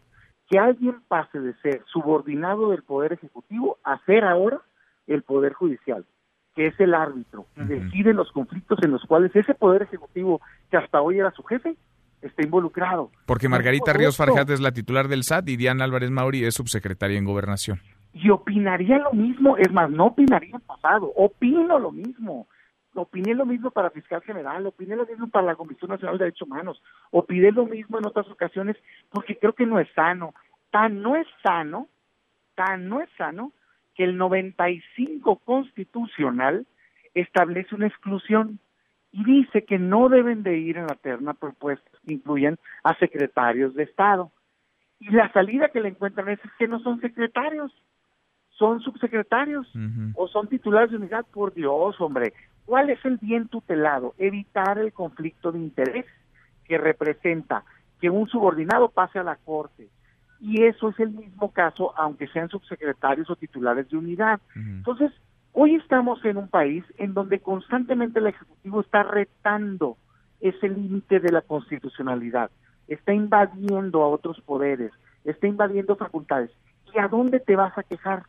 Que 0.49 0.57
alguien 0.57 1.01
pase 1.07 1.39
de 1.39 1.53
ser 1.55 1.83
subordinado 1.91 2.71
del 2.71 2.83
Poder 2.83 3.13
Ejecutivo 3.13 3.77
a 3.83 3.97
ser 4.05 4.23
ahora 4.23 4.61
el 5.07 5.23
Poder 5.23 5.53
Judicial 5.53 6.05
que 6.55 6.67
es 6.67 6.79
el 6.79 6.93
árbitro, 6.93 7.45
decide 7.55 8.13
los 8.13 8.31
conflictos 8.31 8.79
en 8.83 8.91
los 8.91 9.03
cuales 9.05 9.35
ese 9.35 9.53
poder 9.53 9.83
ejecutivo, 9.83 10.41
que 10.69 10.77
hasta 10.77 11.01
hoy 11.01 11.19
era 11.19 11.31
su 11.31 11.43
jefe, 11.43 11.75
está 12.21 12.43
involucrado. 12.43 13.09
Porque 13.25 13.49
Margarita 13.49 13.93
Ríos 13.93 14.17
Farjat 14.17 14.49
es 14.49 14.59
la 14.59 14.71
titular 14.71 15.07
del 15.07 15.23
SAT 15.23 15.49
y 15.49 15.57
Diana 15.57 15.85
Álvarez 15.85 16.11
Mauri 16.11 16.43
es 16.43 16.55
subsecretaria 16.55 17.17
en 17.17 17.25
Gobernación. 17.25 17.79
Y 18.13 18.29
opinaría 18.29 18.97
lo 18.99 19.13
mismo, 19.13 19.55
es 19.57 19.71
más, 19.71 19.89
no 19.89 20.07
opinaría 20.07 20.55
en 20.55 20.61
pasado, 20.61 21.11
opino 21.15 21.79
lo 21.79 21.91
mismo. 21.91 22.47
Opiné 22.93 23.33
lo 23.33 23.45
mismo 23.45 23.71
para 23.71 23.89
Fiscal 23.89 24.21
General, 24.21 24.65
opiné 24.67 24.97
lo 24.97 25.05
mismo 25.05 25.27
para 25.29 25.45
la 25.45 25.55
Comisión 25.55 25.91
Nacional 25.91 26.17
de 26.17 26.25
Derechos 26.25 26.45
Humanos, 26.45 26.83
opiné 27.11 27.53
lo 27.53 27.65
mismo 27.65 27.97
en 27.97 28.05
otras 28.05 28.27
ocasiones, 28.27 28.75
porque 29.09 29.37
creo 29.37 29.53
que 29.53 29.65
no 29.65 29.79
es 29.79 29.87
sano. 29.95 30.33
Tan 30.71 31.01
no 31.01 31.15
es 31.15 31.25
sano, 31.41 31.87
tan 32.53 32.89
no 32.89 32.99
es 32.99 33.09
sano, 33.17 33.53
que 34.01 34.05
el 34.05 34.17
95 34.17 35.35
constitucional 35.45 36.65
establece 37.13 37.75
una 37.75 37.85
exclusión 37.85 38.57
y 39.11 39.23
dice 39.23 39.63
que 39.63 39.77
no 39.77 40.09
deben 40.09 40.41
de 40.41 40.57
ir 40.57 40.77
en 40.77 40.87
la 40.87 40.95
terna 40.95 41.35
propuestas 41.35 41.93
que 42.03 42.13
incluyen 42.15 42.57
a 42.83 42.95
secretarios 42.95 43.75
de 43.75 43.83
Estado. 43.83 44.31
Y 44.99 45.11
la 45.11 45.31
salida 45.33 45.69
que 45.69 45.81
le 45.81 45.89
encuentran 45.89 46.29
es, 46.29 46.39
que 46.57 46.67
no 46.67 46.79
son 46.79 46.99
secretarios, 46.99 47.71
son 48.49 48.79
subsecretarios 48.79 49.71
o 50.15 50.27
son 50.27 50.47
titulares 50.47 50.89
de 50.89 50.97
unidad. 50.97 51.23
Por 51.31 51.53
Dios, 51.53 52.01
hombre, 52.01 52.33
¿cuál 52.65 52.89
es 52.89 53.05
el 53.05 53.17
bien 53.17 53.49
tutelado? 53.49 54.15
Evitar 54.17 54.79
el 54.79 54.93
conflicto 54.93 55.51
de 55.51 55.59
interés 55.59 56.07
que 56.65 56.79
representa 56.79 57.65
que 57.99 58.09
un 58.09 58.27
subordinado 58.27 58.89
pase 58.89 59.19
a 59.19 59.23
la 59.23 59.35
Corte, 59.35 59.89
y 60.41 60.63
eso 60.63 60.89
es 60.89 60.99
el 60.99 61.11
mismo 61.11 61.51
caso 61.51 61.93
aunque 61.95 62.27
sean 62.27 62.49
subsecretarios 62.49 63.29
o 63.29 63.35
titulares 63.35 63.87
de 63.89 63.97
unidad. 63.97 64.41
Entonces, 64.55 65.11
hoy 65.53 65.75
estamos 65.75 66.23
en 66.25 66.37
un 66.37 66.47
país 66.47 66.83
en 66.97 67.13
donde 67.13 67.39
constantemente 67.39 68.19
el 68.19 68.27
Ejecutivo 68.27 68.81
está 68.81 69.03
retando 69.03 69.97
ese 70.39 70.67
límite 70.67 71.19
de 71.19 71.31
la 71.31 71.41
constitucionalidad, 71.41 72.49
está 72.87 73.13
invadiendo 73.13 74.01
a 74.01 74.07
otros 74.07 74.41
poderes, 74.41 74.91
está 75.23 75.47
invadiendo 75.47 75.95
facultades. 75.95 76.49
¿Y 76.93 76.97
a 76.97 77.07
dónde 77.07 77.39
te 77.39 77.55
vas 77.55 77.77
a 77.77 77.83
quejar? 77.83 78.23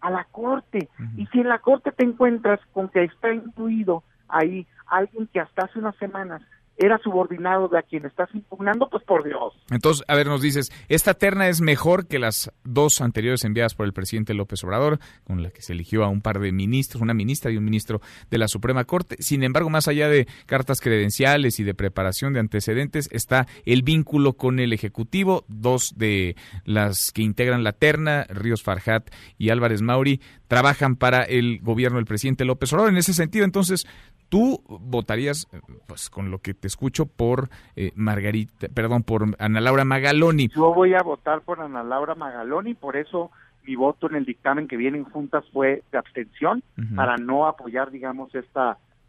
A 0.00 0.10
la 0.10 0.24
Corte. 0.24 0.88
Y 1.16 1.26
si 1.26 1.40
en 1.40 1.48
la 1.48 1.60
Corte 1.60 1.92
te 1.92 2.04
encuentras 2.04 2.58
con 2.72 2.88
que 2.88 3.04
está 3.04 3.32
incluido 3.32 4.02
ahí 4.28 4.66
alguien 4.86 5.28
que 5.28 5.38
hasta 5.38 5.66
hace 5.66 5.78
unas 5.78 5.94
semanas 5.96 6.42
era 6.76 6.98
subordinado 6.98 7.68
de 7.68 7.78
a 7.78 7.82
quien 7.82 8.06
estás 8.06 8.28
impugnando, 8.34 8.88
pues 8.88 9.04
por 9.04 9.24
Dios. 9.24 9.52
Entonces, 9.70 10.04
a 10.08 10.16
ver, 10.16 10.26
nos 10.26 10.42
dices, 10.42 10.72
esta 10.88 11.14
terna 11.14 11.48
es 11.48 11.60
mejor 11.60 12.06
que 12.06 12.18
las 12.18 12.50
dos 12.64 13.00
anteriores 13.00 13.44
enviadas 13.44 13.74
por 13.74 13.86
el 13.86 13.92
presidente 13.92 14.34
López 14.34 14.64
Obrador, 14.64 14.98
con 15.24 15.42
la 15.42 15.50
que 15.50 15.62
se 15.62 15.74
eligió 15.74 16.04
a 16.04 16.08
un 16.08 16.22
par 16.22 16.40
de 16.40 16.50
ministros, 16.52 17.02
una 17.02 17.14
ministra 17.14 17.50
y 17.50 17.56
un 17.56 17.64
ministro 17.64 18.00
de 18.30 18.38
la 18.38 18.48
Suprema 18.48 18.84
Corte. 18.84 19.16
Sin 19.20 19.42
embargo, 19.42 19.70
más 19.70 19.88
allá 19.88 20.08
de 20.08 20.26
cartas 20.46 20.80
credenciales 20.80 21.60
y 21.60 21.64
de 21.64 21.74
preparación 21.74 22.32
de 22.32 22.40
antecedentes, 22.40 23.08
está 23.12 23.46
el 23.64 23.82
vínculo 23.82 24.34
con 24.34 24.58
el 24.58 24.72
Ejecutivo. 24.72 25.44
Dos 25.48 25.94
de 25.96 26.36
las 26.64 27.12
que 27.12 27.22
integran 27.22 27.64
la 27.64 27.72
terna, 27.72 28.24
Ríos 28.28 28.62
Farjat 28.62 29.10
y 29.38 29.50
Álvarez 29.50 29.82
Mauri, 29.82 30.20
trabajan 30.48 30.96
para 30.96 31.22
el 31.22 31.60
gobierno 31.60 31.98
del 31.98 32.06
presidente 32.06 32.44
López 32.44 32.72
Obrador. 32.72 32.90
En 32.90 32.98
ese 32.98 33.14
sentido, 33.14 33.44
entonces, 33.44 33.86
Tú 34.32 34.62
votarías, 34.66 35.46
pues 35.86 36.08
con 36.08 36.30
lo 36.30 36.38
que 36.38 36.54
te 36.54 36.66
escucho, 36.66 37.04
por 37.04 37.50
eh, 37.76 37.92
Margarita, 37.96 38.68
perdón, 38.68 39.02
por 39.02 39.26
Ana 39.38 39.60
Laura 39.60 39.84
Magaloni. 39.84 40.48
Yo 40.48 40.72
voy 40.72 40.94
a 40.94 41.02
votar 41.02 41.42
por 41.42 41.60
Ana 41.60 41.82
Laura 41.82 42.14
Magaloni, 42.14 42.72
por 42.72 42.96
eso 42.96 43.30
mi 43.64 43.76
voto 43.76 44.08
en 44.08 44.16
el 44.16 44.24
dictamen 44.24 44.68
que 44.68 44.78
viene 44.78 44.96
en 44.96 45.04
juntas 45.04 45.44
fue 45.52 45.82
de 45.92 45.98
abstención, 45.98 46.62
para 46.96 47.18
no 47.18 47.46
apoyar, 47.46 47.90
digamos, 47.90 48.34
este 48.34 48.58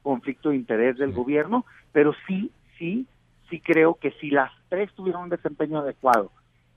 conflicto 0.02 0.50
de 0.50 0.58
interés 0.58 0.98
del 0.98 1.14
gobierno, 1.14 1.66
pero 1.94 2.14
sí, 2.28 2.52
sí, 2.78 3.08
sí 3.50 3.62
creo 3.62 3.94
que 3.94 4.12
si 4.20 4.30
las 4.30 4.52
tres 4.68 4.92
tuvieron 4.94 5.24
un 5.24 5.30
desempeño 5.30 5.80
adecuado 5.80 6.32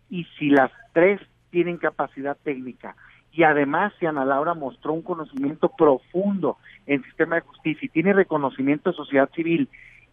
y 0.09 0.23
si 0.39 0.51
las 0.51 0.71
tres 0.93 1.21
tienen 1.51 1.79
capacidad 1.79 2.37
técnica 2.45 2.95
y 3.37 3.45
además 3.45 3.93
si 4.01 4.07
Ana 4.07 4.25
Laura 4.25 4.55
mostró 4.55 4.95
un 4.95 5.03
conocimiento 5.03 5.69
profundo 5.69 6.57
en 6.87 7.03
sistema 7.05 7.37
de 7.37 7.43
justicia 7.43 7.85
y 7.85 7.91
tiene 7.91 8.15
reconocimiento 8.15 8.91
de 8.91 8.97
sociedad 8.97 9.29
civil 9.35 9.69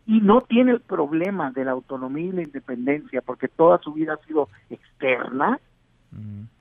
y 0.06 0.20
no 0.20 0.42
tiene 0.42 0.74
el 0.74 0.82
problema 0.82 1.50
de 1.52 1.64
la 1.64 1.72
autonomía 1.72 2.26
y 2.26 2.32
la 2.34 2.42
independencia 2.42 3.22
porque 3.22 3.48
toda 3.48 3.78
su 3.78 3.94
vida 3.94 4.16
ha 4.16 4.28
sido 4.28 4.50
externa, 4.70 5.58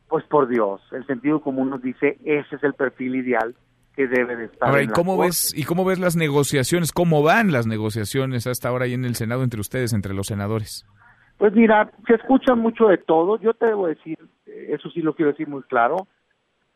pues 0.09 0.25
por 0.27 0.47
Dios, 0.47 0.81
el 0.93 1.05
sentido 1.07 1.41
común 1.41 1.71
nos 1.71 1.83
dice 1.83 2.17
ese 2.25 2.55
es 2.55 2.63
el 2.63 2.75
perfil 2.75 3.17
ideal 3.17 3.57
que 3.97 4.07
debe 4.07 4.37
de 4.37 4.45
estar. 4.45 4.69
Ahora, 4.69 4.83
¿y 4.85 4.87
cómo 4.87 5.19
ves 5.19 5.53
y 5.57 5.65
cómo 5.65 5.85
ves 5.85 5.99
las 5.99 6.15
negociaciones? 6.15 6.93
¿Cómo 6.93 7.25
van 7.25 7.51
las 7.51 7.67
negociaciones 7.67 8.47
hasta 8.47 8.69
ahora 8.69 8.85
ahí 8.85 8.95
en 8.95 9.05
el 9.05 9.17
Senado 9.17 9.43
entre 9.43 9.61
ustedes, 9.61 9.93
entre 9.93 10.15
los 10.15 10.29
senadores? 10.29 10.87
Pues 11.39 11.53
mira, 11.55 11.91
se 12.07 12.15
escucha 12.15 12.55
mucho 12.55 12.87
de 12.87 12.99
todo. 12.99 13.39
Yo 13.41 13.53
te 13.53 13.67
debo 13.67 13.89
decir, 13.89 14.17
eso 14.47 14.89
sí 14.91 15.01
lo 15.01 15.15
quiero 15.15 15.33
decir 15.33 15.49
muy 15.49 15.63
claro 15.65 16.07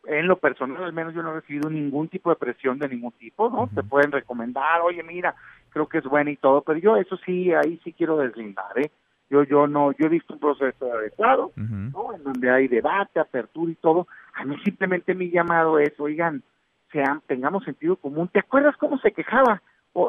en 0.07 0.27
lo 0.27 0.37
personal 0.37 0.83
al 0.83 0.93
menos 0.93 1.15
yo 1.15 1.23
no 1.23 1.31
he 1.33 1.41
recibido 1.41 1.71
ningún 1.71 2.09
tipo 2.09 2.31
de 2.31 2.37
presión 2.37 2.79
de 2.79 2.89
ningún 2.89 3.13
tipo, 3.13 3.51
¿no? 3.51 3.69
Te 3.75 3.83
pueden 3.83 4.13
recomendar, 4.13 4.81
oye, 4.83 5.03
mira, 5.03 5.35
creo 5.71 5.89
que 5.89 5.99
es 5.99 6.05
buena 6.05 6.31
y 6.31 6.37
todo, 6.37 6.63
pero 6.63 6.79
yo 6.79 6.97
eso 6.97 7.17
sí, 7.25 7.53
ahí 7.53 7.81
sí 7.85 7.93
quiero 7.93 8.17
deslindar, 8.17 8.79
¿eh? 8.79 8.91
Yo, 9.29 9.43
yo 9.43 9.67
no, 9.67 9.91
yo 9.93 10.07
he 10.07 10.09
visto 10.09 10.35
un 10.35 10.41
proceso 10.41 10.93
adecuado, 10.93 11.51
¿no? 11.57 12.15
En 12.15 12.23
donde 12.23 12.49
hay 12.49 12.69
debate, 12.69 13.19
apertura 13.19 13.73
y 13.73 13.75
todo. 13.75 14.07
A 14.35 14.45
mí 14.45 14.57
simplemente 14.65 15.17
mi 15.17 15.31
llamado 15.31 15.81
es, 15.81 15.99
oigan, 15.99 16.45
sean, 16.93 17.21
tengamos 17.27 17.65
sentido 17.65 17.97
común. 17.97 18.29
¿Te 18.29 18.39
acuerdas 18.39 18.77
cómo 18.77 18.99
se 18.99 19.11
quejaba 19.11 19.61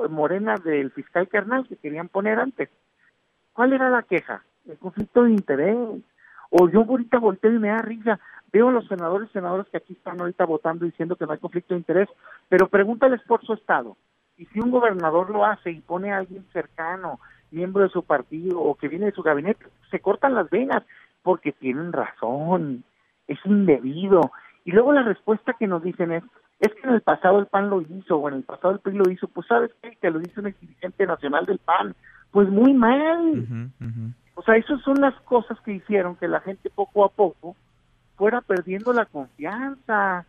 Morena 0.10 0.56
del 0.58 0.92
fiscal 0.92 1.28
carnal 1.28 1.66
que 1.68 1.78
querían 1.78 2.10
poner 2.10 2.40
antes. 2.40 2.70
¿Cuál 3.54 3.74
era 3.74 3.90
la 3.90 4.04
queja? 4.04 4.44
El 4.68 4.78
conflicto 4.78 5.24
de 5.24 5.32
interés. 5.32 5.78
O 6.50 6.70
yo 6.70 6.82
ahorita 6.84 7.20
volteo 7.20 7.54
y 7.54 7.60
me 7.60 7.70
da 7.70 7.78
risa. 7.78 8.20
Veo 8.52 8.70
a 8.70 8.72
los 8.72 8.88
senadores 8.88 9.30
y 9.30 9.34
senadoras 9.34 9.68
que 9.70 9.78
aquí 9.78 9.94
están 9.94 10.20
ahorita 10.20 10.46
votando 10.46 10.86
diciendo 10.86 11.16
que 11.16 11.26
no 11.26 11.34
hay 11.34 11.40
conflicto 11.40 11.74
de 11.74 11.80
interés, 11.80 12.10
pero 12.48 12.68
pregúntales 12.68 13.22
por 13.28 13.46
su 13.46 13.54
estado. 13.54 13.98
Y 14.38 14.46
si 14.46 14.60
un 14.60 14.72
gobernador 14.72 15.30
lo 15.30 15.46
hace 15.46 15.72
y 15.72 15.82
pone 15.82 16.14
a 16.14 16.18
alguien 16.18 16.46
cercano, 16.54 17.20
miembro 17.52 17.84
de 17.84 17.90
su 17.90 18.04
partido 18.04 18.62
o 18.62 18.76
que 18.76 18.88
viene 18.88 19.08
de 19.08 19.12
su 19.12 19.24
gabinete, 19.24 19.66
se 19.92 20.00
cortan 20.00 20.36
las 20.36 20.50
venas 20.50 20.84
porque 21.24 21.52
tienen 21.52 21.92
razón. 21.92 22.84
Es 23.28 23.40
indebido. 23.46 24.32
Y 24.64 24.72
luego 24.72 24.94
la 24.94 25.04
respuesta 25.04 25.54
que 25.54 25.68
nos 25.68 25.84
dicen 25.84 26.12
es, 26.12 26.24
es 26.60 26.74
que 26.74 26.88
en 26.88 26.94
el 26.94 27.02
pasado 27.02 27.40
el 27.40 27.48
PAN 27.48 27.70
lo 27.70 27.82
hizo, 27.82 28.18
o 28.18 28.30
en 28.30 28.36
el 28.36 28.44
pasado 28.44 28.74
el 28.74 28.80
PRI 28.80 28.98
lo 28.98 29.10
hizo, 29.10 29.28
pues 29.28 29.48
sabes 29.48 29.72
qué, 29.82 29.96
que 29.96 30.10
lo 30.10 30.20
dice 30.20 30.40
un 30.40 30.54
dirigente 30.60 31.06
nacional 31.06 31.46
del 31.46 31.60
PAN, 31.60 31.96
pues 32.32 32.50
muy 32.50 32.74
mal. 32.74 33.72
O 34.36 34.42
sea, 34.42 34.56
esas 34.56 34.82
son 34.82 35.02
las 35.02 35.14
cosas 35.22 35.60
que 35.62 35.74
hicieron 35.74 36.16
que 36.16 36.28
la 36.28 36.40
gente 36.42 36.70
poco 36.70 37.06
a 37.06 37.10
poco 37.10 37.56
fuera 38.18 38.42
perdiendo 38.42 38.92
la 38.92 39.06
confianza, 39.06 40.26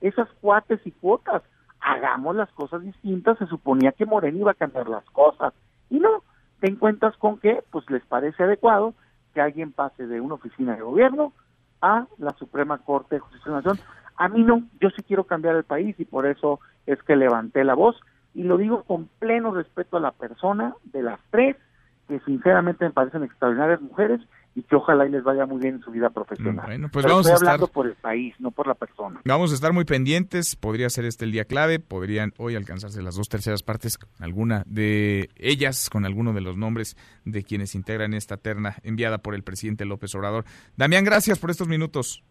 esas 0.00 0.28
cuates 0.40 0.80
y 0.84 0.92
cuotas. 0.92 1.42
Hagamos 1.80 2.36
las 2.36 2.50
cosas 2.52 2.82
distintas, 2.82 3.38
se 3.38 3.46
suponía 3.46 3.92
que 3.92 4.06
Moreno 4.06 4.38
iba 4.38 4.50
a 4.52 4.54
cambiar 4.54 4.88
las 4.88 5.04
cosas. 5.06 5.54
Y 5.88 5.98
no, 5.98 6.22
te 6.60 6.70
encuentras 6.70 7.16
con 7.16 7.38
que, 7.38 7.64
pues 7.70 7.88
les 7.90 8.04
parece 8.04 8.44
adecuado 8.44 8.94
que 9.34 9.40
alguien 9.40 9.72
pase 9.72 10.06
de 10.06 10.20
una 10.20 10.34
oficina 10.34 10.76
de 10.76 10.82
gobierno 10.82 11.32
a 11.80 12.06
la 12.18 12.32
Suprema 12.32 12.78
Corte 12.78 13.16
de 13.16 13.20
Justicia 13.20 13.46
de 13.46 13.50
la 13.50 13.56
Nación. 13.56 13.78
A 14.16 14.28
mí 14.28 14.42
no, 14.42 14.62
yo 14.80 14.90
sí 14.90 15.02
quiero 15.02 15.24
cambiar 15.24 15.56
el 15.56 15.64
país 15.64 15.98
y 15.98 16.04
por 16.04 16.26
eso 16.26 16.60
es 16.86 17.02
que 17.02 17.16
levanté 17.16 17.64
la 17.64 17.74
voz 17.74 17.98
y 18.34 18.42
lo 18.42 18.58
digo 18.58 18.84
con 18.84 19.08
pleno 19.18 19.52
respeto 19.52 19.96
a 19.96 20.00
la 20.00 20.12
persona 20.12 20.74
de 20.84 21.02
las 21.02 21.18
tres 21.30 21.56
que 22.06 22.20
sinceramente 22.20 22.84
me 22.84 22.90
parecen 22.90 23.22
extraordinarias 23.22 23.80
mujeres 23.80 24.20
y 24.54 24.62
que 24.62 24.76
ojalá 24.76 25.06
y 25.06 25.10
les 25.10 25.22
vaya 25.22 25.46
muy 25.46 25.60
bien 25.60 25.76
en 25.76 25.80
su 25.80 25.90
vida 25.90 26.10
profesional. 26.10 26.66
Bueno, 26.66 26.88
pues 26.92 27.06
vamos 27.06 27.26
a 27.28 27.34
estar 27.34 27.60
por 27.68 27.86
el 27.86 27.94
país, 27.94 28.34
no 28.38 28.50
por 28.50 28.66
la 28.66 28.74
persona. 28.74 29.20
Vamos 29.24 29.52
a 29.52 29.54
estar 29.54 29.72
muy 29.72 29.84
pendientes, 29.84 30.56
podría 30.56 30.90
ser 30.90 31.04
este 31.04 31.24
el 31.24 31.32
día 31.32 31.44
clave, 31.44 31.78
podrían 31.78 32.32
hoy 32.38 32.56
alcanzarse 32.56 33.02
las 33.02 33.14
dos 33.14 33.28
terceras 33.28 33.62
partes, 33.62 33.98
alguna 34.18 34.64
de 34.66 35.28
ellas, 35.36 35.88
con 35.90 36.04
alguno 36.04 36.32
de 36.32 36.40
los 36.40 36.56
nombres 36.56 36.96
de 37.24 37.42
quienes 37.44 37.74
integran 37.74 38.14
esta 38.14 38.36
terna 38.36 38.76
enviada 38.82 39.18
por 39.18 39.34
el 39.34 39.42
presidente 39.42 39.84
López 39.84 40.14
Obrador. 40.14 40.44
Damián, 40.76 41.04
gracias 41.04 41.38
por 41.38 41.50
estos 41.50 41.68
minutos. 41.68 42.24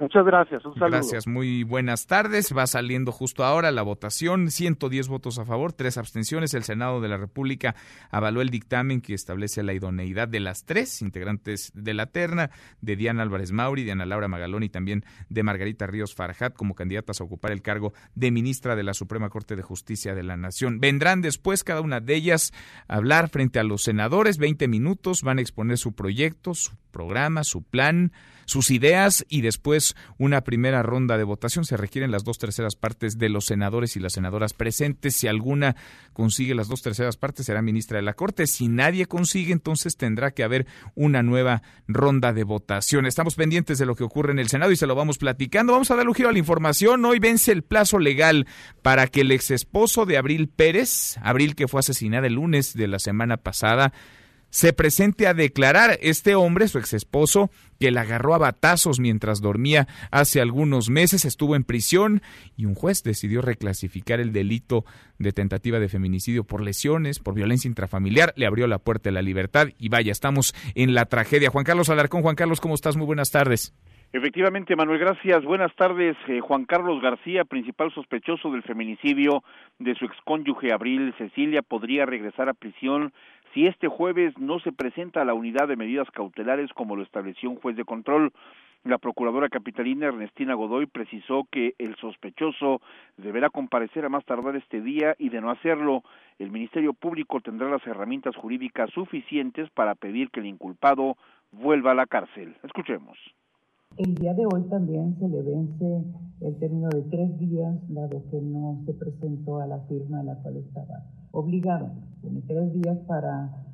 Muchas 0.00 0.24
gracias, 0.24 0.64
un 0.64 0.72
saludo. 0.74 0.96
Gracias, 0.96 1.26
muy 1.26 1.62
buenas 1.62 2.06
tardes. 2.06 2.56
Va 2.56 2.66
saliendo 2.66 3.12
justo 3.12 3.44
ahora 3.44 3.70
la 3.70 3.82
votación, 3.82 4.50
110 4.50 5.08
votos 5.08 5.38
a 5.38 5.44
favor, 5.44 5.74
tres 5.74 5.98
abstenciones. 5.98 6.54
El 6.54 6.64
Senado 6.64 7.02
de 7.02 7.08
la 7.08 7.18
República 7.18 7.74
avaló 8.10 8.40
el 8.40 8.48
dictamen 8.48 9.02
que 9.02 9.12
establece 9.12 9.62
la 9.62 9.74
idoneidad 9.74 10.26
de 10.26 10.40
las 10.40 10.64
tres 10.64 11.02
integrantes 11.02 11.70
de 11.74 11.92
la 11.92 12.06
terna, 12.06 12.50
de 12.80 12.96
Diana 12.96 13.22
Álvarez 13.22 13.52
Mauri, 13.52 13.84
de 13.84 13.92
Ana 13.92 14.06
Laura 14.06 14.26
Magalón 14.26 14.62
y 14.62 14.70
también 14.70 15.04
de 15.28 15.42
Margarita 15.42 15.86
Ríos 15.86 16.14
Farjat 16.14 16.54
como 16.54 16.74
candidatas 16.74 17.20
a 17.20 17.24
ocupar 17.24 17.52
el 17.52 17.60
cargo 17.60 17.92
de 18.14 18.30
ministra 18.30 18.76
de 18.76 18.84
la 18.84 18.94
Suprema 18.94 19.28
Corte 19.28 19.54
de 19.54 19.62
Justicia 19.62 20.14
de 20.14 20.22
la 20.22 20.38
Nación. 20.38 20.80
Vendrán 20.80 21.20
después 21.20 21.62
cada 21.62 21.82
una 21.82 22.00
de 22.00 22.14
ellas 22.14 22.52
a 22.88 22.96
hablar 22.96 23.28
frente 23.28 23.58
a 23.58 23.64
los 23.64 23.82
senadores, 23.82 24.38
20 24.38 24.66
minutos, 24.66 25.22
van 25.22 25.36
a 25.36 25.42
exponer 25.42 25.76
su 25.76 25.92
proyecto, 25.92 26.54
su 26.54 26.72
programa, 26.90 27.44
su 27.44 27.62
plan 27.62 28.12
sus 28.50 28.72
ideas 28.72 29.24
y 29.28 29.42
después 29.42 29.94
una 30.18 30.42
primera 30.42 30.82
ronda 30.82 31.16
de 31.16 31.22
votación. 31.22 31.64
Se 31.64 31.76
requieren 31.76 32.10
las 32.10 32.24
dos 32.24 32.38
terceras 32.38 32.74
partes 32.74 33.16
de 33.16 33.28
los 33.28 33.46
senadores 33.46 33.96
y 33.96 34.00
las 34.00 34.14
senadoras 34.14 34.54
presentes. 34.54 35.14
Si 35.14 35.28
alguna 35.28 35.76
consigue 36.12 36.56
las 36.56 36.66
dos 36.66 36.82
terceras 36.82 37.16
partes, 37.16 37.46
será 37.46 37.62
ministra 37.62 37.98
de 37.98 38.02
la 38.02 38.14
Corte. 38.14 38.48
Si 38.48 38.66
nadie 38.66 39.06
consigue, 39.06 39.52
entonces 39.52 39.96
tendrá 39.96 40.32
que 40.32 40.42
haber 40.42 40.66
una 40.96 41.22
nueva 41.22 41.62
ronda 41.86 42.32
de 42.32 42.42
votación. 42.42 43.06
Estamos 43.06 43.36
pendientes 43.36 43.78
de 43.78 43.86
lo 43.86 43.94
que 43.94 44.02
ocurre 44.02 44.32
en 44.32 44.40
el 44.40 44.48
Senado 44.48 44.72
y 44.72 44.76
se 44.76 44.88
lo 44.88 44.96
vamos 44.96 45.18
platicando. 45.18 45.72
Vamos 45.72 45.92
a 45.92 45.96
dar 45.96 46.08
un 46.08 46.14
giro 46.14 46.28
a 46.28 46.32
la 46.32 46.38
información. 46.40 47.04
Hoy 47.04 47.20
vence 47.20 47.52
el 47.52 47.62
plazo 47.62 48.00
legal 48.00 48.48
para 48.82 49.06
que 49.06 49.20
el 49.20 49.30
ex 49.30 49.52
esposo 49.52 50.06
de 50.06 50.18
Abril 50.18 50.48
Pérez, 50.48 51.18
Abril 51.22 51.54
que 51.54 51.68
fue 51.68 51.78
asesinada 51.78 52.26
el 52.26 52.34
lunes 52.34 52.74
de 52.74 52.88
la 52.88 52.98
semana 52.98 53.36
pasada, 53.36 53.92
se 54.50 54.72
presente 54.72 55.26
a 55.26 55.34
declarar 55.34 55.98
este 56.02 56.34
hombre, 56.34 56.68
su 56.68 56.78
ex 56.78 56.92
esposo, 56.92 57.50
que 57.78 57.90
la 57.90 58.02
agarró 58.02 58.34
a 58.34 58.38
batazos 58.38 59.00
mientras 59.00 59.40
dormía 59.40 59.86
hace 60.10 60.40
algunos 60.40 60.90
meses, 60.90 61.24
estuvo 61.24 61.56
en 61.56 61.64
prisión 61.64 62.20
y 62.56 62.66
un 62.66 62.74
juez 62.74 63.02
decidió 63.02 63.40
reclasificar 63.40 64.20
el 64.20 64.32
delito 64.32 64.84
de 65.18 65.32
tentativa 65.32 65.78
de 65.78 65.88
feminicidio 65.88 66.44
por 66.44 66.62
lesiones, 66.62 67.18
por 67.18 67.34
violencia 67.34 67.68
intrafamiliar, 67.68 68.34
le 68.36 68.46
abrió 68.46 68.66
la 68.66 68.78
puerta 68.78 69.08
de 69.08 69.14
la 69.14 69.22
libertad 69.22 69.68
y 69.78 69.88
vaya, 69.88 70.12
estamos 70.12 70.54
en 70.74 70.94
la 70.94 71.06
tragedia. 71.06 71.50
Juan 71.50 71.64
Carlos 71.64 71.88
Alarcón, 71.88 72.22
Juan 72.22 72.36
Carlos, 72.36 72.60
¿cómo 72.60 72.74
estás? 72.74 72.96
Muy 72.96 73.06
buenas 73.06 73.30
tardes. 73.30 73.74
Efectivamente, 74.12 74.74
Manuel, 74.74 74.98
gracias. 74.98 75.44
Buenas 75.44 75.72
tardes. 75.76 76.16
Eh, 76.26 76.40
Juan 76.40 76.64
Carlos 76.64 77.00
García, 77.00 77.44
principal 77.44 77.92
sospechoso 77.94 78.50
del 78.50 78.64
feminicidio 78.64 79.44
de 79.78 79.94
su 79.94 80.04
excónyuge 80.04 80.72
Abril 80.72 81.14
Cecilia, 81.16 81.62
podría 81.62 82.06
regresar 82.06 82.48
a 82.48 82.54
prisión 82.54 83.12
si 83.52 83.66
este 83.66 83.88
jueves 83.88 84.36
no 84.38 84.60
se 84.60 84.72
presenta 84.72 85.22
a 85.22 85.24
la 85.24 85.34
unidad 85.34 85.68
de 85.68 85.76
medidas 85.76 86.10
cautelares 86.10 86.72
como 86.72 86.96
lo 86.96 87.02
estableció 87.02 87.50
un 87.50 87.56
juez 87.56 87.76
de 87.76 87.84
control. 87.84 88.32
La 88.82 88.96
procuradora 88.96 89.50
capitalina 89.50 90.06
Ernestina 90.06 90.54
Godoy 90.54 90.86
precisó 90.86 91.46
que 91.50 91.74
el 91.78 91.96
sospechoso 91.96 92.80
deberá 93.18 93.50
comparecer 93.50 94.06
a 94.06 94.08
más 94.08 94.24
tardar 94.24 94.56
este 94.56 94.80
día 94.80 95.14
y 95.18 95.28
de 95.28 95.42
no 95.42 95.50
hacerlo, 95.50 96.02
el 96.38 96.50
Ministerio 96.50 96.94
Público 96.94 97.40
tendrá 97.40 97.68
las 97.68 97.86
herramientas 97.86 98.34
jurídicas 98.36 98.90
suficientes 98.90 99.68
para 99.70 99.94
pedir 99.94 100.30
que 100.30 100.40
el 100.40 100.46
inculpado 100.46 101.18
vuelva 101.52 101.90
a 101.90 101.94
la 101.94 102.06
cárcel. 102.06 102.56
Escuchemos. 102.62 103.18
El 103.96 104.14
día 104.14 104.32
de 104.32 104.46
hoy 104.46 104.62
también 104.70 105.14
se 105.18 105.28
le 105.28 105.42
vence 105.42 106.04
el 106.40 106.56
término 106.56 106.88
de 106.88 107.02
tres 107.02 107.38
días, 107.38 107.76
dado 107.90 108.22
que 108.30 108.40
no 108.40 108.80
se 108.86 108.94
presentó 108.94 109.60
a 109.60 109.66
la 109.66 109.80
firma 109.80 110.20
a 110.20 110.22
la 110.22 110.36
cual 110.36 110.56
estaba 110.56 111.04
obligado. 111.32 111.90
Tiene 112.22 112.40
tres 112.46 112.72
días 112.72 112.96
para 113.06 113.66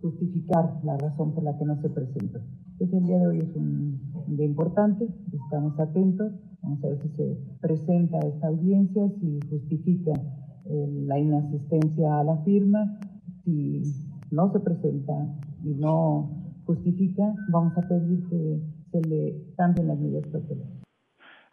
justificar 0.00 0.80
la 0.82 0.96
razón 0.96 1.34
por 1.34 1.44
la 1.44 1.58
que 1.58 1.66
no 1.66 1.78
se 1.82 1.90
presentó. 1.90 2.40
Entonces 2.72 3.00
el 3.00 3.06
día 3.06 3.18
de 3.18 3.26
hoy 3.26 3.38
es 3.40 3.54
un 3.54 4.00
día 4.28 4.46
importante, 4.46 5.08
estamos 5.30 5.78
atentos, 5.78 6.32
vamos 6.62 6.82
a 6.82 6.88
ver 6.88 7.02
si 7.02 7.08
se 7.10 7.38
presenta 7.60 8.16
a 8.16 8.28
esta 8.28 8.46
audiencia, 8.46 9.10
si 9.20 9.40
justifica 9.50 10.12
eh, 10.64 11.04
la 11.06 11.18
inasistencia 11.18 12.18
a 12.18 12.24
la 12.24 12.38
firma, 12.44 12.98
si 13.44 13.82
no 14.30 14.50
se 14.52 14.60
presenta 14.60 15.38
y 15.64 15.74
no 15.74 16.30
justifica, 16.64 17.34
vamos 17.50 17.76
a 17.76 17.82
pedir 17.82 18.26
que 18.28 18.75
se 19.02 20.54
las. 20.54 20.86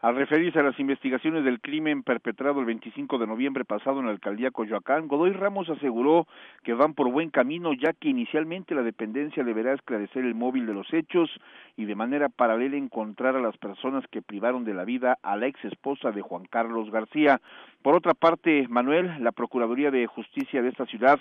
Al 0.03 0.17
referirse 0.17 0.59
a 0.59 0.63
las 0.63 0.77
investigaciones 0.81 1.45
del 1.45 1.61
crimen 1.61 2.03
perpetrado 2.03 2.59
el 2.59 2.65
25 2.65 3.19
de 3.19 3.25
noviembre 3.25 3.63
pasado 3.63 4.01
en 4.01 4.07
la 4.07 4.11
alcaldía 4.11 4.51
Coyoacán, 4.51 5.07
Godoy 5.07 5.31
Ramos 5.31 5.69
aseguró 5.69 6.27
que 6.65 6.73
van 6.73 6.93
por 6.93 7.09
buen 7.09 7.29
camino 7.29 7.71
ya 7.71 7.93
que 7.93 8.09
inicialmente 8.09 8.75
la 8.75 8.81
dependencia 8.81 9.45
deberá 9.45 9.71
esclarecer 9.71 10.25
el 10.25 10.35
móvil 10.35 10.65
de 10.65 10.73
los 10.73 10.93
hechos 10.93 11.29
y 11.77 11.85
de 11.85 11.95
manera 11.95 12.27
paralela 12.27 12.75
encontrar 12.75 13.37
a 13.37 13.41
las 13.41 13.55
personas 13.55 14.03
que 14.11 14.21
privaron 14.21 14.65
de 14.65 14.73
la 14.73 14.83
vida 14.83 15.19
a 15.23 15.37
la 15.37 15.47
ex 15.47 15.63
esposa 15.63 16.11
de 16.11 16.21
Juan 16.21 16.43
Carlos 16.49 16.91
García. 16.91 17.39
Por 17.81 17.95
otra 17.95 18.13
parte, 18.13 18.67
Manuel, 18.67 19.23
la 19.23 19.31
Procuraduría 19.31 19.89
de 19.89 20.05
Justicia 20.07 20.61
de 20.61 20.67
esta 20.67 20.85
ciudad 20.85 21.17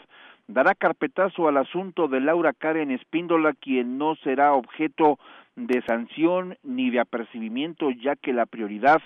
dará 0.49 0.74
carpetazo 0.74 1.47
al 1.47 1.57
asunto 1.57 2.09
de 2.09 2.19
Laura 2.19 2.53
Karen 2.53 2.90
Espíndola, 2.90 3.53
quien 3.53 3.97
no 3.97 4.16
será 4.16 4.55
objeto 4.55 5.20
de 5.57 5.83
sanción 5.83 6.57
ni 6.62 6.91
de 6.91 7.01
apercibimiento, 7.01 7.91
ya 7.91 8.16
que 8.16 8.33
la 8.33 8.47
prioridad 8.47 9.01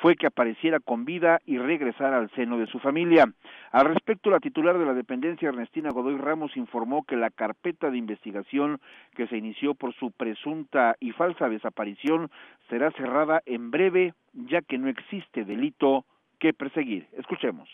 fue 0.00 0.16
que 0.16 0.26
apareciera 0.26 0.80
con 0.80 1.04
vida 1.04 1.40
y 1.46 1.58
regresara 1.58 2.18
al 2.18 2.30
seno 2.30 2.58
de 2.58 2.66
su 2.66 2.78
familia. 2.78 3.24
Al 3.70 3.86
respecto, 3.86 4.30
la 4.30 4.40
titular 4.40 4.78
de 4.78 4.86
la 4.86 4.94
dependencia, 4.94 5.48
Ernestina 5.48 5.90
Godoy 5.90 6.16
Ramos, 6.16 6.56
informó 6.56 7.04
que 7.04 7.16
la 7.16 7.30
carpeta 7.30 7.90
de 7.90 7.98
investigación 7.98 8.80
que 9.14 9.26
se 9.28 9.36
inició 9.36 9.74
por 9.74 9.94
su 9.94 10.10
presunta 10.10 10.96
y 10.98 11.12
falsa 11.12 11.48
desaparición 11.48 12.30
será 12.68 12.90
cerrada 12.92 13.42
en 13.46 13.70
breve, 13.70 14.14
ya 14.32 14.62
que 14.62 14.78
no 14.78 14.88
existe 14.88 15.44
delito 15.44 16.04
que 16.40 16.52
perseguir. 16.52 17.06
Escuchemos. 17.16 17.68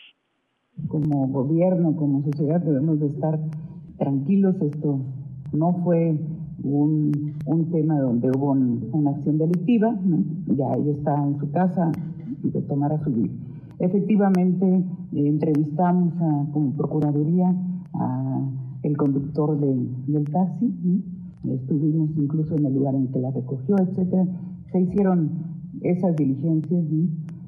Como 0.87 1.27
gobierno, 1.27 1.95
como 1.95 2.21
sociedad, 2.23 2.59
debemos 2.61 2.99
de 2.99 3.07
estar 3.07 3.39
tranquilos. 3.97 4.55
Esto 4.61 4.99
no 5.51 5.73
fue 5.83 6.15
un, 6.63 7.33
un 7.45 7.65
tema 7.71 7.99
donde 7.99 8.29
hubo 8.29 8.51
una 8.51 9.11
acción 9.11 9.37
delictiva, 9.37 9.97
ya 10.47 10.73
ella 10.75 10.91
está 10.91 11.15
en 11.25 11.37
su 11.39 11.49
casa 11.51 11.91
y 12.43 12.49
tomará 12.49 13.01
su 13.03 13.11
vida. 13.11 13.33
Efectivamente, 13.79 14.65
eh, 15.13 15.27
entrevistamos 15.27 16.13
a, 16.21 16.51
como 16.51 16.71
Procuraduría 16.73 17.55
a 17.93 18.49
el 18.83 18.95
conductor 18.97 19.59
del 19.59 20.25
taxi, 20.31 20.73
estuvimos 21.49 22.09
incluso 22.17 22.55
en 22.55 22.65
el 22.65 22.73
lugar 22.73 22.95
en 22.95 23.07
que 23.07 23.19
la 23.19 23.31
recogió, 23.31 23.77
etcétera. 23.77 24.25
Se 24.71 24.81
hicieron 24.81 25.29
esas 25.81 26.15
diligencias 26.15 26.85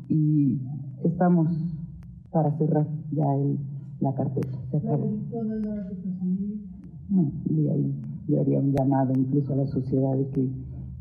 y 0.09 0.59
estamos 1.03 1.47
para 2.31 2.51
cerrar 2.57 2.87
ya 3.11 3.35
el, 3.35 3.57
la 3.99 4.13
carpeta. 4.13 4.57
Se 4.71 4.77
acabó. 4.77 5.09
No, 7.09 7.31
y 7.49 7.67
ahí 7.67 7.93
yo 8.27 8.41
haría 8.41 8.59
un 8.59 8.73
llamado 8.73 9.13
incluso 9.15 9.53
a 9.53 9.57
la 9.57 9.67
sociedad 9.67 10.15
de 10.15 10.29
que 10.31 10.47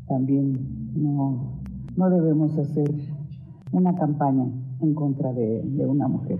también 0.07 0.57
no, 0.95 1.61
no 1.95 2.09
debemos 2.09 2.57
hacer 2.57 2.89
una 3.71 3.95
campaña 3.95 4.45
en 4.81 4.93
contra 4.93 5.31
de, 5.33 5.61
de 5.63 5.85
una 5.85 6.07
mujer. 6.07 6.39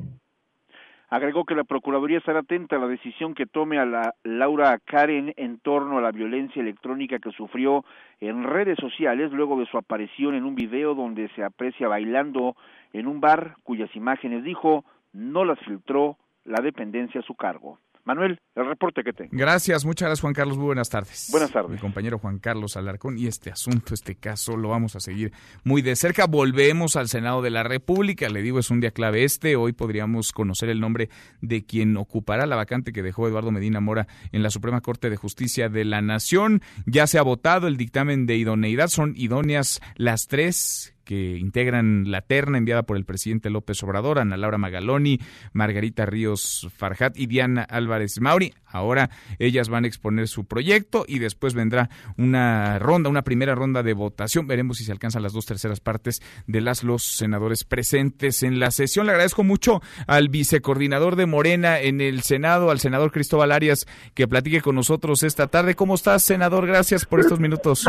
Agregó 1.09 1.43
que 1.43 1.55
la 1.55 1.65
Procuraduría 1.65 2.19
estará 2.19 2.39
atenta 2.39 2.77
a 2.77 2.79
la 2.79 2.87
decisión 2.87 3.33
que 3.33 3.45
tome 3.45 3.77
a 3.77 3.85
la 3.85 4.15
Laura 4.23 4.79
Karen 4.79 5.33
en 5.35 5.59
torno 5.59 5.97
a 5.97 6.01
la 6.01 6.13
violencia 6.13 6.61
electrónica 6.61 7.19
que 7.19 7.31
sufrió 7.31 7.83
en 8.21 8.45
redes 8.45 8.77
sociales 8.79 9.29
luego 9.33 9.59
de 9.59 9.65
su 9.65 9.77
aparición 9.77 10.35
en 10.35 10.45
un 10.45 10.55
video 10.55 10.95
donde 10.95 11.27
se 11.35 11.43
aprecia 11.43 11.89
bailando 11.89 12.55
en 12.93 13.07
un 13.07 13.19
bar 13.19 13.55
cuyas 13.63 13.93
imágenes 13.93 14.45
dijo 14.45 14.85
no 15.11 15.43
las 15.43 15.59
filtró 15.59 16.15
la 16.45 16.61
dependencia 16.61 17.19
a 17.19 17.23
su 17.25 17.35
cargo. 17.35 17.77
Manuel, 18.05 18.39
el 18.55 18.65
reporte 18.65 19.03
que 19.03 19.13
tengo. 19.13 19.29
Gracias, 19.31 19.85
muchas 19.85 20.07
gracias 20.07 20.21
Juan 20.21 20.33
Carlos, 20.33 20.57
muy 20.57 20.67
buenas 20.67 20.89
tardes. 20.89 21.29
Buenas 21.31 21.51
tardes. 21.51 21.71
Mi 21.71 21.77
compañero 21.77 22.19
Juan 22.19 22.39
Carlos 22.39 22.77
Alarcón 22.77 23.17
y 23.17 23.27
este 23.27 23.51
asunto, 23.51 23.93
este 23.93 24.15
caso 24.15 24.57
lo 24.57 24.69
vamos 24.69 24.95
a 24.95 24.99
seguir 24.99 25.31
muy 25.63 25.81
de 25.81 25.95
cerca. 25.95 26.25
Volvemos 26.25 26.95
al 26.95 27.07
Senado 27.07 27.41
de 27.41 27.49
la 27.49 27.63
República, 27.63 28.29
le 28.29 28.41
digo 28.41 28.59
es 28.59 28.69
un 28.69 28.79
día 28.81 28.91
clave 28.91 29.23
este, 29.23 29.55
hoy 29.55 29.73
podríamos 29.73 30.31
conocer 30.31 30.69
el 30.69 30.79
nombre 30.79 31.09
de 31.41 31.65
quien 31.65 31.97
ocupará 31.97 32.45
la 32.45 32.55
vacante 32.55 32.91
que 32.91 33.03
dejó 33.03 33.27
Eduardo 33.27 33.51
Medina 33.51 33.79
Mora 33.79 34.07
en 34.31 34.43
la 34.43 34.49
Suprema 34.49 34.81
Corte 34.81 35.09
de 35.09 35.17
Justicia 35.17 35.69
de 35.69 35.85
la 35.85 36.01
Nación. 36.01 36.61
Ya 36.85 37.07
se 37.07 37.19
ha 37.19 37.23
votado 37.23 37.67
el 37.67 37.77
dictamen 37.77 38.25
de 38.25 38.37
idoneidad, 38.37 38.87
son 38.87 39.13
idóneas 39.15 39.81
las 39.95 40.27
tres 40.27 40.95
que 41.11 41.37
integran 41.37 42.09
la 42.09 42.21
terna 42.21 42.57
enviada 42.57 42.83
por 42.83 42.95
el 42.95 43.03
presidente 43.03 43.49
López 43.49 43.83
Obrador, 43.83 44.17
Ana 44.17 44.37
Laura 44.37 44.57
Magaloni, 44.57 45.19
Margarita 45.51 46.05
Ríos 46.05 46.69
Farjat 46.73 47.19
y 47.19 47.25
Diana 47.27 47.63
Álvarez 47.63 48.21
Mauri. 48.21 48.53
Ahora 48.65 49.09
ellas 49.37 49.67
van 49.67 49.83
a 49.83 49.87
exponer 49.87 50.29
su 50.29 50.45
proyecto 50.45 51.03
y 51.05 51.19
después 51.19 51.53
vendrá 51.53 51.89
una 52.17 52.79
ronda, 52.79 53.09
una 53.09 53.23
primera 53.23 53.55
ronda 53.55 53.83
de 53.83 53.91
votación. 53.91 54.47
Veremos 54.47 54.77
si 54.77 54.85
se 54.85 54.93
alcanzan 54.93 55.21
las 55.21 55.33
dos 55.33 55.45
terceras 55.45 55.81
partes 55.81 56.21
de 56.47 56.61
las 56.61 56.85
los 56.85 57.03
senadores 57.03 57.65
presentes 57.65 58.41
en 58.41 58.61
la 58.61 58.71
sesión. 58.71 59.05
Le 59.05 59.11
agradezco 59.11 59.43
mucho 59.43 59.81
al 60.07 60.29
vicecoordinador 60.29 61.17
de 61.17 61.25
Morena 61.25 61.81
en 61.81 61.99
el 61.99 62.21
Senado, 62.21 62.71
al 62.71 62.79
senador 62.79 63.11
Cristóbal 63.11 63.51
Arias, 63.51 63.85
que 64.13 64.29
platique 64.29 64.61
con 64.61 64.75
nosotros 64.75 65.23
esta 65.23 65.47
tarde. 65.47 65.75
¿Cómo 65.75 65.95
estás, 65.95 66.23
senador? 66.23 66.67
Gracias 66.67 67.05
por 67.05 67.19
estos 67.19 67.41
minutos. 67.41 67.85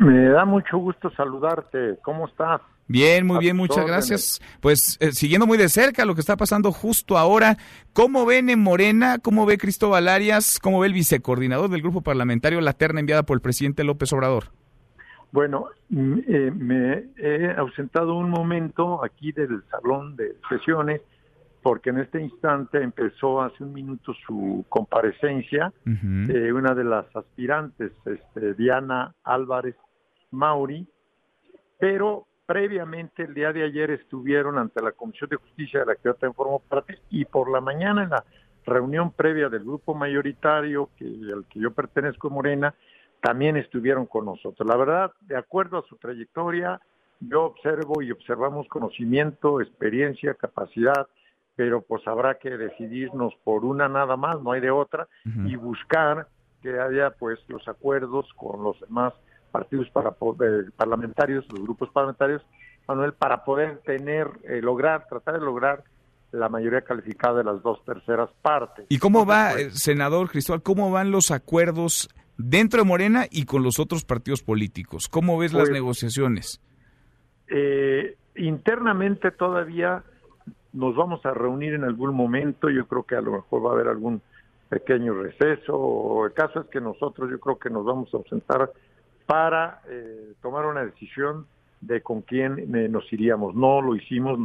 Me 0.00 0.28
da 0.30 0.44
mucho 0.44 0.76
gusto 0.78 1.08
saludarte. 1.10 2.00
¿Cómo 2.02 2.26
estás? 2.26 2.60
Bien, 2.86 3.26
muy 3.26 3.38
bien, 3.38 3.56
muchas 3.56 3.86
gracias. 3.86 4.42
Pues 4.60 4.98
eh, 5.00 5.12
siguiendo 5.12 5.46
muy 5.46 5.56
de 5.56 5.68
cerca 5.68 6.04
lo 6.04 6.14
que 6.14 6.20
está 6.20 6.36
pasando 6.36 6.70
justo 6.70 7.16
ahora, 7.16 7.56
¿cómo 7.92 8.26
ven 8.26 8.50
en 8.50 8.60
Morena, 8.60 9.18
cómo 9.18 9.46
ve 9.46 9.56
Cristóbal 9.56 10.08
Arias, 10.08 10.58
cómo 10.60 10.80
ve 10.80 10.88
el 10.88 10.92
vicecoordinador 10.92 11.70
del 11.70 11.82
grupo 11.82 12.02
parlamentario 12.02 12.60
la 12.60 12.74
terna 12.74 13.00
enviada 13.00 13.22
por 13.22 13.36
el 13.36 13.40
presidente 13.40 13.84
López 13.84 14.12
Obrador? 14.12 14.50
Bueno, 15.32 15.66
mm, 15.88 16.18
eh, 16.28 16.50
me 16.54 17.04
he 17.16 17.50
ausentado 17.56 18.14
un 18.14 18.30
momento 18.30 19.02
aquí 19.02 19.32
del 19.32 19.62
salón 19.70 20.14
de 20.16 20.36
sesiones 20.48 21.00
porque 21.64 21.88
en 21.90 21.98
este 21.98 22.20
instante 22.20 22.82
empezó 22.82 23.40
hace 23.40 23.64
un 23.64 23.72
minuto 23.72 24.12
su 24.26 24.66
comparecencia 24.68 25.72
eh, 25.86 26.52
una 26.52 26.74
de 26.74 26.84
las 26.84 27.06
aspirantes, 27.16 27.90
este, 28.04 28.52
Diana 28.52 29.14
Álvarez 29.24 29.74
Mauri, 30.30 30.86
pero 31.78 32.26
previamente 32.46 33.22
el 33.22 33.34
día 33.34 33.52
de 33.52 33.64
ayer 33.64 33.90
estuvieron 33.90 34.58
ante 34.58 34.82
la 34.82 34.92
Comisión 34.92 35.30
de 35.30 35.36
Justicia 35.36 35.80
de 35.80 35.86
la 35.86 35.94
que 35.94 36.02
yo 36.04 36.14
también 36.14 36.34
formo 36.34 36.60
parte 36.60 36.98
y 37.10 37.24
por 37.24 37.50
la 37.50 37.60
mañana 37.60 38.02
en 38.02 38.10
la 38.10 38.24
reunión 38.66 39.12
previa 39.12 39.48
del 39.48 39.64
grupo 39.64 39.94
mayoritario 39.94 40.90
que, 40.96 41.04
al 41.04 41.44
que 41.48 41.60
yo 41.60 41.72
pertenezco 41.72 42.30
Morena, 42.30 42.74
también 43.20 43.56
estuvieron 43.56 44.06
con 44.06 44.26
nosotros. 44.26 44.66
La 44.68 44.76
verdad, 44.76 45.12
de 45.22 45.36
acuerdo 45.36 45.78
a 45.78 45.86
su 45.88 45.96
trayectoria, 45.96 46.80
yo 47.20 47.44
observo 47.44 48.02
y 48.02 48.10
observamos 48.10 48.68
conocimiento, 48.68 49.60
experiencia, 49.60 50.34
capacidad, 50.34 51.06
pero 51.56 51.82
pues 51.82 52.06
habrá 52.06 52.34
que 52.38 52.50
decidirnos 52.50 53.34
por 53.44 53.64
una 53.64 53.88
nada 53.88 54.16
más, 54.16 54.40
no 54.42 54.52
hay 54.52 54.60
de 54.60 54.70
otra, 54.70 55.08
y 55.24 55.56
buscar 55.56 56.28
que 56.62 56.78
haya 56.78 57.10
pues 57.10 57.38
los 57.48 57.66
acuerdos 57.68 58.26
con 58.34 58.62
los 58.62 58.78
demás 58.80 59.14
partidos 59.54 59.88
para 59.90 60.10
poder, 60.10 60.72
parlamentarios, 60.76 61.46
los 61.48 61.62
grupos 61.62 61.88
parlamentarios, 61.90 62.42
Manuel, 62.88 63.12
para 63.12 63.44
poder 63.44 63.78
tener, 63.86 64.26
eh, 64.42 64.60
lograr, 64.60 65.06
tratar 65.06 65.34
de 65.34 65.40
lograr 65.46 65.84
la 66.32 66.48
mayoría 66.48 66.80
calificada 66.80 67.38
de 67.38 67.44
las 67.44 67.62
dos 67.62 67.78
terceras 67.84 68.30
partes. 68.42 68.86
¿Y 68.88 68.98
cómo 68.98 69.24
va, 69.24 69.52
eh, 69.52 69.70
senador 69.70 70.28
Cristóbal, 70.28 70.60
cómo 70.60 70.90
van 70.90 71.12
los 71.12 71.30
acuerdos 71.30 72.08
dentro 72.36 72.82
de 72.82 72.88
Morena 72.88 73.26
y 73.30 73.44
con 73.44 73.62
los 73.62 73.78
otros 73.78 74.04
partidos 74.04 74.42
políticos? 74.42 75.08
¿Cómo 75.08 75.38
ves 75.38 75.52
las 75.52 75.68
pues, 75.68 75.72
negociaciones? 75.72 76.60
Eh, 77.46 78.16
internamente 78.34 79.30
todavía 79.30 80.02
nos 80.72 80.96
vamos 80.96 81.24
a 81.24 81.30
reunir 81.32 81.74
en 81.74 81.84
algún 81.84 82.12
momento, 82.12 82.70
yo 82.70 82.88
creo 82.88 83.04
que 83.04 83.14
a 83.14 83.20
lo 83.20 83.30
mejor 83.30 83.64
va 83.64 83.70
a 83.70 83.74
haber 83.74 83.86
algún 83.86 84.20
pequeño 84.68 85.14
receso, 85.14 86.26
el 86.26 86.32
caso 86.32 86.62
es 86.62 86.66
que 86.66 86.80
nosotros 86.80 87.30
yo 87.30 87.38
creo 87.38 87.56
que 87.56 87.70
nos 87.70 87.84
vamos 87.84 88.12
a 88.12 88.16
ausentar 88.16 88.72
para 89.26 89.80
eh, 89.88 90.34
tomar 90.42 90.66
una 90.66 90.84
decisión 90.84 91.46
de 91.80 92.00
con 92.00 92.22
quién 92.22 92.74
eh, 92.74 92.88
nos 92.88 93.10
iríamos. 93.12 93.54
No 93.54 93.80
lo 93.80 93.94
hicimos 93.96 94.38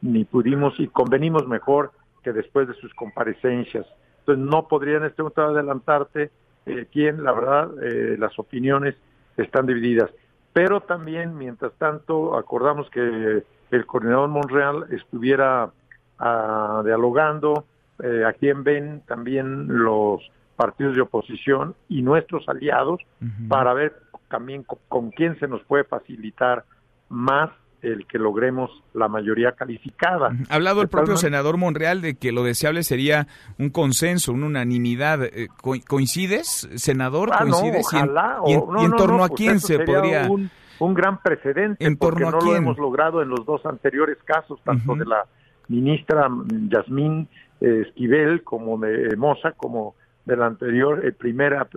ni 0.00 0.24
pudimos 0.24 0.78
y 0.78 0.88
convenimos 0.88 1.46
mejor 1.46 1.92
que 2.22 2.32
después 2.32 2.68
de 2.68 2.74
sus 2.74 2.92
comparecencias. 2.94 3.86
Entonces 4.20 4.44
no 4.44 4.68
podría 4.68 4.98
en 4.98 5.04
este 5.04 5.22
momento 5.22 5.42
adelantarte 5.42 6.30
eh, 6.66 6.86
quién, 6.92 7.24
la 7.24 7.32
verdad, 7.32 7.70
eh, 7.82 8.16
las 8.18 8.38
opiniones 8.38 8.94
están 9.36 9.66
divididas. 9.66 10.10
Pero 10.52 10.82
también, 10.82 11.36
mientras 11.36 11.72
tanto, 11.74 12.36
acordamos 12.36 12.88
que 12.90 13.42
el 13.70 13.86
coordinador 13.86 14.28
Monreal 14.28 14.86
estuviera 14.90 15.70
ah, 16.18 16.82
dialogando 16.84 17.64
eh, 18.02 18.24
a 18.24 18.32
quién 18.34 18.62
ven 18.62 19.02
también 19.06 19.66
los 19.68 20.20
partidos 20.56 20.94
de 20.94 21.00
oposición 21.00 21.74
y 21.88 22.02
nuestros 22.02 22.48
aliados 22.48 23.00
para 23.48 23.72
ver 23.72 23.96
también 24.32 24.64
con, 24.88 25.10
quién 25.10 25.38
se 25.38 25.46
nos 25.46 25.62
puede 25.64 25.84
facilitar 25.84 26.64
más 27.10 27.50
el 27.82 28.06
que 28.06 28.18
logremos 28.18 28.70
la 28.94 29.06
mayoría 29.06 29.52
calificada. 29.52 30.30
Ha 30.48 30.54
hablado 30.54 30.80
el 30.80 30.88
propio 30.88 31.16
senador 31.18 31.58
Monreal 31.58 32.00
de 32.00 32.14
que 32.14 32.32
lo 32.32 32.42
deseable 32.42 32.82
sería 32.82 33.26
un 33.58 33.68
consenso, 33.68 34.32
una 34.32 34.46
unanimidad. 34.46 35.22
Eh, 35.24 35.48
¿Coincides, 35.86 36.70
senador? 36.76 37.30
Ah, 37.32 37.40
¿Coincides? 37.40 37.86
ojalá, 37.86 38.38
¿Y 38.46 38.52
en, 38.54 38.92
torno 38.92 39.24
a 39.24 39.28
pues 39.28 39.38
quién 39.38 39.60
se 39.60 39.80
podría...? 39.80 40.30
Un, 40.30 40.50
un 40.78 40.94
gran 40.94 41.20
precedente, 41.20 41.84
¿En 41.84 41.96
porque 41.96 42.22
torno 42.22 42.38
no 42.38 42.46
lo 42.46 42.56
hemos 42.56 42.78
logrado 42.78 43.20
en 43.20 43.28
los 43.28 43.44
dos 43.44 43.66
anteriores 43.66 44.16
casos, 44.24 44.60
tanto 44.64 44.94
de 44.94 45.04
la 45.04 45.26
ministra 45.68 46.28
Yasmín 46.70 47.28
eh, 47.60 47.84
Esquivel 47.86 48.42
como 48.42 48.78
de 48.78 49.14
Moza, 49.16 49.52
como 49.52 49.94
del 50.24 50.42
anterior, 50.42 51.04
el 51.04 51.14
primera 51.14 51.68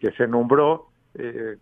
que 0.00 0.10
se 0.12 0.26
nombró, 0.26 0.91
eh, 1.14 1.56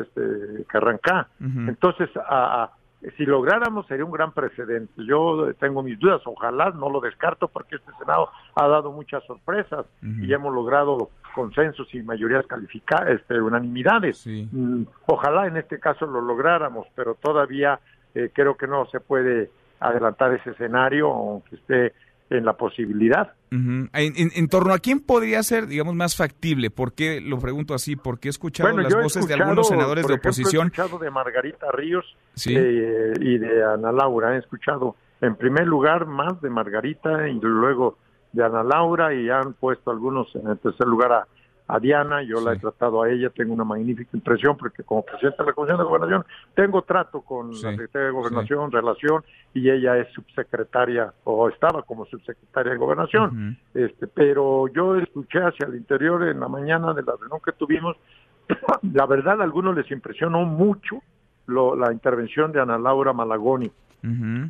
este, 0.00 0.64
Carrancá. 0.66 1.28
Entonces, 1.40 2.10
a, 2.16 2.70
si 3.16 3.24
lográramos 3.24 3.86
sería 3.86 4.04
un 4.04 4.10
gran 4.10 4.32
precedente. 4.32 4.92
Yo 5.04 5.52
tengo 5.58 5.82
mis 5.82 5.98
dudas, 5.98 6.22
ojalá 6.24 6.70
no 6.70 6.90
lo 6.90 7.00
descarto 7.00 7.48
porque 7.48 7.76
este 7.76 7.92
Senado 7.98 8.30
ha 8.54 8.66
dado 8.66 8.90
muchas 8.90 9.24
sorpresas 9.24 9.86
y 10.02 10.32
hemos 10.32 10.52
logrado 10.54 11.10
consensos 11.34 11.94
y 11.94 12.02
mayorías 12.02 12.46
calificadas, 12.46 13.10
este, 13.10 13.40
unanimidades. 13.40 14.26
Mm, 14.26 14.84
ojalá 15.06 15.46
en 15.46 15.58
este 15.58 15.78
caso 15.78 16.06
lo 16.06 16.20
lográramos, 16.20 16.86
pero 16.94 17.14
todavía 17.14 17.78
eh, 18.14 18.30
creo 18.32 18.56
que 18.56 18.66
no 18.66 18.86
se 18.86 19.00
puede 19.00 19.50
adelantar 19.78 20.32
ese 20.32 20.50
escenario, 20.50 21.12
aunque 21.12 21.56
esté 21.56 21.92
en 22.30 22.44
la 22.44 22.54
posibilidad. 22.54 23.32
en, 23.50 24.48
torno 24.48 24.74
a 24.74 24.78
quién 24.78 25.00
podría 25.00 25.42
ser, 25.42 25.66
digamos, 25.66 25.94
más 25.94 26.16
factible? 26.16 26.70
¿Por 26.70 26.92
qué 26.92 27.20
lo 27.20 27.38
pregunto 27.38 27.74
así? 27.74 27.96
Porque 27.96 28.28
he 28.28 28.30
escuchado 28.30 28.76
las 28.76 28.94
voces 28.94 29.28
de 29.28 29.34
algunos 29.34 29.68
senadores 29.68 30.06
de 30.06 30.14
oposición. 30.14 30.66
He 30.66 30.70
escuchado 30.70 30.98
de 30.98 31.10
Margarita 31.10 31.70
Ríos 31.72 32.04
eh, 32.46 33.12
y 33.20 33.38
de 33.38 33.64
Ana 33.64 33.92
Laura. 33.92 34.34
He 34.34 34.38
escuchado, 34.38 34.96
en 35.20 35.36
primer 35.36 35.66
lugar, 35.66 36.06
más 36.06 36.40
de 36.40 36.50
Margarita 36.50 37.28
y 37.28 37.38
luego 37.40 37.98
de 38.32 38.44
Ana 38.44 38.62
Laura 38.62 39.14
y 39.14 39.30
han 39.30 39.54
puesto 39.54 39.90
algunos 39.90 40.34
en 40.34 40.48
el 40.48 40.58
tercer 40.58 40.86
lugar 40.86 41.12
a 41.12 41.26
a 41.68 41.80
Diana, 41.80 42.22
yo 42.22 42.40
la 42.40 42.52
he 42.52 42.58
tratado 42.58 43.02
a 43.02 43.10
ella, 43.10 43.30
tengo 43.30 43.52
una 43.52 43.64
magnífica 43.64 44.10
impresión 44.12 44.56
porque 44.56 44.84
como 44.84 45.04
presidente 45.04 45.42
de 45.42 45.46
la 45.46 45.52
Comisión 45.52 45.78
de 45.78 45.84
Gobernación 45.84 46.24
tengo 46.54 46.82
trato 46.82 47.22
con 47.22 47.50
la 47.50 47.56
Secretaría 47.56 48.06
de 48.06 48.12
Gobernación, 48.12 48.70
relación, 48.70 49.24
y 49.52 49.68
ella 49.68 49.98
es 49.98 50.12
subsecretaria 50.12 51.12
o 51.24 51.48
estaba 51.48 51.82
como 51.82 52.06
subsecretaria 52.06 52.72
de 52.72 52.78
Gobernación. 52.78 53.58
este, 53.74 54.06
pero 54.06 54.68
yo 54.68 54.96
escuché 54.96 55.40
hacia 55.40 55.66
el 55.66 55.74
interior 55.74 56.28
en 56.28 56.38
la 56.38 56.48
mañana 56.48 56.94
de 56.94 57.02
la 57.02 57.14
reunión 57.18 57.40
que 57.44 57.52
tuvimos, 57.52 57.96
la 58.92 59.06
verdad 59.06 59.40
a 59.40 59.44
algunos 59.44 59.76
les 59.76 59.90
impresionó 59.90 60.44
mucho 60.44 61.02
la 61.46 61.92
intervención 61.92 62.52
de 62.52 62.60
Ana 62.60 62.78
Laura 62.78 63.12
Malagoni, 63.12 63.70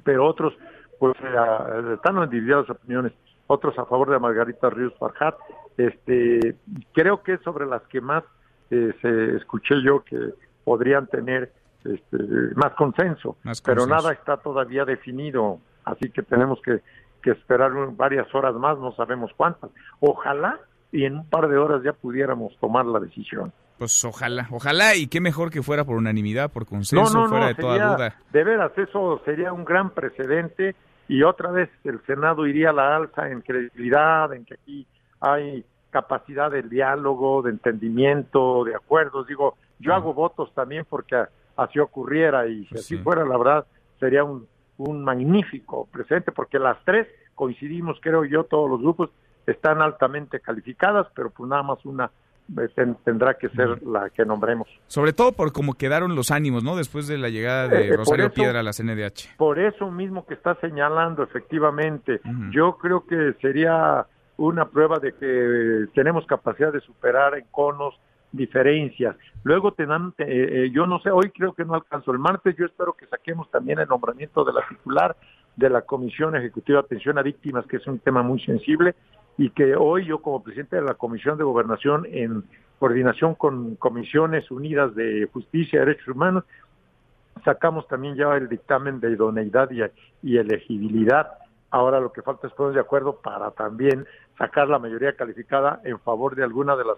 pero 0.04 0.26
otros 0.26 0.54
pues 0.98 1.14
eh, 1.22 1.94
están 1.94 2.16
en 2.22 2.30
divididas 2.30 2.68
opiniones. 2.70 3.12
otros 3.46 3.78
a 3.78 3.84
favor 3.84 4.10
de 4.10 4.18
Margarita 4.18 4.70
Ríos 4.70 4.94
Farjat. 4.98 5.34
Este, 5.76 6.56
creo 6.92 7.22
que 7.22 7.34
es 7.34 7.42
sobre 7.42 7.66
las 7.66 7.82
que 7.82 8.00
más 8.00 8.24
eh, 8.70 8.92
se 9.02 9.36
escuché 9.36 9.82
yo 9.82 10.02
que 10.04 10.16
podrían 10.64 11.06
tener 11.06 11.52
este, 11.84 12.18
más, 12.54 12.72
consenso, 12.72 13.36
pero 13.64 13.86
nada 13.86 14.12
está 14.12 14.38
todavía 14.38 14.84
definido, 14.84 15.60
así 15.84 16.10
que 16.10 16.22
tenemos 16.22 16.60
que, 16.62 16.80
que 17.22 17.30
esperar 17.30 17.70
varias 17.92 18.32
horas 18.34 18.54
más, 18.54 18.78
no 18.78 18.92
sabemos 18.92 19.30
cuántas. 19.36 19.70
Ojalá 20.00 20.58
y 20.90 21.04
en 21.04 21.18
un 21.18 21.28
par 21.28 21.48
de 21.48 21.58
horas 21.58 21.82
ya 21.84 21.92
pudiéramos 21.92 22.56
tomar 22.58 22.86
la 22.86 22.98
decisión. 22.98 23.52
Pues 23.78 24.04
ojalá, 24.04 24.48
ojalá 24.50 24.96
y 24.96 25.06
qué 25.06 25.20
mejor 25.20 25.50
que 25.50 25.62
fuera 25.62 25.84
por 25.84 25.96
unanimidad, 25.96 26.50
por 26.50 26.66
consenso, 26.66 27.26
fuera 27.26 27.48
de 27.48 27.54
toda 27.54 27.94
duda. 27.94 28.16
De 28.32 28.44
veras, 28.44 28.72
eso 28.76 29.20
sería 29.24 29.52
un 29.52 29.64
gran 29.64 29.90
precedente 29.90 30.74
y 31.08 31.22
otra 31.22 31.50
vez 31.50 31.68
el 31.84 32.00
Senado 32.06 32.46
iría 32.46 32.70
a 32.70 32.72
la 32.72 32.96
alza 32.96 33.28
en 33.28 33.42
credibilidad, 33.42 34.32
en 34.32 34.44
que 34.46 34.54
aquí 34.54 34.86
hay 35.20 35.64
capacidad 35.90 36.50
de 36.50 36.62
diálogo, 36.62 37.42
de 37.42 37.50
entendimiento, 37.50 38.64
de 38.64 38.74
acuerdos. 38.74 39.26
Digo, 39.26 39.56
yo 39.78 39.94
hago 39.94 40.14
votos 40.14 40.52
también 40.54 40.86
porque 40.88 41.16
así 41.56 41.78
ocurriera 41.78 42.46
y 42.46 42.64
si 42.64 42.68
pues 42.68 42.80
así 42.84 42.98
fuera, 42.98 43.24
la 43.24 43.38
verdad, 43.38 43.66
sería 43.98 44.24
un, 44.24 44.46
un 44.78 45.04
magnífico 45.04 45.88
presente 45.90 46.32
porque 46.32 46.58
las 46.58 46.76
tres 46.84 47.06
coincidimos, 47.34 47.98
creo 48.00 48.24
yo, 48.24 48.44
todos 48.44 48.68
los 48.68 48.80
grupos 48.80 49.10
están 49.46 49.80
altamente 49.80 50.40
calificadas, 50.40 51.06
pero 51.14 51.30
pues 51.30 51.48
nada 51.48 51.62
más 51.62 51.84
una 51.84 52.10
eh, 52.58 52.94
tendrá 53.04 53.34
que 53.34 53.48
ser 53.50 53.82
la 53.82 54.10
que 54.10 54.24
nombremos. 54.24 54.68
Sobre 54.86 55.12
todo 55.12 55.32
por 55.32 55.52
cómo 55.52 55.74
quedaron 55.74 56.14
los 56.14 56.30
ánimos, 56.30 56.62
¿no? 56.62 56.76
Después 56.76 57.06
de 57.06 57.18
la 57.18 57.28
llegada 57.28 57.68
de 57.68 57.88
eh, 57.88 57.96
Rosario 57.96 58.30
Piedra 58.30 58.60
a 58.60 58.62
la 58.62 58.72
CNDH. 58.72 59.36
Por 59.36 59.58
eso 59.58 59.90
mismo 59.90 60.26
que 60.26 60.34
está 60.34 60.54
señalando, 60.60 61.22
efectivamente, 61.22 62.20
yo 62.50 62.76
creo 62.78 63.04
que 63.06 63.34
sería 63.40 64.06
una 64.36 64.68
prueba 64.68 64.98
de 64.98 65.12
que 65.12 65.86
tenemos 65.94 66.26
capacidad 66.26 66.72
de 66.72 66.80
superar 66.80 67.36
en 67.36 67.46
conos 67.50 67.98
diferencias. 68.32 69.16
Luego 69.44 69.72
tengan, 69.72 70.12
eh, 70.18 70.70
yo 70.72 70.86
no 70.86 71.00
sé, 71.00 71.10
hoy 71.10 71.30
creo 71.30 71.54
que 71.54 71.64
no 71.64 71.74
alcanzó 71.74 72.10
el 72.10 72.18
martes, 72.18 72.56
yo 72.56 72.66
espero 72.66 72.92
que 72.92 73.06
saquemos 73.06 73.50
también 73.50 73.78
el 73.78 73.88
nombramiento 73.88 74.44
de 74.44 74.52
la 74.52 74.66
titular 74.68 75.16
de 75.56 75.70
la 75.70 75.82
Comisión 75.82 76.36
Ejecutiva 76.36 76.80
de 76.80 76.86
Atención 76.86 77.18
a 77.18 77.22
Víctimas, 77.22 77.66
que 77.66 77.78
es 77.78 77.86
un 77.86 77.98
tema 77.98 78.22
muy 78.22 78.40
sensible, 78.40 78.94
y 79.38 79.50
que 79.50 79.74
hoy 79.74 80.06
yo 80.06 80.20
como 80.20 80.42
presidente 80.42 80.76
de 80.76 80.82
la 80.82 80.94
Comisión 80.94 81.38
de 81.38 81.44
Gobernación 81.44 82.06
en 82.10 82.44
coordinación 82.78 83.34
con 83.34 83.76
Comisiones 83.76 84.50
Unidas 84.50 84.94
de 84.94 85.28
Justicia 85.32 85.76
y 85.76 85.80
Derechos 85.80 86.08
Humanos, 86.08 86.44
sacamos 87.44 87.86
también 87.88 88.16
ya 88.16 88.34
el 88.36 88.48
dictamen 88.48 89.00
de 89.00 89.12
idoneidad 89.12 89.70
y, 90.22 90.36
elegibilidad. 90.36 91.32
Ahora 91.70 92.00
lo 92.00 92.12
que 92.12 92.22
falta 92.22 92.46
es 92.46 92.52
ponernos 92.52 92.74
de 92.74 92.80
acuerdo 92.80 93.16
para 93.20 93.50
también 93.50 94.06
sacar 94.38 94.68
la 94.68 94.78
mayoría 94.78 95.14
calificada 95.14 95.80
en 95.84 95.98
favor 96.00 96.34
de 96.34 96.44
alguna 96.44 96.76
de 96.76 96.84
las 96.84 96.96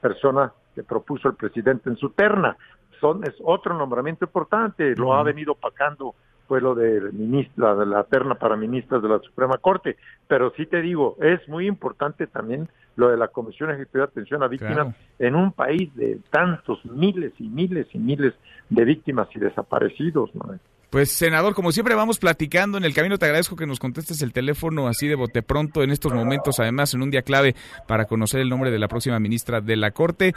personas 0.00 0.52
que 0.74 0.82
propuso 0.82 1.28
el 1.28 1.34
presidente 1.34 1.90
en 1.90 1.96
su 1.96 2.10
terna. 2.10 2.56
Son, 3.00 3.24
es 3.24 3.34
otro 3.42 3.74
nombramiento 3.74 4.24
importante, 4.24 4.94
lo 4.96 5.14
ha 5.14 5.22
venido 5.22 5.54
pacando 5.54 6.14
fue 6.50 6.60
lo 6.60 6.74
de 6.74 7.12
ministra, 7.12 7.76
de 7.76 7.86
la 7.86 8.02
terna 8.02 8.34
para 8.34 8.56
ministras 8.56 9.00
de 9.00 9.08
la 9.08 9.20
Suprema 9.20 9.58
Corte. 9.58 9.96
Pero 10.26 10.52
sí 10.56 10.66
te 10.66 10.82
digo, 10.82 11.16
es 11.20 11.48
muy 11.48 11.68
importante 11.68 12.26
también 12.26 12.68
lo 12.96 13.08
de 13.08 13.16
la 13.16 13.28
Comisión 13.28 13.70
Ejecutiva 13.70 14.06
de 14.06 14.10
Atención 14.10 14.42
a 14.42 14.48
Víctimas 14.48 14.96
en 15.20 15.36
un 15.36 15.52
país 15.52 15.94
de 15.94 16.18
tantos 16.30 16.84
miles 16.86 17.32
y 17.38 17.48
miles 17.48 17.86
y 17.92 18.00
miles 18.00 18.34
de 18.68 18.84
víctimas 18.84 19.28
y 19.32 19.38
desaparecidos. 19.38 20.34
¿no? 20.34 20.58
Pues 20.90 21.12
senador, 21.12 21.54
como 21.54 21.70
siempre 21.70 21.94
vamos 21.94 22.18
platicando 22.18 22.76
en 22.76 22.84
el 22.84 22.92
camino, 22.92 23.16
te 23.16 23.24
agradezco 23.24 23.54
que 23.54 23.66
nos 23.66 23.78
contestes 23.78 24.22
el 24.22 24.32
teléfono 24.32 24.88
así 24.88 25.06
de 25.06 25.14
bote 25.14 25.40
pronto 25.42 25.84
en 25.84 25.90
estos 25.90 26.12
momentos, 26.12 26.58
además 26.58 26.92
en 26.94 27.02
un 27.02 27.10
día 27.10 27.22
clave 27.22 27.54
para 27.86 28.06
conocer 28.06 28.40
el 28.40 28.48
nombre 28.48 28.72
de 28.72 28.78
la 28.80 28.88
próxima 28.88 29.20
ministra 29.20 29.60
de 29.60 29.76
la 29.76 29.92
Corte. 29.92 30.32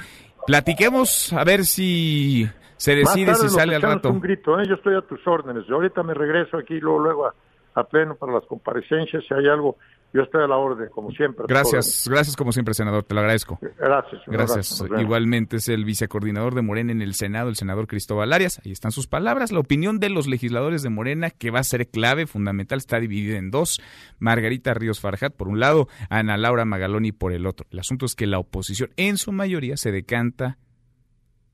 Platiquemos 0.45 1.33
a 1.33 1.43
ver 1.43 1.65
si 1.65 2.47
se 2.77 2.95
decide 2.95 3.33
si 3.33 3.49
sale 3.49 3.75
al 3.75 3.81
rato. 3.81 4.11
Un 4.11 4.21
grito, 4.21 4.59
¿eh? 4.59 4.65
yo 4.67 4.75
estoy 4.75 4.95
a 4.95 5.01
tus 5.01 5.25
órdenes. 5.25 5.65
Yo 5.67 5.75
ahorita 5.75 6.03
me 6.03 6.13
regreso 6.13 6.57
aquí 6.57 6.79
luego, 6.79 6.99
luego 6.99 7.25
a, 7.25 7.33
a 7.73 7.83
pleno 7.85 8.15
para 8.15 8.33
las 8.33 8.45
comparecencias. 8.45 9.23
Si 9.27 9.33
hay 9.33 9.47
algo 9.47 9.77
yo 10.13 10.21
estoy 10.21 10.43
a 10.43 10.47
la 10.47 10.57
orden, 10.57 10.89
como 10.89 11.11
siempre. 11.11 11.45
Gracias, 11.47 12.07
gracias 12.07 12.35
como 12.35 12.51
siempre, 12.51 12.75
senador, 12.75 13.03
te 13.03 13.15
lo 13.15 13.21
agradezco. 13.21 13.57
Gracias. 13.79 14.21
Gracias. 14.27 14.83
Igualmente 14.99 15.57
es 15.57 15.69
el 15.69 15.85
vicecoordinador 15.85 16.53
de 16.53 16.61
Morena 16.61 16.91
en 16.91 17.01
el 17.01 17.15
Senado, 17.15 17.49
el 17.49 17.55
senador 17.55 17.87
Cristóbal 17.87 18.31
Arias. 18.31 18.61
Ahí 18.63 18.71
están 18.71 18.91
sus 18.91 19.07
palabras. 19.07 19.51
La 19.51 19.59
opinión 19.59 19.99
de 19.99 20.09
los 20.09 20.27
legisladores 20.27 20.83
de 20.83 20.89
Morena, 20.89 21.31
que 21.31 21.49
va 21.49 21.59
a 21.59 21.63
ser 21.63 21.87
clave, 21.87 22.27
fundamental, 22.27 22.77
está 22.77 22.99
dividida 22.99 23.37
en 23.37 23.49
dos. 23.49 23.81
Margarita 24.19 24.75
Ríos 24.75 24.99
Farjat, 24.99 25.33
por 25.33 25.47
un 25.47 25.59
lado, 25.59 25.87
Ana 26.09 26.37
Laura 26.37 26.63
Magaloni 26.63 27.11
por 27.11 27.33
el 27.33 27.47
otro. 27.47 27.65
El 27.71 27.79
asunto 27.79 28.05
es 28.05 28.15
que 28.15 28.27
la 28.27 28.37
oposición, 28.37 28.91
en 28.97 29.17
su 29.17 29.31
mayoría, 29.31 29.77
se 29.77 29.91
decanta, 29.91 30.59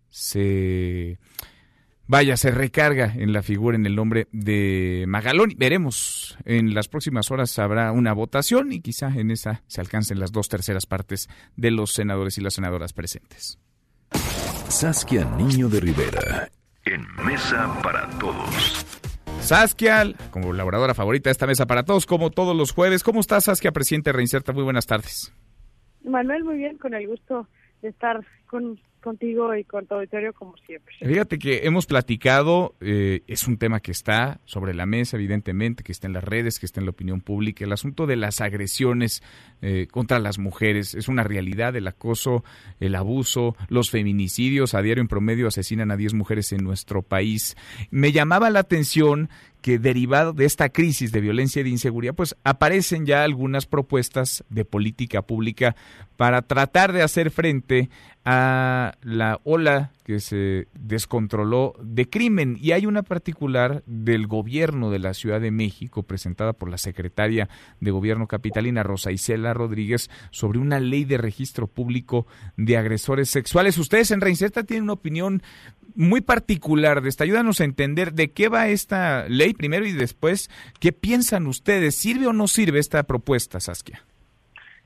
se 0.09 1.17
vaya, 2.09 2.35
se 2.37 2.51
recarga 2.51 3.13
en 3.15 3.31
la 3.31 3.43
figura, 3.43 3.77
en 3.77 3.85
el 3.85 3.95
nombre 3.95 4.27
de 4.31 5.05
Magalón. 5.07 5.53
Veremos, 5.57 6.37
en 6.43 6.73
las 6.73 6.89
próximas 6.89 7.31
horas 7.31 7.57
habrá 7.59 7.91
una 7.91 8.13
votación 8.13 8.73
y 8.73 8.81
quizá 8.81 9.13
en 9.15 9.31
esa 9.31 9.61
se 9.67 9.79
alcancen 9.79 10.19
las 10.19 10.31
dos 10.31 10.49
terceras 10.49 10.87
partes 10.87 11.29
de 11.55 11.71
los 11.71 11.93
senadores 11.93 12.37
y 12.37 12.41
las 12.41 12.55
senadoras 12.55 12.93
presentes. 12.93 13.59
Saskia 14.67 15.25
Niño 15.37 15.69
de 15.69 15.79
Rivera, 15.79 16.49
en 16.85 17.05
Mesa 17.23 17.79
para 17.83 18.09
Todos. 18.17 18.85
Saskia, 19.41 20.11
como 20.31 20.47
colaboradora 20.47 20.95
favorita 20.95 21.29
de 21.29 21.33
esta 21.33 21.47
mesa 21.47 21.65
para 21.65 21.83
todos, 21.83 22.05
como 22.05 22.29
todos 22.29 22.57
los 22.57 22.73
jueves. 22.73 23.03
¿Cómo 23.03 23.21
estás, 23.21 23.45
Saskia, 23.45 23.71
presidente 23.71 24.11
Reinserta? 24.11 24.51
Muy 24.51 24.63
buenas 24.63 24.85
tardes. 24.85 25.31
Manuel, 26.03 26.43
muy 26.43 26.57
bien, 26.57 26.77
con 26.77 26.93
el 26.93 27.07
gusto 27.07 27.47
de 27.81 27.89
estar 27.89 28.19
con 28.47 28.79
contigo 28.99 29.55
y 29.55 29.63
con 29.63 29.85
tu 29.85 29.95
auditorio 29.95 30.33
como 30.33 30.55
siempre. 30.65 30.93
Fíjate 30.99 31.39
que 31.39 31.61
hemos 31.63 31.85
platicado, 31.85 32.75
eh, 32.81 33.21
es 33.27 33.47
un 33.47 33.57
tema 33.57 33.79
que 33.79 33.91
está 33.91 34.39
sobre 34.45 34.73
la 34.73 34.85
mesa, 34.85 35.17
evidentemente, 35.17 35.83
que 35.83 35.91
está 35.91 36.07
en 36.07 36.13
las 36.13 36.23
redes, 36.23 36.59
que 36.59 36.65
está 36.65 36.79
en 36.79 36.85
la 36.85 36.91
opinión 36.91 37.21
pública. 37.21 37.63
El 37.63 37.73
asunto 37.73 38.07
de 38.07 38.15
las 38.15 38.41
agresiones 38.41 39.23
eh, 39.61 39.87
contra 39.89 40.19
las 40.19 40.39
mujeres 40.39 40.95
es 40.95 41.07
una 41.07 41.23
realidad, 41.23 41.75
el 41.75 41.87
acoso, 41.87 42.43
el 42.79 42.95
abuso, 42.95 43.55
los 43.67 43.89
feminicidios. 43.89 44.73
A 44.73 44.81
diario 44.81 45.01
en 45.01 45.07
promedio 45.07 45.47
asesinan 45.47 45.91
a 45.91 45.97
10 45.97 46.13
mujeres 46.13 46.51
en 46.51 46.63
nuestro 46.63 47.01
país. 47.01 47.55
Me 47.91 48.11
llamaba 48.11 48.49
la 48.49 48.59
atención 48.59 49.29
que 49.61 49.79
derivado 49.79 50.33
de 50.33 50.45
esta 50.45 50.69
crisis 50.69 51.11
de 51.11 51.21
violencia 51.21 51.59
y 51.59 51.63
de 51.63 51.69
inseguridad, 51.69 52.15
pues 52.15 52.35
aparecen 52.43 53.05
ya 53.05 53.23
algunas 53.23 53.65
propuestas 53.65 54.43
de 54.49 54.65
política 54.65 55.21
pública 55.21 55.75
para 56.17 56.41
tratar 56.41 56.93
de 56.93 57.01
hacer 57.01 57.31
frente 57.31 57.89
a 58.25 58.93
la 59.01 59.39
ola 59.43 59.91
que 60.03 60.19
se 60.19 60.67
descontroló 60.73 61.75
de 61.81 62.09
crimen 62.09 62.57
y 62.59 62.73
hay 62.73 62.85
una 62.85 63.03
particular 63.03 63.83
del 63.85 64.27
gobierno 64.27 64.91
de 64.91 64.99
la 64.99 65.13
Ciudad 65.13 65.39
de 65.39 65.51
México 65.51 66.03
presentada 66.03 66.53
por 66.53 66.69
la 66.69 66.77
secretaria 66.77 67.47
de 67.79 67.91
gobierno 67.91 68.27
capitalina 68.27 68.83
Rosa 68.83 69.11
Isela 69.11 69.53
Rodríguez 69.53 70.09
sobre 70.31 70.59
una 70.59 70.79
ley 70.79 71.05
de 71.05 71.17
registro 71.17 71.67
público 71.67 72.27
de 72.57 72.75
agresores 72.77 73.29
sexuales. 73.29 73.77
Ustedes 73.77 74.11
en 74.11 74.21
Reinserta 74.21 74.63
tienen 74.63 74.83
una 74.83 74.93
opinión 74.93 75.41
muy 75.95 76.21
particular 76.21 77.01
de 77.01 77.09
esta. 77.09 77.23
Ayúdanos 77.23 77.61
a 77.61 77.65
entender 77.65 78.13
de 78.13 78.31
qué 78.31 78.49
va 78.49 78.67
esta 78.67 79.27
ley 79.27 79.53
primero 79.53 79.85
y 79.85 79.91
después 79.91 80.49
qué 80.79 80.91
piensan 80.91 81.47
ustedes. 81.47 81.95
¿Sirve 81.95 82.27
o 82.27 82.33
no 82.33 82.47
sirve 82.47 82.79
esta 82.79 83.03
propuesta, 83.03 83.59
Saskia? 83.59 84.03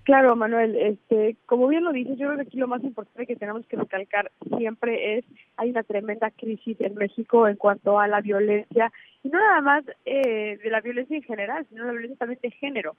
Claro, 0.03 0.35
Manuel, 0.35 0.75
este, 0.75 1.37
como 1.45 1.67
bien 1.69 1.85
lo 1.85 1.93
dices, 1.93 2.17
yo 2.17 2.27
creo 2.27 2.35
que 2.35 2.41
aquí 2.41 2.57
lo 2.57 2.67
más 2.67 2.83
importante 2.83 3.25
que 3.25 3.37
tenemos 3.37 3.65
que 3.67 3.77
recalcar 3.77 4.31
siempre 4.57 5.17
es 5.17 5.25
hay 5.55 5.69
una 5.69 5.83
tremenda 5.83 6.29
crisis 6.31 6.75
en 6.81 6.95
México 6.95 7.47
en 7.47 7.55
cuanto 7.55 7.99
a 7.99 8.07
la 8.09 8.19
violencia 8.19 8.91
y 9.23 9.29
no 9.29 9.39
nada 9.39 9.61
más 9.61 9.85
eh, 10.05 10.59
de 10.61 10.69
la 10.69 10.81
violencia 10.81 11.15
en 11.15 11.23
general, 11.23 11.65
sino 11.69 11.85
la 11.85 11.93
violencia 11.93 12.17
también 12.17 12.39
de 12.43 12.51
género. 12.51 12.97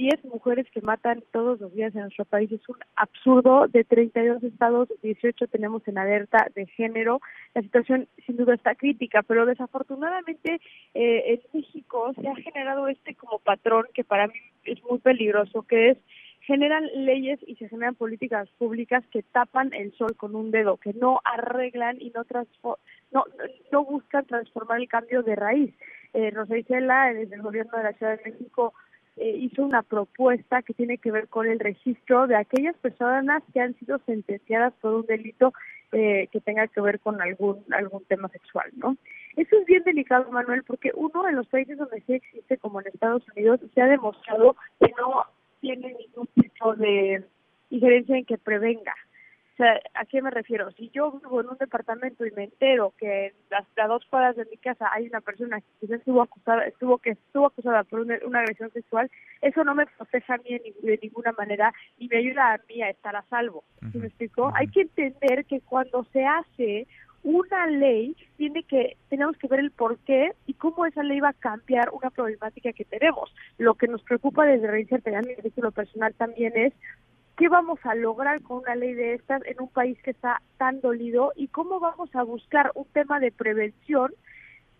10 0.00 0.24
mujeres 0.24 0.66
que 0.72 0.80
matan 0.80 1.22
todos 1.30 1.60
los 1.60 1.74
días 1.74 1.94
en 1.94 2.00
nuestro 2.00 2.24
país 2.24 2.50
es 2.50 2.66
un 2.70 2.78
absurdo. 2.96 3.66
De 3.68 3.84
32 3.84 4.42
estados, 4.44 4.88
18 5.02 5.46
tenemos 5.48 5.86
en 5.86 5.98
alerta 5.98 6.46
de 6.54 6.64
género. 6.68 7.20
La 7.54 7.60
situación 7.60 8.08
sin 8.24 8.38
duda 8.38 8.54
está 8.54 8.74
crítica, 8.74 9.22
pero 9.22 9.44
desafortunadamente 9.44 10.58
eh, 10.94 11.34
en 11.34 11.40
México 11.52 12.14
se 12.18 12.26
ha 12.26 12.34
generado 12.34 12.88
este 12.88 13.14
como 13.14 13.40
patrón 13.40 13.88
que 13.92 14.02
para 14.02 14.28
mí 14.28 14.32
es 14.64 14.82
muy 14.84 15.00
peligroso, 15.00 15.64
que 15.64 15.90
es 15.90 15.98
generan 16.40 16.86
leyes 16.94 17.38
y 17.46 17.56
se 17.56 17.68
generan 17.68 17.94
políticas 17.94 18.48
públicas 18.56 19.04
que 19.12 19.22
tapan 19.22 19.74
el 19.74 19.92
sol 19.98 20.16
con 20.16 20.34
un 20.34 20.50
dedo, 20.50 20.78
que 20.78 20.94
no 20.94 21.20
arreglan 21.24 22.00
y 22.00 22.10
no, 22.10 22.24
no, 23.12 23.24
no 23.70 23.84
buscan 23.84 24.24
transformar 24.24 24.80
el 24.80 24.88
cambio 24.88 25.22
de 25.22 25.36
raíz. 25.36 25.74
Eh, 26.14 26.30
Rosa 26.30 26.56
Isela, 26.56 27.12
desde 27.12 27.34
el 27.34 27.42
gobierno 27.42 27.76
de 27.76 27.84
la 27.84 27.92
Ciudad 27.92 28.18
de 28.18 28.30
México, 28.30 28.72
eh, 29.20 29.36
hizo 29.36 29.62
una 29.62 29.82
propuesta 29.82 30.62
que 30.62 30.72
tiene 30.72 30.96
que 30.96 31.10
ver 31.10 31.28
con 31.28 31.46
el 31.46 31.60
registro 31.60 32.26
de 32.26 32.36
aquellas 32.36 32.74
personas 32.76 33.42
que 33.52 33.60
han 33.60 33.74
sido 33.78 33.98
sentenciadas 34.06 34.72
por 34.80 34.94
un 34.94 35.04
delito 35.04 35.52
eh, 35.92 36.28
que 36.32 36.40
tenga 36.40 36.66
que 36.68 36.80
ver 36.80 37.00
con 37.00 37.20
algún 37.20 37.62
algún 37.70 38.02
tema 38.06 38.30
sexual, 38.30 38.70
¿no? 38.76 38.96
Eso 39.36 39.58
es 39.58 39.66
bien 39.66 39.82
delicado, 39.84 40.30
Manuel, 40.30 40.64
porque 40.64 40.90
uno 40.94 41.28
en 41.28 41.36
los 41.36 41.46
países 41.48 41.76
donde 41.76 42.00
sí 42.06 42.14
existe, 42.14 42.56
como 42.56 42.80
en 42.80 42.86
Estados 42.86 43.22
Unidos, 43.36 43.60
se 43.74 43.82
ha 43.82 43.88
demostrado 43.88 44.56
que 44.80 44.90
no 44.98 45.24
tiene 45.60 45.94
ningún 45.98 46.26
tipo 46.28 46.74
de 46.76 47.22
injerencia 47.68 48.16
en 48.16 48.24
que 48.24 48.38
prevenga. 48.38 48.94
Sea, 49.60 49.78
¿a 49.92 50.06
qué 50.06 50.22
me 50.22 50.30
refiero? 50.30 50.70
Si 50.70 50.88
yo 50.88 51.12
vivo 51.12 51.42
en 51.42 51.50
un 51.50 51.58
departamento 51.58 52.24
y 52.24 52.30
me 52.30 52.44
entero 52.44 52.94
que 52.96 53.26
en 53.26 53.32
las, 53.50 53.66
dos 53.88 54.06
cuadras 54.08 54.34
de 54.34 54.46
mi 54.46 54.56
casa 54.56 54.88
hay 54.90 55.06
una 55.06 55.20
persona 55.20 55.60
que 55.60 55.66
quizás 55.80 55.98
estuvo 55.98 56.22
acusada, 56.22 56.64
estuvo 56.64 56.96
que 56.96 57.10
estuvo 57.10 57.44
acusada 57.44 57.84
por 57.84 58.00
una, 58.00 58.14
agresión 58.38 58.72
sexual, 58.72 59.10
eso 59.42 59.62
no 59.62 59.74
me 59.74 59.84
protege 59.84 60.32
a 60.32 60.38
mí 60.38 60.58
de 60.82 60.98
ninguna 61.02 61.32
manera 61.32 61.74
y 61.98 62.08
me 62.08 62.16
ayuda 62.16 62.54
a 62.54 62.60
mí 62.70 62.80
a 62.80 62.88
estar 62.88 63.14
a 63.14 63.22
salvo. 63.28 63.62
¿Sí 63.92 63.98
me 63.98 64.06
explico? 64.06 64.50
Hay 64.54 64.68
que 64.68 64.80
entender 64.80 65.44
que 65.44 65.60
cuando 65.60 66.04
se 66.04 66.24
hace 66.24 66.86
una 67.22 67.66
ley 67.66 68.16
tiene 68.38 68.62
que 68.62 68.96
tenemos 69.10 69.36
que 69.36 69.46
ver 69.46 69.60
el 69.60 69.72
por 69.72 69.98
qué 69.98 70.32
y 70.46 70.54
cómo 70.54 70.86
esa 70.86 71.02
ley 71.02 71.20
va 71.20 71.28
a 71.28 71.34
cambiar 71.34 71.90
una 71.90 72.08
problemática 72.08 72.72
que 72.72 72.86
tenemos. 72.86 73.30
Lo 73.58 73.74
que 73.74 73.88
nos 73.88 74.02
preocupa 74.04 74.46
desde 74.46 74.70
Reinserta 74.70 75.18
a 75.18 75.20
mi 75.20 75.34
título 75.36 75.70
personal 75.70 76.14
también 76.14 76.54
es 76.56 76.72
qué 77.40 77.48
vamos 77.48 77.78
a 77.84 77.94
lograr 77.94 78.42
con 78.42 78.58
una 78.58 78.74
ley 78.74 78.92
de 78.92 79.14
estas 79.14 79.42
en 79.46 79.62
un 79.62 79.68
país 79.68 79.96
que 80.02 80.10
está 80.10 80.42
tan 80.58 80.82
dolido 80.82 81.32
y 81.34 81.48
cómo 81.48 81.80
vamos 81.80 82.14
a 82.14 82.22
buscar 82.22 82.70
un 82.74 82.84
tema 82.92 83.18
de 83.18 83.32
prevención 83.32 84.12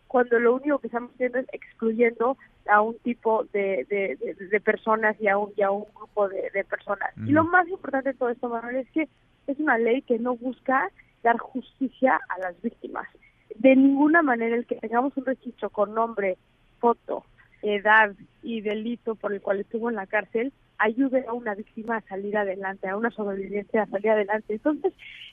cuando 0.08 0.38
lo 0.38 0.56
único 0.56 0.78
que 0.78 0.88
estamos 0.88 1.10
haciendo 1.14 1.38
es 1.38 1.46
excluyendo 1.52 2.36
a 2.68 2.82
un 2.82 2.98
tipo 2.98 3.44
de, 3.54 3.86
de, 3.88 4.60
personas 4.60 5.16
y 5.22 5.28
a 5.28 5.38
un, 5.38 5.54
y 5.56 5.62
a 5.62 5.70
un 5.70 5.86
grupo 5.94 6.28
de, 6.28 6.64
personas. 6.68 7.10
Y 7.26 7.32
lo 7.32 7.44
más 7.44 7.66
importante 7.66 8.12
de 8.12 8.18
todo 8.18 8.28
esto, 8.28 8.50
Manuel, 8.50 8.76
es 8.76 8.90
que 8.90 9.08
es 9.46 9.58
una 9.58 9.78
ley 9.78 10.02
que 10.02 10.18
no 10.18 10.36
busca 10.36 10.90
dar 11.22 11.38
justicia 11.38 12.20
a 12.28 12.40
las 12.40 12.60
víctimas. 12.60 13.08
De 13.54 13.74
ninguna 13.74 14.20
manera 14.20 14.54
el 14.54 14.66
que 14.66 14.76
tengamos 14.76 15.16
un 15.16 15.24
registro 15.24 15.70
con 15.70 15.94
nombre, 15.94 16.36
foto, 16.78 17.24
edad 17.62 18.12
y 18.42 18.60
delito 18.60 19.14
por 19.14 19.32
el 19.32 19.40
cual 19.40 19.60
estuvo 19.60 19.88
en 19.88 19.96
la 19.96 20.06
cárcel 20.06 20.52
ayude 20.80 21.24
a 21.28 21.32
una 21.32 21.54
víctima 21.54 21.98
a 21.98 22.00
salir 22.02 22.36
adelante, 22.36 22.88
a 22.88 22.96
una 22.96 23.10
sobreviviente 23.10 23.78
a 23.78 23.86
salir 23.86 24.10
adelante. 24.10 24.54
Entonces, 24.54 24.92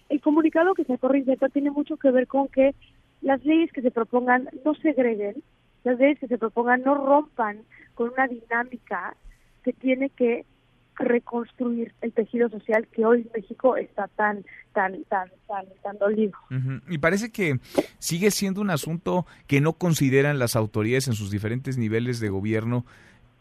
el 0.10 0.22
comunicado 0.22 0.74
que 0.74 0.84
se 0.84 0.98
corre 0.98 1.24
tiene 1.52 1.72
mucho 1.72 1.98
que 1.98 2.12
ver 2.12 2.28
con 2.28 2.48
que 2.50 2.76
las 3.22 3.44
leyes 3.46 3.72
que 3.72 3.82
se 3.82 3.92
propongan 3.92 4.50
no 4.64 4.76
segreguen, 4.76 5.42
las 5.84 5.98
leyes 5.98 6.20
que 6.20 6.28
se 6.28 6.38
propongan 6.38 6.84
no 6.84 6.96
rompan 6.96 7.62
con 7.96 8.12
una 8.12 8.28
dinámica 8.28 9.16
que 9.64 9.74
tiene 9.74 10.10
que 10.10 10.46
reconstruir 11.00 11.94
el 12.02 12.12
tejido 12.12 12.50
social 12.50 12.88
que 12.88 13.06
hoy 13.06 13.30
México 13.34 13.78
está 13.78 14.08
tan 14.08 14.44
tan 14.74 15.04
tan 15.06 15.30
tan 15.48 15.66
tan 15.84 15.98
dolido. 15.98 16.34
Y 16.90 16.98
parece 16.98 17.32
que 17.32 17.60
sigue 18.00 18.32
siendo 18.32 18.62
un 18.62 18.72
asunto 18.72 19.26
que 19.46 19.62
no 19.62 19.74
consideran 19.74 20.40
las 20.40 20.56
autoridades 20.56 21.08
en 21.08 21.14
sus 21.14 21.32
diferentes 21.32 21.78
niveles 21.78 22.20
de 22.20 22.30
gobierno 22.30 22.86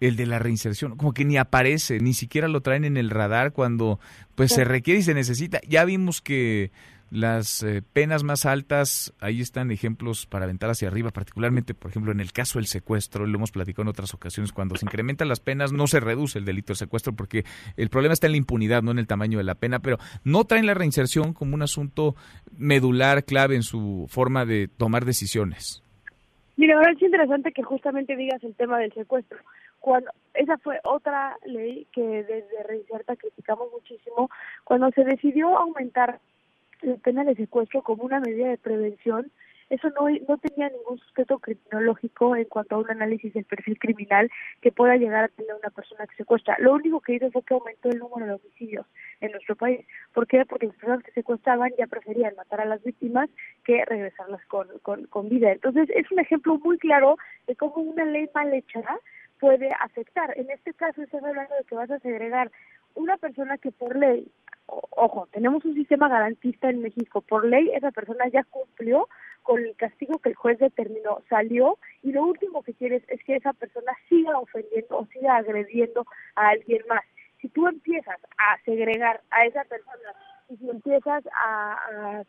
el 0.01 0.17
de 0.17 0.27
la 0.27 0.39
reinserción, 0.39 0.97
como 0.97 1.13
que 1.13 1.25
ni 1.25 1.37
aparece, 1.37 2.01
ni 2.01 2.13
siquiera 2.13 2.49
lo 2.49 2.61
traen 2.61 2.85
en 2.85 2.97
el 2.97 3.11
radar 3.11 3.53
cuando 3.53 3.99
pues 4.35 4.53
se 4.53 4.65
requiere 4.65 5.01
y 5.01 5.03
se 5.03 5.15
necesita. 5.15 5.61
Ya 5.67 5.85
vimos 5.85 6.21
que 6.21 6.71
las 7.11 7.63
eh, 7.63 7.83
penas 7.93 8.25
más 8.25 8.47
altas, 8.47 9.15
ahí 9.21 9.41
están 9.41 9.71
ejemplos 9.71 10.27
para 10.27 10.45
aventar 10.45 10.71
hacia 10.71 10.89
arriba, 10.89 11.11
particularmente, 11.11 11.73
por 11.73 11.91
ejemplo, 11.91 12.13
en 12.13 12.21
el 12.21 12.33
caso 12.33 12.59
del 12.59 12.67
secuestro, 12.67 13.27
lo 13.27 13.37
hemos 13.37 13.53
platicado 13.53 13.83
en 13.83 13.89
otras 13.89 14.13
ocasiones, 14.13 14.53
cuando 14.53 14.77
se 14.77 14.85
incrementan 14.85 15.29
las 15.29 15.41
penas 15.41 15.73
no 15.73 15.87
se 15.87 16.01
reduce 16.01 16.39
el 16.39 16.45
delito 16.45 16.73
de 16.73 16.79
secuestro 16.79 17.15
porque 17.15 17.45
el 17.77 17.91
problema 17.91 18.13
está 18.13 18.27
en 18.27 18.33
la 18.33 18.39
impunidad, 18.39 18.83
no 18.83 18.91
en 18.91 18.99
el 18.99 19.07
tamaño 19.07 19.39
de 19.39 19.45
la 19.45 19.55
pena, 19.55 19.79
pero 19.79 19.99
no 20.25 20.45
traen 20.45 20.67
la 20.67 20.75
reinserción 20.75 21.33
como 21.33 21.55
un 21.55 21.63
asunto 21.63 22.17
medular, 22.59 23.25
clave 23.25 23.55
en 23.55 23.63
su 23.63 24.07
forma 24.09 24.45
de 24.45 24.69
tomar 24.69 25.05
decisiones. 25.05 25.83
Mira, 26.57 26.75
ahora 26.77 26.93
es 26.93 27.03
interesante 27.03 27.53
que 27.53 27.63
justamente 27.63 28.17
digas 28.17 28.43
el 28.43 28.55
tema 28.55 28.79
del 28.79 28.93
secuestro. 28.93 29.39
Cuando 29.87 30.11
esa 30.35 30.59
fue 30.59 30.81
otra 30.83 31.39
ley 31.45 31.87
que 31.93 32.03
desde 32.03 32.65
Reinserta 32.65 33.15
criticamos 33.15 33.71
muchísimo, 33.71 34.29
cuando 34.65 34.91
se 34.91 35.05
decidió 35.05 35.57
aumentar 35.57 36.19
la 36.83 36.97
pena 36.97 37.23
de 37.23 37.37
secuestro 37.37 37.83
como 37.83 38.03
una 38.03 38.19
medida 38.19 38.49
de 38.49 38.59
prevención, 38.59 39.31
eso 39.71 39.89
no, 39.91 40.09
no 40.29 40.39
tenía 40.39 40.71
ningún 40.71 40.99
sujeto 40.99 41.39
criminológico 41.39 42.35
en 42.35 42.47
cuanto 42.47 42.75
a 42.75 42.79
un 42.79 42.91
análisis 42.91 43.33
del 43.33 43.45
perfil 43.45 43.79
criminal 43.79 44.29
que 44.61 44.73
pueda 44.73 44.97
llegar 44.97 45.23
a 45.23 45.29
tener 45.29 45.55
una 45.55 45.71
persona 45.71 46.05
que 46.09 46.17
secuestra. 46.17 46.57
Lo 46.59 46.73
único 46.73 47.01
que 47.01 47.15
hizo 47.15 47.31
fue 47.31 47.45
que 47.45 47.55
aumentó 47.55 47.89
el 47.89 48.01
número 48.01 48.27
de 48.27 48.33
homicidios 48.33 48.87
en 49.21 49.31
nuestro 49.31 49.55
país. 49.55 49.87
¿Por 50.13 50.27
qué? 50.27 50.45
Porque 50.47 50.67
las 50.67 50.75
personas 50.75 51.05
que 51.05 51.13
secuestraban 51.13 51.71
ya 51.79 51.87
preferían 51.87 52.35
matar 52.35 52.61
a 52.61 52.65
las 52.65 52.83
víctimas 52.83 53.31
que 53.63 53.85
regresarlas 53.85 54.45
con, 54.47 54.67
con, 54.83 55.07
con 55.07 55.29
vida. 55.29 55.53
Entonces, 55.53 55.89
es 55.95 56.11
un 56.11 56.19
ejemplo 56.19 56.59
muy 56.59 56.77
claro 56.77 57.19
de 57.47 57.55
cómo 57.55 57.77
una 57.77 58.05
ley 58.05 58.29
mal 58.35 58.53
hecha 58.53 58.83
puede 59.41 59.71
afectar. 59.81 60.33
En 60.39 60.51
este 60.51 60.75
caso, 60.75 61.03
estás 61.03 61.23
hablando 61.23 61.55
de 61.55 61.65
que 61.65 61.75
vas 61.75 61.91
a 61.91 61.99
segregar 62.01 62.51
una 62.95 63.17
persona 63.17 63.59
que 63.59 63.73
por 63.73 63.97
ley 63.97 64.31
ojo, 64.69 65.29
tenemos 65.33 65.65
un 65.65 65.75
sistema 65.75 66.09
garantista 66.09 66.69
en 66.69 66.83
México. 66.83 67.21
Por 67.21 67.47
ley, 67.47 67.71
esa 67.75 67.91
persona 67.91 68.29
ya 68.29 68.45
cumplió 68.45 69.09
con 69.43 69.63
el 69.63 69.77
castigo 69.77 70.19
que 70.19 70.31
el 70.31 70.35
juez 70.35 70.59
determinó, 70.59 71.23
salió 71.29 71.79
y 72.03 72.13
lo 72.13 72.25
último 72.25 72.63
que 72.63 72.75
quieres 72.75 73.03
es 73.09 73.23
que 73.23 73.37
esa 73.37 73.53
persona 73.53 73.93
siga 74.09 74.37
ofendiendo 74.39 74.99
o 74.99 75.07
siga 75.07 75.37
agrediendo 75.37 76.05
a 76.35 76.49
alguien 76.49 76.83
más. 76.89 77.05
Si 77.41 77.49
tú 77.49 77.69
empiezas 77.69 78.19
a 78.39 78.59
segregar 78.65 79.21
a 79.31 79.47
esa 79.47 79.63
persona 79.65 80.15
y 80.49 80.57
si 80.57 80.69
empiezas 80.69 81.25
a, 81.33 82.25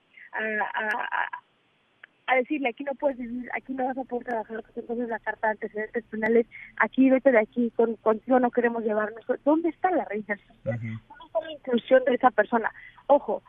decirle 2.36 2.70
aquí 2.70 2.84
no 2.84 2.94
puedes 2.96 3.18
vivir, 3.18 3.50
aquí 3.54 3.74
no 3.74 3.86
vas 3.86 3.98
a 3.98 4.04
poder 4.04 4.26
trabajar, 4.26 4.64
entonces 4.76 5.08
la 5.08 5.20
carta 5.20 5.48
de 5.48 5.52
antecedentes 5.52 6.04
penales, 6.06 6.48
aquí 6.78 7.10
vete 7.10 7.32
de 7.32 7.40
aquí, 7.40 7.72
con, 7.76 7.96
contigo 7.96 8.40
no 8.40 8.52
queremos 8.52 8.84
llevarnos. 8.84 9.26
¿Dónde 9.46 9.70
está 9.70 9.92
la 9.92 10.06
reinserción? 10.06 10.58
¿Dónde 10.64 10.98
está 11.26 11.42
la 11.42 11.52
inclusión 11.52 12.04
de 12.06 12.16
esa 12.16 12.32
persona? 12.32 12.72
Ojo, 13.08 13.42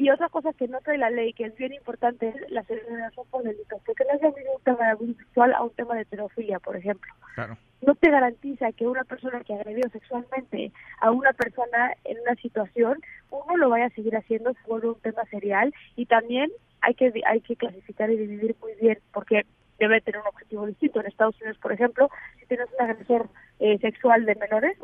y 0.00 0.08
otra 0.08 0.30
cosa 0.30 0.54
que 0.54 0.66
no 0.66 0.80
trae 0.80 0.96
la 0.96 1.10
ley, 1.10 1.34
que 1.34 1.44
es 1.44 1.54
bien 1.56 1.74
importante, 1.74 2.28
es 2.28 2.50
la 2.50 2.62
segregación 2.62 3.26
por 3.30 3.42
delitos, 3.42 3.82
porque 3.84 4.04
no 4.08 4.14
es 4.14 4.22
lo 4.22 4.32
mismo 4.32 4.52
un 4.56 4.62
tema 4.62 4.84
de 4.84 4.90
abuso 4.92 5.12
sexual 5.12 5.52
a 5.52 5.62
un 5.62 5.74
tema 5.74 5.94
de 5.94 6.06
pedofilia, 6.06 6.58
por 6.58 6.74
ejemplo. 6.74 7.12
No 7.82 7.94
te 7.94 8.10
garantiza 8.10 8.72
que 8.72 8.86
una 8.86 9.04
persona 9.04 9.44
que 9.44 9.52
agredió 9.52 9.90
sexualmente 9.90 10.72
a 11.00 11.10
una 11.10 11.34
persona 11.34 11.92
en 12.04 12.18
una 12.20 12.34
situación, 12.36 12.98
uno 13.30 13.56
lo 13.58 13.68
vaya 13.68 13.86
a 13.86 13.90
seguir 13.90 14.16
haciendo, 14.16 14.54
se 14.54 14.66
vuelve 14.66 14.88
un 14.88 15.00
tema 15.00 15.22
serial, 15.26 15.74
y 15.96 16.06
también 16.06 16.50
hay 16.82 16.94
que 16.94 17.12
hay 17.26 17.40
que 17.40 17.56
clasificar 17.56 18.10
y 18.10 18.16
dividir 18.16 18.56
muy 18.60 18.72
bien 18.80 18.98
porque 19.12 19.44
debe 19.80 20.00
tener 20.02 20.20
un 20.20 20.28
objetivo 20.28 20.66
distinto. 20.66 21.00
En 21.00 21.06
Estados 21.06 21.40
Unidos, 21.40 21.58
por 21.58 21.72
ejemplo, 21.72 22.10
si 22.38 22.46
tienes 22.46 22.68
un 22.78 22.84
agresor 22.84 23.28
eh, 23.58 23.78
sexual 23.78 24.26
de 24.26 24.34
menores, 24.36 24.78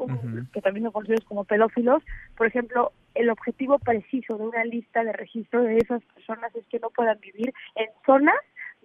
que 0.53 0.63
también 0.63 0.85
son 0.85 0.93
conocidos 0.93 1.25
como 1.25 1.45
pedófilos, 1.45 2.03
por 2.37 2.47
ejemplo, 2.47 2.93
el 3.15 3.31
objetivo 3.31 3.79
preciso 3.79 4.37
de 4.37 4.45
una 4.45 4.65
lista 4.65 5.05
de 5.05 5.13
registro 5.13 5.63
de 5.63 5.77
esas 5.77 6.03
personas 6.15 6.55
es 6.57 6.67
que 6.67 6.81
no 6.81 6.91
puedan 6.91 7.21
vivir 7.21 7.53
en 7.77 7.87
zonas 8.05 8.37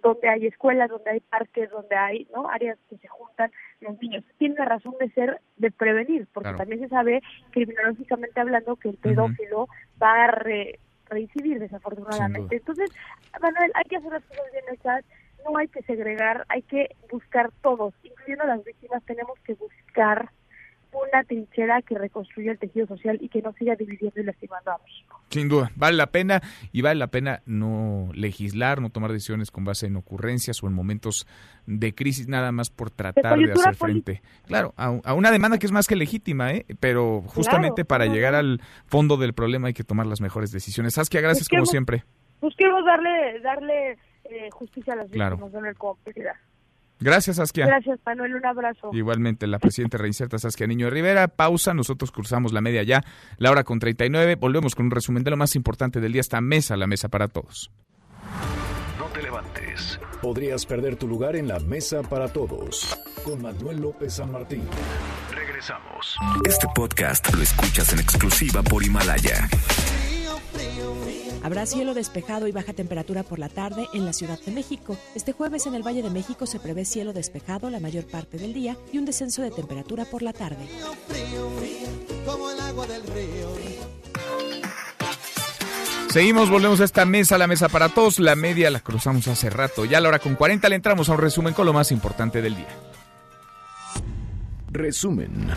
donde 0.02 0.28
hay 0.28 0.46
escuelas, 0.46 0.90
donde 0.90 1.10
hay 1.10 1.20
parques, 1.20 1.70
donde 1.70 1.96
hay 1.96 2.26
no 2.34 2.48
áreas 2.48 2.76
que 2.90 2.98
se 2.98 3.08
juntan 3.08 3.50
los 3.80 4.00
niños. 4.00 4.24
Tiene 4.36 4.56
la 4.56 4.64
razón 4.64 4.94
de 4.98 5.10
ser 5.10 5.40
de 5.56 5.70
prevenir, 5.70 6.26
porque 6.32 6.52
también 6.54 6.80
se 6.80 6.88
sabe 6.88 7.22
criminológicamente 7.52 8.40
hablando 8.40 8.76
que 8.76 8.90
el 8.90 8.96
pedófilo 8.96 9.68
va 10.02 10.24
a 10.24 10.26
re, 10.28 10.80
reincidir 11.12 11.58
desafortunadamente. 11.58 12.56
Entonces, 12.56 12.90
Manuel, 13.40 13.70
hay 13.74 13.84
que 13.84 13.96
hacer 13.96 14.12
las 14.12 14.24
cosas 14.24 14.44
bien 14.52 14.64
hechas, 14.72 15.04
no 15.44 15.56
hay 15.56 15.68
que 15.68 15.82
segregar, 15.82 16.44
hay 16.48 16.62
que 16.62 16.94
buscar 17.10 17.50
todos, 17.62 17.94
incluyendo 18.02 18.44
las 18.44 18.64
víctimas, 18.64 19.02
tenemos 19.04 19.38
que 19.40 19.54
buscar 19.54 20.30
una 20.92 21.24
trinchera 21.24 21.80
que 21.82 21.96
reconstruya 21.96 22.52
el 22.52 22.58
tejido 22.58 22.86
social 22.86 23.18
y 23.20 23.28
que 23.28 23.42
no 23.42 23.52
siga 23.54 23.74
dividiendo 23.76 24.20
y 24.20 24.24
lastimando 24.24 24.72
a 24.72 24.78
México. 24.78 25.20
Sin 25.30 25.48
duda, 25.48 25.70
vale 25.76 25.96
la 25.96 26.08
pena 26.08 26.42
y 26.72 26.82
vale 26.82 26.98
la 26.98 27.06
pena 27.06 27.42
no 27.46 28.10
legislar, 28.14 28.80
no 28.80 28.90
tomar 28.90 29.12
decisiones 29.12 29.50
con 29.50 29.64
base 29.64 29.86
en 29.86 29.96
ocurrencias 29.96 30.62
o 30.62 30.66
en 30.66 30.74
momentos 30.74 31.26
de 31.66 31.94
crisis, 31.94 32.28
nada 32.28 32.52
más 32.52 32.70
por 32.70 32.90
tratar 32.90 33.38
de, 33.38 33.52
hacer 33.52 33.74
frente, 33.74 34.22
claro, 34.46 34.74
a, 34.76 35.14
una 35.14 35.30
demanda 35.30 35.58
que 35.58 35.66
es 35.66 35.72
más 35.72 35.86
que 35.86 35.96
legítima, 35.96 36.52
¿eh? 36.52 36.66
pero 36.80 37.22
justamente 37.22 37.84
para 37.84 38.06
llegar 38.06 38.34
al 38.34 38.60
fondo 38.86 39.16
del 39.16 39.32
problema 39.32 39.68
hay 39.68 39.74
que 39.74 39.84
tomar 39.84 40.06
las 40.06 40.20
mejores 40.20 40.50
decisiones. 40.52 40.94
Saskia, 40.94 41.20
gracias 41.20 41.48
como 41.48 41.66
siempre. 41.66 42.04
Busquemos 42.40 42.84
darle, 42.84 43.40
darle 43.40 43.98
eh, 44.24 44.50
justicia 44.50 44.94
a 44.94 44.96
las 44.96 45.06
víctimas, 45.06 45.38
claro. 45.38 45.66
el 45.68 45.76
Gracias, 47.02 47.36
Saskia. 47.36 47.66
Gracias, 47.66 47.98
Manuel. 48.06 48.34
Un 48.34 48.46
abrazo. 48.46 48.90
Igualmente, 48.92 49.46
la 49.46 49.58
presidenta 49.58 49.98
reinserta 49.98 50.38
Saskia 50.38 50.66
Niño 50.66 50.86
de 50.86 50.90
Rivera. 50.90 51.28
Pausa, 51.28 51.74
nosotros 51.74 52.10
cruzamos 52.12 52.52
la 52.52 52.60
media 52.60 52.82
ya, 52.82 53.02
la 53.38 53.50
hora 53.50 53.64
con 53.64 53.78
39. 53.78 54.36
Volvemos 54.36 54.74
con 54.74 54.86
un 54.86 54.90
resumen 54.90 55.24
de 55.24 55.30
lo 55.30 55.36
más 55.36 55.56
importante 55.56 56.00
del 56.00 56.12
día. 56.12 56.20
Esta 56.20 56.40
mesa, 56.40 56.76
la 56.76 56.86
mesa 56.86 57.08
para 57.08 57.28
todos. 57.28 57.70
No 58.98 59.06
te 59.06 59.22
levantes. 59.22 60.00
Podrías 60.20 60.64
perder 60.64 60.96
tu 60.96 61.08
lugar 61.08 61.36
en 61.36 61.48
la 61.48 61.58
mesa 61.58 62.02
para 62.02 62.28
todos. 62.28 62.96
Con 63.24 63.42
Manuel 63.42 63.80
López 63.80 64.14
San 64.14 64.30
Martín. 64.30 64.62
Regresamos. 65.34 66.16
Este 66.44 66.66
podcast 66.74 67.34
lo 67.34 67.42
escuchas 67.42 67.92
en 67.92 67.98
exclusiva 67.98 68.62
por 68.62 68.82
Himalaya. 68.84 69.48
Habrá 71.42 71.66
cielo 71.66 71.92
despejado 71.94 72.46
y 72.46 72.52
baja 72.52 72.72
temperatura 72.72 73.24
por 73.24 73.38
la 73.38 73.48
tarde 73.48 73.88
en 73.92 74.04
la 74.04 74.12
Ciudad 74.12 74.38
de 74.40 74.52
México. 74.52 74.96
Este 75.14 75.32
jueves 75.32 75.66
en 75.66 75.74
el 75.74 75.82
Valle 75.82 76.02
de 76.02 76.10
México 76.10 76.46
se 76.46 76.60
prevé 76.60 76.84
cielo 76.84 77.12
despejado 77.12 77.68
la 77.68 77.80
mayor 77.80 78.04
parte 78.06 78.38
del 78.38 78.54
día 78.54 78.76
y 78.92 78.98
un 78.98 79.04
descenso 79.04 79.42
de 79.42 79.50
temperatura 79.50 80.04
por 80.04 80.22
la 80.22 80.32
tarde. 80.32 80.68
Seguimos, 86.12 86.50
volvemos 86.50 86.80
a 86.80 86.84
esta 86.84 87.06
mesa, 87.06 87.38
la 87.38 87.46
mesa 87.46 87.68
para 87.70 87.88
todos. 87.88 88.18
La 88.18 88.36
media 88.36 88.70
la 88.70 88.80
cruzamos 88.80 89.26
hace 89.28 89.48
rato. 89.48 89.86
Ya 89.86 89.98
a 89.98 90.00
la 90.00 90.10
hora 90.10 90.18
con 90.18 90.34
40 90.34 90.68
le 90.68 90.76
entramos 90.76 91.08
a 91.08 91.12
un 91.12 91.18
resumen 91.18 91.54
con 91.54 91.64
lo 91.64 91.72
más 91.72 91.90
importante 91.90 92.42
del 92.42 92.54
día. 92.54 92.68
Resumen. 94.70 95.48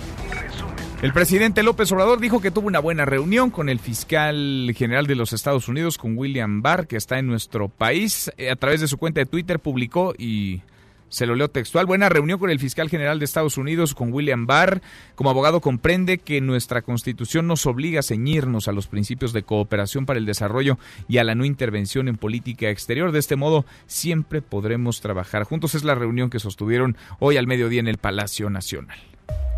El 1.05 1.13
presidente 1.13 1.61
López 1.61 1.91
Obrador 1.91 2.19
dijo 2.19 2.41
que 2.41 2.49
tuvo 2.49 2.65
una 2.65 2.79
buena 2.79 3.05
reunión 3.05 3.51
con 3.51 3.69
el 3.69 3.77
fiscal 3.77 4.73
general 4.75 5.05
de 5.05 5.13
los 5.13 5.33
Estados 5.33 5.67
Unidos, 5.67 5.99
con 5.99 6.17
William 6.17 6.63
Barr, 6.63 6.87
que 6.87 6.97
está 6.97 7.19
en 7.19 7.27
nuestro 7.27 7.69
país. 7.69 8.31
Eh, 8.37 8.49
a 8.49 8.55
través 8.55 8.81
de 8.81 8.87
su 8.87 8.97
cuenta 8.97 9.19
de 9.19 9.27
Twitter 9.27 9.59
publicó 9.59 10.15
y 10.17 10.63
se 11.09 11.27
lo 11.27 11.35
leo 11.35 11.47
textual. 11.47 11.85
Buena 11.85 12.09
reunión 12.09 12.39
con 12.39 12.49
el 12.49 12.57
fiscal 12.57 12.89
general 12.89 13.19
de 13.19 13.25
Estados 13.25 13.59
Unidos, 13.59 13.93
con 13.93 14.11
William 14.11 14.47
Barr. 14.47 14.81
Como 15.13 15.29
abogado 15.29 15.61
comprende 15.61 16.17
que 16.17 16.41
nuestra 16.41 16.81
constitución 16.81 17.45
nos 17.45 17.67
obliga 17.67 17.99
a 17.99 18.03
ceñirnos 18.03 18.67
a 18.67 18.71
los 18.71 18.87
principios 18.87 19.31
de 19.31 19.43
cooperación 19.43 20.07
para 20.07 20.17
el 20.17 20.25
desarrollo 20.25 20.79
y 21.07 21.19
a 21.19 21.23
la 21.23 21.35
no 21.35 21.45
intervención 21.45 22.07
en 22.07 22.17
política 22.17 22.71
exterior. 22.71 23.11
De 23.11 23.19
este 23.19 23.35
modo, 23.35 23.67
siempre 23.85 24.41
podremos 24.41 25.01
trabajar 25.01 25.43
juntos. 25.43 25.75
Es 25.75 25.83
la 25.83 25.93
reunión 25.93 26.31
que 26.31 26.39
sostuvieron 26.39 26.97
hoy 27.19 27.37
al 27.37 27.45
mediodía 27.45 27.79
en 27.79 27.89
el 27.89 27.99
Palacio 27.99 28.49
Nacional. 28.49 28.97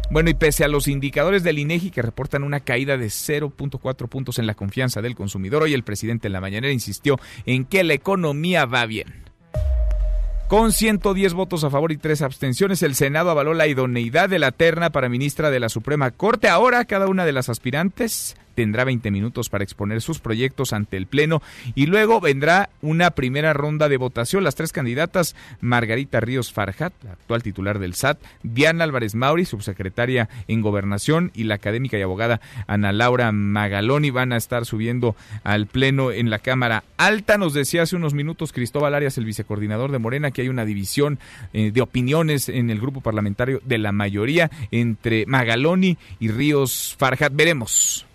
Bueno, 0.09 0.29
y 0.29 0.33
pese 0.33 0.63
a 0.63 0.69
los 0.69 0.87
indicadores 0.87 1.43
del 1.43 1.59
INEGI 1.59 1.91
que 1.91 2.01
reportan 2.01 2.43
una 2.43 2.61
caída 2.61 2.95
de 2.95 3.07
0.4 3.07 4.07
puntos 4.07 4.39
en 4.39 4.47
la 4.47 4.53
confianza 4.53 5.01
del 5.01 5.15
consumidor, 5.15 5.63
hoy 5.63 5.73
el 5.73 5.83
presidente 5.83 6.27
en 6.27 6.33
la 6.33 6.39
mañanera 6.39 6.71
insistió 6.71 7.19
en 7.45 7.65
que 7.65 7.83
la 7.83 7.93
economía 7.93 8.65
va 8.65 8.85
bien. 8.85 9.26
Con 10.47 10.71
110 10.71 11.33
votos 11.33 11.65
a 11.65 11.69
favor 11.69 11.91
y 11.91 11.97
tres 11.97 12.21
abstenciones, 12.21 12.81
el 12.81 12.95
Senado 12.95 13.29
avaló 13.29 13.53
la 13.53 13.67
idoneidad 13.67 14.29
de 14.29 14.39
la 14.39 14.53
terna 14.53 14.91
para 14.91 15.09
ministra 15.09 15.51
de 15.51 15.59
la 15.59 15.67
Suprema 15.67 16.11
Corte. 16.11 16.47
Ahora 16.47 16.85
cada 16.85 17.07
una 17.07 17.25
de 17.25 17.33
las 17.33 17.49
aspirantes 17.49 18.37
tendrá 18.57 18.85
20 18.85 19.11
minutos 19.11 19.49
para 19.49 19.63
exponer 19.63 20.01
sus 20.01 20.17
proyectos 20.19 20.73
ante 20.73 20.97
el 20.97 21.05
Pleno 21.05 21.43
y 21.75 21.85
luego 21.85 22.19
vendrá 22.19 22.71
una 22.81 23.11
primera 23.11 23.53
ronda 23.53 23.87
de 23.87 23.97
votación. 23.97 24.43
Las 24.43 24.55
tres 24.55 24.71
candidatas, 24.71 25.35
Margarita 25.61 26.19
Ríos 26.21 26.51
Farjat, 26.51 26.91
la 27.03 27.11
actual 27.11 27.43
titular 27.43 27.77
del 27.77 27.93
SAT, 27.93 28.17
Diana 28.41 28.83
Álvarez 28.83 29.13
Mauri, 29.13 29.45
subsecretaria 29.45 30.27
en 30.47 30.61
Gobernación, 30.61 31.31
y 31.35 31.43
la 31.43 31.53
académica 31.53 31.99
y 31.99 32.01
abogada 32.01 32.41
Ana 32.65 32.91
Laura 32.91 33.31
Magaloni 33.31 34.09
van 34.09 34.33
a 34.33 34.37
estar 34.37 34.65
subiendo 34.65 35.15
al 35.43 35.67
Pleno 35.67 36.11
en 36.11 36.31
la 36.31 36.39
Cámara 36.39 36.83
Alta. 36.97 37.37
Nos 37.37 37.53
decía 37.53 37.83
hace 37.83 37.95
unos 37.95 38.15
minutos 38.15 38.53
Cristóbal 38.53 38.95
Arias, 38.95 39.19
el 39.19 39.25
vicecoordinador 39.25 39.91
de 39.91 39.99
Morena, 39.99 40.31
que 40.37 40.43
hay 40.43 40.49
una 40.49 40.65
división 40.65 41.17
eh, 41.51 41.71
de 41.71 41.81
opiniones 41.81 42.47
en 42.47 42.69
el 42.69 42.79
grupo 42.79 43.01
parlamentario 43.01 43.59
de 43.65 43.79
la 43.79 43.91
mayoría 43.91 44.51
entre 44.69 45.25
Magaloni 45.25 45.97
y 46.19 46.29
Ríos 46.29 46.95
Farjat. 46.99 47.33
Veremos. 47.33 48.06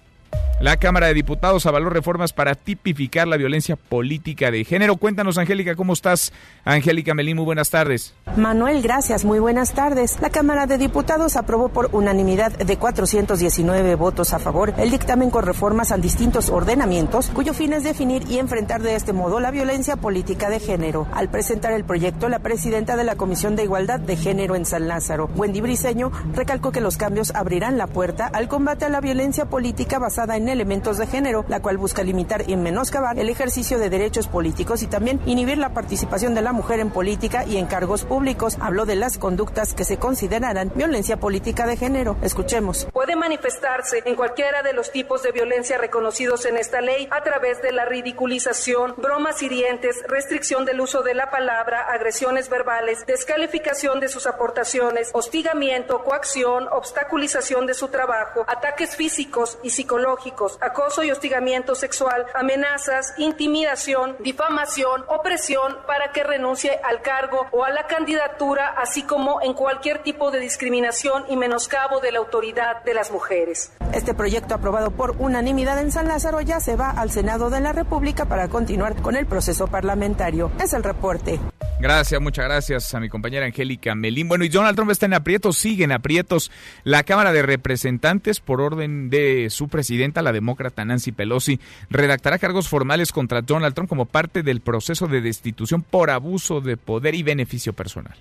La 0.62 0.76
Cámara 0.76 1.08
de 1.08 1.14
Diputados 1.14 1.66
avaló 1.66 1.90
reformas 1.90 2.32
para 2.32 2.54
tipificar 2.54 3.26
la 3.26 3.36
violencia 3.36 3.74
política 3.74 4.52
de 4.52 4.64
género. 4.64 4.94
Cuéntanos, 4.94 5.36
Angélica, 5.36 5.74
¿cómo 5.74 5.92
estás? 5.92 6.32
Angélica 6.64 7.14
Melín, 7.14 7.34
muy 7.34 7.44
buenas 7.44 7.68
tardes. 7.68 8.14
Manuel, 8.36 8.80
gracias, 8.80 9.24
muy 9.24 9.40
buenas 9.40 9.72
tardes. 9.72 10.20
La 10.20 10.30
Cámara 10.30 10.68
de 10.68 10.78
Diputados 10.78 11.34
aprobó 11.34 11.70
por 11.70 11.88
unanimidad 11.90 12.52
de 12.52 12.76
419 12.76 13.96
votos 13.96 14.32
a 14.34 14.38
favor 14.38 14.72
el 14.78 14.92
dictamen 14.92 15.30
con 15.30 15.44
reformas 15.44 15.90
a 15.90 15.96
distintos 15.96 16.48
ordenamientos, 16.48 17.30
cuyo 17.30 17.54
fin 17.54 17.72
es 17.72 17.82
definir 17.82 18.22
y 18.30 18.38
enfrentar 18.38 18.82
de 18.82 18.94
este 18.94 19.12
modo 19.12 19.40
la 19.40 19.50
violencia 19.50 19.96
política 19.96 20.48
de 20.48 20.60
género. 20.60 21.08
Al 21.12 21.28
presentar 21.28 21.72
el 21.72 21.82
proyecto, 21.82 22.28
la 22.28 22.38
presidenta 22.38 22.94
de 22.94 23.02
la 23.02 23.16
Comisión 23.16 23.56
de 23.56 23.64
Igualdad 23.64 23.98
de 23.98 24.16
Género 24.16 24.54
en 24.54 24.64
San 24.64 24.86
Lázaro, 24.86 25.28
Wendy 25.34 25.60
Briseño, 25.60 26.12
recalcó 26.34 26.70
que 26.70 26.80
los 26.80 26.96
cambios 26.96 27.32
abrirán 27.34 27.78
la 27.78 27.88
puerta 27.88 28.28
al 28.32 28.46
combate 28.46 28.84
a 28.84 28.90
la 28.90 29.00
violencia 29.00 29.46
política 29.46 29.98
basada 29.98 30.21
en 30.30 30.48
elementos 30.48 30.98
de 30.98 31.06
género, 31.06 31.44
la 31.48 31.60
cual 31.60 31.76
busca 31.78 32.02
limitar 32.02 32.48
y 32.48 32.56
menoscabar 32.56 33.18
el 33.18 33.28
ejercicio 33.28 33.78
de 33.78 33.90
derechos 33.90 34.28
políticos 34.28 34.82
y 34.82 34.86
también 34.86 35.20
inhibir 35.26 35.58
la 35.58 35.74
participación 35.74 36.34
de 36.34 36.42
la 36.42 36.52
mujer 36.52 36.80
en 36.80 36.90
política 36.90 37.44
y 37.44 37.56
en 37.56 37.66
cargos 37.66 38.04
públicos. 38.04 38.56
Habló 38.60 38.86
de 38.86 38.96
las 38.96 39.18
conductas 39.18 39.74
que 39.74 39.84
se 39.84 39.98
considerarán 39.98 40.72
violencia 40.74 41.18
política 41.18 41.66
de 41.66 41.76
género. 41.76 42.16
Escuchemos. 42.22 42.86
Puede 42.92 43.16
manifestarse 43.16 44.02
en 44.04 44.14
cualquiera 44.14 44.62
de 44.62 44.72
los 44.72 44.92
tipos 44.92 45.22
de 45.22 45.32
violencia 45.32 45.78
reconocidos 45.78 46.44
en 46.46 46.56
esta 46.56 46.80
ley 46.80 47.08
a 47.10 47.22
través 47.22 47.60
de 47.60 47.72
la 47.72 47.84
ridiculización, 47.84 48.94
bromas 48.96 49.42
hirientes, 49.42 50.02
restricción 50.06 50.64
del 50.64 50.80
uso 50.80 51.02
de 51.02 51.14
la 51.14 51.30
palabra, 51.30 51.86
agresiones 51.90 52.48
verbales, 52.48 53.04
descalificación 53.06 53.98
de 53.98 54.08
sus 54.08 54.26
aportaciones, 54.26 55.10
hostigamiento, 55.12 56.04
coacción, 56.04 56.68
obstaculización 56.70 57.66
de 57.66 57.74
su 57.74 57.88
trabajo, 57.88 58.44
ataques 58.46 58.94
físicos 58.94 59.58
y 59.62 59.70
psicológicos 59.70 60.11
acoso 60.60 61.02
y 61.02 61.10
hostigamiento 61.10 61.74
sexual, 61.74 62.26
amenazas, 62.34 63.14
intimidación, 63.18 64.16
difamación, 64.20 65.04
opresión 65.08 65.76
para 65.86 66.12
que 66.12 66.22
renuncie 66.22 66.78
al 66.84 67.02
cargo 67.02 67.46
o 67.52 67.64
a 67.64 67.70
la 67.70 67.86
candidatura, 67.86 68.74
así 68.76 69.02
como 69.02 69.40
en 69.42 69.54
cualquier 69.54 70.02
tipo 70.02 70.30
de 70.30 70.40
discriminación 70.40 71.24
y 71.28 71.36
menoscabo 71.36 72.00
de 72.00 72.12
la 72.12 72.18
autoridad 72.18 72.82
de 72.84 72.94
las 72.94 73.10
mujeres. 73.10 73.72
Este 73.92 74.14
proyecto 74.14 74.54
aprobado 74.54 74.90
por 74.90 75.16
unanimidad 75.18 75.78
en 75.78 75.92
San 75.92 76.08
Lázaro 76.08 76.40
ya 76.40 76.60
se 76.60 76.76
va 76.76 76.90
al 76.90 77.10
Senado 77.10 77.50
de 77.50 77.60
la 77.60 77.72
República 77.72 78.26
para 78.26 78.48
continuar 78.48 79.00
con 79.02 79.16
el 79.16 79.26
proceso 79.26 79.66
parlamentario. 79.66 80.50
Es 80.60 80.72
el 80.72 80.82
reporte. 80.82 81.38
Gracias, 81.80 82.20
muchas 82.20 82.44
gracias 82.44 82.94
a 82.94 83.00
mi 83.00 83.08
compañera 83.08 83.44
Angélica 83.44 83.94
Melín. 83.96 84.28
Bueno, 84.28 84.44
y 84.44 84.48
Donald 84.48 84.76
Trump 84.76 84.92
está 84.92 85.06
en 85.06 85.14
aprietos, 85.14 85.58
siguen 85.58 85.90
aprietos. 85.90 86.52
La 86.84 87.02
Cámara 87.02 87.32
de 87.32 87.42
Representantes, 87.42 88.38
por 88.38 88.60
orden 88.60 89.10
de 89.10 89.50
su 89.50 89.66
presidenta, 90.02 90.22
la 90.22 90.32
demócrata 90.32 90.84
Nancy 90.84 91.12
Pelosi, 91.12 91.60
redactará 91.88 92.38
cargos 92.38 92.68
formales 92.68 93.12
contra 93.12 93.42
Donald 93.42 93.74
Trump 93.74 93.88
como 93.88 94.06
parte 94.06 94.42
del 94.42 94.60
proceso 94.60 95.06
de 95.06 95.20
destitución 95.20 95.82
por 95.82 96.10
abuso 96.10 96.60
de 96.60 96.76
poder 96.76 97.14
y 97.14 97.22
beneficio 97.22 97.72
personal. 97.72 98.16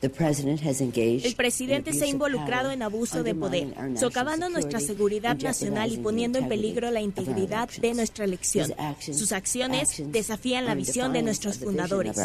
El 0.00 0.10
presidente 1.36 1.92
se 1.92 2.04
ha 2.04 2.08
involucrado 2.08 2.72
en 2.72 2.82
abuso 2.82 3.22
de 3.22 3.34
poder, 3.34 3.74
socavando 3.96 4.48
nuestra 4.48 4.80
seguridad 4.80 5.36
nacional 5.38 5.92
y 5.92 5.98
poniendo 5.98 6.38
en 6.38 6.48
peligro 6.48 6.90
la 6.90 7.00
integridad 7.00 7.68
de 7.68 7.94
nuestra 7.94 8.24
elección. 8.24 8.72
Sus 9.00 9.32
acciones 9.32 10.02
desafían 10.06 10.66
la 10.66 10.74
visión 10.74 11.12
de 11.12 11.22
nuestros 11.22 11.58
fundadores. 11.58 12.16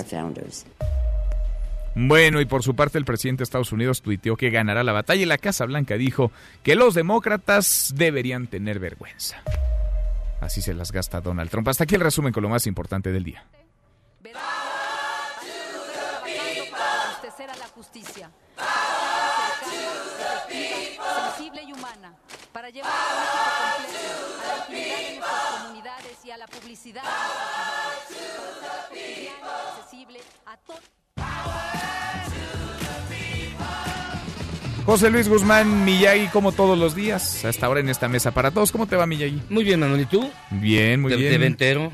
Bueno, 2.00 2.40
y 2.42 2.46
por 2.46 2.62
su 2.62 2.76
parte 2.76 3.00
el 3.00 3.06
presidente 3.06 3.40
de 3.40 3.46
Estados 3.46 3.72
Unidos 3.72 4.04
tuiteó 4.04 4.38
que 4.38 4.52
ganará 4.52 4.84
la 4.84 4.92
batalla 4.92 5.24
y 5.24 5.26
la 5.26 5.40
Casa 5.40 5.66
Blanca 5.66 5.96
dijo 5.96 6.32
que 6.62 6.76
los 6.76 6.94
demócratas 6.94 7.92
deberían 7.96 8.46
tener 8.46 8.78
vergüenza. 8.78 9.42
Así 10.40 10.62
se 10.62 10.76
las 10.76 10.92
gasta 10.92 11.22
Donald 11.22 11.50
Trump. 11.50 11.68
Hasta 11.68 11.86
aquí 11.86 11.96
el 11.96 12.02
resumen 12.02 12.32
con 12.32 12.44
lo 12.44 12.50
más 12.50 12.68
importante 12.68 13.12
del 13.12 13.24
día. 13.24 13.44
sensible 21.36 21.64
y 21.64 21.74
humana, 21.74 22.14
para 22.52 22.70
llevar 22.70 22.92
a 22.92 23.82
la 23.82 23.88
de 24.68 25.18
nuestras 25.18 25.62
comunidades 25.64 26.26
y 26.26 26.30
a 26.30 26.38
la 26.38 26.46
publicidad 26.46 27.04
accesible 29.80 30.20
a 30.46 30.58
todos. 30.58 30.97
José 34.86 35.10
Luis 35.10 35.28
Guzmán 35.28 35.84
Miyagi, 35.84 36.28
como 36.28 36.54
todos 36.54 36.78
los 36.78 36.96
días, 36.96 37.44
hasta 37.44 37.66
ahora 37.66 37.82
en 37.82 37.90
esta 37.90 38.08
mesa 38.08 38.32
para 38.32 38.52
todos. 38.52 38.72
¿Cómo 38.72 38.88
te 38.88 38.96
va, 38.96 39.06
Miyagi? 39.06 39.42
Muy 39.50 39.66
bien, 39.66 39.82
Manuel. 39.82 40.02
¿Y 40.02 40.06
tú? 40.06 40.30
Bien, 40.50 41.02
muy 41.02 41.14
bien. 41.14 41.40
¿Te 41.42 41.46
entero? 41.46 41.92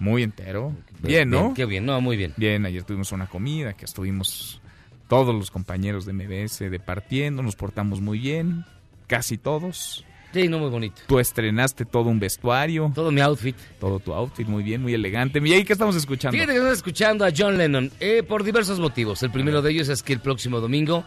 Muy 0.00 0.24
entero. 0.24 0.72
Bien, 1.00 1.30
¿no? 1.30 1.54
qué 1.54 1.66
bien, 1.66 1.86
no, 1.86 2.00
muy 2.00 2.16
bien. 2.16 2.34
Bien, 2.36 2.66
ayer 2.66 2.82
tuvimos 2.82 3.12
una 3.12 3.28
comida 3.28 3.74
que 3.74 3.84
estuvimos 3.84 4.60
todos 5.08 5.34
los 5.34 5.50
compañeros 5.52 6.04
de 6.04 6.14
MBS 6.14 6.70
departiendo, 6.70 7.42
nos 7.42 7.54
portamos 7.54 8.00
muy 8.00 8.18
bien, 8.18 8.64
casi 9.06 9.38
todos. 9.38 10.04
Sí, 10.32 10.48
no, 10.48 10.58
muy 10.58 10.70
bonito. 10.70 11.02
Tú 11.06 11.18
estrenaste 11.18 11.84
todo 11.84 12.08
un 12.08 12.18
vestuario. 12.18 12.90
Todo 12.94 13.10
mi 13.10 13.20
outfit. 13.20 13.56
Todo 13.78 13.98
tu 13.98 14.12
outfit, 14.14 14.46
muy 14.46 14.62
bien, 14.62 14.82
muy 14.82 14.94
elegante. 14.94 15.40
¿Y 15.44 15.52
ahí 15.52 15.64
qué 15.64 15.74
estamos 15.74 15.94
escuchando? 15.96 16.32
Fíjate 16.32 16.52
que 16.52 16.58
estamos 16.58 16.76
escuchando 16.76 17.24
a 17.24 17.30
John 17.36 17.58
Lennon 17.58 17.90
eh, 18.00 18.22
por 18.22 18.42
diversos 18.42 18.80
motivos. 18.80 19.22
El 19.22 19.30
primero 19.30 19.60
de 19.60 19.70
ellos 19.70 19.88
es 19.88 20.02
que 20.02 20.12
el 20.12 20.20
próximo 20.20 20.60
domingo 20.60 21.04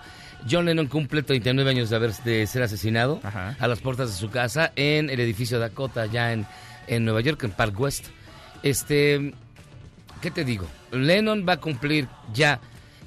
John 0.49 0.65
Lennon 0.65 0.87
cumple 0.87 1.23
39 1.23 1.69
años 1.69 1.89
de, 1.89 1.95
haber, 1.95 2.13
de 2.23 2.45
ser 2.47 2.61
asesinado 2.61 3.19
a 3.23 3.67
las 3.67 3.79
puertas 3.79 4.09
de 4.09 4.15
su 4.15 4.29
casa 4.29 4.71
en 4.75 5.09
el 5.09 5.19
edificio 5.19 5.59
Dakota, 5.59 6.05
ya 6.05 6.33
en, 6.33 6.45
en 6.87 7.03
Nueva 7.03 7.21
York, 7.21 7.43
en 7.43 7.51
Park 7.51 7.79
West. 7.79 8.07
Este, 8.61 9.33
¿qué 10.21 10.31
te 10.31 10.45
digo? 10.45 10.67
Lennon 10.91 11.45
va 11.47 11.53
a 11.53 11.57
cumplir 11.57 12.07
ya 12.33 12.59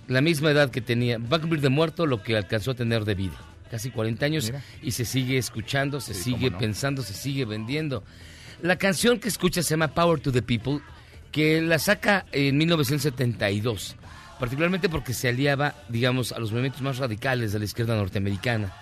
la 0.08 0.20
misma 0.20 0.50
edad 0.50 0.70
que 0.70 0.80
tenía, 0.80 1.18
va 1.18 1.36
a 1.36 1.40
cumplir 1.40 1.60
de 1.60 1.68
muerto 1.68 2.06
lo 2.06 2.22
que 2.22 2.36
alcanzó 2.36 2.72
a 2.72 2.74
tener 2.74 3.04
de 3.04 3.14
vida. 3.14 3.36
Casi 3.70 3.90
40 3.90 4.24
años 4.24 4.52
y 4.82 4.92
se 4.92 5.04
sigue 5.04 5.38
escuchando, 5.38 6.00
se 6.00 6.14
sigue 6.14 6.50
pensando, 6.50 7.02
se 7.02 7.12
sigue 7.12 7.44
vendiendo. 7.44 8.02
La 8.62 8.76
canción 8.76 9.20
que 9.20 9.28
escucha 9.28 9.62
se 9.62 9.70
llama 9.70 9.88
Power 9.88 10.20
to 10.20 10.32
the 10.32 10.42
People, 10.42 10.80
que 11.30 11.60
la 11.60 11.78
saca 11.78 12.26
en 12.32 12.56
1972, 12.56 13.96
particularmente 14.40 14.88
porque 14.88 15.12
se 15.12 15.28
aliaba, 15.28 15.74
digamos, 15.88 16.32
a 16.32 16.38
los 16.38 16.50
movimientos 16.50 16.82
más 16.82 16.98
radicales 16.98 17.52
de 17.52 17.58
la 17.58 17.66
izquierda 17.66 17.94
norteamericana. 17.94 18.72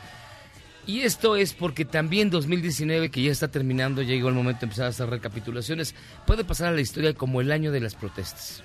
Y 0.86 1.00
esto 1.00 1.34
es 1.36 1.52
porque 1.52 1.84
también 1.84 2.30
2019, 2.30 3.10
que 3.10 3.22
ya 3.22 3.32
está 3.32 3.48
terminando, 3.48 4.02
ya 4.02 4.14
llegó 4.14 4.28
el 4.28 4.34
momento 4.34 4.60
de 4.60 4.66
empezar 4.66 4.86
a 4.86 4.90
hacer 4.90 5.10
recapitulaciones, 5.10 5.96
puede 6.26 6.44
pasar 6.44 6.68
a 6.68 6.72
la 6.72 6.80
historia 6.80 7.12
como 7.12 7.40
el 7.40 7.50
año 7.50 7.72
de 7.72 7.80
las 7.80 7.96
protestas. 7.96 8.62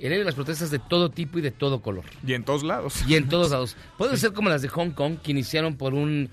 El 0.00 0.12
año 0.12 0.20
de 0.20 0.24
las 0.24 0.34
protestas 0.34 0.70
de 0.70 0.78
todo 0.78 1.10
tipo 1.10 1.38
y 1.38 1.42
de 1.42 1.50
todo 1.50 1.80
color. 1.80 2.04
Y 2.26 2.34
en 2.34 2.44
todos 2.44 2.62
lados. 2.62 3.02
Y 3.06 3.14
en 3.14 3.28
todos 3.28 3.50
lados. 3.50 3.76
Puede 3.98 4.16
ser 4.16 4.32
como 4.32 4.48
las 4.48 4.62
de 4.62 4.68
Hong 4.68 4.90
Kong, 4.90 5.18
que 5.22 5.30
iniciaron 5.30 5.76
por, 5.76 5.94
un, 5.94 6.30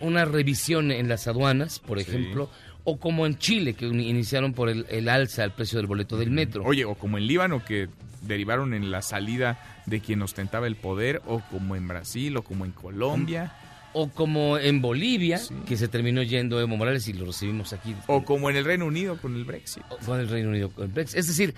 una 0.00 0.24
revisión 0.24 0.90
en 0.90 1.08
las 1.08 1.26
aduanas, 1.26 1.78
por 1.78 1.98
ejemplo, 1.98 2.50
o 2.84 2.98
como 2.98 3.26
en 3.26 3.38
Chile, 3.38 3.74
que 3.74 3.86
iniciaron 3.86 4.52
por 4.52 4.68
el, 4.68 4.86
el 4.88 5.08
alza 5.08 5.44
al 5.44 5.54
precio 5.54 5.78
del 5.78 5.86
boleto 5.86 6.16
del 6.16 6.30
metro. 6.30 6.64
Oye, 6.64 6.84
o 6.84 6.94
como 6.94 7.18
en 7.18 7.26
Líbano, 7.26 7.64
que 7.64 7.88
derivaron 8.22 8.74
en 8.74 8.90
la 8.90 9.02
salida 9.02 9.82
de 9.86 10.00
quien 10.00 10.22
ostentaba 10.22 10.66
el 10.66 10.76
poder, 10.76 11.22
o 11.26 11.40
como 11.50 11.76
en 11.76 11.88
Brasil, 11.88 12.36
o 12.36 12.42
como 12.42 12.64
en 12.64 12.72
Colombia 12.72 13.52
o 13.92 14.08
como 14.08 14.58
en 14.58 14.80
Bolivia, 14.80 15.40
que 15.66 15.76
se 15.76 15.88
terminó 15.88 16.22
yendo 16.22 16.60
Evo 16.60 16.76
Morales 16.76 17.06
y 17.08 17.12
lo 17.12 17.26
recibimos 17.26 17.72
aquí. 17.72 17.94
O 18.06 18.24
como 18.24 18.48
en 18.50 18.56
el 18.56 18.64
Reino 18.64 18.86
Unido 18.86 19.16
con 19.18 19.36
el 19.36 19.44
Brexit. 19.44 19.82
O 19.90 19.96
con 19.98 20.20
el 20.20 20.28
Reino 20.28 20.50
Unido 20.50 20.70
con 20.70 20.84
el 20.84 20.90
Brexit. 20.90 21.18
Es 21.18 21.26
decir, 21.26 21.54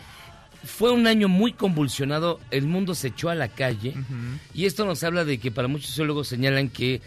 fue 0.64 0.92
un 0.92 1.06
año 1.06 1.28
muy 1.28 1.52
convulsionado, 1.52 2.40
el 2.50 2.66
mundo 2.66 2.94
se 2.94 3.08
echó 3.08 3.30
a 3.30 3.34
la 3.34 3.48
calle 3.48 3.94
y 4.54 4.66
esto 4.66 4.84
nos 4.84 5.04
habla 5.04 5.24
de 5.24 5.38
que 5.38 5.50
para 5.50 5.68
muchos 5.68 5.88
sociólogos 5.88 6.28
señalan 6.28 6.68
que 6.68 7.00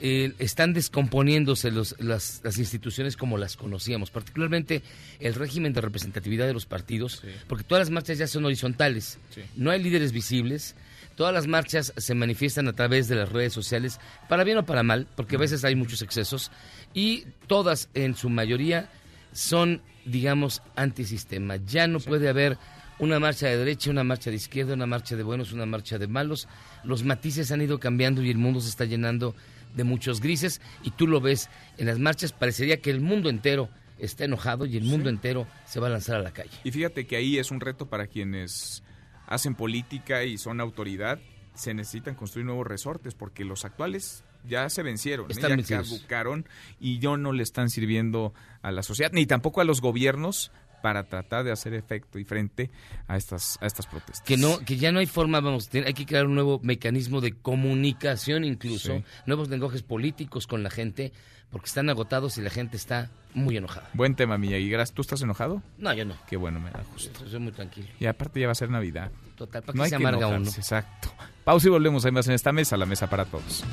eh, 0.00 0.32
están 0.38 0.74
descomponiéndose 0.74 1.70
los, 1.70 1.96
las, 1.98 2.40
instituciones 2.58 3.16
como 3.16 3.36
las 3.36 3.56
conocíamos, 3.56 4.10
particularmente 4.10 4.82
el 5.18 5.34
régimen 5.34 5.72
de 5.72 5.80
representatividad 5.80 6.46
de 6.46 6.52
los 6.54 6.66
partidos, 6.66 7.22
porque 7.48 7.64
todas 7.64 7.82
las 7.82 7.90
marchas 7.90 8.18
ya 8.18 8.26
son 8.26 8.44
horizontales, 8.44 9.18
no 9.56 9.70
hay 9.70 9.82
líderes 9.82 10.12
visibles, 10.12 10.76
Todas 11.18 11.34
las 11.34 11.48
marchas 11.48 11.92
se 11.96 12.14
manifiestan 12.14 12.68
a 12.68 12.74
través 12.74 13.08
de 13.08 13.16
las 13.16 13.28
redes 13.32 13.52
sociales, 13.52 13.98
para 14.28 14.44
bien 14.44 14.58
o 14.58 14.64
para 14.64 14.84
mal, 14.84 15.08
porque 15.16 15.34
a 15.34 15.40
veces 15.40 15.64
hay 15.64 15.74
muchos 15.74 16.00
excesos, 16.00 16.52
y 16.94 17.24
todas 17.48 17.88
en 17.94 18.14
su 18.14 18.30
mayoría 18.30 18.88
son, 19.32 19.82
digamos, 20.04 20.62
antisistema. 20.76 21.56
Ya 21.56 21.88
no 21.88 21.98
puede 21.98 22.28
haber 22.28 22.56
una 22.98 23.20
marcha 23.20 23.46
de 23.48 23.56
derecha, 23.56 23.90
una 23.90 24.04
marcha 24.04 24.30
de 24.30 24.36
izquierda, 24.36 24.74
una 24.74 24.86
marcha 24.86 25.16
de 25.16 25.22
buenos, 25.22 25.52
una 25.52 25.66
marcha 25.66 25.98
de 25.98 26.08
malos. 26.08 26.48
Los 26.84 27.04
matices 27.04 27.52
han 27.52 27.62
ido 27.62 27.78
cambiando 27.78 28.22
y 28.22 28.30
el 28.30 28.38
mundo 28.38 28.60
se 28.60 28.68
está 28.68 28.84
llenando 28.84 29.34
de 29.74 29.84
muchos 29.84 30.20
grises 30.20 30.60
y 30.82 30.90
tú 30.90 31.06
lo 31.06 31.20
ves 31.20 31.48
en 31.76 31.86
las 31.86 31.98
marchas, 31.98 32.32
parecería 32.32 32.80
que 32.80 32.90
el 32.90 33.00
mundo 33.00 33.28
entero 33.28 33.68
está 33.98 34.24
enojado 34.24 34.64
y 34.66 34.76
el 34.76 34.84
mundo 34.84 35.08
entero 35.08 35.46
se 35.66 35.80
va 35.80 35.88
a 35.88 35.90
lanzar 35.90 36.16
a 36.16 36.22
la 36.22 36.32
calle. 36.32 36.50
Y 36.64 36.70
fíjate 36.70 37.06
que 37.06 37.16
ahí 37.16 37.38
es 37.38 37.50
un 37.50 37.60
reto 37.60 37.86
para 37.86 38.06
quienes 38.06 38.82
hacen 39.26 39.54
política 39.54 40.24
y 40.24 40.38
son 40.38 40.60
autoridad, 40.60 41.18
se 41.54 41.74
necesitan 41.74 42.14
construir 42.14 42.46
nuevos 42.46 42.66
resortes 42.66 43.14
porque 43.14 43.44
los 43.44 43.64
actuales 43.64 44.24
ya 44.46 44.70
se 44.70 44.82
vencieron, 44.82 45.30
¿eh? 45.30 45.34
ya 45.34 45.82
caducaron 45.82 46.46
y 46.80 46.98
yo 46.98 47.16
no 47.16 47.32
le 47.32 47.42
están 47.42 47.68
sirviendo 47.68 48.32
a 48.62 48.70
la 48.70 48.82
sociedad 48.82 49.10
ni 49.12 49.26
tampoco 49.26 49.60
a 49.60 49.64
los 49.64 49.80
gobiernos 49.80 50.52
para 50.82 51.04
tratar 51.04 51.44
de 51.44 51.52
hacer 51.52 51.74
efecto 51.74 52.18
y 52.18 52.24
frente 52.24 52.70
a 53.06 53.16
estas 53.16 53.58
a 53.60 53.66
estas 53.66 53.86
protestas. 53.86 54.22
Que 54.22 54.36
no 54.36 54.58
que 54.60 54.76
ya 54.76 54.92
no 54.92 54.98
hay 54.98 55.06
forma, 55.06 55.40
vamos, 55.40 55.70
hay 55.72 55.94
que 55.94 56.06
crear 56.06 56.26
un 56.26 56.34
nuevo 56.34 56.60
mecanismo 56.62 57.20
de 57.20 57.32
comunicación 57.32 58.44
incluso, 58.44 59.02
nuevos 59.26 59.48
lenguajes 59.48 59.82
políticos 59.82 60.46
con 60.46 60.62
la 60.62 60.70
gente 60.70 61.12
porque 61.50 61.66
están 61.66 61.88
agotados 61.88 62.36
y 62.38 62.42
la 62.42 62.50
gente 62.50 62.76
está 62.76 63.10
muy 63.34 63.56
enojada. 63.56 63.88
Buen 63.94 64.14
tema, 64.14 64.36
Miyagi. 64.38 64.92
¿Tú 64.92 65.02
estás 65.02 65.22
enojado? 65.22 65.62
No, 65.78 65.92
yo 65.94 66.04
no. 66.04 66.14
Qué 66.26 66.36
bueno, 66.36 66.60
me 66.60 66.70
da 66.70 66.84
justo. 66.92 67.26
Soy 67.26 67.38
muy 67.38 67.52
tranquilo. 67.52 67.88
Y 67.98 68.06
aparte 68.06 68.40
ya 68.40 68.46
va 68.46 68.52
a 68.52 68.54
ser 68.54 68.70
Navidad. 68.70 69.10
Total, 69.36 69.62
para 69.62 69.76
no 69.76 69.84
que 69.84 69.88
se 69.88 69.96
amarga 69.96 70.26
uno. 70.26 70.50
Exacto. 70.50 71.12
Pausa 71.44 71.68
y 71.68 71.70
volvemos 71.70 72.04
a 72.04 72.10
más 72.10 72.26
en 72.28 72.34
esta 72.34 72.52
mesa, 72.52 72.76
la 72.76 72.86
mesa 72.86 73.08
para 73.08 73.24
todos. 73.24 73.64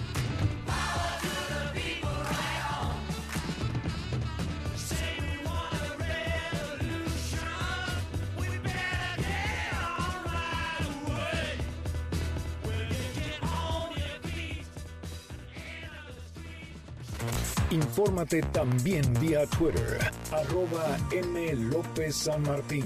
Infórmate 17.76 18.42
también 18.54 19.04
vía 19.20 19.46
Twitter, 19.48 20.00
arroba 20.32 20.98
M. 21.12 21.56
López 21.56 22.16
San 22.16 22.42
Martín. 22.44 22.86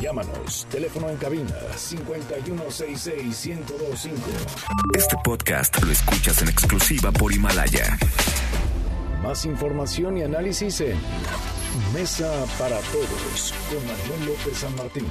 Llámanos, 0.00 0.68
teléfono 0.70 1.10
en 1.10 1.16
cabina 1.16 1.52
5166-1025. 1.74 4.12
Este 4.96 5.16
podcast 5.24 5.82
lo 5.82 5.90
escuchas 5.90 6.42
en 6.42 6.50
exclusiva 6.50 7.10
por 7.10 7.32
Himalaya. 7.32 7.98
Más 9.20 9.44
información 9.46 10.16
y 10.16 10.22
análisis 10.22 10.80
en 10.80 10.96
Mesa 11.92 12.30
para 12.60 12.78
Todos 12.78 13.52
con 13.68 13.84
Manuel 13.84 14.26
López 14.26 14.58
San 14.58 14.76
Martín. 14.76 15.08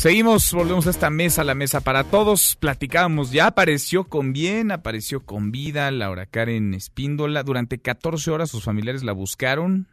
Seguimos, 0.00 0.54
volvemos 0.54 0.86
a 0.86 0.90
esta 0.90 1.10
mesa, 1.10 1.44
la 1.44 1.54
mesa 1.54 1.82
para 1.82 2.04
todos. 2.04 2.56
Platicábamos, 2.56 3.32
ya 3.32 3.48
apareció 3.48 4.04
con 4.04 4.32
bien, 4.32 4.72
apareció 4.72 5.26
con 5.26 5.52
vida 5.52 5.90
Laura 5.90 6.24
Karen 6.24 6.72
Espíndola. 6.72 7.42
Durante 7.42 7.82
14 7.82 8.30
horas 8.30 8.48
sus 8.48 8.64
familiares 8.64 9.04
la 9.04 9.12
buscaron. 9.12 9.88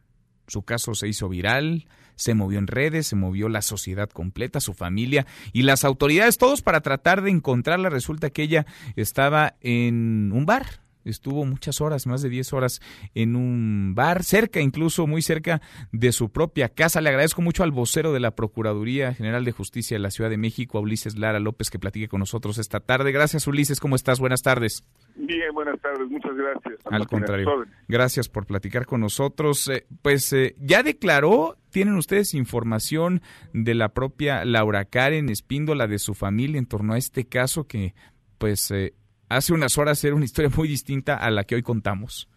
Su 0.47 0.61
caso 0.61 0.95
se 0.95 1.09
hizo 1.09 1.27
viral, 1.27 1.87
se 2.15 2.35
movió 2.35 2.57
en 2.57 2.67
redes, 2.67 3.07
se 3.07 3.17
movió 3.17 3.49
la 3.49 3.61
sociedad 3.61 4.09
completa, 4.09 4.61
su 4.61 4.73
familia 4.73 5.27
y 5.51 5.63
las 5.63 5.83
autoridades, 5.83 6.37
todos 6.37 6.61
para 6.61 6.79
tratar 6.79 7.21
de 7.21 7.31
encontrarla. 7.31 7.89
Resulta 7.89 8.29
que 8.29 8.43
ella 8.43 8.65
estaba 8.95 9.55
en 9.59 10.31
un 10.31 10.45
bar, 10.45 10.79
estuvo 11.09 11.45
muchas 11.45 11.81
horas, 11.81 12.07
más 12.07 12.21
de 12.21 12.29
10 12.29 12.53
horas 12.53 12.81
en 13.15 13.35
un 13.35 13.93
bar, 13.95 14.23
cerca 14.23 14.59
incluso, 14.59 15.07
muy 15.07 15.21
cerca 15.21 15.61
de 15.91 16.11
su 16.11 16.29
propia 16.31 16.69
casa. 16.69 17.01
Le 17.01 17.09
agradezco 17.09 17.41
mucho 17.41 17.63
al 17.63 17.71
vocero 17.71 18.13
de 18.13 18.19
la 18.19 18.35
Procuraduría 18.35 19.13
General 19.13 19.43
de 19.45 19.51
Justicia 19.51 19.95
de 19.95 20.03
la 20.03 20.11
Ciudad 20.11 20.29
de 20.29 20.37
México, 20.37 20.77
a 20.77 20.81
Ulises 20.81 21.17
Lara 21.17 21.39
López, 21.39 21.69
que 21.69 21.79
platique 21.79 22.07
con 22.07 22.19
nosotros 22.19 22.57
esta 22.57 22.79
tarde. 22.79 23.11
Gracias, 23.11 23.47
Ulises, 23.47 23.79
¿cómo 23.79 23.95
estás? 23.95 24.19
Buenas 24.19 24.41
tardes. 24.41 24.83
Bien, 25.15 25.51
buenas 25.53 25.79
tardes, 25.81 26.07
muchas 26.09 26.35
gracias. 26.35 26.75
Al 26.85 27.07
contrario, 27.07 27.65
gracias 27.87 28.29
por 28.29 28.45
platicar 28.45 28.85
con 28.85 29.01
nosotros. 29.01 29.67
Eh, 29.67 29.87
pues 30.03 30.31
eh, 30.31 30.55
ya 30.59 30.83
declaró, 30.83 31.57
¿tienen 31.71 31.95
ustedes 31.95 32.35
información 32.35 33.21
de 33.51 33.73
la 33.73 33.89
propia 33.89 34.45
Laura 34.45 34.85
Karen 34.85 35.29
Espíndola, 35.29 35.87
de 35.87 35.97
su 35.97 36.13
familia, 36.13 36.59
en 36.59 36.67
torno 36.67 36.93
a 36.93 36.97
este 36.97 37.25
caso 37.25 37.65
que 37.65 37.95
pues 38.37 38.69
eh, 38.69 38.93
hace 39.29 39.53
unas 39.53 39.77
horas 39.77 40.03
era 40.03 40.15
una 40.15 40.25
historia 40.25 40.51
muy 40.55 40.67
distinta 40.67 41.15
a 41.17 41.29
la 41.31 41.43
que 41.43 41.55
hoy 41.55 41.63
contamos. 41.63 42.29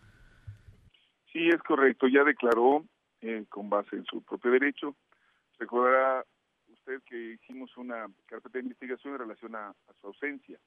Sí, 1.32 1.48
es 1.48 1.62
correcto. 1.62 2.08
Ya 2.08 2.24
declaró 2.24 2.84
eh, 3.20 3.44
con 3.48 3.70
base 3.70 3.96
en 3.96 4.04
su 4.04 4.22
propio 4.22 4.50
derecho. 4.50 4.96
Recordará 5.58 6.24
usted 6.68 7.02
que 7.06 7.34
hicimos 7.34 7.76
una 7.76 8.06
carpeta 8.26 8.58
de 8.58 8.64
investigación 8.64 9.14
en 9.14 9.20
relación 9.20 9.54
a, 9.54 9.74
su 10.00 10.06
ausencia 10.06 10.58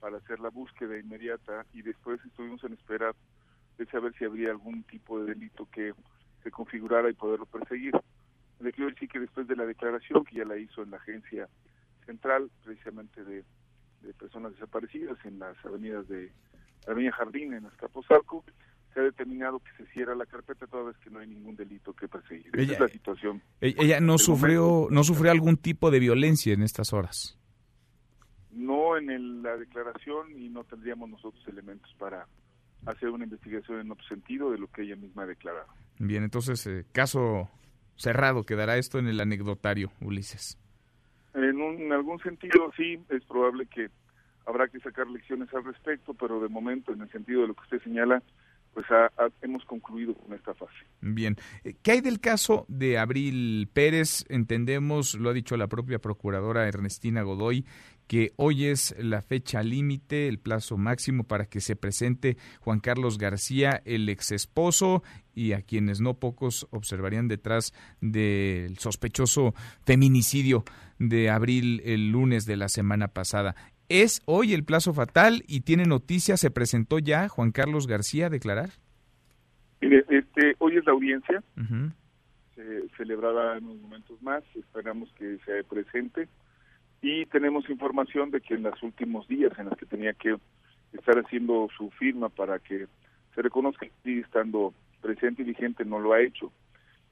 para 0.00 0.18
hacer 0.18 0.40
la 0.40 0.48
búsqueda 0.48 0.98
inmediata 0.98 1.66
y 1.72 1.82
después 1.82 2.20
estuvimos 2.24 2.62
en 2.64 2.72
espera 2.72 3.12
de 3.78 3.86
saber 3.86 4.14
si 4.18 4.24
habría 4.24 4.50
algún 4.50 4.82
tipo 4.84 5.20
de 5.20 5.34
delito 5.34 5.68
que 5.70 5.92
se 6.42 6.50
configurara 6.50 7.10
y 7.10 7.14
poderlo 7.14 7.46
perseguir. 7.46 7.92
Le 8.60 8.72
quiero 8.72 8.90
decir 8.90 9.08
que 9.08 9.20
después 9.20 9.46
de 9.46 9.56
la 9.56 9.66
declaración 9.66 10.24
que 10.24 10.36
ya 10.36 10.44
la 10.44 10.56
hizo 10.56 10.82
en 10.82 10.90
la 10.90 10.96
agencia 10.98 11.48
central, 12.06 12.50
precisamente 12.64 13.24
de 13.24 13.44
de 14.02 14.12
personas 14.14 14.52
desaparecidas 14.52 15.18
en 15.24 15.38
las 15.38 15.56
avenidas 15.64 16.06
de 16.08 16.32
la 16.86 16.92
Avenida 16.92 17.12
Jardín, 17.12 17.54
en 17.54 17.66
Azcapotzalco, 17.66 18.44
se 18.92 19.00
ha 19.00 19.02
determinado 19.04 19.60
que 19.60 19.70
se 19.76 19.90
cierra 19.92 20.14
la 20.14 20.26
carpeta 20.26 20.66
toda 20.66 20.84
vez 20.84 20.96
que 20.98 21.10
no 21.10 21.20
hay 21.20 21.26
ningún 21.26 21.56
delito 21.56 21.94
que 21.94 22.08
perseguir. 22.08 22.50
Esa 22.52 22.72
es 22.72 22.80
la 22.80 22.88
situación. 22.88 23.42
E-, 23.60 23.74
ella 23.78 24.00
no 24.00 24.18
sufrió 24.18 24.88
no 24.90 25.04
sufrió 25.04 25.30
algún 25.30 25.56
tipo 25.56 25.90
de 25.90 26.00
violencia 26.00 26.52
en 26.52 26.62
estas 26.62 26.92
horas. 26.92 27.38
No 28.50 28.98
en 28.98 29.42
la 29.42 29.56
declaración 29.56 30.38
y 30.38 30.50
no 30.50 30.64
tendríamos 30.64 31.08
nosotros 31.08 31.42
elementos 31.48 31.90
para 31.98 32.26
hacer 32.84 33.08
una 33.08 33.24
investigación 33.24 33.80
en 33.80 33.90
otro 33.90 34.06
sentido 34.06 34.50
de 34.50 34.58
lo 34.58 34.68
que 34.68 34.82
ella 34.82 34.96
misma 34.96 35.22
ha 35.22 35.26
declarado. 35.26 35.68
Bien, 35.98 36.24
entonces 36.24 36.66
eh, 36.66 36.84
caso 36.92 37.48
cerrado 37.96 38.44
quedará 38.44 38.76
esto 38.76 38.98
en 38.98 39.06
el 39.06 39.20
anecdotario, 39.20 39.92
Ulises. 40.00 40.58
En, 41.34 41.92
algún 41.92 42.18
sentido 42.20 42.70
sí, 42.76 42.98
es 43.08 43.24
probable 43.24 43.66
que 43.66 43.88
habrá 44.46 44.68
que 44.68 44.80
sacar 44.80 45.06
lecciones 45.08 45.52
al 45.54 45.64
respecto, 45.64 46.14
pero 46.14 46.40
de 46.40 46.48
momento, 46.48 46.92
en 46.92 47.00
el 47.00 47.10
sentido 47.10 47.42
de 47.42 47.48
lo 47.48 47.54
que 47.54 47.62
usted 47.62 47.82
señala, 47.82 48.22
pues 48.74 48.86
hemos 49.42 49.64
concluido 49.66 50.14
con 50.14 50.32
esta 50.34 50.54
fase. 50.54 50.72
Bien, 51.00 51.36
¿qué 51.82 51.92
hay 51.92 52.00
del 52.00 52.20
caso 52.20 52.64
de 52.68 52.98
Abril 52.98 53.68
Pérez? 53.72 54.24
Entendemos, 54.28 55.14
lo 55.14 55.30
ha 55.30 55.34
dicho 55.34 55.56
la 55.56 55.68
propia 55.68 55.98
procuradora 55.98 56.66
Ernestina 56.66 57.22
Godoy, 57.22 57.66
que 58.06 58.32
hoy 58.36 58.66
es 58.66 58.94
la 58.98 59.22
fecha 59.22 59.62
límite, 59.62 60.28
el 60.28 60.38
plazo 60.38 60.76
máximo 60.76 61.24
para 61.24 61.46
que 61.46 61.60
se 61.60 61.76
presente 61.76 62.36
Juan 62.60 62.80
Carlos 62.80 63.18
García, 63.18 63.82
el 63.84 64.08
ex 64.08 64.32
esposo, 64.32 65.02
y 65.34 65.52
a 65.52 65.62
quienes 65.62 66.00
no 66.00 66.14
pocos 66.14 66.66
observarían 66.70 67.28
detrás 67.28 67.72
del 68.00 68.78
sospechoso 68.78 69.54
feminicidio 69.84 70.64
de 71.08 71.30
abril 71.30 71.82
el 71.84 72.10
lunes 72.10 72.46
de 72.46 72.56
la 72.56 72.68
semana 72.68 73.08
pasada. 73.08 73.54
Es 73.88 74.22
hoy 74.24 74.54
el 74.54 74.64
plazo 74.64 74.94
fatal 74.94 75.42
y 75.46 75.60
tiene 75.60 75.84
noticias, 75.84 76.40
se 76.40 76.50
presentó 76.50 76.98
ya 76.98 77.28
Juan 77.28 77.52
Carlos 77.52 77.86
García 77.86 78.26
a 78.26 78.30
declarar. 78.30 78.70
Mire, 79.80 80.04
este, 80.08 80.54
hoy 80.58 80.76
es 80.76 80.86
la 80.86 80.92
audiencia, 80.92 81.42
se 82.54 82.88
celebrará 82.96 83.58
en 83.58 83.64
unos 83.64 83.82
momentos 83.82 84.22
más, 84.22 84.44
esperamos 84.54 85.12
que 85.18 85.38
se 85.44 85.64
presente. 85.64 86.28
Y 87.02 87.26
tenemos 87.26 87.68
información 87.68 88.30
de 88.30 88.40
que 88.40 88.54
en 88.54 88.62
los 88.62 88.80
últimos 88.82 89.26
días 89.26 89.52
en 89.58 89.66
los 89.66 89.76
que 89.76 89.86
tenía 89.86 90.12
que 90.12 90.36
estar 90.92 91.18
haciendo 91.18 91.68
su 91.76 91.90
firma 91.90 92.28
para 92.28 92.60
que 92.60 92.86
se 93.34 93.42
reconozca 93.42 93.86
que 94.04 94.20
estando 94.20 94.72
presente 95.00 95.42
y 95.42 95.46
vigente 95.46 95.84
no 95.84 95.98
lo 95.98 96.12
ha 96.12 96.20
hecho 96.20 96.52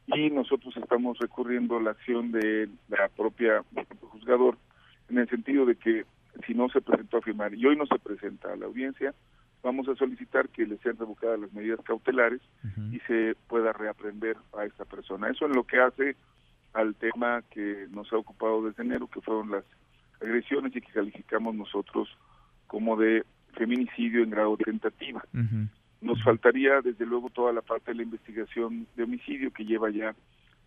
y 0.06 0.31
nosotros 0.31 0.77
estamos 0.77 1.18
recurriendo 1.18 1.77
a 1.77 1.82
la 1.82 1.90
acción 1.93 2.32
de 2.32 2.68
la 2.89 3.09
propia 3.09 3.62
juzgador 4.01 4.59
en 5.09 5.18
el 5.18 5.28
sentido 5.28 5.66
de 5.66 5.77
que 5.77 6.05
si 6.47 6.55
no 6.55 6.68
se 6.68 6.81
presentó 6.81 7.18
a 7.18 7.22
firmar 7.22 7.55
y 7.55 7.66
hoy 7.66 7.77
no 7.77 7.86
se 7.86 7.98
presenta 7.98 8.52
a 8.52 8.56
la 8.56 8.66
audiencia 8.66 9.14
vamos 9.62 9.89
a 9.89 9.94
solicitar 9.94 10.48
que 10.48 10.66
le 10.66 10.78
sean 10.78 10.97
revocadas 10.97 11.40
las 11.40 11.52
medidas 11.52 11.81
cautelares 11.85 12.40
y 12.93 12.98
se 13.01 13.36
pueda 13.48 13.72
reaprender 13.72 14.36
a 14.56 14.64
esta 14.64 14.85
persona. 14.85 15.28
Eso 15.28 15.47
es 15.47 15.55
lo 15.55 15.64
que 15.64 15.78
hace 15.78 16.16
al 16.72 16.94
tema 16.94 17.43
que 17.51 17.86
nos 17.90 18.12
ha 18.12 18.16
ocupado 18.16 18.64
desde 18.64 18.82
enero 18.82 19.09
que 19.09 19.20
fueron 19.20 19.51
las 19.51 19.64
agresiones 20.20 20.74
y 20.74 20.81
que 20.81 20.93
calificamos 20.93 21.55
nosotros 21.55 22.09
como 22.66 22.97
de 22.97 23.24
feminicidio 23.55 24.22
en 24.22 24.31
grado 24.31 24.56
de 24.56 24.64
tentativa. 24.64 25.22
Nos 26.01 26.22
faltaría, 26.22 26.81
desde 26.82 27.05
luego, 27.05 27.31
toda 27.31 27.52
la 27.52 27.62
parte 27.62 27.90
de 27.90 27.97
la 27.97 28.02
investigación 28.05 28.86
de 28.97 29.02
homicidio 29.05 29.52
que 29.52 29.64
lleva 29.64 29.90
ya 29.90 30.14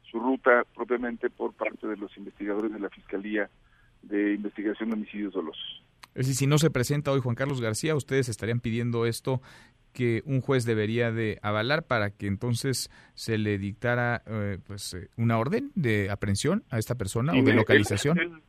su 0.10 0.20
ruta 0.20 0.64
propiamente 0.76 1.30
por 1.30 1.54
parte 1.54 1.88
de 1.88 1.98
los 1.98 2.16
investigadores 2.18 2.72
de 2.72 2.80
la 2.80 2.90
Fiscalía 2.90 3.50
de 4.04 4.36
Investigación 4.36 4.90
de 4.90 4.96
Homicidios 4.96 5.34
Dolosos. 5.34 5.84
Es 6.14 6.28
decir, 6.28 6.36
si 6.36 6.48
no 6.48 6.60
se 6.60 6.70
presenta 6.70 7.12
hoy 7.12 7.20
Juan 7.20 7.36
Carlos 7.36 7.62
García, 7.62 7.96
ustedes 7.96 8.30
estarían 8.30 8.60
pidiendo 8.60 9.08
esto 9.08 9.42
que 9.92 10.22
un 10.26 10.42
juez 10.42 10.66
debería 10.66 11.12
de 11.12 11.40
avalar 11.42 11.84
para 11.84 12.12
que 12.12 12.28
entonces 12.28 12.92
se 13.16 13.38
le 13.40 13.58
dictara 13.58 14.22
eh, 14.28 14.60
pues 14.66 14.94
eh, 14.94 15.10
una 15.18 15.40
orden 15.40 15.72
de 15.76 16.12
aprehensión 16.12 16.64
a 16.70 16.78
esta 16.78 16.96
persona 16.96 17.34
o 17.34 17.42
de 17.42 17.54
localización 17.54 18.44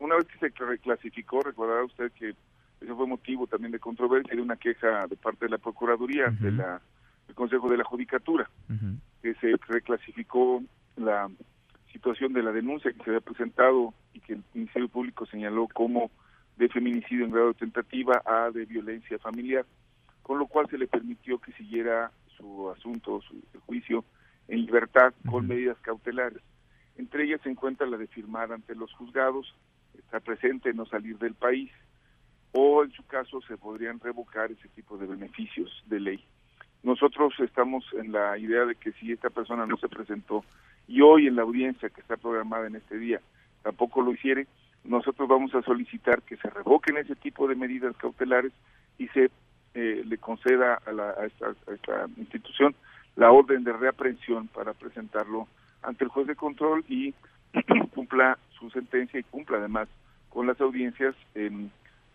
una 0.00 0.16
vez 0.16 0.26
que 0.26 0.38
se 0.38 0.64
reclasificó, 0.64 1.40
recordará 1.40 1.84
usted 1.84 2.10
que 2.12 2.34
eso 2.80 2.96
fue 2.96 3.06
motivo 3.06 3.46
también 3.46 3.72
de 3.72 3.78
controversia 3.78 4.34
de 4.34 4.42
una 4.42 4.56
queja 4.56 5.06
de 5.06 5.16
parte 5.16 5.46
de 5.46 5.50
la 5.50 5.58
Procuraduría, 5.58 6.28
de 6.40 6.52
la, 6.52 6.80
del 7.26 7.36
Consejo 7.36 7.68
de 7.68 7.76
la 7.76 7.84
Judicatura, 7.84 8.48
que 9.22 9.34
se 9.34 9.54
reclasificó 9.68 10.62
la 10.96 11.28
situación 11.92 12.32
de 12.32 12.42
la 12.42 12.52
denuncia 12.52 12.92
que 12.92 13.02
se 13.04 13.10
había 13.10 13.20
presentado 13.20 13.92
y 14.14 14.20
que 14.20 14.34
el 14.34 14.44
Ministerio 14.54 14.88
Público 14.88 15.26
señaló 15.26 15.68
como 15.68 16.10
de 16.56 16.68
feminicidio 16.68 17.24
en 17.24 17.32
grado 17.32 17.48
de 17.48 17.54
tentativa 17.54 18.22
a 18.24 18.50
de 18.50 18.64
violencia 18.64 19.18
familiar, 19.18 19.66
con 20.22 20.38
lo 20.38 20.46
cual 20.46 20.68
se 20.70 20.78
le 20.78 20.86
permitió 20.86 21.38
que 21.38 21.52
siguiera 21.52 22.10
su 22.36 22.70
asunto, 22.70 23.20
su, 23.22 23.42
juicio 23.66 24.04
en 24.48 24.66
libertad 24.66 25.12
con 25.28 25.46
medidas 25.46 25.78
cautelares. 25.80 26.42
Entre 26.96 27.24
ellas 27.24 27.40
se 27.42 27.50
encuentra 27.50 27.86
la 27.86 27.96
de 27.96 28.06
firmar 28.08 28.52
ante 28.52 28.74
los 28.74 28.92
juzgados 28.94 29.54
estar 29.98 30.22
presente, 30.22 30.72
no 30.72 30.86
salir 30.86 31.18
del 31.18 31.34
país, 31.34 31.70
o 32.52 32.84
en 32.84 32.90
su 32.92 33.04
caso 33.06 33.40
se 33.42 33.56
podrían 33.56 34.00
revocar 34.00 34.50
ese 34.50 34.68
tipo 34.68 34.96
de 34.98 35.06
beneficios 35.06 35.82
de 35.86 36.00
ley. 36.00 36.24
Nosotros 36.82 37.34
estamos 37.40 37.84
en 37.92 38.12
la 38.12 38.38
idea 38.38 38.64
de 38.64 38.74
que 38.74 38.92
si 38.92 39.12
esta 39.12 39.30
persona 39.30 39.66
no 39.66 39.76
se 39.76 39.88
presentó 39.88 40.44
y 40.88 41.02
hoy 41.02 41.26
en 41.26 41.36
la 41.36 41.42
audiencia 41.42 41.90
que 41.90 42.00
está 42.00 42.16
programada 42.16 42.66
en 42.66 42.76
este 42.76 42.98
día 42.98 43.20
tampoco 43.62 44.00
lo 44.00 44.12
hiciere, 44.12 44.46
nosotros 44.84 45.28
vamos 45.28 45.54
a 45.54 45.62
solicitar 45.62 46.22
que 46.22 46.36
se 46.38 46.48
revoquen 46.48 46.96
ese 46.96 47.14
tipo 47.14 47.46
de 47.46 47.54
medidas 47.54 47.94
cautelares 47.96 48.52
y 48.98 49.08
se 49.08 49.30
eh, 49.74 50.02
le 50.04 50.18
conceda 50.18 50.80
a, 50.86 50.92
la, 50.92 51.10
a, 51.10 51.26
esta, 51.26 51.46
a 51.48 51.74
esta 51.74 52.06
institución 52.16 52.74
la 53.16 53.30
orden 53.30 53.64
de 53.64 53.72
reaprehensión 53.72 54.48
para 54.48 54.72
presentarlo 54.72 55.46
ante 55.82 56.04
el 56.04 56.10
juez 56.10 56.26
de 56.26 56.36
control 56.36 56.84
y 56.88 57.14
cumpla 57.94 58.38
su 58.58 58.70
sentencia 58.70 59.20
y 59.20 59.24
cumpla 59.24 59.58
además 59.58 59.88
con 60.30 60.46
las 60.46 60.60
audiencias 60.60 61.14
en, 61.34 61.70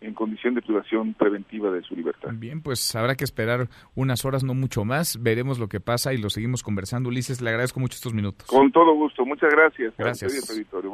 en 0.06 0.14
condición 0.14 0.54
de 0.54 0.62
privación 0.62 1.14
preventiva 1.14 1.70
de 1.70 1.82
su 1.82 1.94
libertad. 1.94 2.30
Bien, 2.32 2.62
pues 2.62 2.94
habrá 2.94 3.16
que 3.16 3.24
esperar 3.24 3.68
unas 3.94 4.24
horas, 4.24 4.44
no 4.44 4.54
mucho 4.54 4.84
más. 4.84 5.22
Veremos 5.22 5.58
lo 5.58 5.68
que 5.68 5.80
pasa 5.80 6.14
y 6.14 6.18
lo 6.18 6.30
seguimos 6.30 6.62
conversando. 6.62 7.08
Ulises, 7.08 7.40
le 7.40 7.50
agradezco 7.50 7.80
mucho 7.80 7.96
estos 7.96 8.14
minutos. 8.14 8.46
Con 8.48 8.70
todo 8.70 8.94
gusto. 8.94 9.24
Muchas 9.26 9.50
gracias. 9.50 9.94
Gracias. 9.98 10.32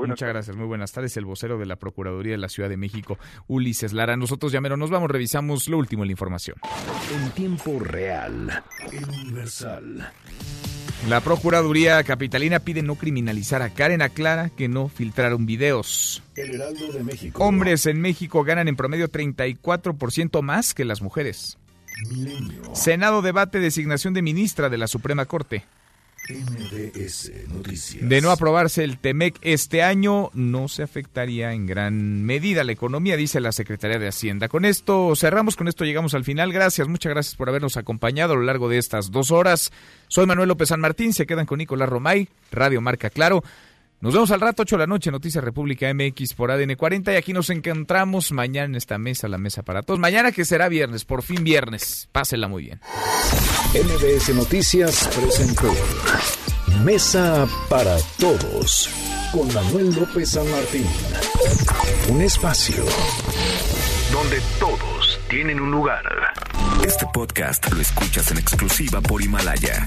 Muchas 0.06 0.28
gracias. 0.28 0.56
Muy 0.56 0.66
buenas 0.66 0.93
tardes. 0.93 1.16
El 1.16 1.26
vocero 1.26 1.59
de 1.59 1.66
la 1.66 1.76
Procuraduría 1.76 2.32
de 2.32 2.39
la 2.39 2.48
Ciudad 2.48 2.68
de 2.68 2.76
México, 2.76 3.18
Ulises 3.48 3.93
Lara. 3.93 4.16
Nosotros 4.16 4.51
ya 4.52 4.60
mero 4.60 4.76
nos 4.76 4.90
vamos, 4.90 5.10
revisamos 5.10 5.68
lo 5.68 5.78
último 5.78 6.02
en 6.02 6.09
la 6.09 6.12
información. 6.12 6.56
En 7.14 7.30
tiempo 7.32 7.78
real, 7.78 8.62
Universal. 9.09 10.10
La 11.08 11.20
Procuraduría 11.20 12.02
Capitalina 12.04 12.60
pide 12.60 12.80
no 12.82 12.94
criminalizar 12.94 13.60
a 13.60 13.70
Karen. 13.70 14.02
Aclara 14.02 14.50
que 14.50 14.68
no 14.68 14.88
filtraron 14.88 15.46
videos. 15.46 16.22
El 16.36 16.54
Heraldo 16.54 16.92
de 16.92 17.02
México. 17.02 17.42
Hombres 17.44 17.86
en 17.86 18.00
México 18.00 18.44
ganan 18.44 18.68
en 18.68 18.76
promedio 18.76 19.10
34% 19.10 20.42
más 20.42 20.74
que 20.74 20.84
las 20.84 21.02
mujeres. 21.02 21.58
Senado 22.72 23.20
debate 23.20 23.58
designación 23.58 24.14
de 24.14 24.22
ministra 24.22 24.68
de 24.68 24.78
la 24.78 24.86
Suprema 24.86 25.26
Corte. 25.26 25.64
De 28.00 28.20
no 28.20 28.30
aprobarse 28.30 28.84
el 28.84 28.98
TEMEC 28.98 29.38
este 29.42 29.82
año, 29.82 30.30
no 30.34 30.68
se 30.68 30.84
afectaría 30.84 31.52
en 31.52 31.66
gran 31.66 32.22
medida 32.24 32.62
la 32.62 32.70
economía, 32.72 33.16
dice 33.16 33.40
la 33.40 33.50
Secretaría 33.50 33.98
de 33.98 34.06
Hacienda. 34.06 34.48
Con 34.48 34.64
esto 34.64 35.16
cerramos, 35.16 35.56
con 35.56 35.66
esto 35.66 35.84
llegamos 35.84 36.14
al 36.14 36.24
final. 36.24 36.52
Gracias, 36.52 36.86
muchas 36.86 37.12
gracias 37.12 37.34
por 37.34 37.48
habernos 37.48 37.76
acompañado 37.76 38.34
a 38.34 38.36
lo 38.36 38.42
largo 38.42 38.68
de 38.68 38.78
estas 38.78 39.10
dos 39.10 39.32
horas. 39.32 39.72
Soy 40.06 40.26
Manuel 40.26 40.48
López 40.48 40.68
San 40.68 40.80
Martín, 40.80 41.12
se 41.12 41.26
quedan 41.26 41.46
con 41.46 41.58
Nicolás 41.58 41.88
Romay, 41.88 42.28
Radio 42.52 42.80
Marca 42.80 43.10
Claro. 43.10 43.42
Nos 44.02 44.14
vemos 44.14 44.32
al 44.32 44.40
rato, 44.40 44.62
8 44.62 44.74
de 44.74 44.80
la 44.80 44.88
noche, 44.88 45.12
Noticias 45.12 45.44
República 45.44 45.86
MX 45.94 46.34
por 46.34 46.50
ADN 46.50 46.74
40 46.74 47.12
y 47.12 47.16
aquí 47.16 47.32
nos 47.32 47.50
encontramos 47.50 48.32
mañana 48.32 48.66
en 48.66 48.74
esta 48.74 48.98
mesa, 48.98 49.28
la 49.28 49.38
mesa 49.38 49.62
para 49.62 49.82
todos. 49.82 50.00
Mañana 50.00 50.32
que 50.32 50.44
será 50.44 50.68
viernes, 50.68 51.04
por 51.04 51.22
fin 51.22 51.44
viernes. 51.44 52.08
Pásenla 52.10 52.48
muy 52.48 52.64
bien. 52.64 52.80
MBS 53.72 54.34
Noticias 54.34 55.08
presentó 55.16 55.72
Mesa 56.84 57.46
para 57.68 57.96
Todos 58.18 58.90
con 59.30 59.46
Manuel 59.54 59.94
López 59.94 60.30
San 60.30 60.50
Martín. 60.50 60.86
Un 62.08 62.22
espacio 62.22 62.84
donde 64.12 64.42
todos 64.58 65.20
tienen 65.30 65.60
un 65.60 65.70
lugar. 65.70 66.02
Este 66.84 67.06
podcast 67.14 67.72
lo 67.72 67.80
escuchas 67.80 68.32
en 68.32 68.38
exclusiva 68.38 69.00
por 69.00 69.22
Himalaya. 69.22 69.86